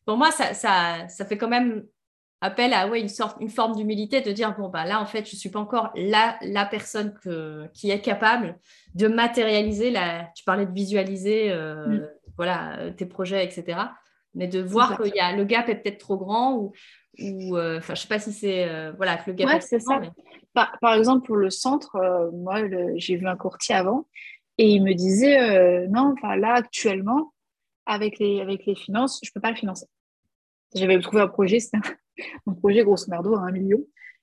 pour 0.04 0.16
moi, 0.16 0.30
ça, 0.30 0.54
ça, 0.54 1.08
ça, 1.08 1.24
fait 1.24 1.36
quand 1.36 1.48
même 1.48 1.84
appel 2.40 2.72
à 2.72 2.86
ouais, 2.86 3.00
une, 3.00 3.08
sorte, 3.08 3.38
une 3.40 3.48
forme 3.48 3.74
d'humilité 3.74 4.20
de 4.20 4.30
dire, 4.30 4.54
bon, 4.56 4.68
bah, 4.68 4.84
là, 4.84 5.00
en 5.00 5.06
fait, 5.06 5.26
je 5.28 5.34
ne 5.34 5.38
suis 5.38 5.50
pas 5.50 5.58
encore 5.58 5.90
la, 5.96 6.36
la 6.42 6.64
personne 6.64 7.12
que, 7.24 7.66
qui 7.74 7.90
est 7.90 8.00
capable 8.00 8.56
de 8.94 9.08
matérialiser, 9.08 9.90
la, 9.90 10.30
tu 10.36 10.44
parlais 10.44 10.66
de 10.66 10.72
visualiser 10.72 11.50
euh, 11.50 11.86
mm. 11.88 12.08
voilà, 12.36 12.92
tes 12.96 13.06
projets, 13.06 13.44
etc. 13.44 13.78
Mais 14.36 14.46
de 14.46 14.60
voir 14.60 14.98
que 14.98 15.08
y 15.08 15.18
a, 15.18 15.34
le 15.34 15.44
gap 15.44 15.68
est 15.68 15.76
peut-être 15.76 15.98
trop 15.98 16.18
grand 16.18 16.56
ou, 16.56 16.72
ou 17.18 17.56
euh, 17.56 17.78
enfin, 17.78 17.94
je 17.94 18.02
sais 18.02 18.08
pas 18.08 18.18
si 18.18 18.32
c'est 18.32 18.68
euh, 18.68 18.92
voilà 18.92 19.16
que 19.16 19.30
le 19.30 19.36
gap 19.36 19.60
est. 19.60 19.86
Par, 20.80 20.94
exemple, 20.94 21.26
pour 21.26 21.36
le 21.36 21.50
centre, 21.50 21.96
euh, 21.96 22.30
moi, 22.30 22.62
j'ai 22.96 23.16
vu 23.16 23.26
un 23.26 23.36
courtier 23.36 23.74
avant 23.74 24.06
et 24.56 24.68
il 24.70 24.82
me 24.82 24.94
disait 24.94 25.86
non, 25.88 26.14
là 26.22 26.54
actuellement, 26.54 27.32
avec 27.86 28.18
les 28.18 28.40
avec 28.40 28.64
les 28.66 28.74
finances, 28.74 29.20
je 29.22 29.30
peux 29.32 29.40
pas 29.40 29.50
le 29.50 29.56
financer. 29.56 29.86
J'avais 30.74 30.98
trouvé 31.00 31.22
un 31.22 31.28
projet, 31.28 31.60
c'était 31.60 31.78
un, 32.46 32.52
projet 32.54 32.84
grosso 32.84 33.06
merdo 33.08 33.36
à 33.36 33.40
un 33.40 33.52
million, 33.52 33.78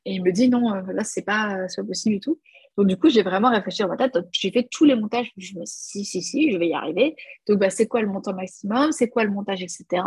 et 0.05 0.13
il 0.13 0.23
me 0.23 0.31
dit 0.31 0.49
non, 0.49 0.73
là 0.73 1.03
c'est 1.03 1.21
pas, 1.23 1.65
pas 1.75 1.83
possible 1.83 2.15
du 2.15 2.19
tout. 2.19 2.39
Donc, 2.77 2.87
du 2.87 2.97
coup, 2.97 3.09
j'ai 3.09 3.21
vraiment 3.21 3.51
réfléchi 3.51 3.83
dans 3.83 3.87
ma 3.87 3.97
tête. 3.97 4.17
J'ai 4.31 4.51
fait 4.51 4.67
tous 4.69 4.85
les 4.85 4.95
montages. 4.95 5.31
Je 5.37 5.57
me 5.57 5.65
suis 5.65 5.99
dit, 5.99 6.05
si, 6.05 6.21
si, 6.21 6.21
si, 6.21 6.51
je 6.51 6.57
vais 6.57 6.67
y 6.67 6.73
arriver. 6.73 7.15
Donc, 7.47 7.59
bah, 7.59 7.69
c'est 7.69 7.87
quoi 7.87 8.01
le 8.01 8.07
montant 8.07 8.33
maximum? 8.33 8.91
C'est 8.91 9.09
quoi 9.09 9.23
le 9.23 9.31
montage, 9.31 9.61
etc. 9.61 10.03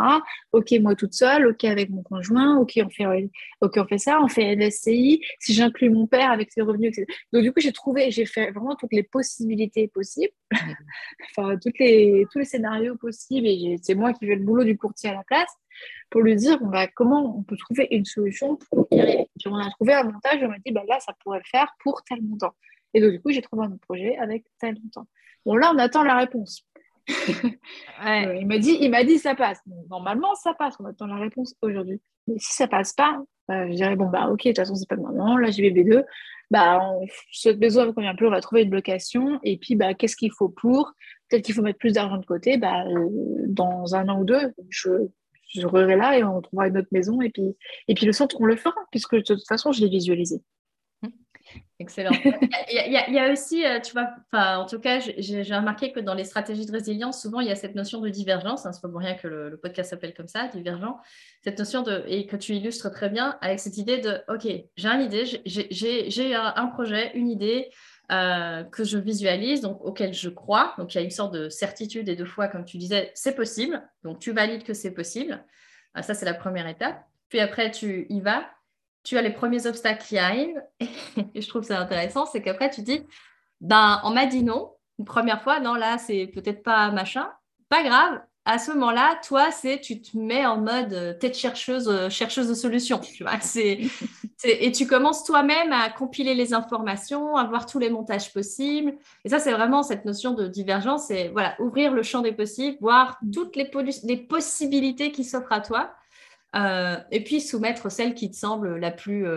OK, 0.51 0.71
moi 0.81 0.95
toute 0.95 1.13
seule. 1.13 1.47
OK, 1.47 1.63
avec 1.63 1.89
mon 1.89 2.03
conjoint. 2.03 2.57
OK, 2.57 2.79
on 2.83 2.89
fait, 2.89 3.29
OK, 3.61 3.73
on 3.77 3.85
fait 3.85 3.97
ça. 3.97 4.19
On 4.21 4.27
fait 4.27 4.55
LSCI. 4.55 5.21
Si 5.39 5.53
j'inclus 5.53 5.89
mon 5.89 6.07
père 6.07 6.31
avec 6.31 6.51
ses 6.51 6.61
revenus, 6.61 6.89
etc. 6.89 7.05
Donc, 7.31 7.43
du 7.43 7.53
coup, 7.53 7.61
j'ai 7.61 7.71
trouvé, 7.71 8.11
j'ai 8.11 8.25
fait 8.25 8.51
vraiment 8.51 8.75
toutes 8.75 8.93
les 8.93 9.03
possibilités 9.03 9.87
possibles. 9.87 10.33
enfin, 11.37 11.57
toutes 11.63 11.79
les, 11.79 12.25
tous 12.31 12.39
les 12.39 12.45
scénarios 12.45 12.97
possibles. 12.97 13.47
Et 13.47 13.77
c'est 13.81 13.95
moi 13.95 14.13
qui 14.13 14.25
fais 14.25 14.35
le 14.35 14.43
boulot 14.43 14.63
du 14.63 14.77
courtier 14.77 15.09
à 15.09 15.13
la 15.13 15.23
place 15.23 15.53
pour 16.09 16.21
lui 16.21 16.35
dire 16.35 16.59
bah, 16.61 16.87
comment 16.87 17.37
on 17.37 17.43
peut 17.43 17.57
trouver 17.57 17.87
une 17.91 18.05
solution 18.05 18.57
pour 18.69 18.87
y 18.91 18.99
arriver. 18.99 19.29
on 19.45 19.55
a 19.55 19.69
trouvé 19.71 19.93
un 19.93 20.03
montage, 20.03 20.39
on 20.43 20.49
m'a 20.49 20.59
dit 20.65 20.71
bah, 20.71 20.83
là, 20.87 20.99
ça 20.99 21.13
pourrait 21.23 21.39
le 21.39 21.49
faire 21.49 21.73
pour 21.83 22.03
tel 22.03 22.21
montant. 22.21 22.53
Et 22.93 23.01
donc, 23.01 23.11
du 23.11 23.21
coup, 23.21 23.31
j'ai 23.31 23.41
trouvé 23.41 23.65
un 23.65 23.71
autre 23.71 23.81
projet 23.81 24.17
avec 24.17 24.45
tel 24.59 24.75
montant. 24.81 25.07
Bon, 25.45 25.55
là, 25.55 25.71
on 25.73 25.77
attend 25.77 26.03
la 26.03 26.17
réponse. 26.17 26.63
Euh, 28.05 28.35
il 28.35 28.45
m'a 28.45 28.59
dit, 28.59 28.77
il 28.79 28.91
m'a 28.91 29.03
dit 29.03 29.17
ça 29.17 29.33
passe. 29.33 29.59
normalement, 29.89 30.35
ça 30.35 30.53
passe. 30.53 30.75
On 30.79 30.85
attend 30.85 31.07
la 31.07 31.15
réponse 31.15 31.55
aujourd'hui. 31.63 31.99
Mais 32.27 32.37
si 32.37 32.53
ça 32.53 32.67
passe 32.67 32.93
pas, 32.93 33.19
bah, 33.47 33.67
je 33.67 33.73
dirais 33.73 33.95
bon 33.95 34.07
bah 34.07 34.27
ok, 34.29 34.43
de 34.43 34.49
toute 34.49 34.57
façon 34.57 34.75
c'est 34.75 34.87
pas 34.87 34.97
maintenant. 34.97 35.37
Là 35.37 35.49
j'ai 35.49 35.63
BB2. 35.63 36.03
Bah 36.51 36.79
on, 36.81 37.07
ce 37.31 37.49
besoin 37.49 37.87
ne 37.87 37.91
convient 37.91 38.13
plus. 38.13 38.27
On 38.27 38.31
va 38.31 38.41
trouver 38.41 38.63
une 38.63 38.69
blocation. 38.69 39.39
Et 39.43 39.57
puis 39.57 39.75
bah 39.75 39.93
qu'est-ce 39.95 40.15
qu'il 40.15 40.31
faut 40.31 40.49
pour? 40.49 40.93
Peut-être 41.29 41.43
qu'il 41.43 41.55
faut 41.55 41.61
mettre 41.61 41.79
plus 41.79 41.93
d'argent 41.93 42.17
de 42.17 42.25
côté. 42.25 42.57
Bah 42.57 42.85
euh, 42.85 43.09
dans 43.47 43.95
un 43.95 44.07
an 44.09 44.19
ou 44.19 44.25
deux, 44.25 44.53
je 44.69 45.07
je 45.47 45.65
rerai 45.65 45.95
là 45.95 46.17
et 46.17 46.23
on 46.23 46.41
trouvera 46.41 46.67
une 46.67 46.77
autre 46.77 46.87
maison. 46.91 47.21
Et 47.21 47.29
puis, 47.29 47.55
et 47.87 47.93
puis 47.93 48.05
le 48.05 48.11
centre, 48.11 48.37
on 48.39 48.45
le 48.45 48.55
fera, 48.55 48.75
puisque 48.91 49.15
de 49.15 49.21
toute 49.21 49.47
façon, 49.47 49.71
je 49.71 49.81
l'ai 49.81 49.89
visualisé. 49.89 50.41
Excellent. 51.79 52.11
Il 52.71 53.13
y, 53.13 53.19
a, 53.19 53.31
aussi, 53.31 53.65
euh, 53.65 53.79
tu 53.79 53.93
vois, 53.93 54.09
en 54.33 54.65
tout 54.65 54.79
cas, 54.79 54.99
j'ai 54.99 55.43
remarqué 55.55 55.91
que 55.91 55.99
dans 55.99 56.13
les 56.13 56.23
stratégies 56.23 56.65
de 56.65 56.71
résilience, 56.71 57.21
souvent, 57.21 57.39
il 57.39 57.47
y 57.47 57.51
a 57.51 57.55
cette 57.55 57.75
notion 57.75 58.01
de 58.01 58.09
divergence. 58.09 58.65
Hein, 58.65 58.71
c'est 58.73 58.81
pas 58.81 58.89
pour 58.89 58.99
rien 58.99 59.13
que 59.13 59.27
le, 59.27 59.57
podcast 59.57 59.91
s'appelle 59.91 60.13
comme 60.13 60.27
ça, 60.27 60.47
divergent. 60.47 60.97
Cette 61.43 61.59
notion 61.59 61.83
de, 61.83 62.03
et 62.07 62.25
que 62.25 62.35
tu 62.35 62.53
illustres 62.53 62.91
très 62.91 63.09
bien 63.09 63.37
avec 63.41 63.59
cette 63.59 63.77
idée 63.77 63.99
de, 63.99 64.21
OK, 64.27 64.47
j'ai 64.75 64.87
une 64.87 65.01
idée, 65.01 65.25
j'ai 65.45 66.35
un 66.35 66.67
projet, 66.67 67.15
une 67.15 67.29
idée, 67.29 67.69
euh, 68.11 68.63
que 68.63 68.83
je 68.83 68.97
visualise, 68.97 69.61
donc 69.61 69.83
auquel 69.83 70.13
je 70.13 70.29
crois. 70.29 70.73
Donc 70.77 70.93
il 70.93 70.97
y 70.97 71.01
a 71.01 71.03
une 71.03 71.11
sorte 71.11 71.33
de 71.33 71.49
certitude 71.49 72.07
et 72.07 72.15
de 72.15 72.25
foi, 72.25 72.47
comme 72.47 72.63
tu 72.63 72.77
disais, 72.77 73.11
c'est 73.15 73.35
possible. 73.35 73.81
Donc 74.03 74.19
tu 74.19 74.31
valides 74.31 74.63
que 74.63 74.73
c'est 74.73 74.91
possible. 74.91 75.43
Euh, 75.97 76.01
ça, 76.01 76.13
c'est 76.13 76.25
la 76.25 76.33
première 76.33 76.67
étape. 76.67 77.03
Puis 77.29 77.39
après, 77.39 77.71
tu 77.71 78.05
y 78.09 78.21
vas. 78.21 78.45
Tu 79.03 79.17
as 79.17 79.21
les 79.21 79.33
premiers 79.33 79.67
obstacles 79.67 80.05
qui 80.05 80.17
arrivent. 80.17 80.61
Et 81.33 81.41
je 81.41 81.47
trouve 81.49 81.63
ça 81.63 81.79
intéressant, 81.79 82.25
c'est 82.25 82.41
qu'après, 82.41 82.69
tu 82.69 82.81
dis, 82.81 83.05
ben, 83.61 83.99
on 84.03 84.11
m'a 84.11 84.25
dit 84.25 84.43
non. 84.43 84.73
Une 84.99 85.05
première 85.05 85.41
fois, 85.41 85.59
non, 85.59 85.75
là, 85.75 85.97
c'est 85.97 86.27
peut-être 86.27 86.63
pas 86.63 86.91
machin. 86.91 87.29
Pas 87.69 87.83
grave, 87.83 88.21
à 88.47 88.59
ce 88.59 88.71
moment-là, 88.71 89.19
toi, 89.27 89.51
c'est 89.51 89.81
tu 89.81 90.01
te 90.01 90.17
mets 90.17 90.45
en 90.45 90.57
mode 90.57 90.93
euh, 90.93 91.13
tête 91.13 91.37
chercheuse, 91.37 91.89
euh, 91.89 92.09
chercheuse 92.09 92.47
de 92.47 92.53
solutions. 92.53 92.99
Tu 92.99 93.23
vois, 93.23 93.39
c'est, 93.41 93.81
et 94.45 94.71
tu 94.71 94.87
commences 94.87 95.25
toi-même 95.25 95.73
à 95.73 95.89
compiler 95.89 96.33
les 96.33 96.53
informations, 96.53 97.35
à 97.35 97.43
voir 97.43 97.65
tous 97.65 97.77
les 97.77 97.89
montages 97.89 98.31
possibles. 98.31 98.95
Et 99.25 99.29
ça, 99.29 99.39
c'est 99.39 99.51
vraiment 99.51 99.83
cette 99.83 100.05
notion 100.05 100.33
de 100.33 100.47
divergence, 100.47 101.07
c'est 101.07 101.27
voilà, 101.27 101.55
ouvrir 101.59 101.91
le 101.91 102.03
champ 102.03 102.21
des 102.21 102.31
possibles, 102.31 102.77
voir 102.79 103.19
toutes 103.33 103.57
les, 103.57 103.69
les 104.03 104.17
possibilités 104.17 105.11
qui 105.11 105.25
s'offrent 105.25 105.51
à 105.51 105.59
toi. 105.59 105.91
Euh, 106.55 106.95
et 107.11 107.23
puis 107.25 107.41
soumettre 107.41 107.91
celle 107.91 108.13
qui 108.13 108.31
te 108.31 108.37
semble 108.37 108.77
la 108.77 108.91
plus 108.91 109.27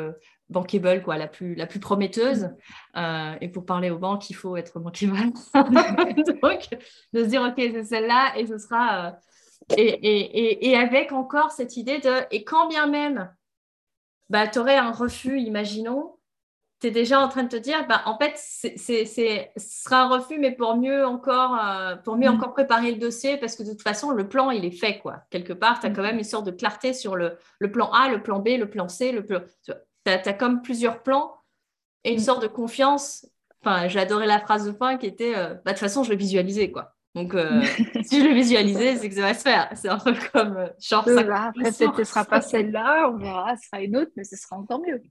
bankable, 0.51 1.03
quoi, 1.03 1.17
la 1.17 1.29
plus, 1.29 1.55
la 1.55 1.67
plus 1.67 1.81
prometteuse. 1.81 2.51
Euh, 2.97 3.35
et 3.41 3.49
pour 3.49 3.65
parler 3.65 3.91
aux 3.91 3.99
banques, 3.99 4.29
il 4.31 4.35
faut 4.35 4.57
être 4.57 4.79
bankable. 4.79 5.33
Donc, 6.43 6.69
de 7.13 7.25
se 7.25 7.29
dire, 7.29 7.43
OK, 7.43 7.55
c'est 7.57 7.85
celle-là 7.85 8.37
et 8.37 8.47
ce 8.47 8.59
sera. 8.59 9.07
Euh, 9.07 9.11
et, 9.77 9.85
et, 9.85 10.71
et, 10.71 10.77
avec 10.77 11.13
encore 11.13 11.53
cette 11.53 11.77
idée 11.77 11.99
de. 11.99 12.11
Et 12.31 12.45
quand 12.45 12.69
bien 12.69 12.87
même, 12.87 13.33
bah, 14.29 14.49
tu 14.49 14.59
aurais 14.59 14.77
un 14.77 14.91
refus, 14.91 15.39
imaginons, 15.39 16.17
tu 16.81 16.89
es 16.89 16.91
déjà 16.91 17.21
en 17.21 17.29
train 17.29 17.45
de 17.45 17.49
te 17.49 17.57
dire, 17.57 17.87
bah, 17.87 18.03
en 18.07 18.19
fait, 18.19 18.33
c'est, 18.37 18.77
ce 19.05 19.49
sera 19.57 20.03
un 20.03 20.09
refus, 20.09 20.39
mais 20.39 20.51
pour 20.51 20.77
mieux, 20.77 21.07
encore, 21.07 21.57
euh, 21.63 21.95
pour 21.97 22.17
mieux 22.17 22.31
mm. 22.31 22.35
encore 22.35 22.55
préparer 22.55 22.91
le 22.91 22.99
dossier, 22.99 23.37
parce 23.37 23.55
que 23.55 23.63
de 23.63 23.71
toute 23.71 23.83
façon, 23.83 24.11
le 24.11 24.29
plan, 24.29 24.51
il 24.51 24.65
est 24.65 24.71
fait. 24.71 24.99
quoi. 24.99 25.19
Quelque 25.31 25.53
part, 25.53 25.79
tu 25.79 25.87
as 25.87 25.91
quand 25.91 26.01
mm. 26.01 26.07
même 26.07 26.19
une 26.19 26.25
sorte 26.25 26.47
de 26.47 26.51
clarté 26.51 26.95
sur 26.95 27.15
le, 27.17 27.37
le, 27.59 27.71
plan 27.71 27.91
A, 27.93 28.09
le 28.09 28.23
plan 28.23 28.41
B, 28.41 28.49
le 28.59 28.69
plan 28.69 28.89
C. 28.89 29.13
Le 29.13 29.25
plan 29.25 29.41
tu 30.19 30.29
as, 30.29 30.33
comme 30.33 30.63
plusieurs 30.63 31.03
plans 31.03 31.41
et 32.05 32.13
une 32.13 32.19
mm. 32.19 32.25
sorte 32.25 32.43
de 32.43 32.49
confiance. 32.49 33.27
Enfin, 33.63 33.89
j'ai 33.89 34.01
adoré 34.01 34.27
la 34.27 34.41
phrase 34.41 34.67
de 34.67 34.73
fin 34.73 34.97
qui 34.97 35.07
était 35.07 35.37
euh, 35.37 35.55
bah, 35.55 35.61
de 35.67 35.71
toute 35.71 35.79
façon, 35.79 36.03
je 36.03 36.11
le 36.11 36.17
visualisais, 36.17 36.71
quoi. 36.71 36.95
Donc, 37.15 37.35
euh, 37.35 37.61
si 38.03 38.21
je 38.21 38.29
le 38.29 38.35
visualisais, 38.35 38.97
c'est 38.97 39.09
que 39.09 39.15
ça 39.15 39.23
va 39.23 39.35
se 39.35 39.43
faire. 39.43 39.71
C'est 39.75 39.89
un 39.89 39.99
peu 39.99 40.15
comme 40.33 40.57
euh, 40.57 40.69
genre 40.81 41.05
ça. 41.05 41.21
après, 41.21 41.65
peut-être 41.65 41.95
ce 41.95 42.01
ne 42.01 42.05
sera 42.05 42.25
pas 42.25 42.41
celle-là, 42.41 43.11
on 43.13 43.19
verra, 43.19 43.57
ce 43.57 43.67
sera 43.67 43.83
une 43.83 43.97
autre, 43.97 44.13
mais 44.17 44.25
ce 44.25 44.37
sera 44.37 44.57
encore 44.57 44.81
mieux. 44.81 45.03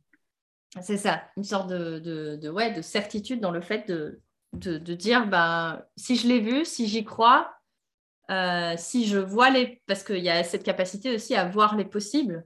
C'est 0.81 0.97
ça, 0.97 1.23
une 1.35 1.43
sorte 1.43 1.69
de, 1.69 1.99
de, 1.99 2.49
ouais, 2.49 2.71
de 2.71 2.81
certitude 2.81 3.41
dans 3.41 3.49
le 3.49 3.59
fait 3.59 3.87
de, 3.87 4.21
de, 4.53 4.93
dire 4.93 5.27
bah, 5.27 5.87
si 5.97 6.15
je 6.15 6.27
l'ai 6.27 6.39
vu, 6.39 6.63
si 6.63 6.87
j'y 6.87 7.03
crois, 7.03 7.51
si 8.77 9.07
je 9.07 9.17
vois 9.17 9.49
les. 9.49 9.81
Parce 9.87 10.03
qu'il 10.03 10.23
y 10.23 10.29
a 10.29 10.43
cette 10.43 10.63
capacité 10.63 11.13
aussi 11.15 11.35
à 11.35 11.45
voir 11.45 11.75
les 11.75 11.85
possibles. 11.85 12.45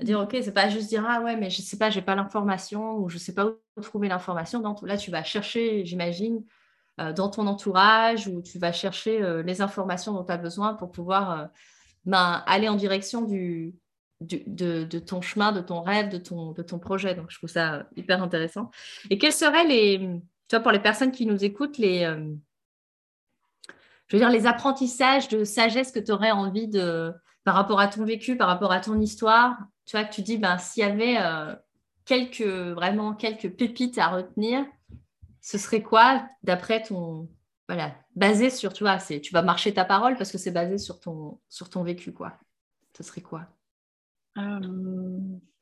Dire, 0.00 0.20
OK, 0.20 0.36
c'est 0.42 0.52
pas 0.52 0.68
juste 0.68 0.88
dire, 0.88 1.04
ah 1.08 1.20
ouais, 1.20 1.36
mais 1.36 1.50
je 1.50 1.60
sais 1.60 1.76
pas, 1.76 1.90
j'ai 1.90 2.02
pas 2.02 2.14
l'information 2.14 2.98
ou 2.98 3.08
je 3.08 3.18
sais 3.18 3.34
pas 3.34 3.46
où 3.46 3.80
trouver 3.80 4.08
l'information. 4.08 4.62
Là, 4.82 4.96
tu 4.96 5.10
vas 5.10 5.24
chercher, 5.24 5.84
j'imagine, 5.84 6.44
euh, 7.00 7.12
dans 7.12 7.28
ton 7.28 7.48
entourage 7.48 8.28
ou 8.28 8.40
tu 8.40 8.58
vas 8.60 8.70
chercher 8.70 9.20
euh, 9.22 9.42
les 9.42 9.60
informations 9.60 10.12
dont 10.12 10.24
tu 10.24 10.32
as 10.32 10.36
besoin 10.36 10.74
pour 10.74 10.92
pouvoir 10.92 11.30
euh, 11.32 11.46
ben, 12.04 12.44
aller 12.46 12.68
en 12.68 12.76
direction 12.76 13.22
du, 13.22 13.74
de, 14.20 14.98
ton 15.00 15.20
chemin, 15.20 15.50
de 15.50 15.60
ton 15.60 15.80
rêve, 15.80 16.10
de 16.10 16.18
ton, 16.18 16.52
de 16.52 16.62
ton 16.62 16.78
projet. 16.78 17.16
Donc, 17.16 17.30
je 17.30 17.38
trouve 17.38 17.50
ça 17.50 17.88
hyper 17.96 18.22
intéressant. 18.22 18.70
Et 19.10 19.18
quels 19.18 19.32
seraient 19.32 19.66
les, 19.66 19.98
tu 19.98 20.56
vois, 20.56 20.60
pour 20.60 20.72
les 20.72 20.78
personnes 20.78 21.10
qui 21.10 21.26
nous 21.26 21.44
écoutent, 21.44 21.78
les, 21.78 22.02
je 24.08 24.16
veux 24.16 24.20
dire, 24.20 24.30
les 24.30 24.46
apprentissages 24.46 25.28
de 25.28 25.44
sagesse 25.44 25.92
que 25.92 26.00
tu 26.00 26.12
aurais 26.12 26.30
envie 26.30 26.68
de, 26.68 27.12
par 27.44 27.54
rapport 27.54 27.80
à 27.80 27.88
ton 27.88 28.04
vécu, 28.04 28.36
par 28.36 28.48
rapport 28.48 28.72
à 28.72 28.80
ton 28.80 29.00
histoire, 29.00 29.56
tu 29.88 29.96
vois, 29.96 30.04
que 30.04 30.12
tu 30.12 30.20
dis, 30.20 30.36
ben, 30.36 30.58
s'il 30.58 30.82
y 30.82 30.86
avait 30.86 31.16
euh, 31.18 31.56
quelques, 32.04 32.42
vraiment 32.42 33.14
quelques 33.14 33.50
pépites 33.56 33.96
à 33.96 34.08
retenir, 34.08 34.66
ce 35.40 35.56
serait 35.56 35.82
quoi 35.82 36.28
d'après 36.42 36.82
ton, 36.82 37.26
voilà, 37.68 37.94
basé 38.14 38.50
sur, 38.50 38.74
tu 38.74 38.84
vois, 38.84 38.98
tu 38.98 39.32
vas 39.32 39.40
marcher 39.40 39.72
ta 39.72 39.86
parole 39.86 40.16
parce 40.18 40.30
que 40.30 40.36
c'est 40.36 40.50
basé 40.50 40.76
sur 40.76 41.00
ton, 41.00 41.40
sur 41.48 41.70
ton 41.70 41.84
vécu, 41.84 42.12
quoi. 42.12 42.34
Ce 42.94 43.02
serait 43.02 43.22
quoi? 43.22 43.46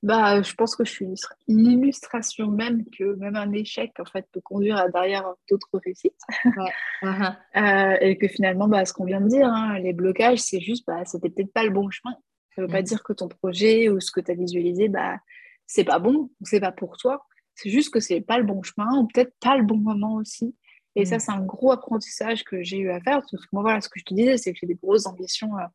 Bah, 0.03 0.43
je 0.43 0.55
pense 0.55 0.75
que 0.75 0.85
je 0.85 0.91
suis 0.91 1.07
l'illustration 1.47 2.49
même 2.49 2.85
que 2.97 3.15
même 3.17 3.37
un 3.37 3.51
échec 3.53 3.93
en 3.99 4.05
fait 4.05 4.27
peut 4.33 4.41
conduire 4.41 4.77
à 4.77 4.89
derrière 4.89 5.33
d'autres 5.49 5.79
réussites. 5.85 6.21
Uh-huh. 7.03 7.37
Euh, 7.57 7.97
et 8.01 8.17
que 8.17 8.27
finalement, 8.27 8.69
bah, 8.69 8.85
ce 8.87 8.95
qu'on 8.95 9.05
vient 9.05 9.21
de 9.21 9.29
dire, 9.29 9.47
hein, 9.47 9.79
les 9.79 9.93
blocages, 9.93 10.39
c'est 10.39 10.61
juste, 10.61 10.87
bah, 10.87 11.05
c'était 11.05 11.29
peut-être 11.29 11.53
pas 11.53 11.63
le 11.63 11.71
bon 11.71 11.91
chemin. 11.91 12.17
Ça 12.57 12.63
veut 12.63 12.69
pas 12.69 12.81
mm. 12.81 12.85
dire 12.85 13.03
que 13.03 13.13
ton 13.13 13.29
projet 13.29 13.89
ou 13.91 14.01
ce 14.01 14.11
que 14.11 14.21
tu 14.21 14.31
as 14.31 14.35
visualisé, 14.35 14.89
bah, 14.89 15.19
c'est 15.67 15.85
pas 15.85 15.99
bon 15.99 16.31
ou 16.41 16.45
c'est 16.45 16.61
pas 16.61 16.73
pour 16.73 16.97
toi. 16.97 17.27
C'est 17.55 17.71
juste 17.71 17.93
que 17.93 18.01
c'est 18.01 18.21
pas 18.21 18.39
le 18.39 18.45
bon 18.45 18.63
chemin 18.63 18.99
ou 18.99 19.07
peut-être 19.07 19.35
pas 19.41 19.57
le 19.57 19.65
bon 19.65 19.77
moment 19.77 20.15
aussi. 20.15 20.55
Et 20.95 21.05
ça, 21.05 21.17
mm. 21.17 21.21
c'est 21.21 21.33
un 21.33 21.45
gros 21.45 21.73
apprentissage 21.73 22.45
que 22.45 22.63
j'ai 22.63 22.79
eu 22.79 22.91
à 22.91 23.01
faire. 23.01 23.21
Parce 23.21 23.31
que 23.31 23.49
moi, 23.53 23.63
voilà, 23.63 23.81
ce 23.81 23.89
que 23.89 24.01
je 24.01 24.05
te 24.05 24.15
disais, 24.15 24.39
c'est 24.39 24.53
que 24.53 24.59
j'ai 24.59 24.67
des 24.67 24.75
grosses 24.75 25.07
ambitions 25.07 25.57
euh, 25.59 25.67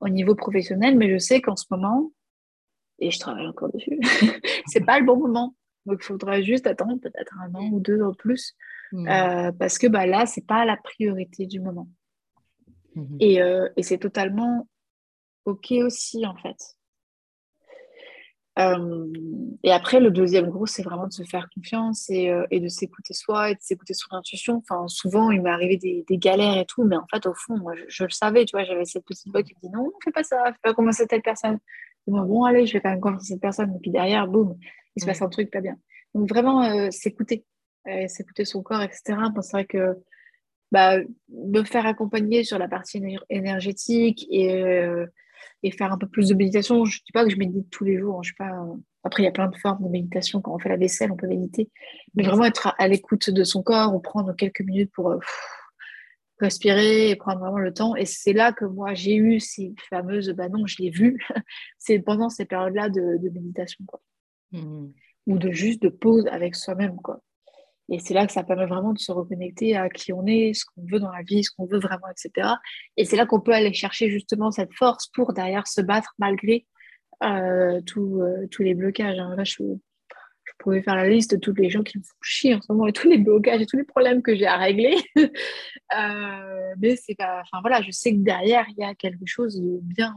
au 0.00 0.08
niveau 0.08 0.34
professionnel, 0.34 0.96
mais 0.96 1.10
je 1.10 1.18
sais 1.18 1.40
qu'en 1.40 1.56
ce 1.56 1.64
moment, 1.70 2.12
et 2.98 3.10
je 3.10 3.18
travaille 3.18 3.46
encore 3.46 3.72
dessus. 3.72 3.98
c'est 4.66 4.84
pas 4.84 5.00
le 5.00 5.06
bon 5.06 5.18
moment. 5.18 5.54
Donc, 5.86 6.00
il 6.02 6.04
faudra 6.04 6.42
juste 6.42 6.66
attendre 6.66 7.00
peut-être 7.00 7.34
un 7.40 7.54
an 7.54 7.70
ou 7.72 7.80
deux 7.80 8.02
en 8.02 8.12
plus. 8.12 8.54
Hmm. 8.92 9.08
Euh, 9.08 9.52
parce 9.52 9.78
que 9.78 9.86
bah, 9.86 10.06
là, 10.06 10.26
c'est 10.26 10.46
pas 10.46 10.66
la 10.66 10.76
priorité 10.76 11.46
du 11.46 11.60
moment. 11.60 11.88
Hmm. 12.94 13.16
Et, 13.18 13.40
euh, 13.40 13.68
et 13.76 13.82
c'est 13.82 13.98
totalement 13.98 14.68
OK 15.44 15.72
aussi, 15.72 16.26
en 16.26 16.36
fait. 16.36 16.56
Euh, 18.58 19.06
et 19.62 19.72
après, 19.72 20.00
le 20.00 20.10
deuxième 20.10 20.50
gros, 20.50 20.66
c'est 20.66 20.82
vraiment 20.82 21.06
de 21.06 21.12
se 21.12 21.22
faire 21.22 21.48
confiance 21.54 22.10
et, 22.10 22.30
et 22.50 22.60
de 22.60 22.68
s'écouter 22.68 23.14
soi 23.14 23.50
et 23.50 23.54
de 23.54 23.60
s'écouter 23.60 23.94
son 23.94 24.14
intuition. 24.14 24.62
Enfin, 24.68 24.86
souvent, 24.88 25.30
il 25.30 25.40
m'est 25.40 25.50
arrivé 25.50 25.76
des, 25.76 26.04
des, 26.08 26.18
galères 26.18 26.58
et 26.58 26.66
tout, 26.66 26.84
mais 26.84 26.96
en 26.96 27.06
fait, 27.10 27.26
au 27.26 27.34
fond, 27.34 27.56
moi, 27.56 27.74
je, 27.88 28.04
le 28.04 28.10
savais, 28.10 28.44
tu 28.44 28.56
vois, 28.56 28.64
j'avais 28.64 28.84
cette 28.84 29.04
petite 29.04 29.30
voix 29.32 29.42
qui 29.42 29.54
me 29.54 29.60
dit 29.60 29.74
non, 29.74 29.90
fais 30.04 30.10
pas 30.10 30.24
ça, 30.24 30.44
fais 30.46 30.58
pas 30.62 30.74
comme 30.74 30.92
cette 30.92 31.08
telle 31.08 31.22
personne 31.22 31.58
bon, 32.10 32.44
allez, 32.44 32.66
je 32.66 32.74
vais 32.74 32.80
quand 32.80 32.90
même 32.90 33.00
confiance 33.00 33.28
cette 33.28 33.40
personne. 33.40 33.74
Et 33.74 33.78
puis 33.80 33.90
derrière, 33.90 34.26
boum, 34.26 34.56
il 34.96 35.00
se 35.02 35.06
passe 35.06 35.22
un 35.22 35.28
truc 35.28 35.50
pas 35.50 35.60
bien. 35.60 35.76
Donc 36.14 36.28
vraiment, 36.28 36.62
euh, 36.64 36.90
s'écouter, 36.90 37.44
euh, 37.88 38.08
s'écouter 38.08 38.44
son 38.44 38.62
corps, 38.62 38.82
etc. 38.82 39.16
c'est 39.42 39.52
vrai 39.52 39.64
que 39.64 39.96
bah, 40.72 40.98
me 41.28 41.62
faire 41.64 41.86
accompagner 41.86 42.44
sur 42.44 42.58
la 42.58 42.68
partie 42.68 43.02
énergétique 43.28 44.26
et, 44.30 44.54
euh, 44.54 45.06
et, 45.62 45.70
faire 45.70 45.92
un 45.92 45.98
peu 45.98 46.06
plus 46.06 46.28
de 46.28 46.34
méditation. 46.34 46.84
Je 46.84 46.98
ne 46.98 47.04
dis 47.04 47.12
pas 47.12 47.24
que 47.24 47.30
je 47.30 47.36
médite 47.36 47.70
tous 47.70 47.84
les 47.84 47.98
jours. 47.98 48.18
Hein, 48.18 48.22
je 48.22 48.32
pas... 48.34 48.66
Après, 49.02 49.22
il 49.22 49.26
y 49.26 49.28
a 49.28 49.32
plein 49.32 49.48
de 49.48 49.56
formes 49.56 49.82
de 49.84 49.88
méditation. 49.88 50.40
Quand 50.40 50.54
on 50.54 50.58
fait 50.58 50.68
la 50.68 50.76
vaisselle, 50.76 51.10
on 51.10 51.16
peut 51.16 51.26
méditer. 51.26 51.70
Mais 52.14 52.22
vraiment 52.22 52.44
être 52.44 52.74
à, 52.78 52.88
l'écoute 52.88 53.30
de 53.30 53.44
son 53.44 53.62
corps 53.62 53.94
ou 53.94 54.00
prendre 54.00 54.34
quelques 54.34 54.60
minutes 54.60 54.90
pour 54.92 55.18
respirer 56.38 57.10
et 57.10 57.16
prendre 57.16 57.40
vraiment 57.40 57.58
le 57.58 57.72
temps. 57.72 57.96
Et 57.96 58.04
c'est 58.04 58.32
là 58.32 58.52
que 58.52 58.64
moi, 58.64 58.94
j'ai 58.94 59.14
eu 59.14 59.40
ces 59.40 59.74
fameuses, 59.88 60.30
bah 60.30 60.48
non, 60.48 60.66
je 60.66 60.82
l'ai 60.82 60.90
vu, 60.90 61.18
c'est 61.78 61.98
pendant 62.00 62.28
ces 62.28 62.44
périodes-là 62.44 62.88
de, 62.88 63.18
méditation, 63.32 63.84
quoi. 63.86 64.00
Mmh. 64.52 64.88
Ou 65.26 65.38
de 65.38 65.50
juste 65.50 65.82
de 65.82 65.88
pause 65.88 66.26
avec 66.26 66.56
soi-même, 66.56 66.96
quoi. 66.96 67.22
Et 67.90 67.98
c'est 67.98 68.14
là 68.14 68.26
que 68.26 68.32
ça 68.32 68.44
permet 68.44 68.66
vraiment 68.66 68.92
de 68.92 68.98
se 68.98 69.10
reconnecter 69.10 69.76
à 69.76 69.88
qui 69.88 70.12
on 70.12 70.24
est, 70.26 70.54
ce 70.54 70.64
qu'on 70.64 70.86
veut 70.86 71.00
dans 71.00 71.10
la 71.10 71.22
vie, 71.22 71.42
ce 71.42 71.50
qu'on 71.50 71.66
veut 71.66 71.80
vraiment, 71.80 72.06
etc. 72.08 72.48
Et 72.96 73.04
c'est 73.04 73.16
là 73.16 73.26
qu'on 73.26 73.40
peut 73.40 73.52
aller 73.52 73.74
chercher 73.74 74.08
justement 74.10 74.52
cette 74.52 74.72
force 74.74 75.08
pour 75.08 75.32
derrière 75.32 75.66
se 75.66 75.80
battre 75.80 76.14
malgré 76.18 76.66
euh, 77.24 77.80
euh, 77.96 78.46
tous 78.50 78.62
les 78.62 78.74
blocages. 78.74 79.18
Hein. 79.18 79.34
Là, 79.36 79.44
je, 79.44 79.56
pouvez 80.58 80.82
faire 80.82 80.94
la 80.94 81.08
liste 81.08 81.32
de 81.32 81.36
tous 81.38 81.54
les 81.54 81.70
gens 81.70 81.82
qui 81.82 81.98
me 81.98 82.02
font 82.02 82.16
chier 82.22 82.54
en 82.54 82.60
ce 82.60 82.70
moment 82.70 82.86
et 82.86 82.92
tous 82.92 83.08
les 83.08 83.16
blocages 83.16 83.62
et 83.62 83.66
tous 83.66 83.78
les 83.78 83.84
problèmes 83.84 84.22
que 84.22 84.36
j'ai 84.36 84.46
à 84.46 84.56
régler. 84.56 84.96
Euh, 85.98 86.74
mais 86.78 86.94
c'est 86.94 87.16
pas. 87.16 87.40
Enfin 87.40 87.60
voilà, 87.62 87.82
je 87.82 87.90
sais 87.90 88.12
que 88.12 88.20
derrière, 88.20 88.64
il 88.68 88.80
y 88.80 88.84
a 88.84 88.94
quelque 88.94 89.26
chose 89.26 89.60
de 89.60 89.80
bien, 89.82 90.14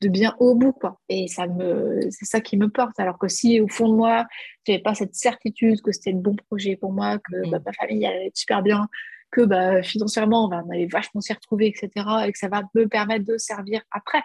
de 0.00 0.08
bien 0.08 0.36
au 0.38 0.54
bout, 0.54 0.72
quoi. 0.72 1.00
Et 1.08 1.26
ça 1.28 1.46
me, 1.46 2.00
c'est 2.10 2.24
ça 2.24 2.40
qui 2.40 2.56
me 2.56 2.68
porte. 2.68 2.98
Alors 3.00 3.18
que 3.18 3.28
si 3.28 3.60
au 3.60 3.68
fond 3.68 3.88
de 3.88 3.94
moi, 3.94 4.26
je 4.66 4.72
n'avais 4.72 4.82
pas 4.82 4.94
cette 4.94 5.14
certitude 5.14 5.80
que 5.82 5.92
c'était 5.92 6.12
le 6.12 6.18
bon 6.18 6.36
projet 6.48 6.76
pour 6.76 6.92
moi, 6.92 7.18
que 7.18 7.46
mm. 7.46 7.50
bah, 7.50 7.58
ma 7.64 7.72
famille 7.72 8.06
allait 8.06 8.30
super 8.34 8.62
bien, 8.62 8.88
que 9.30 9.42
bah, 9.42 9.82
financièrement, 9.82 10.46
on, 10.46 10.48
va, 10.48 10.62
allait 10.72 10.86
vachement 10.86 11.20
s'y 11.20 11.32
retrouver, 11.32 11.66
etc., 11.66 11.90
et 12.26 12.32
que 12.32 12.38
ça 12.38 12.48
va 12.48 12.62
me 12.74 12.86
permettre 12.86 13.24
de 13.24 13.36
servir 13.38 13.82
après 13.90 14.22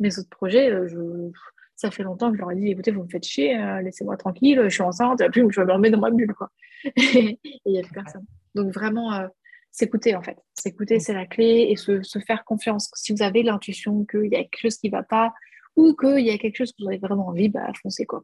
mes 0.00 0.18
autres 0.18 0.30
projets, 0.30 0.70
euh, 0.70 0.88
je 0.88 1.30
ça 1.76 1.90
fait 1.90 2.04
longtemps 2.04 2.30
que 2.30 2.36
je 2.36 2.40
leur 2.40 2.52
ai 2.52 2.56
dit 2.56 2.68
écoutez, 2.68 2.92
vous 2.92 3.02
me 3.02 3.08
faites 3.08 3.24
chier, 3.24 3.58
euh, 3.58 3.80
laissez-moi 3.82 4.16
tranquille, 4.16 4.60
je 4.64 4.68
suis 4.68 4.82
enceinte, 4.82 5.20
et 5.20 5.28
puis 5.28 5.42
je 5.50 5.60
me 5.60 5.72
remets 5.72 5.90
dans 5.90 5.98
ma 5.98 6.10
bulle. 6.10 6.32
Quoi. 6.34 6.50
et 6.84 7.38
il 7.42 7.72
n'y 7.72 7.78
a 7.78 7.82
plus 7.82 7.92
personne. 7.92 8.24
Donc 8.54 8.72
vraiment, 8.72 9.12
euh, 9.12 9.26
s'écouter 9.74 10.14
en 10.14 10.22
fait. 10.22 10.38
S'écouter, 10.54 11.00
c'est 11.00 11.12
la 11.12 11.26
clé 11.26 11.66
et 11.68 11.76
se, 11.76 12.00
faire 12.24 12.44
confiance. 12.44 12.90
Si 12.94 13.12
vous 13.12 13.22
avez 13.22 13.42
l'intuition 13.42 14.04
qu'il 14.04 14.26
y 14.26 14.36
a 14.36 14.44
quelque 14.44 14.60
chose 14.60 14.76
qui 14.76 14.86
ne 14.86 14.92
va 14.92 15.02
pas 15.02 15.34
ou 15.74 15.94
qu'il 15.94 16.20
y 16.20 16.30
a 16.30 16.38
quelque 16.38 16.56
chose 16.56 16.70
que 16.72 16.82
vous 16.82 16.88
avez 16.88 16.98
vraiment 16.98 17.26
envie, 17.26 17.48
bah, 17.48 17.72
foncez 17.82 18.06
quoi. 18.06 18.22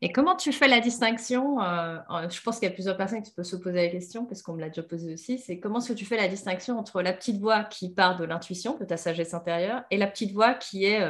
Et 0.00 0.12
comment 0.12 0.36
tu 0.36 0.52
fais 0.52 0.68
la 0.68 0.80
distinction 0.80 1.60
euh, 1.60 1.98
Je 2.30 2.40
pense 2.40 2.58
qu'il 2.58 2.68
y 2.68 2.70
a 2.70 2.74
plusieurs 2.74 2.96
personnes 2.96 3.22
qui 3.22 3.32
peuvent 3.32 3.44
se 3.44 3.56
poser 3.56 3.86
la 3.86 3.88
question, 3.88 4.26
parce 4.26 4.42
qu'on 4.42 4.52
me 4.52 4.60
l'a 4.60 4.68
déjà 4.68 4.82
posé 4.82 5.14
aussi. 5.14 5.38
C'est 5.38 5.58
comment 5.58 5.78
est-ce 5.78 5.88
que 5.88 5.98
tu 5.98 6.04
fais 6.04 6.16
la 6.16 6.28
distinction 6.28 6.78
entre 6.78 7.02
la 7.02 7.12
petite 7.12 7.40
voix 7.40 7.64
qui 7.64 7.92
part 7.92 8.16
de 8.16 8.24
l'intuition, 8.24 8.76
de 8.78 8.84
ta 8.84 8.96
sagesse 8.96 9.34
intérieure, 9.34 9.82
et 9.90 9.96
la 9.96 10.06
petite 10.06 10.32
voix 10.32 10.54
qui 10.54 10.84
est 10.84 11.00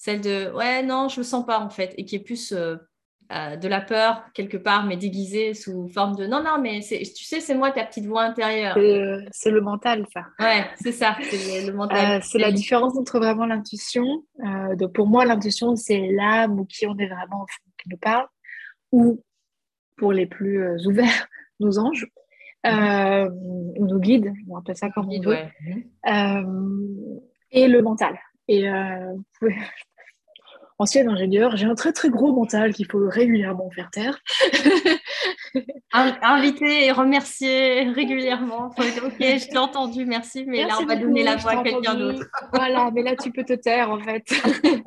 celle 0.00 0.22
de 0.22 0.50
ouais, 0.54 0.82
non, 0.82 1.08
je 1.08 1.20
le 1.20 1.24
sens 1.24 1.44
pas 1.44 1.60
en 1.60 1.68
fait, 1.68 1.92
et 1.98 2.06
qui 2.06 2.16
est 2.16 2.20
plus 2.20 2.52
euh, 2.52 2.76
euh, 3.32 3.56
de 3.56 3.68
la 3.68 3.80
peur 3.80 4.24
quelque 4.34 4.56
part, 4.56 4.84
mais 4.84 4.96
déguisée 4.96 5.54
sous 5.54 5.88
forme 5.90 6.16
de 6.16 6.26
non, 6.26 6.42
non, 6.42 6.60
mais 6.60 6.80
tu 6.80 7.24
sais, 7.24 7.40
c'est 7.40 7.54
moi 7.54 7.70
ta 7.70 7.84
petite 7.84 8.06
voix 8.06 8.22
intérieure. 8.22 8.74
C'est 9.30 9.52
le 9.52 9.60
mental, 9.60 10.04
ça. 10.12 10.26
Ouais, 10.40 10.66
c'est 10.80 10.90
ça, 10.90 11.16
c'est 11.22 11.64
le 11.64 11.72
mental. 11.72 12.18
Euh, 12.18 12.20
c'est 12.24 12.38
la 12.38 12.50
différence 12.50 12.96
entre 12.96 13.18
vraiment 13.20 13.46
l'intuition. 13.46 14.24
donc 14.76 14.92
pour 14.94 15.06
moi, 15.06 15.24
l'intuition, 15.24 15.76
c'est 15.76 16.08
l'âme 16.10 16.58
ou 16.58 16.64
qui 16.64 16.86
on 16.86 16.98
est 16.98 17.06
vraiment 17.06 17.42
au 17.42 17.46
fond 17.46 17.70
qui 17.80 17.88
nous 17.88 17.98
parle, 17.98 18.26
ou 18.90 19.22
pour 19.96 20.12
les 20.12 20.26
plus 20.26 20.84
ouverts, 20.88 21.28
nos 21.60 21.78
anges. 21.78 22.06
ou 22.64 23.86
nos 23.86 23.98
guides, 24.00 24.32
on 24.48 24.58
appelle 24.58 24.76
ça 24.76 24.90
comme 24.90 25.08
on 25.08 25.20
veut, 25.20 25.38
et 27.52 27.68
le 27.68 27.82
mental. 27.82 28.18
Et 28.48 28.68
ancienne 30.80 31.08
ingénieure, 31.08 31.56
j'ai 31.56 31.66
un 31.66 31.74
très 31.74 31.92
très 31.92 32.08
gros 32.08 32.32
mental 32.32 32.72
qu'il 32.72 32.86
faut 32.90 33.06
régulièrement 33.06 33.70
faire 33.70 33.90
taire. 33.90 34.18
Inviter 35.92 36.86
et 36.86 36.92
remercier 36.92 37.90
régulièrement. 37.90 38.70
ok, 38.78 38.80
je 39.18 39.48
t'ai 39.48 39.58
entendu, 39.58 40.06
merci, 40.06 40.44
mais 40.46 40.64
là 40.64 40.78
on 40.80 40.86
va 40.86 40.96
donner 40.96 41.22
la 41.22 41.36
voix 41.36 41.60
à 41.60 41.62
quelqu'un 41.62 41.94
d'autre. 41.94 42.24
voilà, 42.52 42.90
mais 42.94 43.02
là 43.02 43.14
tu 43.14 43.30
peux 43.30 43.44
te 43.44 43.52
taire 43.52 43.90
en 43.90 44.00
fait. 44.00 44.24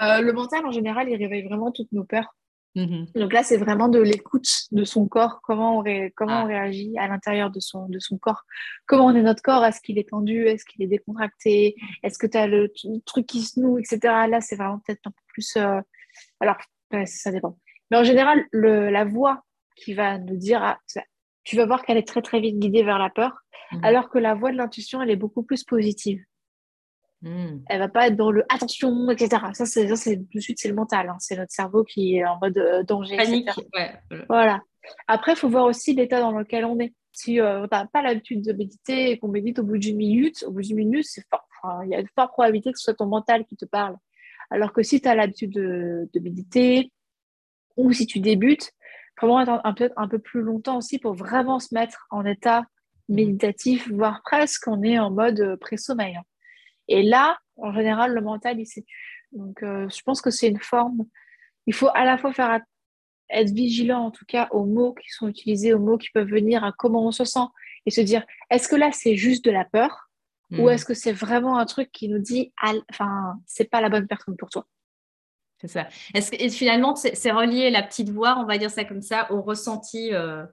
Euh, 0.00 0.22
le 0.22 0.32
mental 0.32 0.64
en 0.64 0.70
général, 0.70 1.10
il 1.10 1.16
réveille 1.16 1.46
vraiment 1.46 1.70
toutes 1.70 1.92
nos 1.92 2.02
peurs. 2.02 2.34
Mhm. 2.74 3.06
Donc 3.14 3.32
là, 3.32 3.42
c'est 3.42 3.58
vraiment 3.58 3.88
de 3.88 4.00
l'écoute 4.00 4.48
de 4.70 4.84
son 4.84 5.06
corps, 5.06 5.40
comment 5.42 5.78
on, 5.78 5.84
comment 6.16 6.42
on 6.42 6.44
ah. 6.44 6.46
réagit 6.46 6.96
à 6.98 7.06
l'intérieur 7.06 7.50
de 7.50 7.60
son, 7.60 7.88
de 7.88 7.98
son 7.98 8.16
corps. 8.18 8.44
Comment 8.86 9.06
on 9.06 9.14
est 9.14 9.22
notre 9.22 9.42
corps 9.42 9.64
Est-ce 9.64 9.80
qu'il 9.80 9.98
est 9.98 10.08
tendu 10.08 10.46
Est-ce 10.46 10.64
qu'il 10.64 10.82
est 10.82 10.86
décontracté 10.86 11.76
Est-ce 12.02 12.18
que 12.18 12.26
tu 12.26 12.38
as 12.38 12.46
le, 12.46 12.72
truc 13.04 13.26
qui 13.26 13.42
se 13.42 13.60
noue, 13.60 13.78
etc. 13.78 13.98
Là, 14.28 14.40
c'est 14.40 14.56
vraiment 14.56 14.80
peut-être 14.86 15.06
un 15.06 15.10
peu 15.10 15.22
plus... 15.28 15.56
Euh, 15.56 15.80
alors, 16.40 16.56
ça 17.04 17.30
dépend. 17.30 17.58
Mais 17.90 17.98
en 17.98 18.04
général, 18.04 18.44
le, 18.52 18.90
la 18.90 19.04
voix 19.04 19.44
qui 19.76 19.94
va 19.94 20.18
nous 20.18 20.36
dire... 20.36 20.62
Ah, 20.62 20.78
tu 21.44 21.56
vas 21.56 21.66
voir 21.66 21.82
qu'elle 21.84 21.96
est 21.96 22.06
très 22.06 22.22
très 22.22 22.40
vite 22.40 22.58
guidée 22.58 22.84
vers 22.84 22.98
la 22.98 23.10
peur, 23.10 23.42
mhm. 23.72 23.84
alors 23.84 24.08
que 24.08 24.18
la 24.18 24.34
voix 24.34 24.52
de 24.52 24.56
l'intuition, 24.56 25.02
elle 25.02 25.10
est 25.10 25.16
beaucoup 25.16 25.42
plus 25.42 25.64
positive. 25.64 26.22
Hmm. 27.22 27.60
Elle 27.68 27.78
va 27.78 27.88
pas 27.88 28.08
être 28.08 28.16
dans 28.16 28.32
le 28.32 28.44
attention, 28.48 29.08
etc. 29.10 29.42
Ça, 29.54 29.64
c'est, 29.64 29.94
c'est 29.94 30.16
de 30.16 30.40
suite, 30.40 30.58
c'est 30.60 30.68
le 30.68 30.74
mental. 30.74 31.08
Hein. 31.08 31.16
C'est 31.20 31.36
notre 31.36 31.52
cerveau 31.52 31.84
qui 31.84 32.16
est 32.16 32.24
en 32.24 32.38
mode 32.40 32.58
euh, 32.58 32.82
danger. 32.82 33.16
Panique. 33.16 33.48
Voilà. 34.28 34.60
Après, 35.06 35.32
il 35.32 35.36
faut 35.36 35.48
voir 35.48 35.66
aussi 35.66 35.94
l'état 35.94 36.20
dans 36.20 36.32
lequel 36.32 36.64
on 36.64 36.78
est. 36.80 36.92
Si 37.12 37.40
euh, 37.40 37.62
tu 37.62 37.68
n'as 37.72 37.86
pas 37.86 38.02
l'habitude 38.02 38.42
de 38.42 38.52
méditer 38.52 39.10
et 39.10 39.18
qu'on 39.18 39.28
médite 39.28 39.58
au 39.58 39.62
bout 39.62 39.78
d'une 39.78 39.96
minute, 39.96 40.44
au 40.46 40.50
bout 40.50 40.62
d'une 40.62 40.76
minute, 40.76 41.06
il 41.84 41.88
y 41.90 41.94
a 41.94 42.00
une 42.00 42.08
forte 42.14 42.32
probabilité 42.32 42.72
que 42.72 42.78
ce 42.78 42.84
soit 42.84 42.94
ton 42.94 43.06
mental 43.06 43.44
qui 43.44 43.56
te 43.56 43.66
parle. 43.66 43.96
Alors 44.50 44.72
que 44.72 44.82
si 44.82 45.00
tu 45.00 45.08
as 45.08 45.14
l'habitude 45.14 45.52
de, 45.52 46.10
de, 46.12 46.20
méditer 46.20 46.90
ou 47.76 47.92
si 47.92 48.06
tu 48.06 48.18
débutes, 48.18 48.72
vraiment 49.20 49.40
être 49.42 49.74
peut-être 49.74 49.94
un 49.96 50.08
peu 50.08 50.18
plus 50.18 50.40
longtemps 50.40 50.78
aussi 50.78 50.98
pour 50.98 51.14
vraiment 51.14 51.58
se 51.58 51.74
mettre 51.74 52.06
en 52.10 52.24
état 52.24 52.62
hmm. 53.08 53.14
méditatif, 53.14 53.90
voire 53.92 54.22
presque 54.24 54.66
on 54.66 54.82
est 54.82 54.98
en 54.98 55.10
mode 55.10 55.40
euh, 55.40 55.56
pré-sommeil. 55.56 56.16
Hein. 56.16 56.22
Et 56.88 57.02
là, 57.02 57.38
en 57.56 57.72
général, 57.72 58.12
le 58.12 58.20
mental, 58.20 58.58
il 58.60 58.66
s'est 58.66 58.84
Donc, 59.32 59.62
euh, 59.62 59.88
je 59.88 60.02
pense 60.02 60.20
que 60.20 60.30
c'est 60.30 60.48
une 60.48 60.60
forme. 60.60 61.04
Il 61.66 61.74
faut 61.74 61.88
à 61.94 62.04
la 62.04 62.18
fois 62.18 62.32
faire 62.32 62.60
être 63.30 63.50
vigilant, 63.50 64.00
en 64.00 64.10
tout 64.10 64.24
cas, 64.26 64.48
aux 64.50 64.64
mots 64.64 64.94
qui 64.94 65.08
sont 65.10 65.28
utilisés, 65.28 65.72
aux 65.72 65.78
mots 65.78 65.98
qui 65.98 66.10
peuvent 66.10 66.28
venir, 66.28 66.64
à 66.64 66.72
comment 66.72 67.06
on 67.06 67.12
se 67.12 67.24
sent, 67.24 67.46
et 67.86 67.90
se 67.90 68.00
dire 68.00 68.24
est-ce 68.50 68.68
que 68.68 68.76
là, 68.76 68.90
c'est 68.92 69.16
juste 69.16 69.44
de 69.44 69.50
la 69.50 69.64
peur 69.64 70.08
ou 70.52 70.66
hmm. 70.66 70.70
est-ce 70.70 70.84
que 70.84 70.94
c'est 70.94 71.12
vraiment 71.12 71.56
un 71.58 71.64
truc 71.64 71.90
qui 71.92 72.08
nous 72.08 72.18
dit 72.18 72.52
enfin, 72.90 73.40
c'est 73.46 73.70
pas 73.70 73.80
la 73.80 73.88
bonne 73.88 74.06
personne 74.06 74.36
pour 74.36 74.50
toi? 74.50 74.66
C'est 75.60 75.68
ça. 75.68 75.88
Est-ce 76.12 76.32
que, 76.32 76.36
et 76.36 76.50
finalement, 76.50 76.96
c'est 76.96 77.30
relié 77.30 77.70
la 77.70 77.82
petite 77.82 78.10
voix, 78.10 78.36
on 78.38 78.44
va 78.44 78.58
dire 78.58 78.70
ça 78.70 78.84
comme 78.84 79.00
ça, 79.00 79.30
au 79.32 79.40
ressenti. 79.40 80.12
Euh, 80.12 80.44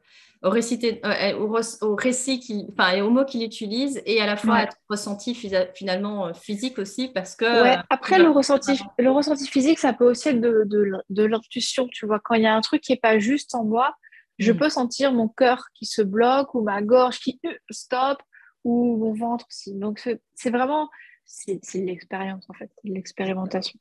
au, 0.41 0.49
récité, 0.49 1.01
euh, 1.05 1.37
au, 1.37 1.95
récit, 1.95 2.39
qui, 2.39 2.67
enfin, 2.71 2.93
et 2.93 3.01
aux 3.01 3.09
mots 3.09 3.25
qu'il 3.25 3.43
utilise, 3.43 4.01
et 4.05 4.21
à 4.21 4.25
la 4.25 4.37
fois 4.37 4.63
être 4.63 4.77
ressenti 4.89 5.35
finalement 5.73 6.27
euh, 6.27 6.33
physique 6.33 6.79
aussi, 6.79 7.09
parce 7.09 7.35
que... 7.35 7.63
Ouais. 7.63 7.77
Après, 7.89 8.19
le 8.19 8.29
ressenti, 8.29 8.79
le 8.97 9.11
ressenti 9.11 9.47
physique, 9.47 9.79
ça 9.79 9.93
peut 9.93 10.09
aussi 10.09 10.29
être 10.29 10.41
de, 10.41 10.63
de, 10.65 10.91
de 11.09 11.23
l'intuition, 11.23 11.87
tu 11.91 12.05
vois. 12.05 12.19
Quand 12.19 12.35
il 12.35 12.43
y 12.43 12.47
a 12.47 12.55
un 12.55 12.61
truc 12.61 12.81
qui 12.81 12.93
n'est 12.93 12.99
pas 12.99 13.19
juste 13.19 13.53
en 13.53 13.65
moi, 13.65 13.95
je 14.37 14.51
mm. 14.51 14.57
peux 14.57 14.69
sentir 14.69 15.11
mon 15.11 15.27
cœur 15.27 15.65
qui 15.73 15.85
se 15.85 16.01
bloque, 16.01 16.55
ou 16.55 16.61
ma 16.61 16.81
gorge 16.81 17.19
qui 17.19 17.39
stop, 17.69 18.21
ou 18.63 18.97
mon 18.97 19.13
ventre 19.13 19.45
aussi. 19.49 19.75
Donc, 19.75 19.99
c'est 20.35 20.49
vraiment... 20.49 20.89
C'est 21.25 21.59
l'expérience, 21.75 22.49
en 22.49 22.53
fait, 22.53 22.71
l'expérimentation 22.83 23.79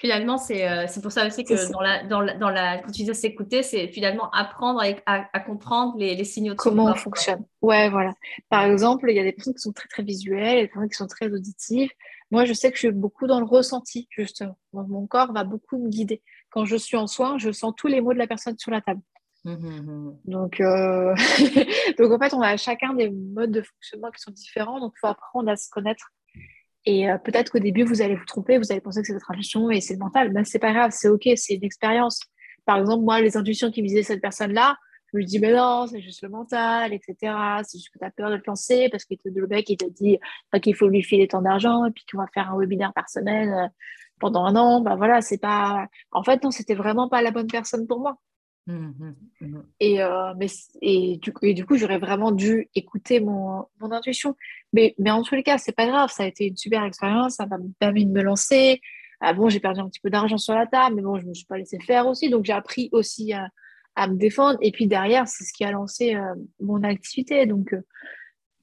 finalement, 0.00 0.36
euh, 0.50 0.84
c'est 0.88 1.02
pour 1.02 1.12
ça 1.12 1.26
aussi 1.26 1.44
que 1.44 1.70
dans 1.72 1.82
la, 1.82 2.02
dans, 2.04 2.22
la, 2.22 2.34
dans 2.34 2.48
la, 2.48 2.78
quand 2.78 2.90
tu 2.90 3.02
disais 3.02 3.12
s'écouter, 3.12 3.62
c'est 3.62 3.88
finalement 3.88 4.30
apprendre 4.30 4.82
à, 5.04 5.26
à, 5.30 5.40
comprendre 5.40 5.94
les, 5.98 6.14
les, 6.14 6.24
signaux 6.24 6.54
de 6.54 6.58
Comment 6.58 6.86
on 6.86 6.94
fonctionne. 6.94 7.44
Ouais, 7.60 7.90
voilà. 7.90 8.14
Par 8.48 8.64
exemple, 8.64 9.10
il 9.10 9.16
y 9.16 9.20
a 9.20 9.24
des 9.24 9.32
personnes 9.32 9.52
qui 9.52 9.60
sont 9.60 9.72
très, 9.72 9.88
très 9.88 10.02
visuelles, 10.02 10.62
des 10.62 10.68
personnes 10.68 10.88
qui 10.88 10.96
sont 10.96 11.06
très 11.06 11.30
auditives. 11.30 11.90
Moi, 12.30 12.46
je 12.46 12.54
sais 12.54 12.70
que 12.70 12.76
je 12.76 12.86
suis 12.86 12.92
beaucoup 12.92 13.26
dans 13.26 13.40
le 13.40 13.44
ressenti, 13.44 14.08
justement. 14.10 14.56
mon 14.72 15.06
corps 15.06 15.32
va 15.34 15.44
beaucoup 15.44 15.76
me 15.76 15.90
guider. 15.90 16.22
Quand 16.48 16.64
je 16.64 16.76
suis 16.76 16.96
en 16.96 17.06
soin, 17.06 17.36
je 17.36 17.52
sens 17.52 17.74
tous 17.76 17.86
les 17.86 18.00
mots 18.00 18.14
de 18.14 18.18
la 18.18 18.26
personne 18.26 18.56
sur 18.58 18.70
la 18.70 18.80
table. 18.80 19.02
Mmh, 19.44 19.52
mmh, 19.52 19.80
mmh. 19.80 20.16
Donc, 20.24 20.60
euh, 20.60 21.14
donc, 21.98 22.10
en 22.10 22.18
fait, 22.18 22.32
on 22.32 22.40
a 22.40 22.56
chacun 22.56 22.94
des 22.94 23.10
modes 23.10 23.52
de 23.52 23.60
fonctionnement 23.60 24.10
qui 24.10 24.22
sont 24.22 24.30
différents. 24.30 24.80
Donc, 24.80 24.94
il 24.96 25.00
faut 25.00 25.08
apprendre 25.08 25.50
à 25.50 25.56
se 25.56 25.68
connaître 25.68 26.10
et 26.86 27.10
euh, 27.10 27.18
peut-être 27.18 27.50
qu'au 27.50 27.58
début, 27.58 27.82
vous 27.84 28.02
allez 28.02 28.16
vous 28.16 28.24
tromper, 28.24 28.58
vous 28.58 28.72
allez 28.72 28.80
penser 28.80 29.00
que 29.00 29.06
c'est 29.06 29.12
votre 29.12 29.30
intuition 29.30 29.70
et 29.70 29.80
c'est 29.80 29.94
le 29.94 30.00
mental. 30.00 30.32
Ben, 30.32 30.44
c'est 30.44 30.58
pas 30.58 30.72
grave, 30.72 30.90
c'est 30.94 31.08
OK, 31.08 31.28
c'est 31.36 31.54
une 31.54 31.64
expérience. 31.64 32.20
Par 32.64 32.78
exemple, 32.78 33.04
moi, 33.04 33.20
les 33.20 33.36
intuitions 33.36 33.70
qui 33.70 33.82
me 33.82 33.88
disaient 33.88 34.02
cette 34.02 34.22
personne-là, 34.22 34.76
je 35.12 35.18
me 35.18 35.24
dis, 35.24 35.38
mais 35.40 35.52
non, 35.52 35.86
c'est 35.88 36.00
juste 36.00 36.22
le 36.22 36.28
mental, 36.28 36.92
etc. 36.92 37.16
C'est 37.64 37.78
juste 37.78 37.90
que 37.92 37.98
tu 37.98 38.04
as 38.04 38.10
peur 38.10 38.30
de 38.30 38.36
le 38.36 38.42
penser 38.42 38.88
parce 38.90 39.04
que 39.04 39.14
le 39.24 39.46
mec, 39.48 39.68
il 39.68 39.76
t'a 39.76 39.88
dit 39.88 40.18
qu'il 40.62 40.74
faut 40.76 40.88
lui 40.88 41.02
filer 41.02 41.26
tant 41.26 41.42
d'argent 41.42 41.84
et 41.86 41.90
puis 41.90 42.04
qu'on 42.10 42.18
va 42.18 42.26
faire 42.32 42.52
un 42.52 42.56
webinaire 42.56 42.92
par 42.94 43.08
semaine 43.08 43.52
euh, 43.52 43.66
pendant 44.20 44.44
un 44.44 44.54
an. 44.56 44.80
Ben 44.80 44.96
voilà, 44.96 45.20
c'est 45.20 45.38
pas. 45.38 45.86
En 46.12 46.22
fait, 46.22 46.42
non, 46.44 46.50
c'était 46.50 46.74
vraiment 46.74 47.08
pas 47.08 47.22
la 47.22 47.32
bonne 47.32 47.48
personne 47.48 47.86
pour 47.86 48.00
moi. 48.00 48.18
Mmh, 48.66 48.92
mmh, 48.98 49.14
mmh. 49.40 49.62
Et, 49.80 50.02
euh, 50.02 50.34
mais, 50.36 50.46
et, 50.82 51.16
du, 51.18 51.32
coup, 51.66 51.76
j'aurais 51.76 51.98
vraiment 51.98 52.30
dû 52.30 52.68
écouter 52.74 53.20
mon, 53.20 53.64
mon 53.80 53.90
intuition. 53.92 54.36
Mais, 54.72 54.94
mais 54.98 55.10
en 55.10 55.22
tous 55.22 55.34
les 55.34 55.42
cas, 55.42 55.58
c'est 55.58 55.72
pas 55.72 55.86
grave. 55.86 56.10
Ça 56.10 56.24
a 56.24 56.26
été 56.26 56.46
une 56.46 56.56
super 56.56 56.84
expérience. 56.84 57.36
Ça 57.36 57.46
m'a 57.46 57.58
permis 57.78 58.06
de 58.06 58.12
me 58.12 58.22
lancer. 58.22 58.80
Ah 59.20 59.32
bon, 59.34 59.48
j'ai 59.48 59.60
perdu 59.60 59.80
un 59.80 59.88
petit 59.88 60.00
peu 60.00 60.10
d'argent 60.10 60.38
sur 60.38 60.54
la 60.54 60.66
table, 60.66 60.96
mais 60.96 61.02
bon, 61.02 61.18
je 61.18 61.26
me 61.26 61.34
suis 61.34 61.46
pas 61.46 61.58
laissé 61.58 61.78
faire 61.80 62.06
aussi. 62.06 62.30
Donc, 62.30 62.44
j'ai 62.44 62.52
appris 62.52 62.88
aussi 62.92 63.32
à, 63.32 63.48
à, 63.96 64.08
me 64.08 64.16
défendre. 64.16 64.58
Et 64.62 64.72
puis 64.72 64.86
derrière, 64.86 65.28
c'est 65.28 65.44
ce 65.44 65.52
qui 65.52 65.64
a 65.64 65.72
lancé 65.72 66.14
euh, 66.14 66.34
mon 66.60 66.82
activité. 66.84 67.46
Donc, 67.46 67.74
euh, 67.74 67.82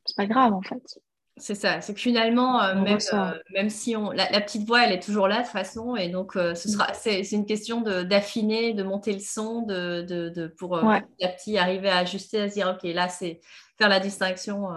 c'est 0.05 0.15
pas 0.15 0.25
grave 0.25 0.53
en 0.53 0.61
fait. 0.61 0.99
C'est 1.39 1.55
ça, 1.55 1.81
c'est 1.81 1.93
que 1.93 1.99
finalement, 1.99 2.61
euh, 2.63 2.81
même, 2.81 2.97
euh, 3.13 3.31
même, 3.53 3.69
si 3.69 3.95
on, 3.95 4.09
la, 4.09 4.25
petite 4.41 4.65
voix, 4.65 4.85
elle 4.85 4.93
est 4.93 5.01
toujours 5.01 5.27
là 5.27 5.37
de 5.37 5.43
toute 5.43 5.51
façon, 5.51 5.95
et 5.95 6.09
donc 6.09 6.35
euh, 6.35 6.55
ce 6.55 6.67
sera, 6.67 6.93
c'est, 6.93 7.21
une 7.31 7.45
question 7.45 7.81
d'affiner, 7.81 8.73
de, 8.73 8.81
monter 8.81 9.13
le 9.13 9.19
son, 9.19 9.61
de, 9.61 10.01
de, 10.01 10.29
de 10.29 10.47
pour 10.47 10.79
petit 10.79 11.25
à 11.25 11.27
petit 11.29 11.57
arriver 11.57 11.89
à 11.89 11.97
ajuster, 11.97 12.41
à 12.41 12.49
se 12.49 12.55
dire, 12.55 12.75
ok, 12.75 12.89
là, 12.91 13.07
c'est 13.07 13.39
faire 13.77 13.89
la 13.89 13.99
distinction 13.99 14.67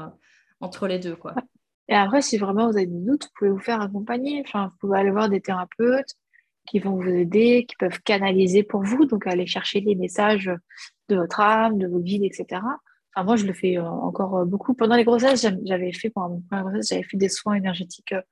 entre 0.60 0.86
les 0.86 0.98
deux. 0.98 1.16
Quoi. 1.16 1.34
Et 1.88 1.94
après, 1.94 2.20
si 2.20 2.36
vraiment 2.36 2.70
vous 2.70 2.76
avez 2.76 2.86
des 2.86 3.00
doutes, 3.00 3.24
vous 3.24 3.30
pouvez 3.38 3.50
vous 3.50 3.58
faire 3.58 3.80
accompagner. 3.80 4.42
Enfin, 4.46 4.66
vous 4.66 4.76
pouvez 4.80 4.98
aller 4.98 5.10
voir 5.10 5.30
des 5.30 5.40
thérapeutes 5.40 6.14
qui 6.66 6.78
vont 6.78 6.96
vous 6.96 7.08
aider, 7.08 7.64
qui 7.66 7.76
peuvent 7.76 8.00
canaliser 8.02 8.62
pour 8.62 8.82
vous, 8.82 9.06
donc 9.06 9.26
aller 9.26 9.46
chercher 9.46 9.80
les 9.80 9.94
messages 9.94 10.50
de 11.08 11.16
votre 11.16 11.40
âme, 11.40 11.78
de 11.78 11.86
vos 11.86 12.00
guides, 12.00 12.24
etc 12.24 12.60
moi, 13.24 13.36
je 13.36 13.46
le 13.46 13.52
fais 13.52 13.78
euh, 13.78 13.84
encore 13.84 14.38
euh, 14.38 14.44
beaucoup. 14.44 14.74
Pendant 14.74 14.96
les 14.96 15.04
grossesses, 15.04 15.46
j'avais 15.64 15.92
fait, 15.92 16.10
pendant 16.10 16.40
première 16.48 16.64
grossesse, 16.64 16.88
j'avais 16.88 17.02
fait 17.02 17.16
des 17.16 17.28
soins 17.28 17.54
énergétiques 17.54 18.12
euh, 18.12 18.22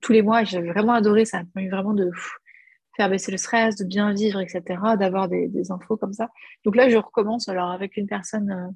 tous 0.00 0.12
les 0.12 0.22
mois 0.22 0.42
et 0.42 0.44
j'avais 0.44 0.70
vraiment 0.70 0.92
adoré. 0.92 1.24
Ça 1.24 1.38
m'a 1.38 1.44
permis 1.54 1.68
vraiment 1.68 1.94
de 1.94 2.10
faire 2.96 3.08
baisser 3.08 3.30
le 3.32 3.38
stress, 3.38 3.76
de 3.76 3.84
bien 3.84 4.12
vivre, 4.12 4.40
etc., 4.40 4.62
d'avoir 4.98 5.28
des, 5.28 5.70
infos 5.70 5.96
comme 5.96 6.12
ça. 6.12 6.28
Donc 6.64 6.76
là, 6.76 6.88
je 6.88 6.96
recommence 6.96 7.48
alors 7.48 7.70
avec 7.70 7.96
une 7.96 8.06
personne, 8.06 8.74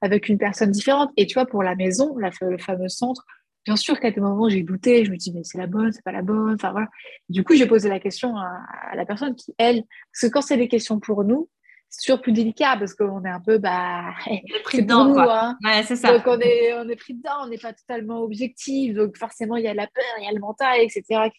avec 0.00 0.28
une 0.28 0.38
personne 0.38 0.70
différente. 0.70 1.10
Et 1.16 1.26
tu 1.26 1.34
vois, 1.34 1.46
pour 1.46 1.62
la 1.62 1.74
maison, 1.74 2.14
le 2.16 2.58
fameux 2.58 2.88
centre, 2.88 3.24
bien 3.68 3.76
sûr 3.76 4.00
qu'à 4.00 4.10
des 4.10 4.20
moments, 4.20 4.48
j'ai 4.48 4.62
douté. 4.62 5.04
Je 5.04 5.10
me 5.10 5.16
dis, 5.16 5.32
mais 5.32 5.42
c'est 5.44 5.58
la 5.58 5.66
bonne, 5.66 5.92
c'est 5.92 6.04
pas 6.04 6.12
la 6.12 6.22
bonne. 6.22 6.54
Enfin 6.54 6.70
voilà. 6.70 6.88
Du 7.28 7.44
coup, 7.44 7.54
j'ai 7.54 7.66
posé 7.66 7.88
la 7.88 8.00
question 8.00 8.36
à, 8.36 8.94
la 8.94 9.04
personne 9.04 9.34
qui, 9.34 9.54
elle, 9.58 9.82
parce 10.12 10.22
que 10.22 10.26
quand 10.28 10.40
c'est 10.40 10.56
des 10.56 10.68
questions 10.68 11.00
pour 11.00 11.24
nous, 11.24 11.48
toujours 11.96 12.20
plus 12.20 12.32
délicat 12.32 12.76
parce 12.78 12.94
qu'on 12.94 13.24
est 13.24 13.30
un 13.30 13.40
peu 13.40 13.58
bah 13.58 14.14
on 14.26 14.34
est 14.34 14.62
pris 14.62 14.82
dedans 14.82 15.12
quoi. 15.12 15.56
Hein. 15.64 15.82
c'est 15.84 15.96
ça. 15.96 16.12
donc 16.12 16.26
on 16.26 16.38
est 16.40 16.74
on 16.74 16.88
est 16.88 16.96
pris 16.96 17.14
dedans 17.14 17.44
on 17.44 17.48
n'est 17.48 17.58
pas 17.58 17.72
totalement 17.72 18.22
objectif 18.22 18.94
donc 18.94 19.16
forcément 19.16 19.56
il 19.56 19.64
y 19.64 19.68
a 19.68 19.74
la 19.74 19.86
peur 19.86 20.04
il 20.18 20.24
y 20.24 20.28
a 20.28 20.32
le 20.32 20.40
mental 20.40 20.80
etc 20.80 21.30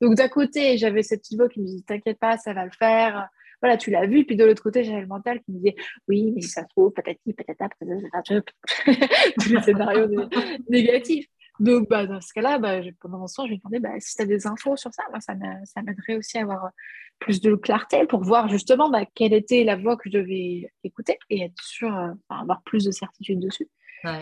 donc 0.00 0.14
d'un 0.14 0.28
côté 0.28 0.78
j'avais 0.78 1.02
cette 1.02 1.20
petite 1.20 1.38
voix 1.38 1.48
qui 1.48 1.60
me 1.60 1.66
disait 1.66 1.84
t'inquiète 1.86 2.18
pas 2.18 2.38
ça 2.38 2.52
va 2.52 2.64
le 2.64 2.70
faire 2.78 3.28
voilà 3.60 3.76
tu 3.76 3.90
l'as 3.90 4.06
vu 4.06 4.24
puis 4.24 4.36
de 4.36 4.44
l'autre 4.44 4.62
côté 4.62 4.84
j'avais 4.84 5.02
le 5.02 5.06
mental 5.06 5.40
qui 5.40 5.52
me 5.52 5.58
disait 5.58 5.76
oui 6.08 6.32
mais 6.34 6.40
si 6.40 6.48
ça 6.48 6.62
se 6.62 6.68
trouve 6.68 6.92
patati 6.92 7.32
patata 7.34 7.68
patata 7.68 8.40
tous 9.40 9.54
les 9.54 9.62
scénarios 9.62 10.08
négatifs 10.68 11.26
donc, 11.60 11.88
bah, 11.88 12.06
dans 12.06 12.20
ce 12.20 12.32
cas-là, 12.32 12.58
bah, 12.58 12.80
pendant 13.00 13.26
ce 13.26 13.36
temps, 13.36 13.44
je 13.44 13.50
lui 13.50 13.58
demandais 13.58 13.80
bah, 13.80 14.00
si 14.00 14.16
tu 14.16 14.22
as 14.22 14.26
des 14.26 14.46
infos 14.46 14.76
sur 14.76 14.92
ça. 14.92 15.02
Moi, 15.10 15.20
ça 15.20 15.34
m'aiderait 15.34 16.16
aussi 16.16 16.38
à 16.38 16.42
avoir 16.42 16.70
plus 17.18 17.40
de 17.40 17.54
clarté 17.54 18.06
pour 18.06 18.24
voir 18.24 18.48
justement 18.48 18.90
bah, 18.90 19.04
quelle 19.14 19.34
était 19.34 19.62
la 19.62 19.76
voix 19.76 19.96
que 19.96 20.10
je 20.10 20.18
devais 20.18 20.72
écouter 20.82 21.18
et 21.28 21.42
être 21.42 21.62
sûr, 21.62 21.94
euh, 21.94 22.08
avoir 22.30 22.62
plus 22.62 22.84
de 22.84 22.90
certitude 22.90 23.38
dessus. 23.38 23.68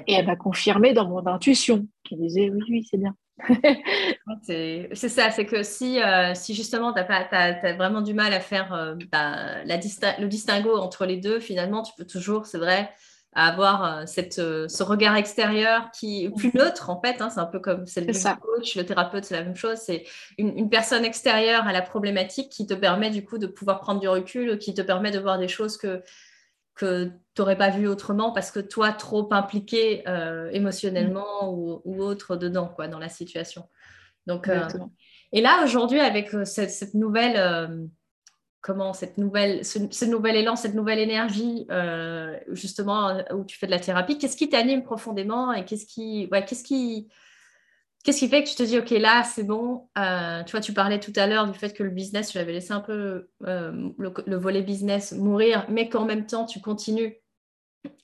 Et 0.09 0.15
elle 0.15 0.27
m'a 0.27 0.35
confirmé 0.35 0.93
dans 0.93 1.09
mon 1.09 1.25
intuition 1.29 1.87
qui 2.03 2.17
disait 2.17 2.51
oui, 2.51 2.63
oui, 2.69 2.89
c'est 2.91 2.99
bien. 2.99 3.15
c'est 4.43 5.09
ça, 5.09 5.31
c'est 5.31 5.47
que 5.47 5.63
si, 5.63 6.03
euh, 6.03 6.35
si 6.35 6.53
justement 6.53 6.93
tu 6.93 6.99
as, 6.99 7.29
as, 7.31 7.75
vraiment 7.75 8.01
du 8.01 8.13
mal 8.13 8.33
à 8.33 8.41
faire 8.41 8.75
euh, 8.75 8.97
bah, 9.13 9.63
la 9.65 9.77
le 9.77 10.27
distinguo 10.27 10.77
entre 10.77 11.07
les 11.07 11.19
deux, 11.19 11.39
finalement, 11.39 11.83
tu 11.83 11.93
peux 11.97 12.05
toujours, 12.05 12.47
c'est 12.47 12.59
vrai, 12.59 12.91
à 13.35 13.49
avoir 13.49 13.85
euh, 13.85 14.07
cette, 14.07 14.39
euh, 14.39 14.69
ce 14.69 14.83
regard 14.83 15.17
extérieur 15.17 15.91
qui 15.91 16.25
est 16.25 16.31
plus 16.31 16.53
neutre 16.55 16.91
en 16.91 17.01
fait. 17.01 17.21
Hein, 17.21 17.31
c'est 17.31 17.41
un 17.41 17.47
peu 17.47 17.61
comme 17.61 17.87
c'est 17.87 18.01
le 18.01 18.37
coach, 18.41 18.75
le 18.77 18.85
thérapeute, 18.85 19.25
c'est 19.25 19.37
la 19.37 19.45
même 19.45 19.57
chose. 19.57 19.79
C'est 19.79 20.05
une, 20.39 20.69
personne 20.71 21.05
extérieure 21.05 21.67
à 21.67 21.73
la 21.73 21.83
problématique 21.83 22.51
qui 22.51 22.67
te 22.67 22.75
permet 22.75 23.11
du 23.11 23.25
coup 23.25 23.39
de 23.39 23.47
pouvoir 23.47 23.81
prendre 23.81 24.01
du 24.01 24.09
recul, 24.09 24.59
qui 24.59 24.75
te 24.75 24.83
permet 24.83 25.11
de 25.11 25.19
voir 25.19 25.39
des 25.39 25.49
choses 25.49 25.77
que 25.77 26.03
que 26.75 27.07
tu 27.07 27.43
n'aurais 27.43 27.59
pas 27.59 27.71
vu 27.71 27.89
autrement 27.89 28.31
parce 28.31 28.53
que 28.53 28.61
toi, 28.61 28.93
trop 28.93 29.29
impliqué 29.33 30.09
euh, 30.09 30.49
émotionnellement 30.53 31.53
ou, 31.53 31.83
ou, 31.85 32.03
autre 32.05 32.37
dedans, 32.37 32.69
quoi, 32.69 32.87
dans 32.87 33.01
la 33.01 33.09
situation. 33.09 33.69
Donc, 34.29 34.49
et 35.33 35.41
là, 35.41 35.65
aujourd'hui, 35.65 35.99
avec 35.99 36.31
cette, 36.45 36.71
cette 36.71 36.95
nouvelle 36.95 37.89
comment 38.61 38.93
cette 38.93 39.19
nouvelle, 39.19 39.65
ce, 39.65 40.05
nouvel 40.05 40.37
élan, 40.37 40.57
cette 40.57 40.75
nouvelle 40.75 40.99
énergie, 40.99 41.67
euh, 41.71 42.39
justement, 42.49 43.09
euh, 43.09 43.23
où 43.35 43.45
tu 43.45 43.57
fais 43.57 43.67
de 43.67 43.71
la 43.71 43.79
thérapie, 43.79 44.19
qu'est-ce 44.19 44.37
qui 44.37 44.49
t'anime 44.49 44.83
profondément 44.83 45.53
et 45.53 45.65
qu'est-ce 45.65 45.87
qui, 45.87 46.29
ouais, 46.33 46.45
qu'est-ce 46.45 46.65
qui, 46.65 47.09
qu'est-ce 48.03 48.19
qui 48.19 48.29
fait 48.29 48.43
que 48.43 48.49
tu 48.49 48.57
te 48.57 48.63
dis, 48.65 48.79
ok, 48.79 48.91
là, 48.91 49.23
c'est 49.23 49.45
bon. 49.45 49.89
Euh, 49.97 50.43
tu 50.43 50.53
vois, 50.53 50.61
tu 50.61 50.73
parlais 50.73 50.99
tout 50.99 51.13
à 51.17 51.27
l'heure 51.27 51.47
du 51.51 51.57
fait 51.57 51.73
que 51.73 51.83
le 51.83 51.91
business, 51.91 52.31
tu 52.31 52.39
avais 52.39 52.53
laissé 52.53 52.73
un 52.73 52.81
peu 52.81 53.29
le, 53.41 54.37
volet 54.37 54.63
business 54.63 55.13
mourir, 55.13 55.65
mais 55.69 55.89
qu'en 55.89 56.05
même 56.05 56.27
temps, 56.27 56.45
tu 56.45 56.61
continues 56.61 57.17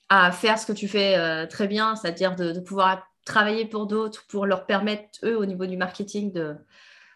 à 0.07 0.31
faire 0.31 0.57
ce 0.57 0.65
que 0.65 0.73
tu 0.73 0.87
fais 0.87 1.47
très 1.47 1.67
bien, 1.67 1.95
c'est-à-dire 1.95 2.35
de, 2.35 2.59
pouvoir 2.59 3.05
travailler 3.25 3.65
pour 3.65 3.87
d'autres, 3.87 4.25
pour 4.27 4.45
leur 4.45 4.65
permettre, 4.67 5.19
eux, 5.23 5.37
au 5.37 5.45
niveau 5.45 5.65
du 5.65 5.75
marketing, 5.75 6.31
de, 6.31 6.55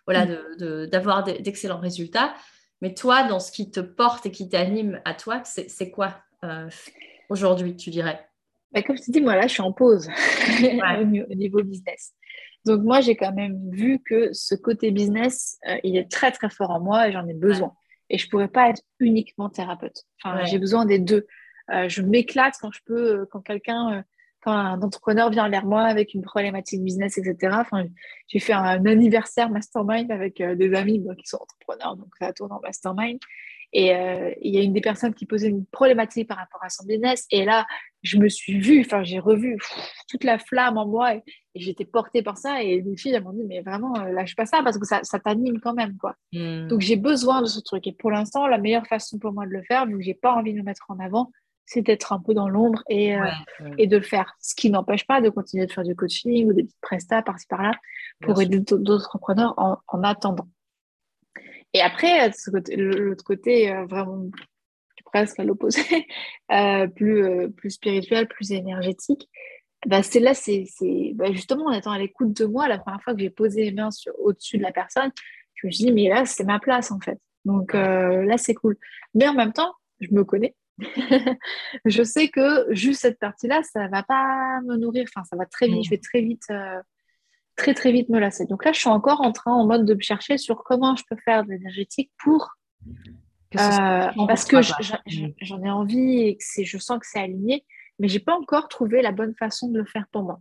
voilà, 0.06 0.26
mmh. 0.26 0.88
d'avoir 0.88 1.24
d'excellents 1.24 1.80
résultats. 1.80 2.34
Mais 2.82 2.94
toi, 2.94 3.24
dans 3.24 3.40
ce 3.40 3.52
qui 3.52 3.72
te 3.72 3.80
porte 3.80 4.26
et 4.26 4.32
qui 4.32 4.50
t'anime 4.50 5.02
à 5.06 5.14
toi, 5.14 5.42
c'est 5.44 5.92
quoi 5.92 6.16
euh, 6.44 6.70
aujourd'hui, 7.30 7.76
tu 7.76 7.90
dirais? 7.90 8.26
Bah, 8.72 8.82
Comme 8.84 8.98
je 8.98 9.04
te 9.04 9.12
dis, 9.12 9.22
moi 9.22 9.36
là, 9.36 9.48
je 9.48 9.54
suis 9.54 9.62
en 9.62 9.74
pause 9.74 10.08
au, 10.62 11.36
niveau 11.36 11.64
business. 11.64 12.14
Donc 12.66 12.82
moi, 12.84 13.02
j'ai 13.02 13.16
quand 13.16 13.34
même 13.34 13.58
vu 13.72 14.00
que 14.00 14.32
ce 14.34 14.56
côté 14.56 14.92
business, 14.92 15.58
euh, 15.68 15.78
il 15.84 15.98
est 15.98 16.10
très 16.10 16.32
très 16.32 16.50
fort 16.50 16.72
en 16.72 16.80
moi 16.80 17.08
et 17.08 17.12
j'en 17.12 17.28
ai 17.28 17.34
besoin. 17.34 17.74
Et 18.10 18.18
je 18.18 18.26
ne 18.26 18.30
pourrais 18.30 18.48
pas 18.48 18.70
être 18.70 18.82
uniquement 19.00 19.50
thérapeute. 19.50 20.04
Enfin, 20.24 20.44
J'ai 20.46 20.60
besoin 20.60 20.86
des 20.86 21.00
deux. 21.00 21.28
Euh, 21.72 21.88
je 21.90 22.02
m'éclate 22.02 22.56
quand 22.60 22.72
je 22.72 22.80
peux, 22.86 23.26
quand 23.32 23.42
quelqu'un 23.42 24.04
quand 24.42 24.52
un 24.52 24.82
entrepreneur 24.82 25.30
vient 25.30 25.50
vers 25.50 25.66
moi 25.66 25.84
avec 25.84 26.14
une 26.14 26.22
problématique 26.22 26.84
business, 26.84 27.18
etc. 27.18 27.58
Enfin, 27.60 27.86
j'ai 28.28 28.40
fait 28.40 28.54
un 28.54 28.86
anniversaire 28.86 29.50
mastermind 29.50 30.12
avec 30.12 30.42
euh, 30.42 30.56
des 30.56 30.74
amis 30.74 31.04
qui 31.18 31.28
sont 31.28 31.38
entrepreneurs, 31.38 31.96
donc 31.96 32.10
ça 32.20 32.34
tourne 32.34 32.52
en 32.52 32.60
mastermind. 32.62 33.20
Et 33.72 33.94
euh, 33.94 34.34
il 34.42 34.54
y 34.54 34.58
a 34.58 34.62
une 34.62 34.74
des 34.74 34.82
personnes 34.82 35.14
qui 35.14 35.26
posait 35.26 35.48
une 35.48 35.66
problématique 35.66 36.28
par 36.28 36.38
rapport 36.38 36.64
à 36.64 36.70
son 36.70 36.86
business. 36.86 37.26
Et 37.32 37.46
là, 37.46 37.68
je 38.02 38.18
me 38.18 38.28
suis 38.28 38.60
vue, 38.60 38.82
enfin, 38.82 39.04
j'ai 39.04 39.20
revu 39.20 39.58
toute 40.10 40.24
la 40.24 40.40
flamme 40.40 40.78
en 40.78 40.88
moi 40.88 41.16
et, 41.16 41.24
j'étais 41.56 41.86
portée 41.86 42.24
par 42.24 42.38
ça. 42.38 42.64
Et 42.64 42.82
les 42.82 42.98
filles, 42.98 43.14
elles 43.14 43.24
m'ont 43.24 43.34
dit, 43.34 43.44
mais 43.46 43.62
vraiment, 43.62 43.94
euh, 44.00 44.12
lâche 44.12 44.36
pas 44.36 44.46
ça 44.46 44.62
parce 44.64 44.78
que 44.78 44.86
ça, 44.86 45.02
ça 45.04 45.20
t'anime 45.20 45.60
quand 45.60 45.74
même, 45.74 45.98
quoi. 45.98 46.16
Hmm. 46.32 46.68
Donc, 46.68 46.80
j'ai 46.80 46.96
besoin 46.96 47.42
de 47.42 47.48
ce 47.48 47.60
truc. 47.60 47.86
Et 47.86 47.92
pour 47.92 48.12
l'instant, 48.12 48.48
la 48.48 48.58
meilleure 48.58 48.88
façon 48.88 49.20
pour 49.20 49.34
moi 49.34 49.46
de 49.46 49.52
le 49.52 49.62
faire, 49.64 49.86
vu 49.86 49.98
que 49.98 50.04
j'ai 50.04 50.14
pas 50.14 50.34
envie 50.34 50.54
de 50.54 50.60
me 50.60 50.64
mettre 50.64 50.86
en 50.90 51.00
avant, 51.00 51.32
c'est 51.70 51.84
d'être 51.84 52.14
un 52.14 52.20
peu 52.20 52.34
dans 52.34 52.50
l'ombre 52.50 52.84
et, 52.90 53.16
euh, 53.16 53.28
et 53.78 53.86
de 53.86 53.98
le 53.98 54.04
faire. 54.04 54.34
Ce 54.42 54.56
qui 54.56 54.72
n'empêche 54.72 55.06
pas 55.06 55.22
de 55.22 55.30
continuer 55.30 55.68
de 55.68 55.72
faire 55.72 55.84
du 55.84 55.96
coaching 55.96 56.50
ou 56.50 56.54
des 56.54 56.64
petites 56.64 56.82
prestats 56.82 57.22
par-ci 57.22 57.46
par-là 57.46 57.74
pour 58.22 58.42
aider 58.42 58.60
d'autres 58.60 59.06
entrepreneurs 59.06 59.54
en, 59.58 59.78
en, 59.88 60.04
attendant. 60.04 60.48
Et 61.74 61.82
après, 61.82 62.32
l'autre 62.76 63.24
côté, 63.24 63.72
euh, 63.72 63.86
vraiment 63.86 64.26
presque 65.06 65.40
à 65.40 65.44
l'opposé, 65.44 65.82
euh, 66.52 66.88
plus, 66.88 67.52
plus 67.56 67.70
spirituel, 67.70 68.28
plus 68.28 68.52
énergétique, 68.52 69.30
bah, 69.86 70.02
c'est 70.02 70.20
là, 70.20 70.34
c'est 70.34 70.66
bah, 71.14 71.32
justement 71.32 71.66
en 71.66 71.72
étant 71.72 71.92
à 71.92 72.00
l'écoute 72.00 72.36
de 72.36 72.46
moi, 72.46 72.68
la 72.68 72.80
première 72.80 73.02
fois 73.04 73.14
que 73.14 73.20
j'ai 73.20 73.30
posé 73.30 73.66
les 73.66 73.72
mains 73.72 73.90
au-dessus 74.18 74.58
de 74.58 74.64
la 74.64 74.72
personne, 74.72 75.12
je 75.54 75.68
me 75.68 75.72
suis 75.72 75.86
dit, 75.86 75.92
mais 75.92 76.10
là, 76.10 76.26
c'est 76.26 76.46
ma 76.46 76.58
place 76.58 76.90
en 76.90 77.00
fait. 77.00 77.20
Donc 77.46 77.74
là, 77.74 78.38
c'est 78.38 78.56
cool. 78.56 78.76
Mais 79.14 79.28
en 79.28 79.36
même 79.36 79.54
temps, 79.54 79.74
je 80.00 80.08
me 80.12 80.24
connais 80.24 80.56
je 81.86 82.04
sais 82.04 82.30
que 82.30 82.66
juste 82.74 83.02
cette 83.02 83.20
partie-là, 83.20 83.62
ça 83.64 83.88
va 83.88 84.04
pas 84.04 84.62
me 84.66 84.78
nourrir. 84.78 85.06
Enfin, 85.08 85.24
ça 85.26 85.36
va 85.36 85.46
très 85.46 85.68
vite. 85.68 85.84
Je 85.86 85.90
vais 85.90 85.98
très 85.98 86.22
vite, 86.22 86.44
euh, 86.50 86.82
très 87.56 87.74
très 87.74 87.92
vite 87.92 88.10
me 88.10 88.20
lasser. 88.20 88.46
Donc 88.46 88.66
là, 88.66 88.72
je 88.72 88.80
suis 88.80 88.90
encore 88.90 89.22
en 89.22 89.32
train, 89.32 89.54
en 89.54 89.66
mode 89.66 89.86
de 89.86 89.94
me 89.94 90.02
chercher 90.02 90.38
sur 90.38 90.64
comment 90.64 90.96
je 90.96 91.04
peux 91.10 91.18
faire 91.24 91.44
de 91.44 91.52
l'énergétique 91.52 92.12
pour 92.18 92.56
euh, 93.56 94.08
parce 94.28 94.46
que 94.46 94.58
j'en 94.62 95.64
ai 95.64 95.70
envie 95.70 96.22
et 96.22 96.38
que 96.38 96.64
je 96.64 96.78
sens 96.78 97.00
que 97.00 97.08
c'est 97.08 97.20
aligné, 97.20 97.66
mais 97.98 98.08
j'ai 98.08 98.20
pas 98.20 98.36
encore 98.36 98.68
trouvé 98.68 99.02
la 99.02 99.12
bonne 99.12 99.34
façon 99.34 99.70
de 99.70 99.80
le 99.80 99.86
faire 99.86 100.06
pour 100.12 100.24
moi. 100.24 100.40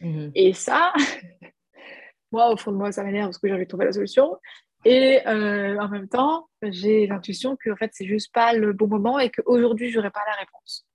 Mhm. 0.00 0.32
Et 0.34 0.52
ça, 0.52 0.92
moi, 2.32 2.50
au 2.50 2.56
fond 2.56 2.72
de 2.72 2.76
moi, 2.76 2.90
ça 2.90 3.04
m'énerve 3.04 3.28
parce 3.28 3.38
que 3.38 3.46
j'ai 3.46 3.54
envie 3.54 3.64
de 3.64 3.68
trouver 3.68 3.84
la 3.84 3.92
solution. 3.92 4.36
Et 4.84 5.26
euh, 5.26 5.78
en 5.78 5.88
même 5.88 6.08
temps, 6.08 6.48
j'ai 6.62 7.06
l'intuition 7.06 7.56
que 7.56 7.70
en 7.70 7.76
fait, 7.76 7.90
c'est 7.94 8.06
juste 8.06 8.32
pas 8.32 8.52
le 8.52 8.72
bon 8.72 8.86
moment 8.86 9.18
et 9.18 9.30
qu'aujourd'hui, 9.30 9.90
je 9.90 9.96
n'aurai 9.96 10.10
pas 10.10 10.20
la 10.26 10.36
réponse. 10.36 10.86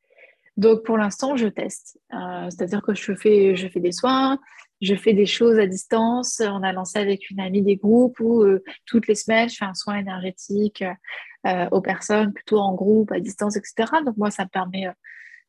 Donc, 0.57 0.83
pour 0.83 0.97
l'instant, 0.97 1.35
je 1.35 1.47
teste. 1.47 1.99
Euh, 2.13 2.49
c'est-à-dire 2.49 2.81
que 2.81 2.93
je 2.93 3.13
fais, 3.15 3.55
je 3.55 3.67
fais 3.67 3.79
des 3.79 3.91
soins, 3.91 4.39
je 4.81 4.93
fais 4.93 5.13
des 5.13 5.25
choses 5.25 5.57
à 5.57 5.65
distance. 5.65 6.41
On 6.45 6.63
a 6.63 6.73
lancé 6.73 6.99
avec 6.99 7.29
une 7.29 7.39
amie 7.39 7.61
des 7.61 7.77
groupes 7.77 8.19
où 8.19 8.43
euh, 8.43 8.63
toutes 8.85 9.07
les 9.07 9.15
semaines, 9.15 9.49
je 9.49 9.55
fais 9.55 9.65
un 9.65 9.73
soin 9.73 9.97
énergétique 9.97 10.83
aux 11.71 11.79
personnes, 11.79 12.33
plutôt 12.33 12.59
en 12.59 12.75
groupe, 12.75 13.13
à 13.13 13.21
distance, 13.21 13.55
etc. 13.55 13.89
Donc, 14.05 14.17
moi, 14.17 14.29
ça 14.29 14.43
me 14.43 14.49
permet, 14.49 14.87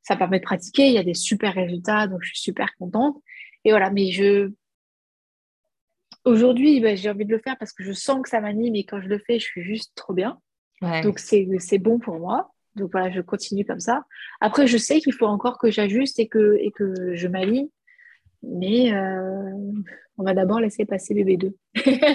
ça 0.02 0.14
permet 0.14 0.38
de 0.38 0.44
pratiquer. 0.44 0.86
Il 0.86 0.94
y 0.94 0.98
a 0.98 1.02
des 1.02 1.14
super 1.14 1.52
résultats, 1.52 2.06
donc 2.06 2.20
je 2.22 2.28
suis 2.28 2.40
super 2.40 2.74
contente. 2.76 3.16
Et 3.64 3.70
voilà, 3.70 3.90
mais 3.90 4.12
je 4.12 4.52
Aujourd'hui, 6.24 6.80
bah, 6.80 6.94
j'ai 6.94 7.10
envie 7.10 7.24
de 7.24 7.30
le 7.30 7.38
faire 7.38 7.56
parce 7.58 7.72
que 7.72 7.82
je 7.82 7.92
sens 7.92 8.20
que 8.22 8.28
ça 8.28 8.40
m'anime 8.40 8.74
et 8.74 8.84
quand 8.84 9.00
je 9.00 9.08
le 9.08 9.18
fais, 9.18 9.38
je 9.38 9.44
suis 9.44 9.62
juste 9.62 9.92
trop 9.94 10.12
bien. 10.12 10.38
Donc, 11.02 11.18
c'est 11.18 11.78
bon 11.78 11.98
pour 11.98 12.18
moi. 12.18 12.52
Donc, 12.76 12.90
voilà, 12.92 13.10
je 13.10 13.20
continue 13.20 13.64
comme 13.64 13.80
ça. 13.80 14.04
Après, 14.40 14.66
je 14.66 14.78
sais 14.78 15.00
qu'il 15.00 15.12
faut 15.12 15.26
encore 15.26 15.58
que 15.58 15.70
j'ajuste 15.70 16.18
et 16.18 16.28
que, 16.28 16.56
et 16.60 16.70
que 16.70 17.14
je 17.14 17.28
m'aligne. 17.28 17.68
Mais 18.42 18.92
euh, 18.94 19.52
on 20.16 20.24
va 20.24 20.32
d'abord 20.32 20.60
laisser 20.60 20.86
passer 20.86 21.12
bébé 21.12 21.36
2. 21.36 21.54
Ouais. 21.86 22.10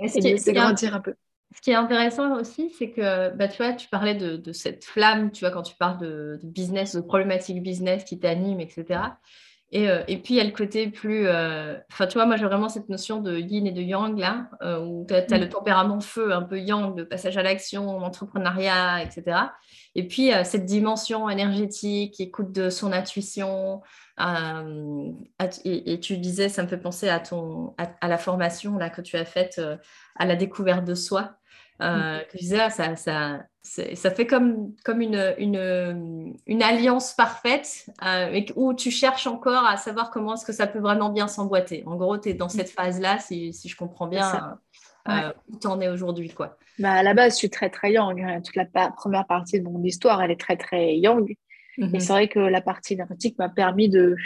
grandir 0.52 0.94
un 0.94 1.00
peu. 1.00 1.14
Ce 1.54 1.62
qui 1.62 1.70
est 1.70 1.74
intéressant 1.74 2.38
aussi, 2.38 2.70
c'est 2.78 2.90
que 2.90 3.34
bah, 3.34 3.48
tu 3.48 3.56
vois, 3.58 3.72
tu 3.72 3.88
parlais 3.88 4.14
de, 4.14 4.52
cette 4.52 4.84
flamme, 4.84 5.30
tu 5.30 5.40
vois, 5.40 5.50
quand 5.50 5.62
tu 5.62 5.74
parles 5.76 5.98
de, 5.98 6.38
de 6.42 6.46
business, 6.46 6.94
de 6.94 7.00
problématiques 7.00 7.62
business 7.62 8.04
qui 8.04 8.18
t'animent, 8.18 8.60
etc. 8.60 9.00
Euh, 9.74 10.02
et, 10.08 10.16
puis, 10.16 10.34
il 10.34 10.36
y 10.38 10.40
a 10.40 10.44
le 10.44 10.50
côté 10.50 10.88
plus. 10.88 11.26
Euh, 11.26 11.76
enfin, 11.92 12.06
tu 12.06 12.14
vois, 12.14 12.24
moi, 12.24 12.36
j'ai 12.36 12.46
vraiment 12.46 12.68
cette 12.70 12.88
notion 12.88 13.20
de 13.20 13.36
yin 13.36 13.66
et 13.66 13.72
de 13.72 13.82
yang, 13.82 14.18
là, 14.18 14.48
euh, 14.62 14.80
où 14.80 15.04
tu 15.06 15.14
as, 15.14 15.26
mm. 15.28 15.40
le 15.40 15.48
tempérament 15.48 16.00
feu, 16.00 16.32
un 16.32 16.42
peu 16.42 16.58
yang, 16.58 16.94
de 16.96 17.04
passage 17.04 17.36
à 17.36 17.42
l'action, 17.42 18.00
l'entrepreneuriat, 18.00 19.02
etc. 19.02 19.38
Et 19.94 20.06
puis, 20.06 20.30
cette 20.44 20.64
dimension 20.64 21.28
énergétique, 21.28 22.20
écoute 22.20 22.52
de 22.52 22.70
son 22.70 22.92
intuition. 22.92 23.82
Et, 25.64 26.00
tu 26.00 26.18
disais, 26.18 26.48
ça 26.48 26.62
me 26.62 26.68
fait 26.68 26.78
penser 26.78 27.08
à, 27.08 27.20
ton, 27.20 27.74
à, 27.78 28.08
la 28.08 28.18
formation 28.18 28.78
là, 28.78 28.90
que 28.90 29.00
tu 29.02 29.16
as 29.16 29.24
faite 29.24 29.60
à 30.16 30.26
la 30.26 30.36
découverte 30.36 30.84
de 30.84 30.94
soi. 30.94 31.36
Euh, 31.80 32.18
que 32.24 32.32
je 32.32 32.38
disais, 32.38 32.60
ah, 32.60 32.70
ça, 32.70 32.96
ça, 32.96 33.44
ça 33.62 34.10
fait 34.10 34.26
comme, 34.26 34.74
comme 34.84 35.00
une, 35.00 35.34
une, 35.38 36.34
une 36.46 36.62
alliance 36.62 37.12
parfaite 37.12 37.86
euh, 38.04 38.40
où 38.56 38.74
tu 38.74 38.90
cherches 38.90 39.28
encore 39.28 39.64
à 39.64 39.76
savoir 39.76 40.10
comment 40.10 40.34
est-ce 40.34 40.44
que 40.44 40.52
ça 40.52 40.66
peut 40.66 40.80
vraiment 40.80 41.10
bien 41.10 41.28
s'emboîter. 41.28 41.84
En 41.86 41.96
gros, 41.96 42.18
tu 42.18 42.30
es 42.30 42.34
dans 42.34 42.48
cette 42.48 42.70
phase-là, 42.70 43.18
si, 43.20 43.52
si 43.52 43.68
je 43.68 43.76
comprends 43.76 44.08
bien, 44.08 44.58
euh, 45.08 45.32
où 45.48 45.58
tu 45.58 45.66
en 45.68 45.80
es 45.80 45.88
aujourd'hui. 45.88 46.30
Quoi. 46.30 46.58
Bah, 46.80 46.94
à 46.94 47.02
la 47.04 47.14
base, 47.14 47.34
je 47.34 47.38
suis 47.38 47.50
très, 47.50 47.70
très 47.70 47.92
yang. 47.92 48.20
Hein. 48.20 48.40
Toute 48.40 48.56
la 48.56 48.66
première 48.90 49.26
partie 49.26 49.60
de 49.60 49.64
mon 49.64 49.82
histoire, 49.84 50.20
elle 50.20 50.32
est 50.32 50.40
très, 50.40 50.56
très 50.56 50.96
yang. 50.96 51.30
Et 51.30 51.84
mhm. 51.84 52.00
c'est 52.00 52.12
vrai 52.12 52.26
que 52.26 52.40
la 52.40 52.60
partie 52.60 52.94
énergétique 52.94 53.38
m'a 53.38 53.48
permis 53.48 53.88
de. 53.88 54.16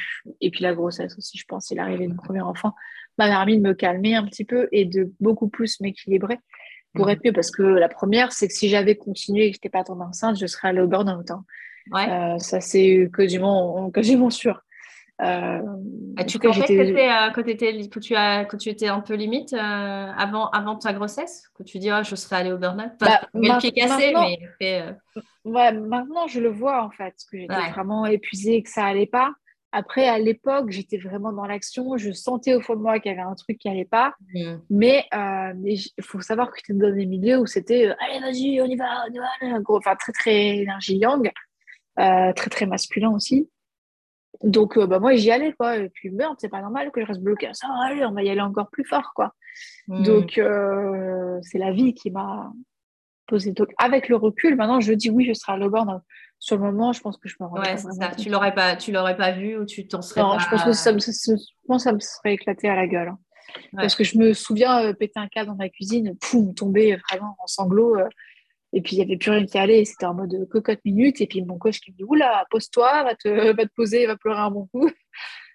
Et 0.41 0.51
puis 0.51 0.63
la 0.63 0.73
grossesse 0.73 1.19
aussi, 1.19 1.37
je 1.37 1.45
pense, 1.47 1.71
l'arrivée 1.71 2.07
de 2.07 2.13
mon 2.13 2.17
premier 2.17 2.41
enfant 2.41 2.73
m'a 3.19 3.27
permis 3.27 3.59
de 3.59 3.63
me 3.63 3.75
calmer 3.75 4.15
un 4.15 4.25
petit 4.25 4.47
peu 4.47 4.71
et 4.73 4.87
de 4.87 5.13
beaucoup 5.21 5.49
plus 5.49 5.79
m'équilibrer 5.81 6.39
pour 6.95 7.11
être 7.11 7.25
mieux. 7.25 7.33
Parce 7.33 7.51
que 7.51 7.63
la 7.63 7.89
première, 7.89 8.33
c'est 8.33 8.49
que 8.49 8.55
si 8.55 8.69
j'avais 8.69 8.97
continué 8.97 9.47
et 9.47 9.51
que 9.51 9.55
je 9.55 9.59
n'étais 9.59 9.69
pas 9.69 9.85
tombée 9.85 10.05
enceinte, 10.05 10.39
je 10.39 10.47
serais 10.47 10.69
allée 10.69 10.81
au 10.81 10.89
burn-out. 10.89 11.31
Hein. 11.31 11.45
Ouais. 11.91 12.09
Euh, 12.09 12.39
ça, 12.39 12.61
c'est 12.61 13.11
quasiment, 13.15 13.91
quasiment 13.91 14.31
sûr. 14.31 14.63
Euh, 15.21 15.61
ah, 16.17 16.25
tu 16.25 16.39
pensais 16.39 16.67
que, 16.67 16.73
euh, 16.73 17.31
que, 17.31 17.99
tu 18.01 18.17
as, 18.17 18.45
que 18.45 18.57
tu 18.57 18.71
étais 18.71 18.89
un 18.89 19.01
peu 19.01 19.15
limite 19.15 19.53
euh, 19.53 19.57
avant, 19.57 20.49
avant 20.51 20.77
ta 20.77 20.93
grossesse 20.93 21.49
Que 21.57 21.63
tu 21.63 21.79
dis, 21.79 21.91
oh, 21.93 22.03
je 22.03 22.17
serais 22.17 22.37
allée 22.37 22.51
au 22.51 22.59
burn-out 22.59 22.91
bah, 22.99 23.21
le 23.35 23.59
pied 23.59 23.73
cassé, 23.73 24.13
mais. 24.61 24.97
Ouais, 25.45 25.73
maintenant, 25.73 26.27
je 26.27 26.41
le 26.41 26.49
vois 26.49 26.85
en 26.85 26.91
fait, 26.91 27.15
que 27.31 27.39
j'étais 27.39 27.71
vraiment 27.71 28.07
épuisée, 28.07 28.63
que 28.63 28.71
ça 28.71 28.85
allait 28.85 29.07
pas. 29.07 29.33
Après, 29.75 30.07
à 30.07 30.19
l'époque, 30.19 30.71
j'étais 30.71 30.99
vraiment 30.99 31.33
dans 31.33 31.47
l'action. 31.47 31.97
Je 31.97 32.13
sentais 32.13 32.55
au 32.55 32.61
fond 32.61 32.77
de 32.77 32.83
moi 32.83 33.01
qu'il 33.01 33.11
y 33.11 33.15
avait 33.15 33.27
un 33.27 33.35
truc 33.35 33.57
qui 33.57 33.69
n'allait 33.69 33.87
pas. 33.87 34.15
Mm. 34.35 34.57
Mais 34.69 35.07
euh, 35.15 35.55
il 35.65 35.81
faut 36.03 36.21
savoir 36.21 36.51
que 36.51 36.59
j'étais 36.59 36.79
dans 36.79 36.95
des 36.95 37.07
milieux 37.07 37.39
où 37.39 37.47
c'était 37.47 37.89
euh, 37.89 37.95
Allez, 38.01 38.21
vas-y, 38.21 38.61
on 38.61 38.67
y 38.67 38.77
va, 38.77 39.07
on 39.09 39.15
y 39.15 39.19
va. 39.19 39.59
Enfin, 39.67 39.97
très, 39.97 40.13
très 40.13 40.57
énergie 40.59 40.99
yang. 40.99 41.33
Euh, 41.99 42.33
très, 42.35 42.51
très 42.51 42.67
masculin 42.67 43.11
aussi. 43.13 43.49
Donc, 44.43 44.79
bah, 44.79 44.99
moi, 44.99 45.15
j'y 45.15 45.31
allais, 45.31 45.55
quoi. 45.55 45.79
Et 45.79 45.89
puis, 45.89 46.11
merde, 46.11 46.37
c'est 46.39 46.51
pas 46.51 46.61
normal 46.61 46.91
que 46.91 47.01
je 47.01 47.07
reste 47.07 47.23
bloquée 47.23 47.47
à 47.47 47.55
ça. 47.55 47.69
Allez, 47.85 48.05
on 48.05 48.13
va 48.13 48.23
y 48.23 48.29
aller 48.29 48.41
encore 48.43 48.69
plus 48.69 48.85
fort, 48.85 49.13
quoi. 49.15 49.35
Mm. 49.89 50.03
Donc, 50.03 50.41
c'est 51.43 51.59
la 51.59 51.73
vie 51.73 51.95
qui 51.95 52.11
m'a 52.11 52.53
posé. 53.27 53.53
Donc, 53.53 53.69
avec 53.79 54.11
le 54.11 54.17
recul, 54.17 54.55
maintenant, 54.55 54.81
je 54.81 54.93
dis 54.93 55.09
oui, 55.09 55.25
je 55.25 55.33
serai 55.33 55.53
à 55.53 55.57
l'auborne 55.57 56.03
sur 56.43 56.57
le 56.57 56.63
moment, 56.65 56.93
je 56.93 57.01
pense 57.01 57.19
que 57.19 57.29
je 57.29 57.37
me 57.39 57.47
Ouais, 57.47 57.77
c'est 57.77 57.93
ça. 57.93 58.09
Tu 58.17 58.29
l'aurais 58.29 58.53
pas, 58.53 58.75
tu 58.75 58.91
l'aurais 58.91 59.17
pas 59.17 59.31
vu 59.31 59.57
ou 59.57 59.65
tu 59.65 59.87
t'en 59.87 60.03
serais 60.03 60.23
non, 60.23 60.41
je 60.41 60.49
pense 60.49 60.65
que 60.65 60.73
ça 60.73 60.93
me, 60.93 60.99
ça 60.99 61.93
me 61.93 62.01
serait 62.01 62.35
éclaté 62.35 62.69
à 62.69 62.75
la 62.75 62.89
gueule. 62.89 63.11
Hein. 63.11 63.19
Parce 63.77 63.95
que 63.95 64.03
je 64.03 64.19
me 64.19 64.33
souviens 64.33 64.87
euh, 64.87 64.93
péter 64.93 65.21
un 65.21 65.29
câble 65.29 65.51
dans 65.51 65.55
ma 65.55 65.69
cuisine, 65.69 66.17
poum, 66.19 66.53
tomber 66.53 66.99
vraiment 67.09 67.37
en 67.39 67.47
sanglots. 67.47 67.97
Euh, 67.97 68.09
et 68.73 68.83
puis, 68.83 68.97
il 68.97 68.99
n'y 68.99 69.05
avait 69.05 69.19
plus 69.19 69.31
rien 69.31 69.47
qui 69.47 69.57
allait. 69.57 69.85
C'était 69.85 70.07
en 70.07 70.15
mode 70.15 70.49
cocotte 70.51 70.81
minutes. 70.85 71.21
Et 71.21 71.29
puis, 71.29 71.45
mon 71.45 71.59
coach 71.59 71.79
qui 71.79 71.93
me 71.93 71.97
dit 71.97 72.03
Oula, 72.03 72.45
pose-toi, 72.51 73.05
va 73.05 73.15
te, 73.15 73.29
va 73.57 73.65
te 73.65 73.73
poser, 73.77 74.09
va 74.09 74.17
pleurer 74.17 74.41
un 74.41 74.51
bon 74.51 74.67
coup. 74.67 74.91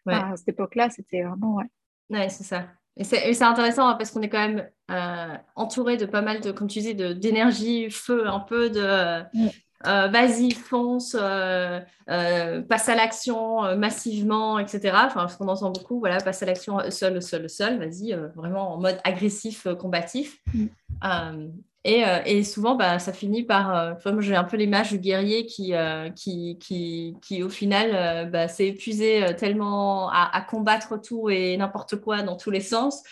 à 0.06 0.38
cette 0.38 0.48
époque-là, 0.48 0.90
c'était 0.90 1.24
vraiment. 1.24 1.56
Ouais, 1.56 1.66
ouais 2.12 2.30
c'est 2.30 2.46
ça. 2.46 2.66
Et 2.96 3.04
c'est 3.04 3.44
intéressant 3.44 3.90
hein, 3.90 3.96
parce 3.96 4.12
qu'on 4.12 4.22
est 4.22 4.30
quand 4.30 4.48
même 4.48 4.70
euh, 4.90 5.36
entouré 5.56 5.98
de 5.98 6.06
pas 6.06 6.22
mal 6.22 6.40
de, 6.40 6.52
comme 6.52 6.68
tu 6.68 6.80
disais, 6.80 6.94
d'énergie, 6.94 7.92
feu, 7.92 8.26
un 8.28 8.40
peu 8.40 8.70
de, 8.70 9.22
mm. 9.34 9.50
Euh, 9.86 10.08
vas-y, 10.08 10.52
fonce, 10.52 11.16
euh, 11.20 11.80
euh, 12.10 12.62
passe 12.62 12.90
à 12.90 12.96
l'action 12.96 13.76
massivement, 13.78 14.58
etc. 14.58 14.94
Enfin, 15.06 15.22
parce 15.22 15.36
qu'on 15.36 15.48
entend 15.48 15.70
beaucoup, 15.70 16.00
voilà, 16.00 16.18
passe 16.18 16.42
à 16.42 16.48
l'action 16.48 16.80
seul, 16.90 17.22
seul, 17.22 17.48
seul, 17.50 17.78
vas-y, 17.78 18.14
vraiment 18.36 18.74
en 18.74 18.78
mode 18.78 18.98
agressif, 19.04 19.68
combatif. 19.80 20.40
Mm. 20.54 21.50
Et, 21.84 22.44
souvent, 22.44 22.76
bah, 22.76 23.00
ça 23.00 23.14
finit 23.14 23.44
par. 23.44 23.98
moi, 24.06 24.22
j'ai 24.22 24.36
un 24.36 24.44
peu 24.44 24.58
l'image 24.58 24.92
du 24.92 24.98
guerrier 24.98 25.46
qui, 25.46 25.74
qui, 26.16 26.58
qui, 26.60 27.16
qui, 27.22 27.44
au 27.44 27.50
final, 27.50 28.30
bah, 28.32 28.48
s'est 28.48 28.68
épuisé 28.68 29.24
tellement 29.38 30.10
à, 30.10 30.42
combattre 30.42 31.00
tout 31.00 31.30
et 31.30 31.56
n'importe 31.56 31.98
quoi 31.98 32.24
dans 32.24 32.36
tous 32.36 32.52
les 32.52 32.62
sens 32.62 33.04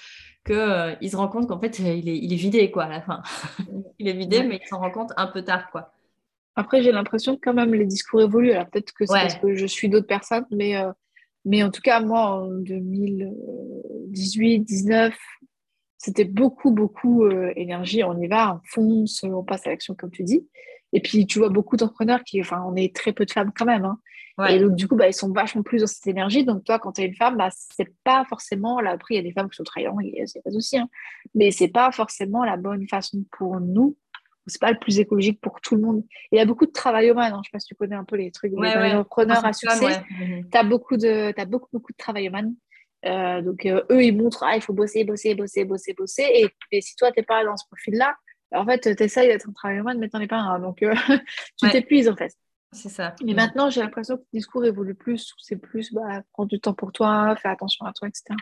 qu'il 0.46 1.10
se 1.10 1.16
rend 1.16 1.28
compte 1.28 1.48
qu'en 1.48 1.60
fait, 1.60 1.80
il 1.80 1.88
est, 1.88 2.00
il 2.00 2.34
est, 2.34 2.36
vidé, 2.36 2.70
quoi, 2.70 2.86
à 2.86 2.90
la 2.90 3.02
fin. 3.02 3.22
il 4.00 4.08
est 4.08 4.14
vidé, 4.14 4.44
mais 4.44 4.60
il 4.62 4.68
s'en 4.68 4.80
rend 4.80 4.92
compte 4.92 5.12
un 5.18 5.28
peu 5.28 5.44
tard, 5.44 5.72
quoi. 5.72 5.95
Après, 6.56 6.82
j'ai 6.82 6.92
l'impression 6.92 7.36
que 7.36 7.42
quand 7.42 7.54
même 7.54 7.74
les 7.74 7.86
discours 7.86 8.22
évoluent. 8.22 8.52
Alors 8.52 8.70
peut-être 8.70 8.94
que 8.94 9.06
c'est 9.06 9.14
parce 9.14 9.36
que 9.36 9.56
je 9.56 9.66
suis 9.66 9.90
d'autres 9.90 10.08
personnes, 10.08 10.46
mais, 10.52 10.78
euh, 10.78 10.92
mais 11.44 11.64
en 11.64 11.70
tout 11.70 11.82
cas, 11.82 12.00
moi, 12.00 12.44
en 12.44 12.48
2018, 12.48 14.62
19, 14.62 15.14
c'était 15.98 16.26
beaucoup, 16.26 16.72
beaucoup 16.72 17.26
euh, 17.26 17.52
énergie. 17.56 18.04
On 18.04 18.20
y 18.20 18.28
va, 18.28 18.56
on 18.56 18.62
fonce, 18.66 19.24
on 19.24 19.44
passe 19.44 19.68
à 19.68 19.72
l'action, 19.72 19.96
comme 19.96 20.12
tu 20.12 20.24
dis. 20.24 20.48
Et 20.94 21.02
puis, 21.02 21.26
tu 21.26 21.40
vois 21.40 21.50
beaucoup 21.50 21.76
d'entrepreneurs 21.76 22.24
qui, 22.24 22.40
enfin, 22.40 22.64
on 22.66 22.76
est 22.76 22.96
très 22.96 23.12
peu 23.12 23.26
de 23.26 23.32
femmes 23.32 23.52
quand 23.54 23.66
même. 23.66 23.84
Hein. 23.84 24.00
Et 24.50 24.60
donc, 24.60 24.76
du 24.76 24.88
coup, 24.88 24.96
bah, 24.96 25.08
ils 25.08 25.14
sont 25.14 25.32
vachement 25.32 25.64
plus 25.64 25.82
dans 25.82 25.88
cette 25.88 26.08
énergie. 26.08 26.44
Donc, 26.44 26.66
toi, 26.66 26.78
quand 26.78 26.94
tu 26.94 27.02
es 27.02 27.06
une 27.06 27.16
femme, 27.16 27.38
bah, 27.38 27.50
c'est 27.52 27.94
pas 28.04 28.26
forcément. 28.28 28.82
Là, 28.82 28.92
après, 28.92 29.16
il 29.16 29.18
y 29.18 29.20
a 29.20 29.24
des 29.24 29.32
femmes 29.32 29.50
qui 29.50 29.56
sont 29.56 29.64
très 29.64 29.84
et 29.84 30.24
c'est 30.26 30.42
pas 30.42 30.54
aussi. 30.54 30.78
Hein. 30.78 30.90
Mais 31.34 31.52
c'est 31.52 31.70
pas 31.70 31.92
forcément 31.92 32.44
la 32.44 32.58
bonne 32.58 32.88
façon 32.88 33.24
pour 33.32 33.60
nous 33.62 33.96
c'est 34.48 34.62
pas 34.62 34.72
le 34.72 34.80
plus 34.80 35.00
écologique 35.00 35.42
pour 35.42 35.60
tout 35.62 35.76
le 35.76 35.82
monde. 35.82 36.04
Il 36.32 36.38
y 36.38 36.40
a 36.40 36.46
beaucoup 36.46 36.66
de 36.66 36.72
travail 36.72 37.10
humain, 37.10 37.34
hein. 37.34 37.42
je 37.44 37.50
sais 37.50 37.52
pas 37.52 37.60
si 37.60 37.68
tu 37.68 37.76
connais 37.76 37.96
un 37.96 38.04
peu 38.04 38.16
les 38.16 38.32
trucs, 38.32 38.52
les 38.52 38.94
entrepreneurs 38.94 39.46
à 39.46 39.54
succès. 39.54 40.02
Mhm. 40.20 40.50
Tu 40.52 40.58
as 40.58 40.64
beaucoup 40.64 40.98
de, 40.98 41.34
as 41.40 41.46
beaucoup, 41.46 41.70
beaucoup 41.74 41.92
de 41.92 41.98
travail 41.98 42.28
humain. 42.28 42.52
Euh, 43.06 43.42
donc, 43.42 43.66
euh, 43.66 43.84
eux, 43.92 44.04
ils 44.04 44.16
montrent, 44.16 44.44
ah, 44.44 44.56
il 44.56 44.62
faut 44.62 44.74
bosser, 44.74 45.04
bosser, 45.04 45.36
bosser, 45.36 45.66
bosser, 45.66 45.94
bosser. 45.94 46.52
Et, 46.72 46.82
si 46.82 46.96
toi, 46.96 47.12
tu 47.12 47.20
n'es 47.20 47.26
pas 47.26 47.44
dans 47.44 47.58
ce 47.58 47.66
profil-là, 47.68 48.16
en 48.52 48.66
fait, 48.66 48.96
tu 48.96 49.04
essayes 49.04 49.28
d'être 49.28 49.50
un 49.50 49.54
travail 49.54 49.78
humain, 49.78 49.94
mais 49.96 50.10
tu 50.10 50.16
n'en 50.16 50.22
es 50.22 50.28
pas 50.28 50.38
un. 50.38 50.60
Donc, 50.60 50.82
euh, 50.82 50.94
tu 51.62 51.70
t'épuises, 51.70 52.10
en 52.10 52.16
fait. 52.16 52.34
C'est 52.72 52.90
ça. 52.90 53.16
Mais 53.24 53.34
maintenant, 53.34 53.70
j'ai 53.70 53.82
l'impression 53.82 54.18
que 54.18 54.24
le 54.34 54.40
discours 54.40 54.66
évolue 54.66 54.96
plus. 54.96 55.34
C'est 55.38 55.56
plus, 55.56 55.94
bah, 55.94 56.24
prends 56.34 56.46
du 56.46 56.60
temps 56.60 56.74
pour 56.74 56.92
toi, 56.92 57.36
fais 57.42 57.48
attention 57.48 57.86
à 57.86 57.94
toi, 57.94 58.08
etc. 58.08 58.36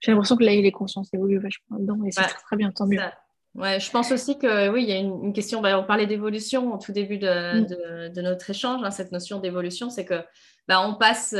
J'ai 0.00 0.12
l'impression 0.12 0.36
que 0.36 0.44
là, 0.44 0.52
les 0.52 0.72
consciences 0.72 1.12
évoluent 1.14 1.38
vachement 1.38 1.78
dedans 1.78 2.04
et 2.04 2.12
c'est 2.12 2.22
très, 2.22 2.40
très 2.40 2.56
bien, 2.56 2.70
tant 2.70 2.86
mieux. 2.86 3.00
Ouais, 3.58 3.80
je 3.80 3.90
pense 3.90 4.12
aussi 4.12 4.38
que 4.38 4.68
oui, 4.68 4.84
il 4.84 4.88
y 4.88 4.92
a 4.92 4.96
une, 4.96 5.32
question. 5.32 5.60
Bah, 5.60 5.78
on 5.78 5.84
parlait 5.84 6.06
d'évolution 6.06 6.74
au 6.74 6.78
tout 6.78 6.92
début 6.92 7.18
de, 7.18 7.60
mm. 7.60 8.12
de, 8.12 8.22
notre 8.22 8.50
échange. 8.50 8.82
Hein, 8.84 8.90
cette 8.90 9.12
notion 9.12 9.40
d'évolution, 9.40 9.90
c'est 9.90 10.04
que 10.04 10.22
bah, 10.68 10.80
on 10.80 10.94
passe 10.94 11.34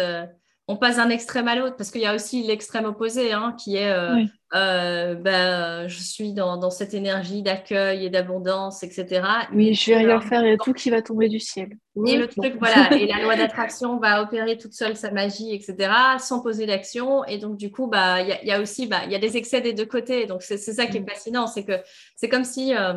on 0.69 0.77
passe 0.77 0.97
d'un 0.97 1.09
extrême 1.09 1.49
à 1.49 1.57
l'autre 1.57 1.77
parce 1.77 1.91
qu'il 1.91 2.03
y 2.03 2.07
a 2.07 2.14
aussi 2.14 2.43
l'extrême 2.43 2.85
opposé 2.85 3.33
hein, 3.33 3.57
qui 3.59 3.77
est 3.77 3.91
euh, 3.91 4.23
euh, 4.55 5.14
ben, 5.14 5.89
je 5.89 5.99
suis 5.99 6.35
dans, 6.35 6.71
cette 6.71 6.93
énergie 6.93 7.43
d'accueil 7.43 8.05
et 8.05 8.11
d'abondance, 8.11 8.83
etc. 8.83 9.23
Oui, 9.55 9.73
je 9.73 9.91
vais 9.91 9.97
rien 9.99 10.21
faire, 10.21 10.43
il 10.43 10.51
y 10.51 10.53
a 10.53 10.59
tout 10.59 10.75
qui 10.75 10.91
va 10.91 11.01
tomber 11.01 11.31
du 11.31 11.41
ciel. 11.41 11.71
Et 12.07 12.19
le 12.19 12.29
truc, 12.29 12.57
voilà, 12.59 12.95
et 12.95 13.07
la 13.12 13.23
loi 13.23 13.35
d'attraction 13.35 13.99
va 13.99 14.23
opérer 14.23 14.59
toute 14.59 14.75
seule 14.75 14.95
sa 14.95 15.11
magie, 15.11 15.55
etc., 15.55 15.91
sans 16.19 16.41
poser 16.41 16.66
d'action. 16.66 17.25
Et 17.25 17.39
donc, 17.39 17.57
du 17.57 17.71
coup, 17.71 17.89
bah, 17.89 18.21
il 18.21 18.47
y, 18.47 18.53
a 18.53 18.61
aussi 18.61 18.87
bah, 18.87 19.07
y 19.07 19.14
a 19.14 19.19
des 19.19 19.39
excès 19.39 19.62
des 19.62 19.73
deux 19.73 19.87
côtés. 19.87 20.27
Donc, 20.27 20.43
c'est 20.43 20.59
ça 20.59 20.87
qui 20.87 20.99
est 20.99 21.01
mm. 21.01 21.09
fascinant, 21.09 21.47
c'est 21.47 21.64
que 21.64 21.81
c'est 22.14 22.29
comme 22.29 22.45
si. 22.45 22.75
Euh, 22.75 22.93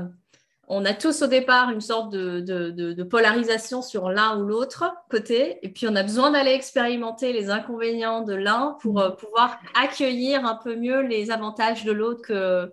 on 0.74 0.86
a 0.86 0.94
tous 0.94 1.22
au 1.22 1.28
départ 1.28 1.70
une 1.70 1.82
sorte 1.82 2.12
de, 2.14 3.04
polarisation 3.04 3.82
sur 3.82 4.10
l'un 4.10 4.40
ou 4.40 4.46
l'autre 4.46 4.86
côté, 5.10 5.60
et 5.64 5.70
puis 5.70 5.86
on 5.90 5.96
a 5.98 6.02
besoin 6.02 6.32
d'aller 6.32 6.52
expérimenter 6.52 7.34
les 7.34 7.50
inconvénients 7.50 8.22
de 8.22 8.34
l'un 8.34 8.78
pour 8.82 9.02
euh, 9.02 9.10
pouvoir 9.10 9.60
accueillir 9.76 10.46
un 10.46 10.56
peu 10.56 10.78
mieux 10.78 11.02
les 11.02 11.30
avantages 11.30 11.84
de 11.84 11.92
l'autre 11.92 12.22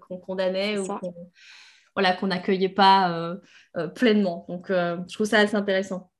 qu'on 0.06 0.16
condamnait 0.16 0.78
ou 0.78 0.86
qu'on 0.86 1.12
voilà, 1.96 2.16
n'accueillait 2.22 2.68
pas 2.68 3.10
euh, 3.10 3.34
euh, 3.76 3.88
pleinement. 3.88 4.46
Donc, 4.48 4.66
je 4.68 5.14
trouve 5.14 5.26
ça 5.26 5.40
assez 5.40 5.56
intéressant. 5.56 6.12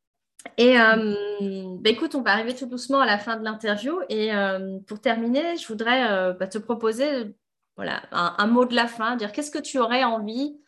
Et 0.57 0.75
bah, 0.75 1.91
écoute, 1.91 2.17
on 2.17 2.23
va 2.23 2.33
arriver 2.33 2.57
tout 2.57 2.67
doucement 2.67 3.01
à 3.01 3.07
la 3.07 3.19
fin 3.19 3.37
de 3.37 3.45
l'interview. 3.45 4.01
Et 4.09 4.31
pour 4.89 5.01
terminer, 5.01 5.57
je 5.57 5.69
voudrais 5.69 6.35
bah, 6.35 6.49
te 6.49 6.59
proposer 6.59 7.37
voilà, 7.77 8.03
un, 8.11 8.47
mot 8.49 8.65
de 8.65 8.75
la 8.75 8.89
fin, 8.89 9.15
dire 9.15 9.31
qu'est-ce 9.31 9.53
que 9.53 9.61
tu 9.61 9.79
aurais 9.79 10.03
envie 10.03 10.59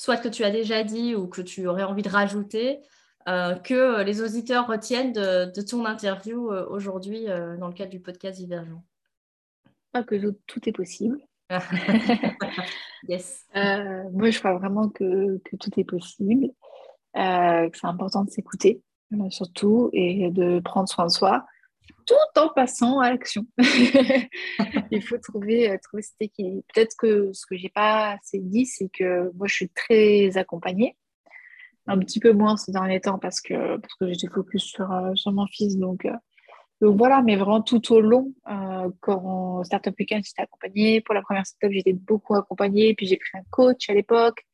soit 0.00 0.16
que 0.16 0.28
tu 0.28 0.44
as 0.44 0.50
déjà 0.50 0.82
dit 0.82 1.14
ou 1.14 1.26
que 1.26 1.42
tu 1.42 1.66
aurais 1.66 1.82
envie 1.82 2.00
de 2.00 2.08
rajouter, 2.08 2.80
euh, 3.28 3.54
que 3.54 4.00
les 4.00 4.22
auditeurs 4.22 4.66
retiennent 4.66 5.12
de, 5.12 5.60
ton 5.60 5.84
interview 5.84 6.50
euh, 6.50 6.66
aujourd'hui 6.70 7.28
euh, 7.28 7.58
dans 7.58 7.68
le 7.68 7.74
cadre 7.74 7.90
du 7.90 8.00
podcast 8.00 8.38
Divergent 8.38 8.82
ah, 9.92 10.02
Que 10.02 10.16
tout 10.46 10.66
est 10.66 10.72
possible. 10.72 11.20
yes. 13.08 13.44
moi, 13.54 14.30
je 14.30 14.38
crois 14.38 14.56
vraiment 14.56 14.88
que, 14.88 15.36
que 15.44 15.56
tout 15.56 15.70
est 15.78 15.84
possible, 15.84 16.48
que 17.14 17.70
c'est 17.74 17.86
important 17.86 18.24
de 18.24 18.30
s'écouter, 18.30 18.80
surtout, 19.28 19.90
et 19.92 20.30
de 20.30 20.60
prendre 20.60 20.88
soin 20.88 21.04
de 21.04 21.10
soi 21.10 21.44
tout 22.06 22.40
en 22.40 22.48
passant 22.48 23.00
à 23.00 23.10
l'action. 23.10 23.44
Il 24.90 25.02
faut 25.02 25.18
trouver, 25.18 25.70
euh, 25.70 25.76
trouver 25.82 26.02
cet 26.02 26.16
équilibre. 26.20 26.62
Peut-être 26.72 26.96
que 26.96 27.32
ce 27.32 27.46
que 27.46 27.56
j'ai 27.56 27.68
pas 27.68 28.12
assez 28.12 28.38
dit, 28.38 28.66
c'est 28.66 28.88
que 28.88 29.30
moi, 29.34 29.46
je 29.46 29.54
suis 29.54 29.68
très 29.68 30.36
accompagnée. 30.36 30.96
Un 31.86 31.98
petit 31.98 32.20
peu 32.20 32.32
moins 32.32 32.56
ces 32.56 32.72
derniers 32.72 33.00
temps 33.00 33.18
parce 33.18 33.40
que, 33.40 33.76
parce 33.78 33.94
que 33.94 34.08
j'étais 34.08 34.28
focus 34.28 34.64
sur, 34.64 34.92
euh, 34.92 35.14
sur 35.14 35.32
mon 35.32 35.46
fils. 35.46 35.76
Donc, 35.76 36.04
euh, 36.04 36.12
donc 36.80 36.96
voilà, 36.96 37.22
mais 37.22 37.36
vraiment 37.36 37.60
tout 37.60 37.92
au 37.92 38.00
long, 38.00 38.32
quand 39.00 39.62
Startup 39.64 39.94
Weekend, 39.98 40.24
j'étais 40.24 40.42
accompagnée. 40.42 41.02
Pour 41.02 41.14
la 41.14 41.20
première 41.20 41.44
startup, 41.44 41.74
j'étais 41.74 41.92
beaucoup 41.92 42.34
accompagnée. 42.34 42.94
Puis 42.94 43.06
j'ai 43.06 43.18
pris 43.18 43.38
un 43.38 43.42
coach 43.50 43.90
à 43.90 43.94
l'époque 43.94 44.46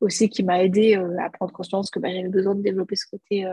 aussi 0.00 0.28
qui 0.28 0.42
m'a 0.42 0.62
aidé 0.62 0.96
à 0.96 1.30
prendre 1.30 1.52
conscience 1.52 1.90
que 1.90 1.98
bah, 1.98 2.10
j'avais 2.12 2.28
besoin 2.28 2.54
de 2.54 2.60
développer 2.60 2.96
ce 2.96 3.06
côté 3.06 3.46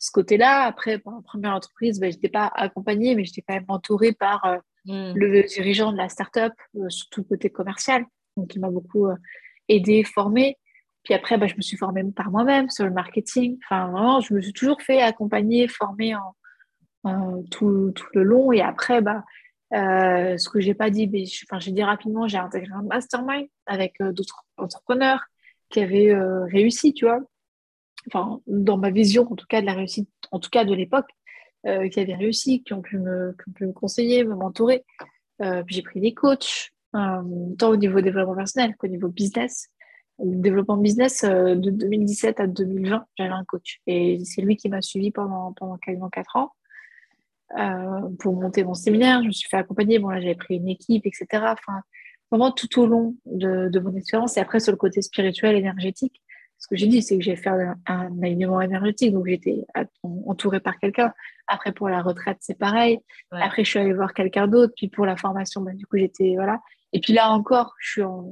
ce 0.00 0.10
côté-là. 0.10 0.62
Après, 0.62 0.98
pour 0.98 1.12
la 1.12 1.20
première 1.20 1.52
entreprise, 1.52 2.00
ben, 2.00 2.10
je 2.10 2.16
n'étais 2.16 2.30
pas 2.30 2.50
accompagnée, 2.54 3.14
mais 3.14 3.24
j'étais 3.24 3.42
quand 3.46 3.54
même 3.54 3.66
entourée 3.68 4.12
par 4.12 4.44
euh, 4.46 4.56
hmm. 4.86 5.12
le 5.14 5.42
dirigeant 5.44 5.92
de 5.92 5.98
la 5.98 6.08
startup, 6.08 6.54
euh, 6.76 6.88
surtout 6.88 7.22
côté 7.22 7.50
commercial, 7.50 8.04
donc 8.36 8.54
il 8.54 8.60
m'a 8.60 8.70
beaucoup 8.70 9.06
euh, 9.06 9.14
aidé, 9.68 10.02
formé. 10.02 10.56
Puis 11.04 11.14
après, 11.14 11.36
ben, 11.36 11.46
je 11.46 11.54
me 11.54 11.60
suis 11.60 11.76
formée 11.76 12.02
par 12.16 12.30
moi-même 12.30 12.70
sur 12.70 12.84
le 12.84 12.90
marketing. 12.90 13.58
Enfin, 13.64 13.90
vraiment, 13.90 14.20
je 14.20 14.34
me 14.34 14.40
suis 14.40 14.52
toujours 14.52 14.80
fait 14.80 15.02
accompagner, 15.02 15.68
former 15.68 16.14
en, 16.14 17.42
tout, 17.50 17.92
tout, 17.94 18.06
le 18.14 18.22
long. 18.22 18.52
Et 18.52 18.60
après, 18.60 19.00
bah, 19.00 19.24
ce 19.72 20.48
que 20.50 20.60
j'ai 20.60 20.74
pas 20.74 20.90
dit, 20.90 21.06
ben, 21.06 21.24
j'ai 21.24 21.72
dit 21.72 21.82
rapidement, 21.82 22.28
j'ai 22.28 22.36
intégré 22.36 22.72
un 22.74 22.82
mastermind 22.82 23.46
avec 23.64 23.94
d'autres 23.98 24.44
entrepreneurs 24.58 25.24
qui 25.70 25.80
avaient 25.80 26.14
réussi, 26.50 26.92
tu 26.92 27.06
vois 27.06 27.20
enfin, 28.08 28.40
dans 28.46 28.76
ma 28.76 28.90
vision, 28.90 29.30
en 29.30 29.36
tout 29.36 29.46
cas, 29.48 29.60
de 29.60 29.66
la 29.66 29.74
réussite, 29.74 30.08
en 30.30 30.38
tout 30.38 30.50
cas 30.50 30.64
de 30.64 30.74
l'époque, 30.74 31.10
euh, 31.66 31.88
qui 31.88 32.00
avaient 32.00 32.14
réussi, 32.14 32.62
qui 32.62 32.72
ont 32.72 32.80
pu 32.80 32.98
me, 32.98 33.34
conseiller, 33.74 34.24
me 34.24 34.34
mentorer. 34.34 34.84
Euh, 35.42 35.62
j'ai 35.66 35.82
pris 35.82 36.00
des 36.00 36.14
coachs, 36.14 36.70
euh, 36.96 37.22
tant 37.58 37.68
au 37.68 37.76
niveau 37.76 38.00
développement 38.00 38.34
personnel 38.34 38.74
qu'au 38.76 38.86
niveau 38.86 39.08
business. 39.08 39.68
Le 40.18 40.36
développement 40.36 40.76
business, 40.78 41.22
de 41.22 41.70
2017 41.70 42.40
à 42.40 42.46
2020, 42.46 43.04
j'avais 43.16 43.30
un 43.30 43.44
coach. 43.44 43.80
Et 43.86 44.20
c'est 44.24 44.42
lui 44.42 44.56
qui 44.56 44.68
m'a 44.68 44.80
suivi 44.80 45.10
pendant, 45.10 45.52
pendant 45.52 45.76
quasiment 45.76 46.08
4 46.10 46.36
ans. 46.36 46.52
pour 48.18 48.34
monter 48.36 48.64
mon 48.64 48.74
séminaire, 48.74 49.22
je 49.22 49.28
me 49.28 49.32
suis 49.32 49.48
fait 49.48 49.56
accompagner. 49.58 49.98
Bon, 49.98 50.08
là, 50.08 50.20
j'avais 50.20 50.34
pris 50.34 50.56
une 50.56 50.68
équipe, 50.68 51.06
etc. 51.06 51.26
Enfin, 51.32 51.80
vraiment 52.30 52.52
tout 52.52 52.80
au 52.80 52.86
long 52.86 53.16
de 53.26 53.78
mon 53.80 53.94
expérience. 53.94 54.36
Et 54.36 54.40
après, 54.40 54.60
sur 54.60 54.72
le 54.72 54.78
côté 54.78 55.00
spirituel, 55.02 55.56
énergétique, 55.56 56.22
ce 56.60 56.68
que 56.68 56.76
j'ai 56.76 56.86
dit, 56.86 57.02
c'est 57.02 57.16
que 57.16 57.24
j'ai 57.24 57.36
fait 57.36 57.48
un, 57.48 58.22
alignement 58.22 58.60
énergétique, 58.60 59.12
donc 59.12 59.26
j'étais 59.26 59.64
entourée 60.02 60.60
par 60.60 60.78
quelqu'un. 60.78 61.12
Après, 61.46 61.72
pour 61.72 61.88
la 61.88 62.02
retraite, 62.02 62.36
c'est 62.40 62.58
pareil. 62.58 63.00
Après, 63.30 63.64
je 63.64 63.70
suis 63.70 63.78
allée 63.78 63.94
voir 63.94 64.12
quelqu'un 64.12 64.46
d'autre. 64.46 64.74
Puis 64.76 64.88
pour 64.88 65.06
la 65.06 65.16
formation, 65.16 65.62
bah, 65.62 65.72
du 65.72 65.86
coup, 65.86 65.96
j'étais. 65.96 66.34
Voilà. 66.36 66.60
Et 66.92 67.00
puis 67.00 67.14
là 67.14 67.30
encore, 67.30 67.74
je 67.80 67.90
suis 67.90 68.02
en... 68.02 68.30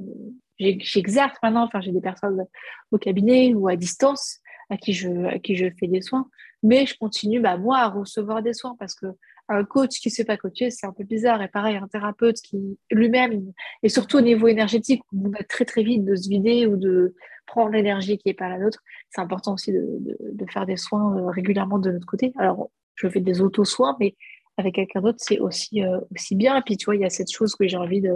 j'exerce 0.59 1.35
maintenant. 1.41 1.63
Enfin, 1.63 1.81
j'ai 1.81 1.91
des 1.91 2.01
personnes 2.01 2.45
au 2.91 2.99
cabinet 2.99 3.53
ou 3.55 3.67
à 3.67 3.75
distance 3.75 4.39
à 4.69 4.77
qui 4.77 4.93
je, 4.93 5.09
à 5.25 5.39
qui 5.39 5.55
je 5.55 5.65
fais 5.79 5.87
des 5.87 6.01
soins. 6.01 6.29
Mais 6.61 6.85
je 6.85 6.95
continue, 6.97 7.39
bah, 7.39 7.57
moi, 7.57 7.79
à 7.79 7.87
recevoir 7.87 8.43
des 8.43 8.53
soins 8.53 8.75
parce 8.77 8.93
que 8.93 9.07
un 9.51 9.63
coach 9.63 9.99
qui 9.99 10.09
ne 10.09 10.13
sait 10.13 10.25
pas 10.25 10.37
coacher, 10.37 10.69
c'est 10.69 10.85
un 10.85 10.93
peu 10.93 11.03
bizarre. 11.03 11.41
Et 11.41 11.47
pareil, 11.47 11.75
un 11.77 11.87
thérapeute 11.87 12.37
qui 12.37 12.77
lui-même, 12.91 13.51
et 13.81 13.89
surtout 13.89 14.17
au 14.17 14.21
niveau 14.21 14.47
énergétique, 14.47 15.01
on 15.11 15.29
va 15.29 15.43
très 15.43 15.65
très 15.65 15.81
vite 15.81 16.05
de 16.05 16.15
se 16.15 16.29
vider 16.29 16.67
ou 16.67 16.77
de 16.77 17.15
prendre 17.49 17.71
l'énergie 17.71 18.17
qui 18.17 18.27
n'est 18.27 18.33
pas 18.33 18.47
la 18.47 18.59
nôtre. 18.59 18.83
C'est 19.09 19.21
important 19.21 19.55
aussi 19.55 19.71
de, 19.71 19.83
de, 19.99 20.45
faire 20.51 20.65
des 20.65 20.77
soins 20.77 21.17
euh, 21.17 21.29
régulièrement 21.29 21.79
de 21.79 21.91
notre 21.91 22.05
côté. 22.05 22.31
Alors, 22.37 22.69
je 22.95 23.07
fais 23.07 23.19
des 23.19 23.41
auto-soins, 23.41 23.97
mais 23.99 24.15
avec 24.57 24.75
quelqu'un 24.75 25.01
d'autre, 25.01 25.17
c'est 25.19 25.39
aussi, 25.39 25.83
euh, 25.83 25.99
aussi 26.13 26.35
bien. 26.35 26.57
Et 26.57 26.61
puis, 26.61 26.77
tu 26.77 26.85
vois, 26.85 26.95
il 26.95 27.01
y 27.01 27.05
a 27.05 27.09
cette 27.09 27.31
chose 27.31 27.55
que 27.55 27.67
j'ai 27.67 27.77
envie 27.77 28.01
de, 28.01 28.13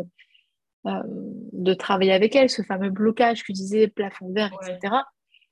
euh, 0.85 1.03
de 1.51 1.73
travailler 1.73 2.13
avec 2.13 2.35
elle, 2.35 2.49
ce 2.49 2.61
fameux 2.61 2.91
blocage 2.91 3.41
que 3.41 3.47
tu 3.47 3.53
disais, 3.53 3.87
plafond 3.87 4.31
vert, 4.31 4.51
etc. 4.61 4.93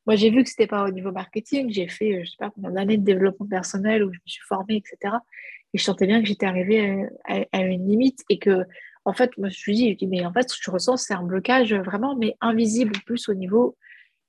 Moi, 0.05 0.15
j'ai 0.15 0.29
vu 0.29 0.43
que 0.43 0.49
ce 0.49 0.53
n'était 0.53 0.67
pas 0.67 0.85
au 0.85 0.91
niveau 0.91 1.11
marketing. 1.11 1.71
J'ai 1.71 1.87
fait, 1.87 2.23
je 2.23 2.31
sais 2.31 2.37
pas, 2.37 2.51
combien 2.51 2.71
d'années 2.71 2.97
de 2.97 3.03
développement 3.03 3.47
personnel 3.47 4.03
où 4.03 4.13
je 4.13 4.19
me 4.19 4.27
suis 4.27 4.43
formée, 4.47 4.77
etc. 4.77 5.15
Et 5.73 5.77
je 5.77 5.83
sentais 5.83 6.05
bien 6.05 6.21
que 6.21 6.27
j'étais 6.27 6.45
arrivée 6.45 7.07
à, 7.25 7.61
une 7.61 7.87
limite 7.87 8.19
et 8.29 8.37
que, 8.37 8.65
en 9.05 9.13
fait, 9.13 9.35
moi, 9.37 9.49
je 9.49 9.53
me 9.53 9.75
suis 9.75 9.95
dit, 9.95 10.07
mais 10.07 10.25
en 10.25 10.31
fait, 10.31 10.49
ce 10.49 10.57
que 10.57 10.63
je 10.63 10.71
ressens, 10.71 10.97
c'est 10.97 11.13
un 11.13 11.23
blocage 11.23 11.73
vraiment, 11.73 12.15
mais 12.15 12.35
invisible, 12.41 12.93
plus 13.05 13.29
au 13.29 13.33
niveau 13.33 13.77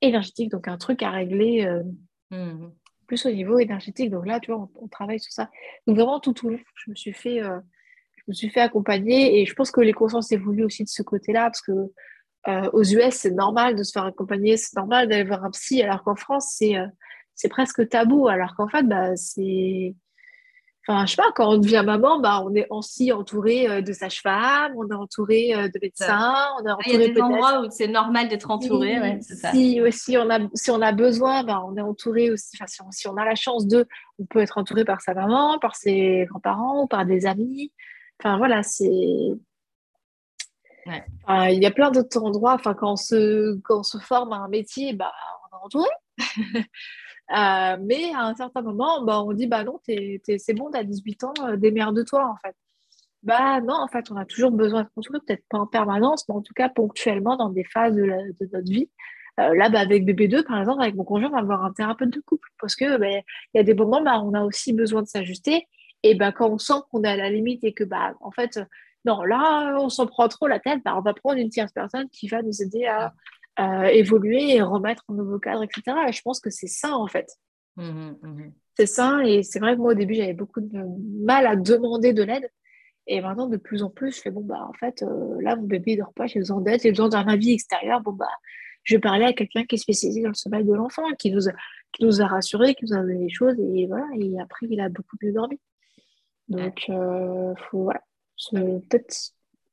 énergétique. 0.00 0.50
Donc, 0.50 0.68
un 0.68 0.78
truc 0.78 1.02
à 1.02 1.10
régler 1.10 1.66
euh, 1.66 1.82
mmh. 2.30 2.70
plus 3.06 3.26
au 3.26 3.30
niveau 3.30 3.58
énergétique. 3.58 4.10
Donc 4.10 4.26
là, 4.26 4.40
tu 4.40 4.50
vois, 4.50 4.68
on, 4.74 4.88
travaille 4.88 5.20
sur 5.20 5.32
ça. 5.32 5.50
Donc, 5.86 5.96
vraiment, 5.96 6.20
tout 6.20 6.46
au 6.46 6.50
long, 6.50 6.60
je 6.74 6.90
me 6.90 6.94
suis 6.94 7.12
fait, 7.12 7.42
euh, 7.42 7.58
je 8.16 8.22
me 8.28 8.32
suis 8.32 8.48
fait 8.48 8.60
accompagner 8.60 9.40
et 9.40 9.46
je 9.46 9.54
pense 9.54 9.70
que 9.70 9.80
les 9.80 9.92
consciences 9.92 10.32
évoluent 10.32 10.64
aussi 10.64 10.84
de 10.84 10.88
ce 10.88 11.02
côté-là 11.02 11.44
parce 11.44 11.62
que 11.62 11.72
euh, 12.48 12.70
aux 12.72 12.82
US, 12.82 13.14
c'est 13.14 13.30
normal 13.30 13.76
de 13.76 13.82
se 13.82 13.92
faire 13.92 14.04
accompagner, 14.04 14.56
c'est 14.56 14.74
normal 14.76 15.08
d'aller 15.08 15.24
voir 15.24 15.44
un 15.44 15.50
psy, 15.50 15.82
alors 15.82 16.02
qu'en 16.02 16.16
France, 16.16 16.54
c'est 16.56 16.74
c'est 17.34 17.48
presque 17.48 17.88
tabou. 17.88 18.28
Alors 18.28 18.54
qu'en 18.56 18.68
fait, 18.68 18.82
bah, 18.84 19.16
c'est 19.16 19.94
Enfin, 20.86 21.06
je 21.06 21.12
sais 21.12 21.16
pas, 21.16 21.30
quand 21.36 21.48
on 21.48 21.58
devient 21.58 21.84
maman, 21.86 22.18
bah, 22.18 22.42
on 22.44 22.52
est 22.56 22.66
aussi 22.68 23.12
entouré 23.12 23.68
euh, 23.68 23.80
de 23.82 23.92
sages-femmes, 23.92 24.72
on 24.76 24.88
est 24.88 24.94
entouré 24.94 25.54
euh, 25.54 25.68
de 25.68 25.78
médecins, 25.80 26.34
on 26.60 26.66
est 26.66 26.72
entouré 26.72 26.94
Il 26.94 27.00
y 27.00 27.04
a 27.04 27.08
des 27.08 27.20
endroits 27.20 27.60
où 27.60 27.70
c'est 27.70 27.86
normal 27.86 28.28
d'être 28.28 28.50
entouré, 28.50 28.98
ouais, 28.98 29.18
c'est 29.20 29.36
ça. 29.36 29.52
Si, 29.52 29.80
si, 29.92 30.18
on 30.18 30.28
a, 30.28 30.40
si 30.54 30.72
on 30.72 30.82
a 30.82 30.90
besoin, 30.90 31.44
bah, 31.44 31.62
on 31.64 31.76
est 31.76 31.82
entouré 31.82 32.32
aussi, 32.32 32.56
enfin, 32.56 32.66
si 32.66 32.82
on, 32.82 32.90
si 32.90 33.06
on, 33.06 33.16
a 33.16 33.24
la 33.24 33.36
chance 33.36 33.68
de, 33.68 33.86
on 34.18 34.24
peut 34.24 34.40
être 34.40 34.58
entouré 34.58 34.84
par 34.84 35.00
sa 35.00 35.14
maman, 35.14 35.60
par 35.60 35.76
ses 35.76 36.26
grands-parents, 36.28 36.88
par 36.88 37.06
des 37.06 37.26
amis. 37.26 37.72
Enfin, 38.18 38.36
voilà, 38.36 38.64
c'est... 38.64 38.84
il 38.86 39.38
y 41.62 41.66
a 41.66 41.70
plein 41.70 41.92
d'autres 41.92 42.20
endroits. 42.20 42.54
Enfin, 42.54 42.74
quand 42.74 42.94
on 42.94 42.96
se, 42.96 43.56
quand 43.60 43.80
on 43.80 43.84
se 43.84 43.98
forme 43.98 44.32
à 44.32 44.38
un 44.38 44.48
métier, 44.48 44.94
bah, 44.94 45.12
on 45.44 45.56
est 45.56 45.60
entouré. 45.64 45.90
Euh, 47.30 47.76
mais 47.80 48.12
à 48.14 48.26
un 48.26 48.34
certain 48.34 48.62
moment, 48.62 49.02
bah, 49.04 49.22
on 49.22 49.32
dit 49.32 49.46
bah 49.46 49.64
non, 49.64 49.78
c'est 49.84 50.20
bon, 50.54 50.70
tu 50.70 50.78
as 50.78 50.84
18 50.84 51.24
ans, 51.24 51.32
euh, 51.46 51.56
démerde-toi 51.56 52.26
en 52.26 52.36
fait. 52.36 52.54
Bah 53.22 53.60
non, 53.60 53.74
en 53.74 53.88
fait, 53.88 54.10
on 54.10 54.16
a 54.16 54.24
toujours 54.24 54.50
besoin 54.50 54.82
de 54.82 54.88
construire, 54.94 55.22
peut-être 55.26 55.44
pas 55.48 55.58
en 55.58 55.66
permanence, 55.66 56.28
mais 56.28 56.34
en 56.34 56.42
tout 56.42 56.54
cas 56.54 56.68
ponctuellement 56.68 57.36
dans 57.36 57.50
des 57.50 57.64
phases 57.64 57.94
de, 57.94 58.04
notre 58.52 58.70
vie. 58.70 58.90
Euh, 59.40 59.54
là, 59.54 59.70
bah, 59.70 59.80
avec 59.80 60.04
BB2, 60.04 60.44
par 60.44 60.58
exemple, 60.60 60.82
avec 60.82 60.96
mon 60.96 61.04
conjoint, 61.04 61.28
on 61.28 61.32
va 61.32 61.38
avoir 61.38 61.64
un 61.64 61.72
thérapeute 61.72 62.10
de 62.10 62.20
couple 62.20 62.48
parce 62.60 62.76
que 62.76 62.98
bah, 62.98 63.08
il 63.08 63.22
y 63.54 63.60
a 63.60 63.62
des 63.62 63.74
moments, 63.74 64.02
bah, 64.02 64.20
on 64.22 64.34
a 64.34 64.42
aussi 64.42 64.72
besoin 64.72 65.02
de 65.02 65.06
s'ajuster. 65.06 65.68
Et 66.02 66.14
bah, 66.16 66.32
quand 66.32 66.50
on 66.50 66.58
sent 66.58 66.74
qu'on 66.90 67.04
est 67.04 67.08
à 67.08 67.16
la 67.16 67.30
limite 67.30 67.62
et 67.64 67.72
que, 67.72 67.84
bah, 67.84 68.14
en 68.20 68.32
fait, 68.32 68.58
non, 69.04 69.22
là, 69.22 69.76
on 69.80 69.88
s'en 69.88 70.06
prend 70.06 70.28
trop 70.28 70.48
la 70.48 70.60
tête, 70.60 70.80
bah, 70.84 70.94
on 70.96 71.00
va 71.00 71.14
prendre 71.14 71.38
une 71.38 71.48
tierce 71.48 71.72
personne 71.72 72.08
qui 72.10 72.28
va 72.28 72.42
nous 72.42 72.60
aider 72.62 72.86
à, 72.86 73.14
évoluer 73.58 74.56
et 74.56 74.62
remettre 74.62 75.04
un 75.08 75.14
nouveau 75.14 75.38
cadre, 75.38 75.62
etc. 75.62 75.82
Et 76.08 76.12
je 76.12 76.22
pense 76.22 76.40
que 76.40 76.50
c'est 76.50 76.66
ça, 76.66 76.96
en 76.96 77.06
fait. 77.06 77.28
Mmh 77.76 78.12
mmh 78.22 78.52
c'est 78.76 78.86
ça. 78.86 79.20
Et 79.24 79.42
c'est 79.42 79.58
vrai 79.58 79.74
que 79.74 79.80
moi, 79.80 79.92
au 79.92 79.94
début, 79.94 80.14
j'avais 80.14 80.32
beaucoup 80.32 80.60
de 80.60 80.78
mal 81.24 81.46
à 81.46 81.56
demander 81.56 82.12
de 82.12 82.22
l'aide. 82.22 82.48
Et 83.06 83.20
maintenant, 83.20 83.48
de 83.48 83.56
plus 83.56 83.82
en 83.82 83.90
plus, 83.90 84.16
je 84.16 84.20
fais 84.20 84.30
bon, 84.30 84.42
bah, 84.42 84.66
en 84.68 84.72
fait, 84.72 85.02
euh, 85.02 85.40
là, 85.40 85.56
mon 85.56 85.64
bébé 85.64 85.96
ne 85.96 86.02
dort 86.02 86.12
pas, 86.14 86.26
j'ai 86.26 86.38
besoin 86.38 86.60
d'aide, 86.60 86.80
j'ai 86.80 86.90
besoin 86.90 87.08
d'un 87.08 87.26
avis 87.26 87.52
extérieur. 87.52 88.00
Bon, 88.00 88.12
bah, 88.12 88.28
je 88.84 88.94
vais 88.94 89.00
parler 89.00 89.24
à 89.24 89.32
quelqu'un 89.32 89.64
qui 89.64 89.74
est 89.74 89.78
spécialisé 89.78 90.22
dans 90.22 90.28
le 90.28 90.34
sommeil 90.34 90.64
de 90.64 90.72
l'enfant, 90.72 91.02
qui 91.18 91.30
nous, 91.30 91.48
a, 91.48 91.52
qui 91.92 92.04
nous 92.04 92.22
a 92.22 92.26
rassurés, 92.26 92.74
qui 92.74 92.84
nous 92.84 92.94
a 92.94 93.02
donné 93.02 93.18
des 93.18 93.28
choses. 93.28 93.58
Et 93.58 93.86
voilà. 93.86 94.06
Et 94.18 94.40
après, 94.40 94.66
il 94.70 94.80
a 94.80 94.88
beaucoup 94.88 95.16
mieux 95.22 95.32
dormi. 95.32 95.58
Donc, 96.48 96.86
euh, 96.88 97.54
faut 97.70 97.84
voilà, 97.84 98.02
peut-être 98.52 99.32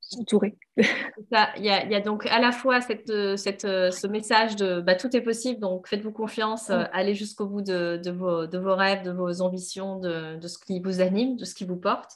s'entourer. 0.09 0.57
Il 0.77 0.85
y, 1.31 1.69
a, 1.69 1.85
y, 1.85 1.95
a 1.95 1.99
donc 1.99 2.25
à 2.25 2.39
la 2.39 2.51
fois 2.51 2.81
cette, 2.81 3.37
cette, 3.37 3.61
ce 3.61 4.07
message 4.07 4.55
de 4.55 4.81
bah, 4.81 4.95
tout 4.95 5.15
est 5.15 5.21
possible, 5.21 5.59
donc 5.59 5.87
faites-vous 5.87 6.11
confiance, 6.11 6.69
euh, 6.69 6.83
allez 6.91 7.15
jusqu'au 7.15 7.45
bout 7.45 7.61
de, 7.61 7.99
de, 8.03 8.11
vos, 8.11 8.47
de, 8.47 8.57
vos, 8.57 8.75
rêves, 8.75 9.03
de 9.03 9.11
vos 9.11 9.41
ambitions, 9.41 9.99
de, 9.99 10.37
de, 10.37 10.47
ce 10.47 10.57
qui 10.57 10.79
vous 10.79 11.01
anime, 11.01 11.35
de 11.35 11.45
ce 11.45 11.53
qui 11.53 11.65
vous 11.65 11.77
porte. 11.77 12.11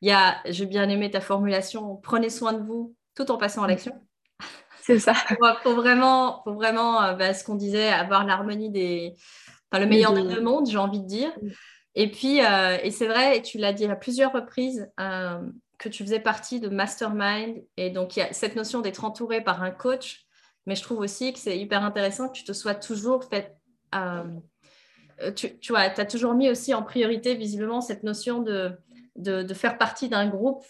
Il 0.00 0.08
y 0.08 0.12
a, 0.12 0.36
j'ai 0.46 0.66
bien 0.66 0.88
aimé 0.88 1.10
ta 1.10 1.20
formulation, 1.20 1.96
prenez 1.96 2.30
soin 2.30 2.52
de 2.52 2.62
vous 2.62 2.94
tout 3.14 3.30
en 3.30 3.38
passant 3.38 3.62
à 3.62 3.68
l'action. 3.68 3.92
C'est 4.82 4.98
ça. 4.98 5.14
pour, 5.62 5.74
vraiment, 5.74 6.40
pour 6.44 6.54
vraiment 6.54 7.02
euh, 7.02 7.14
bah, 7.14 7.34
ce 7.34 7.44
qu'on 7.44 7.54
disait, 7.54 7.88
avoir 7.88 8.24
l'harmonie 8.24 8.70
des. 8.70 9.14
Enfin, 9.70 9.82
le 9.82 9.88
meilleur 9.88 10.12
des 10.12 10.22
deux 10.22 10.40
mondes, 10.40 10.68
j'ai 10.68 10.78
envie 10.78 11.00
de 11.00 11.06
dire. 11.06 11.32
Et 11.94 12.10
puis, 12.10 12.44
euh, 12.44 12.78
et 12.82 12.90
c'est 12.90 13.06
vrai, 13.06 13.38
et 13.38 13.42
tu 13.42 13.58
l'as 13.58 13.72
dit 13.72 13.86
à 13.86 13.96
plusieurs 13.96 14.32
reprises, 14.32 14.90
que 15.82 15.88
tu 15.88 16.04
faisais 16.04 16.20
partie 16.20 16.60
de 16.60 16.68
Mastermind. 16.68 17.62
Et 17.76 17.90
donc, 17.90 18.16
il 18.16 18.20
y 18.20 18.22
a 18.22 18.32
cette 18.32 18.56
notion 18.56 18.80
d'être 18.80 19.04
entouré 19.04 19.42
par 19.42 19.62
un 19.62 19.70
coach. 19.70 20.24
Mais 20.66 20.76
je 20.76 20.82
trouve 20.82 21.00
aussi 21.00 21.32
que 21.32 21.40
c'est 21.40 21.58
hyper 21.58 21.82
intéressant 21.82 22.28
que 22.28 22.34
tu 22.34 22.44
te 22.44 22.52
sois 22.52 22.74
toujours 22.74 23.24
fait. 23.24 23.56
Euh, 23.94 24.22
tu, 25.34 25.58
tu 25.58 25.72
vois, 25.72 25.80
as 25.80 26.04
toujours 26.04 26.34
mis 26.34 26.48
aussi 26.48 26.72
en 26.72 26.82
priorité, 26.82 27.34
visiblement, 27.34 27.80
cette 27.80 28.04
notion 28.04 28.40
de, 28.40 28.72
de, 29.16 29.54
faire 29.54 29.76
partie 29.76 30.08
d'un 30.08 30.28
groupe 30.28 30.64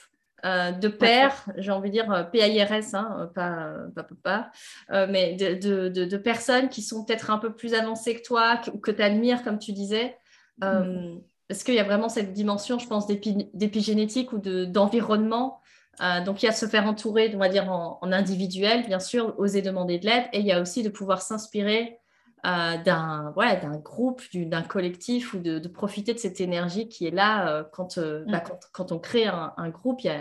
euh, 0.44 0.72
de 0.72 0.88
pairs, 0.88 1.46
j'ai 1.58 1.70
envie 1.70 1.90
de 1.90 1.94
dire 1.94 2.10
euh, 2.10 2.24
PIRS, 2.24 2.94
hein, 2.94 3.30
pas, 3.34 3.74
pas, 3.94 4.06
pas, 4.22 5.06
mais 5.06 5.34
de, 5.34 5.88
de, 5.88 6.16
personnes 6.16 6.68
qui 6.68 6.82
sont 6.82 7.04
peut-être 7.04 7.30
un 7.30 7.38
peu 7.38 7.54
plus 7.54 7.74
avancées 7.74 8.16
que 8.16 8.26
toi, 8.26 8.56
que, 8.56 8.70
que 8.70 8.90
tu 8.90 9.02
admires, 9.02 9.44
comme 9.44 9.58
tu 9.58 9.72
disais. 9.72 10.16
Mm 10.58 11.18
parce 11.52 11.64
qu'il 11.64 11.74
y 11.74 11.80
a 11.80 11.84
vraiment 11.84 12.08
cette 12.08 12.32
dimension, 12.32 12.78
je 12.78 12.86
pense, 12.86 13.06
d'épigénétique 13.06 14.32
ou 14.32 14.38
d'environnement. 14.38 15.60
Euh, 16.02 16.24
donc, 16.24 16.42
il 16.42 16.46
y 16.46 16.48
a 16.48 16.52
se 16.52 16.64
faire 16.64 16.86
entourer, 16.86 17.30
on 17.34 17.38
va 17.38 17.50
dire, 17.50 17.70
en, 17.70 18.10
individuel, 18.10 18.86
bien 18.86 18.98
sûr, 18.98 19.34
oser 19.38 19.60
demander 19.60 19.98
de 19.98 20.06
l'aide. 20.06 20.24
Et 20.32 20.40
il 20.40 20.46
y 20.46 20.52
a 20.52 20.62
aussi 20.62 20.82
de 20.82 20.88
pouvoir 20.88 21.20
s'inspirer 21.20 21.98
euh, 22.46 22.78
d'un 22.78 23.34
ouais, 23.36 23.60
groupe, 23.84 24.22
d'un 24.32 24.62
collectif 24.62 25.34
ou 25.34 25.40
de, 25.40 25.68
profiter 25.68 26.14
de 26.14 26.18
cette 26.18 26.40
énergie 26.40 26.88
qui 26.88 27.06
est 27.06 27.10
là 27.14 27.46
euh, 27.50 27.64
quand, 27.70 27.98
bah, 27.98 28.38
mm. 28.38 28.42
quand, 28.46 28.60
quand, 28.72 28.92
on 28.92 28.98
crée 28.98 29.26
un, 29.26 29.68
groupe. 29.68 30.00
Il 30.00 30.06
y, 30.06 30.08
a, 30.08 30.20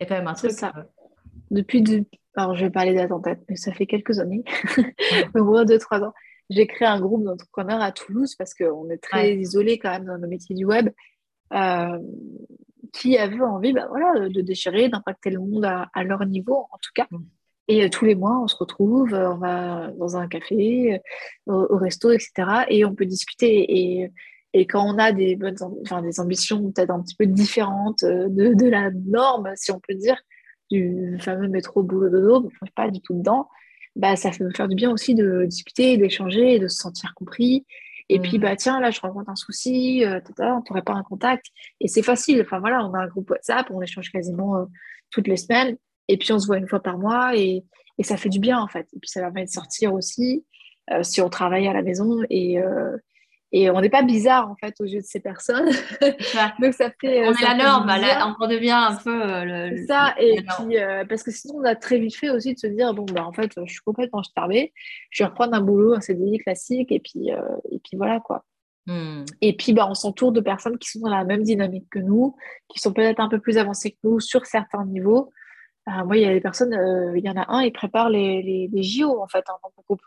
y 0.00 0.04
a, 0.04 0.06
quand 0.06 0.14
même 0.14 0.28
un 0.28 0.32
truc. 0.32 0.52
Ça. 0.52 0.72
Depuis, 1.50 1.82
de... 1.82 2.06
alors 2.36 2.54
je 2.54 2.64
vais 2.64 2.70
parler 2.70 2.94
date 2.94 3.12
en 3.12 3.20
tête, 3.20 3.40
mais 3.50 3.56
ça 3.56 3.70
fait 3.70 3.84
quelques 3.84 4.18
années, 4.18 4.44
au 5.34 5.44
moins 5.44 5.66
deux, 5.66 5.78
trois 5.78 6.00
ans 6.00 6.14
j'ai 6.50 6.66
créé 6.66 6.88
un 6.88 7.00
groupe 7.00 7.24
d'entrepreneurs 7.24 7.80
à 7.80 7.92
Toulouse 7.92 8.34
parce 8.34 8.54
qu'on 8.54 8.90
est 8.90 9.02
très 9.02 9.36
isolé 9.36 9.78
quand 9.78 9.90
même 9.90 10.04
dans 10.04 10.16
le 10.16 10.28
métier 10.28 10.54
du 10.54 10.64
web, 10.64 10.90
euh, 11.54 11.98
qui 12.92 13.16
avaient 13.16 13.40
envie 13.40 13.72
bah, 13.72 13.86
voilà, 13.88 14.28
de 14.28 14.40
déchirer, 14.40 14.88
d'impacter 14.88 15.30
le 15.30 15.38
monde 15.38 15.64
à, 15.64 16.04
leur 16.04 16.26
niveau 16.26 16.66
en 16.70 16.78
tout 16.82 16.90
cas. 16.94 17.06
Mm. 17.10 17.18
Et 17.68 17.84
euh, 17.84 17.88
tous 17.88 18.04
les 18.04 18.16
mois, 18.16 18.42
on 18.42 18.48
se 18.48 18.56
retrouve, 18.56 19.14
euh, 19.14 19.32
on 19.32 19.36
va 19.36 19.92
dans 19.92 20.16
un 20.16 20.26
café, 20.26 21.00
au, 21.46 21.76
resto, 21.76 22.10
etc. 22.10 22.32
Et 22.68 22.84
on 22.84 22.96
peut 22.96 23.06
discuter. 23.06 23.78
Et, 23.78 24.12
et 24.52 24.66
quand 24.66 24.84
on 24.84 24.98
a 24.98 25.12
des, 25.12 25.36
bonnes, 25.36 25.56
enfin, 25.82 26.02
des 26.02 26.18
ambitions 26.18 26.72
peut-être 26.72 26.90
un 26.90 27.00
petit 27.00 27.14
peu 27.14 27.26
différentes 27.26 28.02
de, 28.02 28.54
de, 28.54 28.68
la 28.68 28.90
norme, 28.90 29.52
si 29.54 29.70
on 29.70 29.78
peut 29.78 29.94
dire, 29.94 30.20
du 30.68 31.16
fameux 31.20 31.46
métro 31.46 31.84
boulot 31.84 32.10
dodo, 32.10 32.40
je 32.50 32.56
ne 32.60 32.66
suis 32.66 32.74
pas 32.74 32.90
du 32.90 33.00
tout 33.00 33.14
dedans 33.14 33.48
bah, 33.96 34.16
ça 34.16 34.32
fait 34.32 34.44
me 34.44 34.50
faire 34.50 34.68
du 34.68 34.76
bien 34.76 34.90
aussi 34.90 35.14
de 35.14 35.44
discuter, 35.46 35.96
d'échanger, 35.96 36.58
de 36.58 36.68
se 36.68 36.76
sentir 36.76 37.12
compris. 37.14 37.66
Et 38.08 38.18
puis, 38.18 38.38
mmh. 38.38 38.40
bah, 38.40 38.56
tiens, 38.56 38.80
là, 38.80 38.90
je 38.90 39.00
rencontre 39.00 39.30
un 39.30 39.36
souci, 39.36 40.04
euh, 40.04 40.20
on 40.38 40.56
ne 40.56 40.62
pourrait 40.62 40.82
pas 40.82 40.94
un 40.94 41.02
contact. 41.02 41.46
Et 41.80 41.86
c'est 41.86 42.02
facile. 42.02 42.42
Enfin, 42.42 42.58
voilà, 42.58 42.84
on 42.84 42.92
a 42.92 42.98
un 42.98 43.06
groupe 43.06 43.30
WhatsApp, 43.30 43.70
on 43.70 43.80
échange 43.80 44.10
quasiment 44.10 44.56
euh, 44.56 44.64
toutes 45.10 45.28
les 45.28 45.36
semaines. 45.36 45.76
Et 46.08 46.16
puis, 46.18 46.32
on 46.32 46.38
se 46.40 46.46
voit 46.46 46.58
une 46.58 46.68
fois 46.68 46.82
par 46.82 46.98
mois 46.98 47.36
et, 47.36 47.64
et, 47.98 48.02
ça 48.02 48.16
fait 48.16 48.28
du 48.28 48.40
bien, 48.40 48.58
en 48.58 48.66
fait. 48.66 48.88
Et 48.94 48.98
puis, 48.98 49.08
ça 49.08 49.20
permet 49.20 49.44
de 49.44 49.50
sortir 49.50 49.94
aussi 49.94 50.44
euh, 50.92 51.04
si 51.04 51.20
on 51.20 51.30
travaille 51.30 51.68
à 51.68 51.72
la 51.72 51.82
maison. 51.82 52.20
Et, 52.30 52.58
et 53.52 53.68
on 53.70 53.80
n'est 53.80 53.90
pas 53.90 54.02
bizarre 54.02 54.48
en 54.48 54.54
fait 54.54 54.74
aux 54.80 54.84
yeux 54.84 55.00
de 55.00 55.06
ces 55.06 55.18
personnes. 55.20 55.68
Donc 56.60 56.74
ça 56.74 56.90
fait. 57.00 57.26
On 57.26 57.32
est 57.32 57.42
la 57.42 57.54
norme, 57.54 57.86
là, 57.86 58.36
on 58.40 58.46
devient 58.46 58.70
un 58.70 58.94
peu 58.94 59.22
euh, 59.22 59.44
le. 59.44 59.86
Ça, 59.86 60.14
et 60.18 60.42
puis 60.42 60.78
euh, 60.78 61.04
parce 61.04 61.24
que 61.24 61.32
sinon 61.32 61.56
on 61.58 61.64
a 61.64 61.74
très 61.74 61.98
vite 61.98 62.14
fait 62.14 62.30
aussi 62.30 62.54
de 62.54 62.58
se 62.58 62.68
dire 62.68 62.94
bon, 62.94 63.04
bah 63.04 63.26
en 63.26 63.32
fait, 63.32 63.50
je 63.56 63.70
suis 63.70 63.80
complètement 63.80 64.22
starvée, 64.22 64.72
je 65.10 65.24
vais 65.24 65.28
reprendre 65.28 65.54
un 65.54 65.60
boulot, 65.60 65.94
un 65.94 66.00
CDI 66.00 66.38
classique, 66.38 66.92
et 66.92 67.00
puis, 67.00 67.32
euh, 67.32 67.40
et 67.72 67.80
puis 67.80 67.96
voilà 67.96 68.20
quoi. 68.20 68.44
Hmm. 68.86 69.24
Et 69.40 69.56
puis 69.56 69.72
bah, 69.72 69.86
on 69.90 69.94
s'entoure 69.94 70.32
de 70.32 70.40
personnes 70.40 70.78
qui 70.78 70.88
sont 70.88 71.00
dans 71.00 71.10
la 71.10 71.24
même 71.24 71.42
dynamique 71.42 71.86
que 71.90 71.98
nous, 71.98 72.36
qui 72.68 72.78
sont 72.78 72.92
peut-être 72.92 73.20
un 73.20 73.28
peu 73.28 73.40
plus 73.40 73.58
avancées 73.58 73.90
que 73.90 73.98
nous 74.04 74.20
sur 74.20 74.46
certains 74.46 74.84
niveaux. 74.86 75.32
moi, 75.86 76.16
il 76.16 76.22
y 76.22 76.24
a 76.24 76.32
des 76.32 76.40
personnes, 76.40 76.72
il 77.16 77.24
y 77.24 77.28
en 77.28 77.36
a 77.36 77.52
un, 77.52 77.62
il 77.62 77.72
prépare 77.72 78.10
les, 78.10 78.42
les, 78.42 78.70
les 78.72 78.82
JO 78.82 79.20
en 79.20 79.26
fait 79.26 79.44
hein, 79.48 79.56
dans 79.62 79.70
mon 79.76 79.82
groupe. 79.82 80.02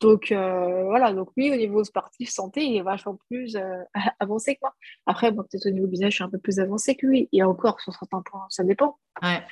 Donc 0.00 0.32
euh, 0.32 0.84
voilà, 0.84 1.12
donc 1.12 1.28
lui 1.36 1.52
au 1.52 1.56
niveau 1.56 1.84
sportif 1.84 2.30
santé, 2.30 2.64
il 2.64 2.76
est 2.76 2.82
vachement 2.82 3.18
plus 3.28 3.56
euh, 3.56 3.82
avancé 4.20 4.54
que 4.54 4.60
moi. 4.62 4.74
Après, 5.06 5.30
moi 5.30 5.44
peut-être 5.44 5.66
au 5.66 5.70
niveau 5.70 5.86
business, 5.86 6.10
je 6.10 6.14
suis 6.16 6.24
un 6.24 6.30
peu 6.30 6.38
plus 6.38 6.58
avancé 6.58 6.94
que 6.96 7.06
lui. 7.06 7.28
Et 7.32 7.42
encore 7.42 7.80
sur 7.80 7.92
certains 7.92 8.22
points, 8.22 8.46
ça 8.48 8.64
dépend. 8.64 8.98
Ouais. 9.22 9.42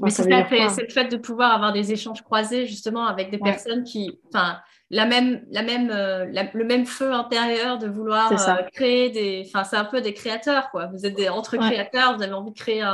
Mais 0.00 0.10
c'est 0.10 0.28
le 0.28 0.88
fait 0.88 1.08
de 1.08 1.16
pouvoir 1.16 1.52
avoir 1.52 1.72
des 1.72 1.92
échanges 1.92 2.22
croisés 2.22 2.66
justement 2.66 3.06
avec 3.06 3.30
des 3.30 3.38
personnes 3.38 3.84
qui, 3.84 4.18
enfin, 4.26 4.58
la 4.90 5.06
même, 5.06 5.44
la 5.50 5.62
même, 5.62 5.90
euh, 5.90 6.26
le 6.26 6.64
même 6.64 6.84
feu 6.84 7.12
intérieur 7.12 7.78
de 7.78 7.88
vouloir 7.88 8.32
euh, 8.32 8.62
créer 8.72 9.10
des, 9.10 9.44
enfin, 9.46 9.64
c'est 9.64 9.76
un 9.76 9.84
peu 9.84 10.00
des 10.00 10.12
créateurs 10.12 10.70
quoi. 10.70 10.86
Vous 10.86 11.06
êtes 11.06 11.14
des 11.14 11.28
entre 11.28 11.56
créateurs, 11.56 12.16
vous 12.16 12.22
avez 12.22 12.32
envie 12.32 12.52
de 12.52 12.56
créer 12.56 12.84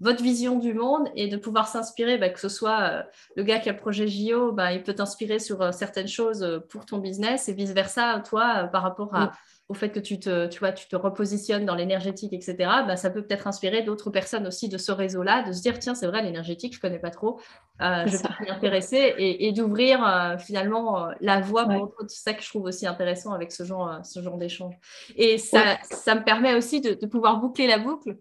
votre 0.00 0.22
vision 0.22 0.58
du 0.58 0.74
monde 0.74 1.08
et 1.16 1.28
de 1.28 1.36
pouvoir 1.36 1.66
s'inspirer, 1.66 2.18
bah, 2.18 2.28
que 2.28 2.40
ce 2.40 2.48
soit 2.48 2.80
euh, 2.82 3.02
le 3.36 3.42
gars 3.42 3.58
qui 3.58 3.68
a 3.68 3.72
le 3.72 3.78
projet 3.78 4.06
JO, 4.06 4.52
bah, 4.52 4.72
il 4.72 4.82
peut 4.82 4.94
t'inspirer 4.94 5.40
sur 5.40 5.74
certaines 5.74 6.08
choses 6.08 6.62
pour 6.68 6.86
ton 6.86 6.98
business 6.98 7.48
et 7.48 7.52
vice 7.52 7.72
versa 7.72 8.20
toi 8.20 8.68
par 8.72 8.82
rapport 8.82 9.14
à 9.14 9.32
au 9.74 9.76
fait 9.76 9.90
que 9.90 9.98
tu 9.98 10.20
te, 10.20 10.46
tu 10.46 10.60
vois, 10.60 10.70
tu 10.70 10.86
te 10.86 10.94
repositionnes 10.94 11.66
dans 11.66 11.74
l'énergétique, 11.74 12.32
etc., 12.32 12.56
bah, 12.86 12.96
ça 12.96 13.10
peut 13.10 13.22
peut-être 13.22 13.48
inspirer 13.48 13.82
d'autres 13.82 14.10
personnes 14.10 14.46
aussi 14.46 14.68
de 14.68 14.78
ce 14.78 14.92
réseau-là, 14.92 15.42
de 15.42 15.52
se 15.52 15.62
dire, 15.62 15.78
tiens, 15.80 15.96
c'est 15.96 16.06
vrai, 16.06 16.22
l'énergétique, 16.22 16.74
je 16.74 16.78
ne 16.78 16.82
connais 16.82 17.00
pas 17.00 17.10
trop, 17.10 17.40
euh, 17.82 18.06
je 18.06 18.16
vais 18.16 18.28
m'y 18.40 18.50
intéresser 18.50 19.14
et, 19.18 19.52
d'ouvrir 19.52 20.06
euh, 20.06 20.38
finalement 20.38 21.08
euh, 21.08 21.12
la 21.20 21.40
voie 21.40 21.64
pour 21.64 21.88
d'autres. 21.88 22.04
C'est 22.08 22.22
ça 22.22 22.34
que 22.34 22.42
je 22.42 22.48
trouve 22.48 22.64
aussi 22.64 22.86
intéressant 22.86 23.32
avec 23.32 23.50
ce 23.50 23.64
genre, 23.64 23.98
ce 24.04 24.22
genre 24.22 24.38
d'échange. 24.38 24.74
Et 25.16 25.38
ça, 25.38 25.78
ça 25.90 26.14
me 26.14 26.22
permet 26.22 26.54
aussi 26.54 26.80
de, 26.80 26.94
de 26.94 27.06
pouvoir 27.06 27.40
boucler 27.40 27.66
la 27.66 27.78
boucle. 27.78 28.16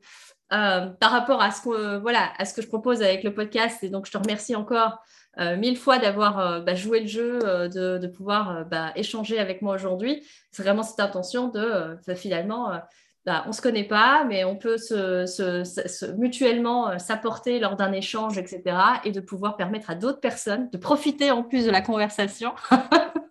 par 0.49 1.11
rapport 1.11 1.41
à 1.41 1.51
ce, 1.51 1.61
que, 1.61 1.99
voilà, 1.99 2.31
à 2.39 2.45
ce 2.45 2.55
que 2.55 2.63
je 2.63 2.67
propose 2.67 3.03
avec 3.03 3.23
le 3.23 3.33
podcast. 3.33 3.83
Et 3.83 3.89
donc, 3.89 4.07
je 4.07 4.11
te 4.11 4.17
remercie 4.17 4.55
encore 4.55 4.97
euh, 5.39 5.57
mille 5.57 5.77
fois 5.77 5.97
d'avoir 5.97 6.39
euh, 6.39 6.59
bah, 6.59 6.75
joué 6.75 6.99
le 7.01 7.07
jeu, 7.07 7.39
euh, 7.43 7.67
de, 7.67 8.07
pouvoir 8.07 8.65
bah, 8.65 8.91
échanger 8.95 9.39
avec 9.39 9.61
moi 9.61 9.73
aujourd'hui. 9.75 10.23
C'est 10.51 10.61
vraiment 10.61 10.83
cette 10.83 10.99
intention 10.99 11.47
de 11.47 11.97
finalement, 12.15 12.79
bah, 13.25 13.41
on 13.45 13.49
ne 13.49 13.53
se 13.53 13.61
connaît 13.61 13.87
pas, 13.87 14.23
mais 14.25 14.43
on 14.43 14.55
peut 14.55 14.77
se, 14.77 16.11
mutuellement 16.15 16.99
s'apporter 16.99 17.59
lors 17.59 17.75
d'un 17.75 17.91
échange, 17.91 18.37
etc. 18.37 18.77
Et 19.05 19.11
de 19.11 19.19
pouvoir 19.19 19.57
permettre 19.57 19.89
à 19.89 19.95
d'autres 19.95 20.19
personnes 20.19 20.69
de 20.69 20.77
profiter 20.77 21.31
en 21.31 21.41
plus 21.41 21.65
de 21.65 21.71
la 21.71 21.81
conversation, 21.81 22.53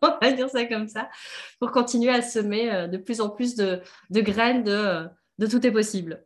on 0.03 0.19
va 0.20 0.33
dire 0.33 0.49
ça 0.49 0.65
comme 0.65 0.89
ça, 0.89 1.09
pour 1.61 1.70
continuer 1.70 2.11
à 2.11 2.23
semer 2.23 2.89
de 2.89 2.97
plus 2.97 3.20
en 3.20 3.31
plus 3.31 3.55
de, 3.55 3.81
graines 4.11 4.65
de, 4.65 5.47
tout 5.47 5.65
est 5.65 5.73
possible. 5.73 6.24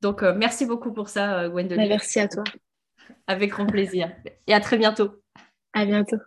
Donc, 0.00 0.22
merci 0.22 0.66
beaucoup 0.66 0.92
pour 0.92 1.08
ça, 1.08 1.48
Gwendoline. 1.48 1.88
Merci 1.88 2.18
à 2.18 2.26
toi. 2.26 2.42
Avec 3.26 3.50
grand 3.50 3.66
plaisir. 3.66 4.10
Et 4.46 4.54
à 4.54 4.60
très 4.60 4.78
bientôt. 4.78 5.22
À 5.72 5.84
bientôt. 5.84 6.18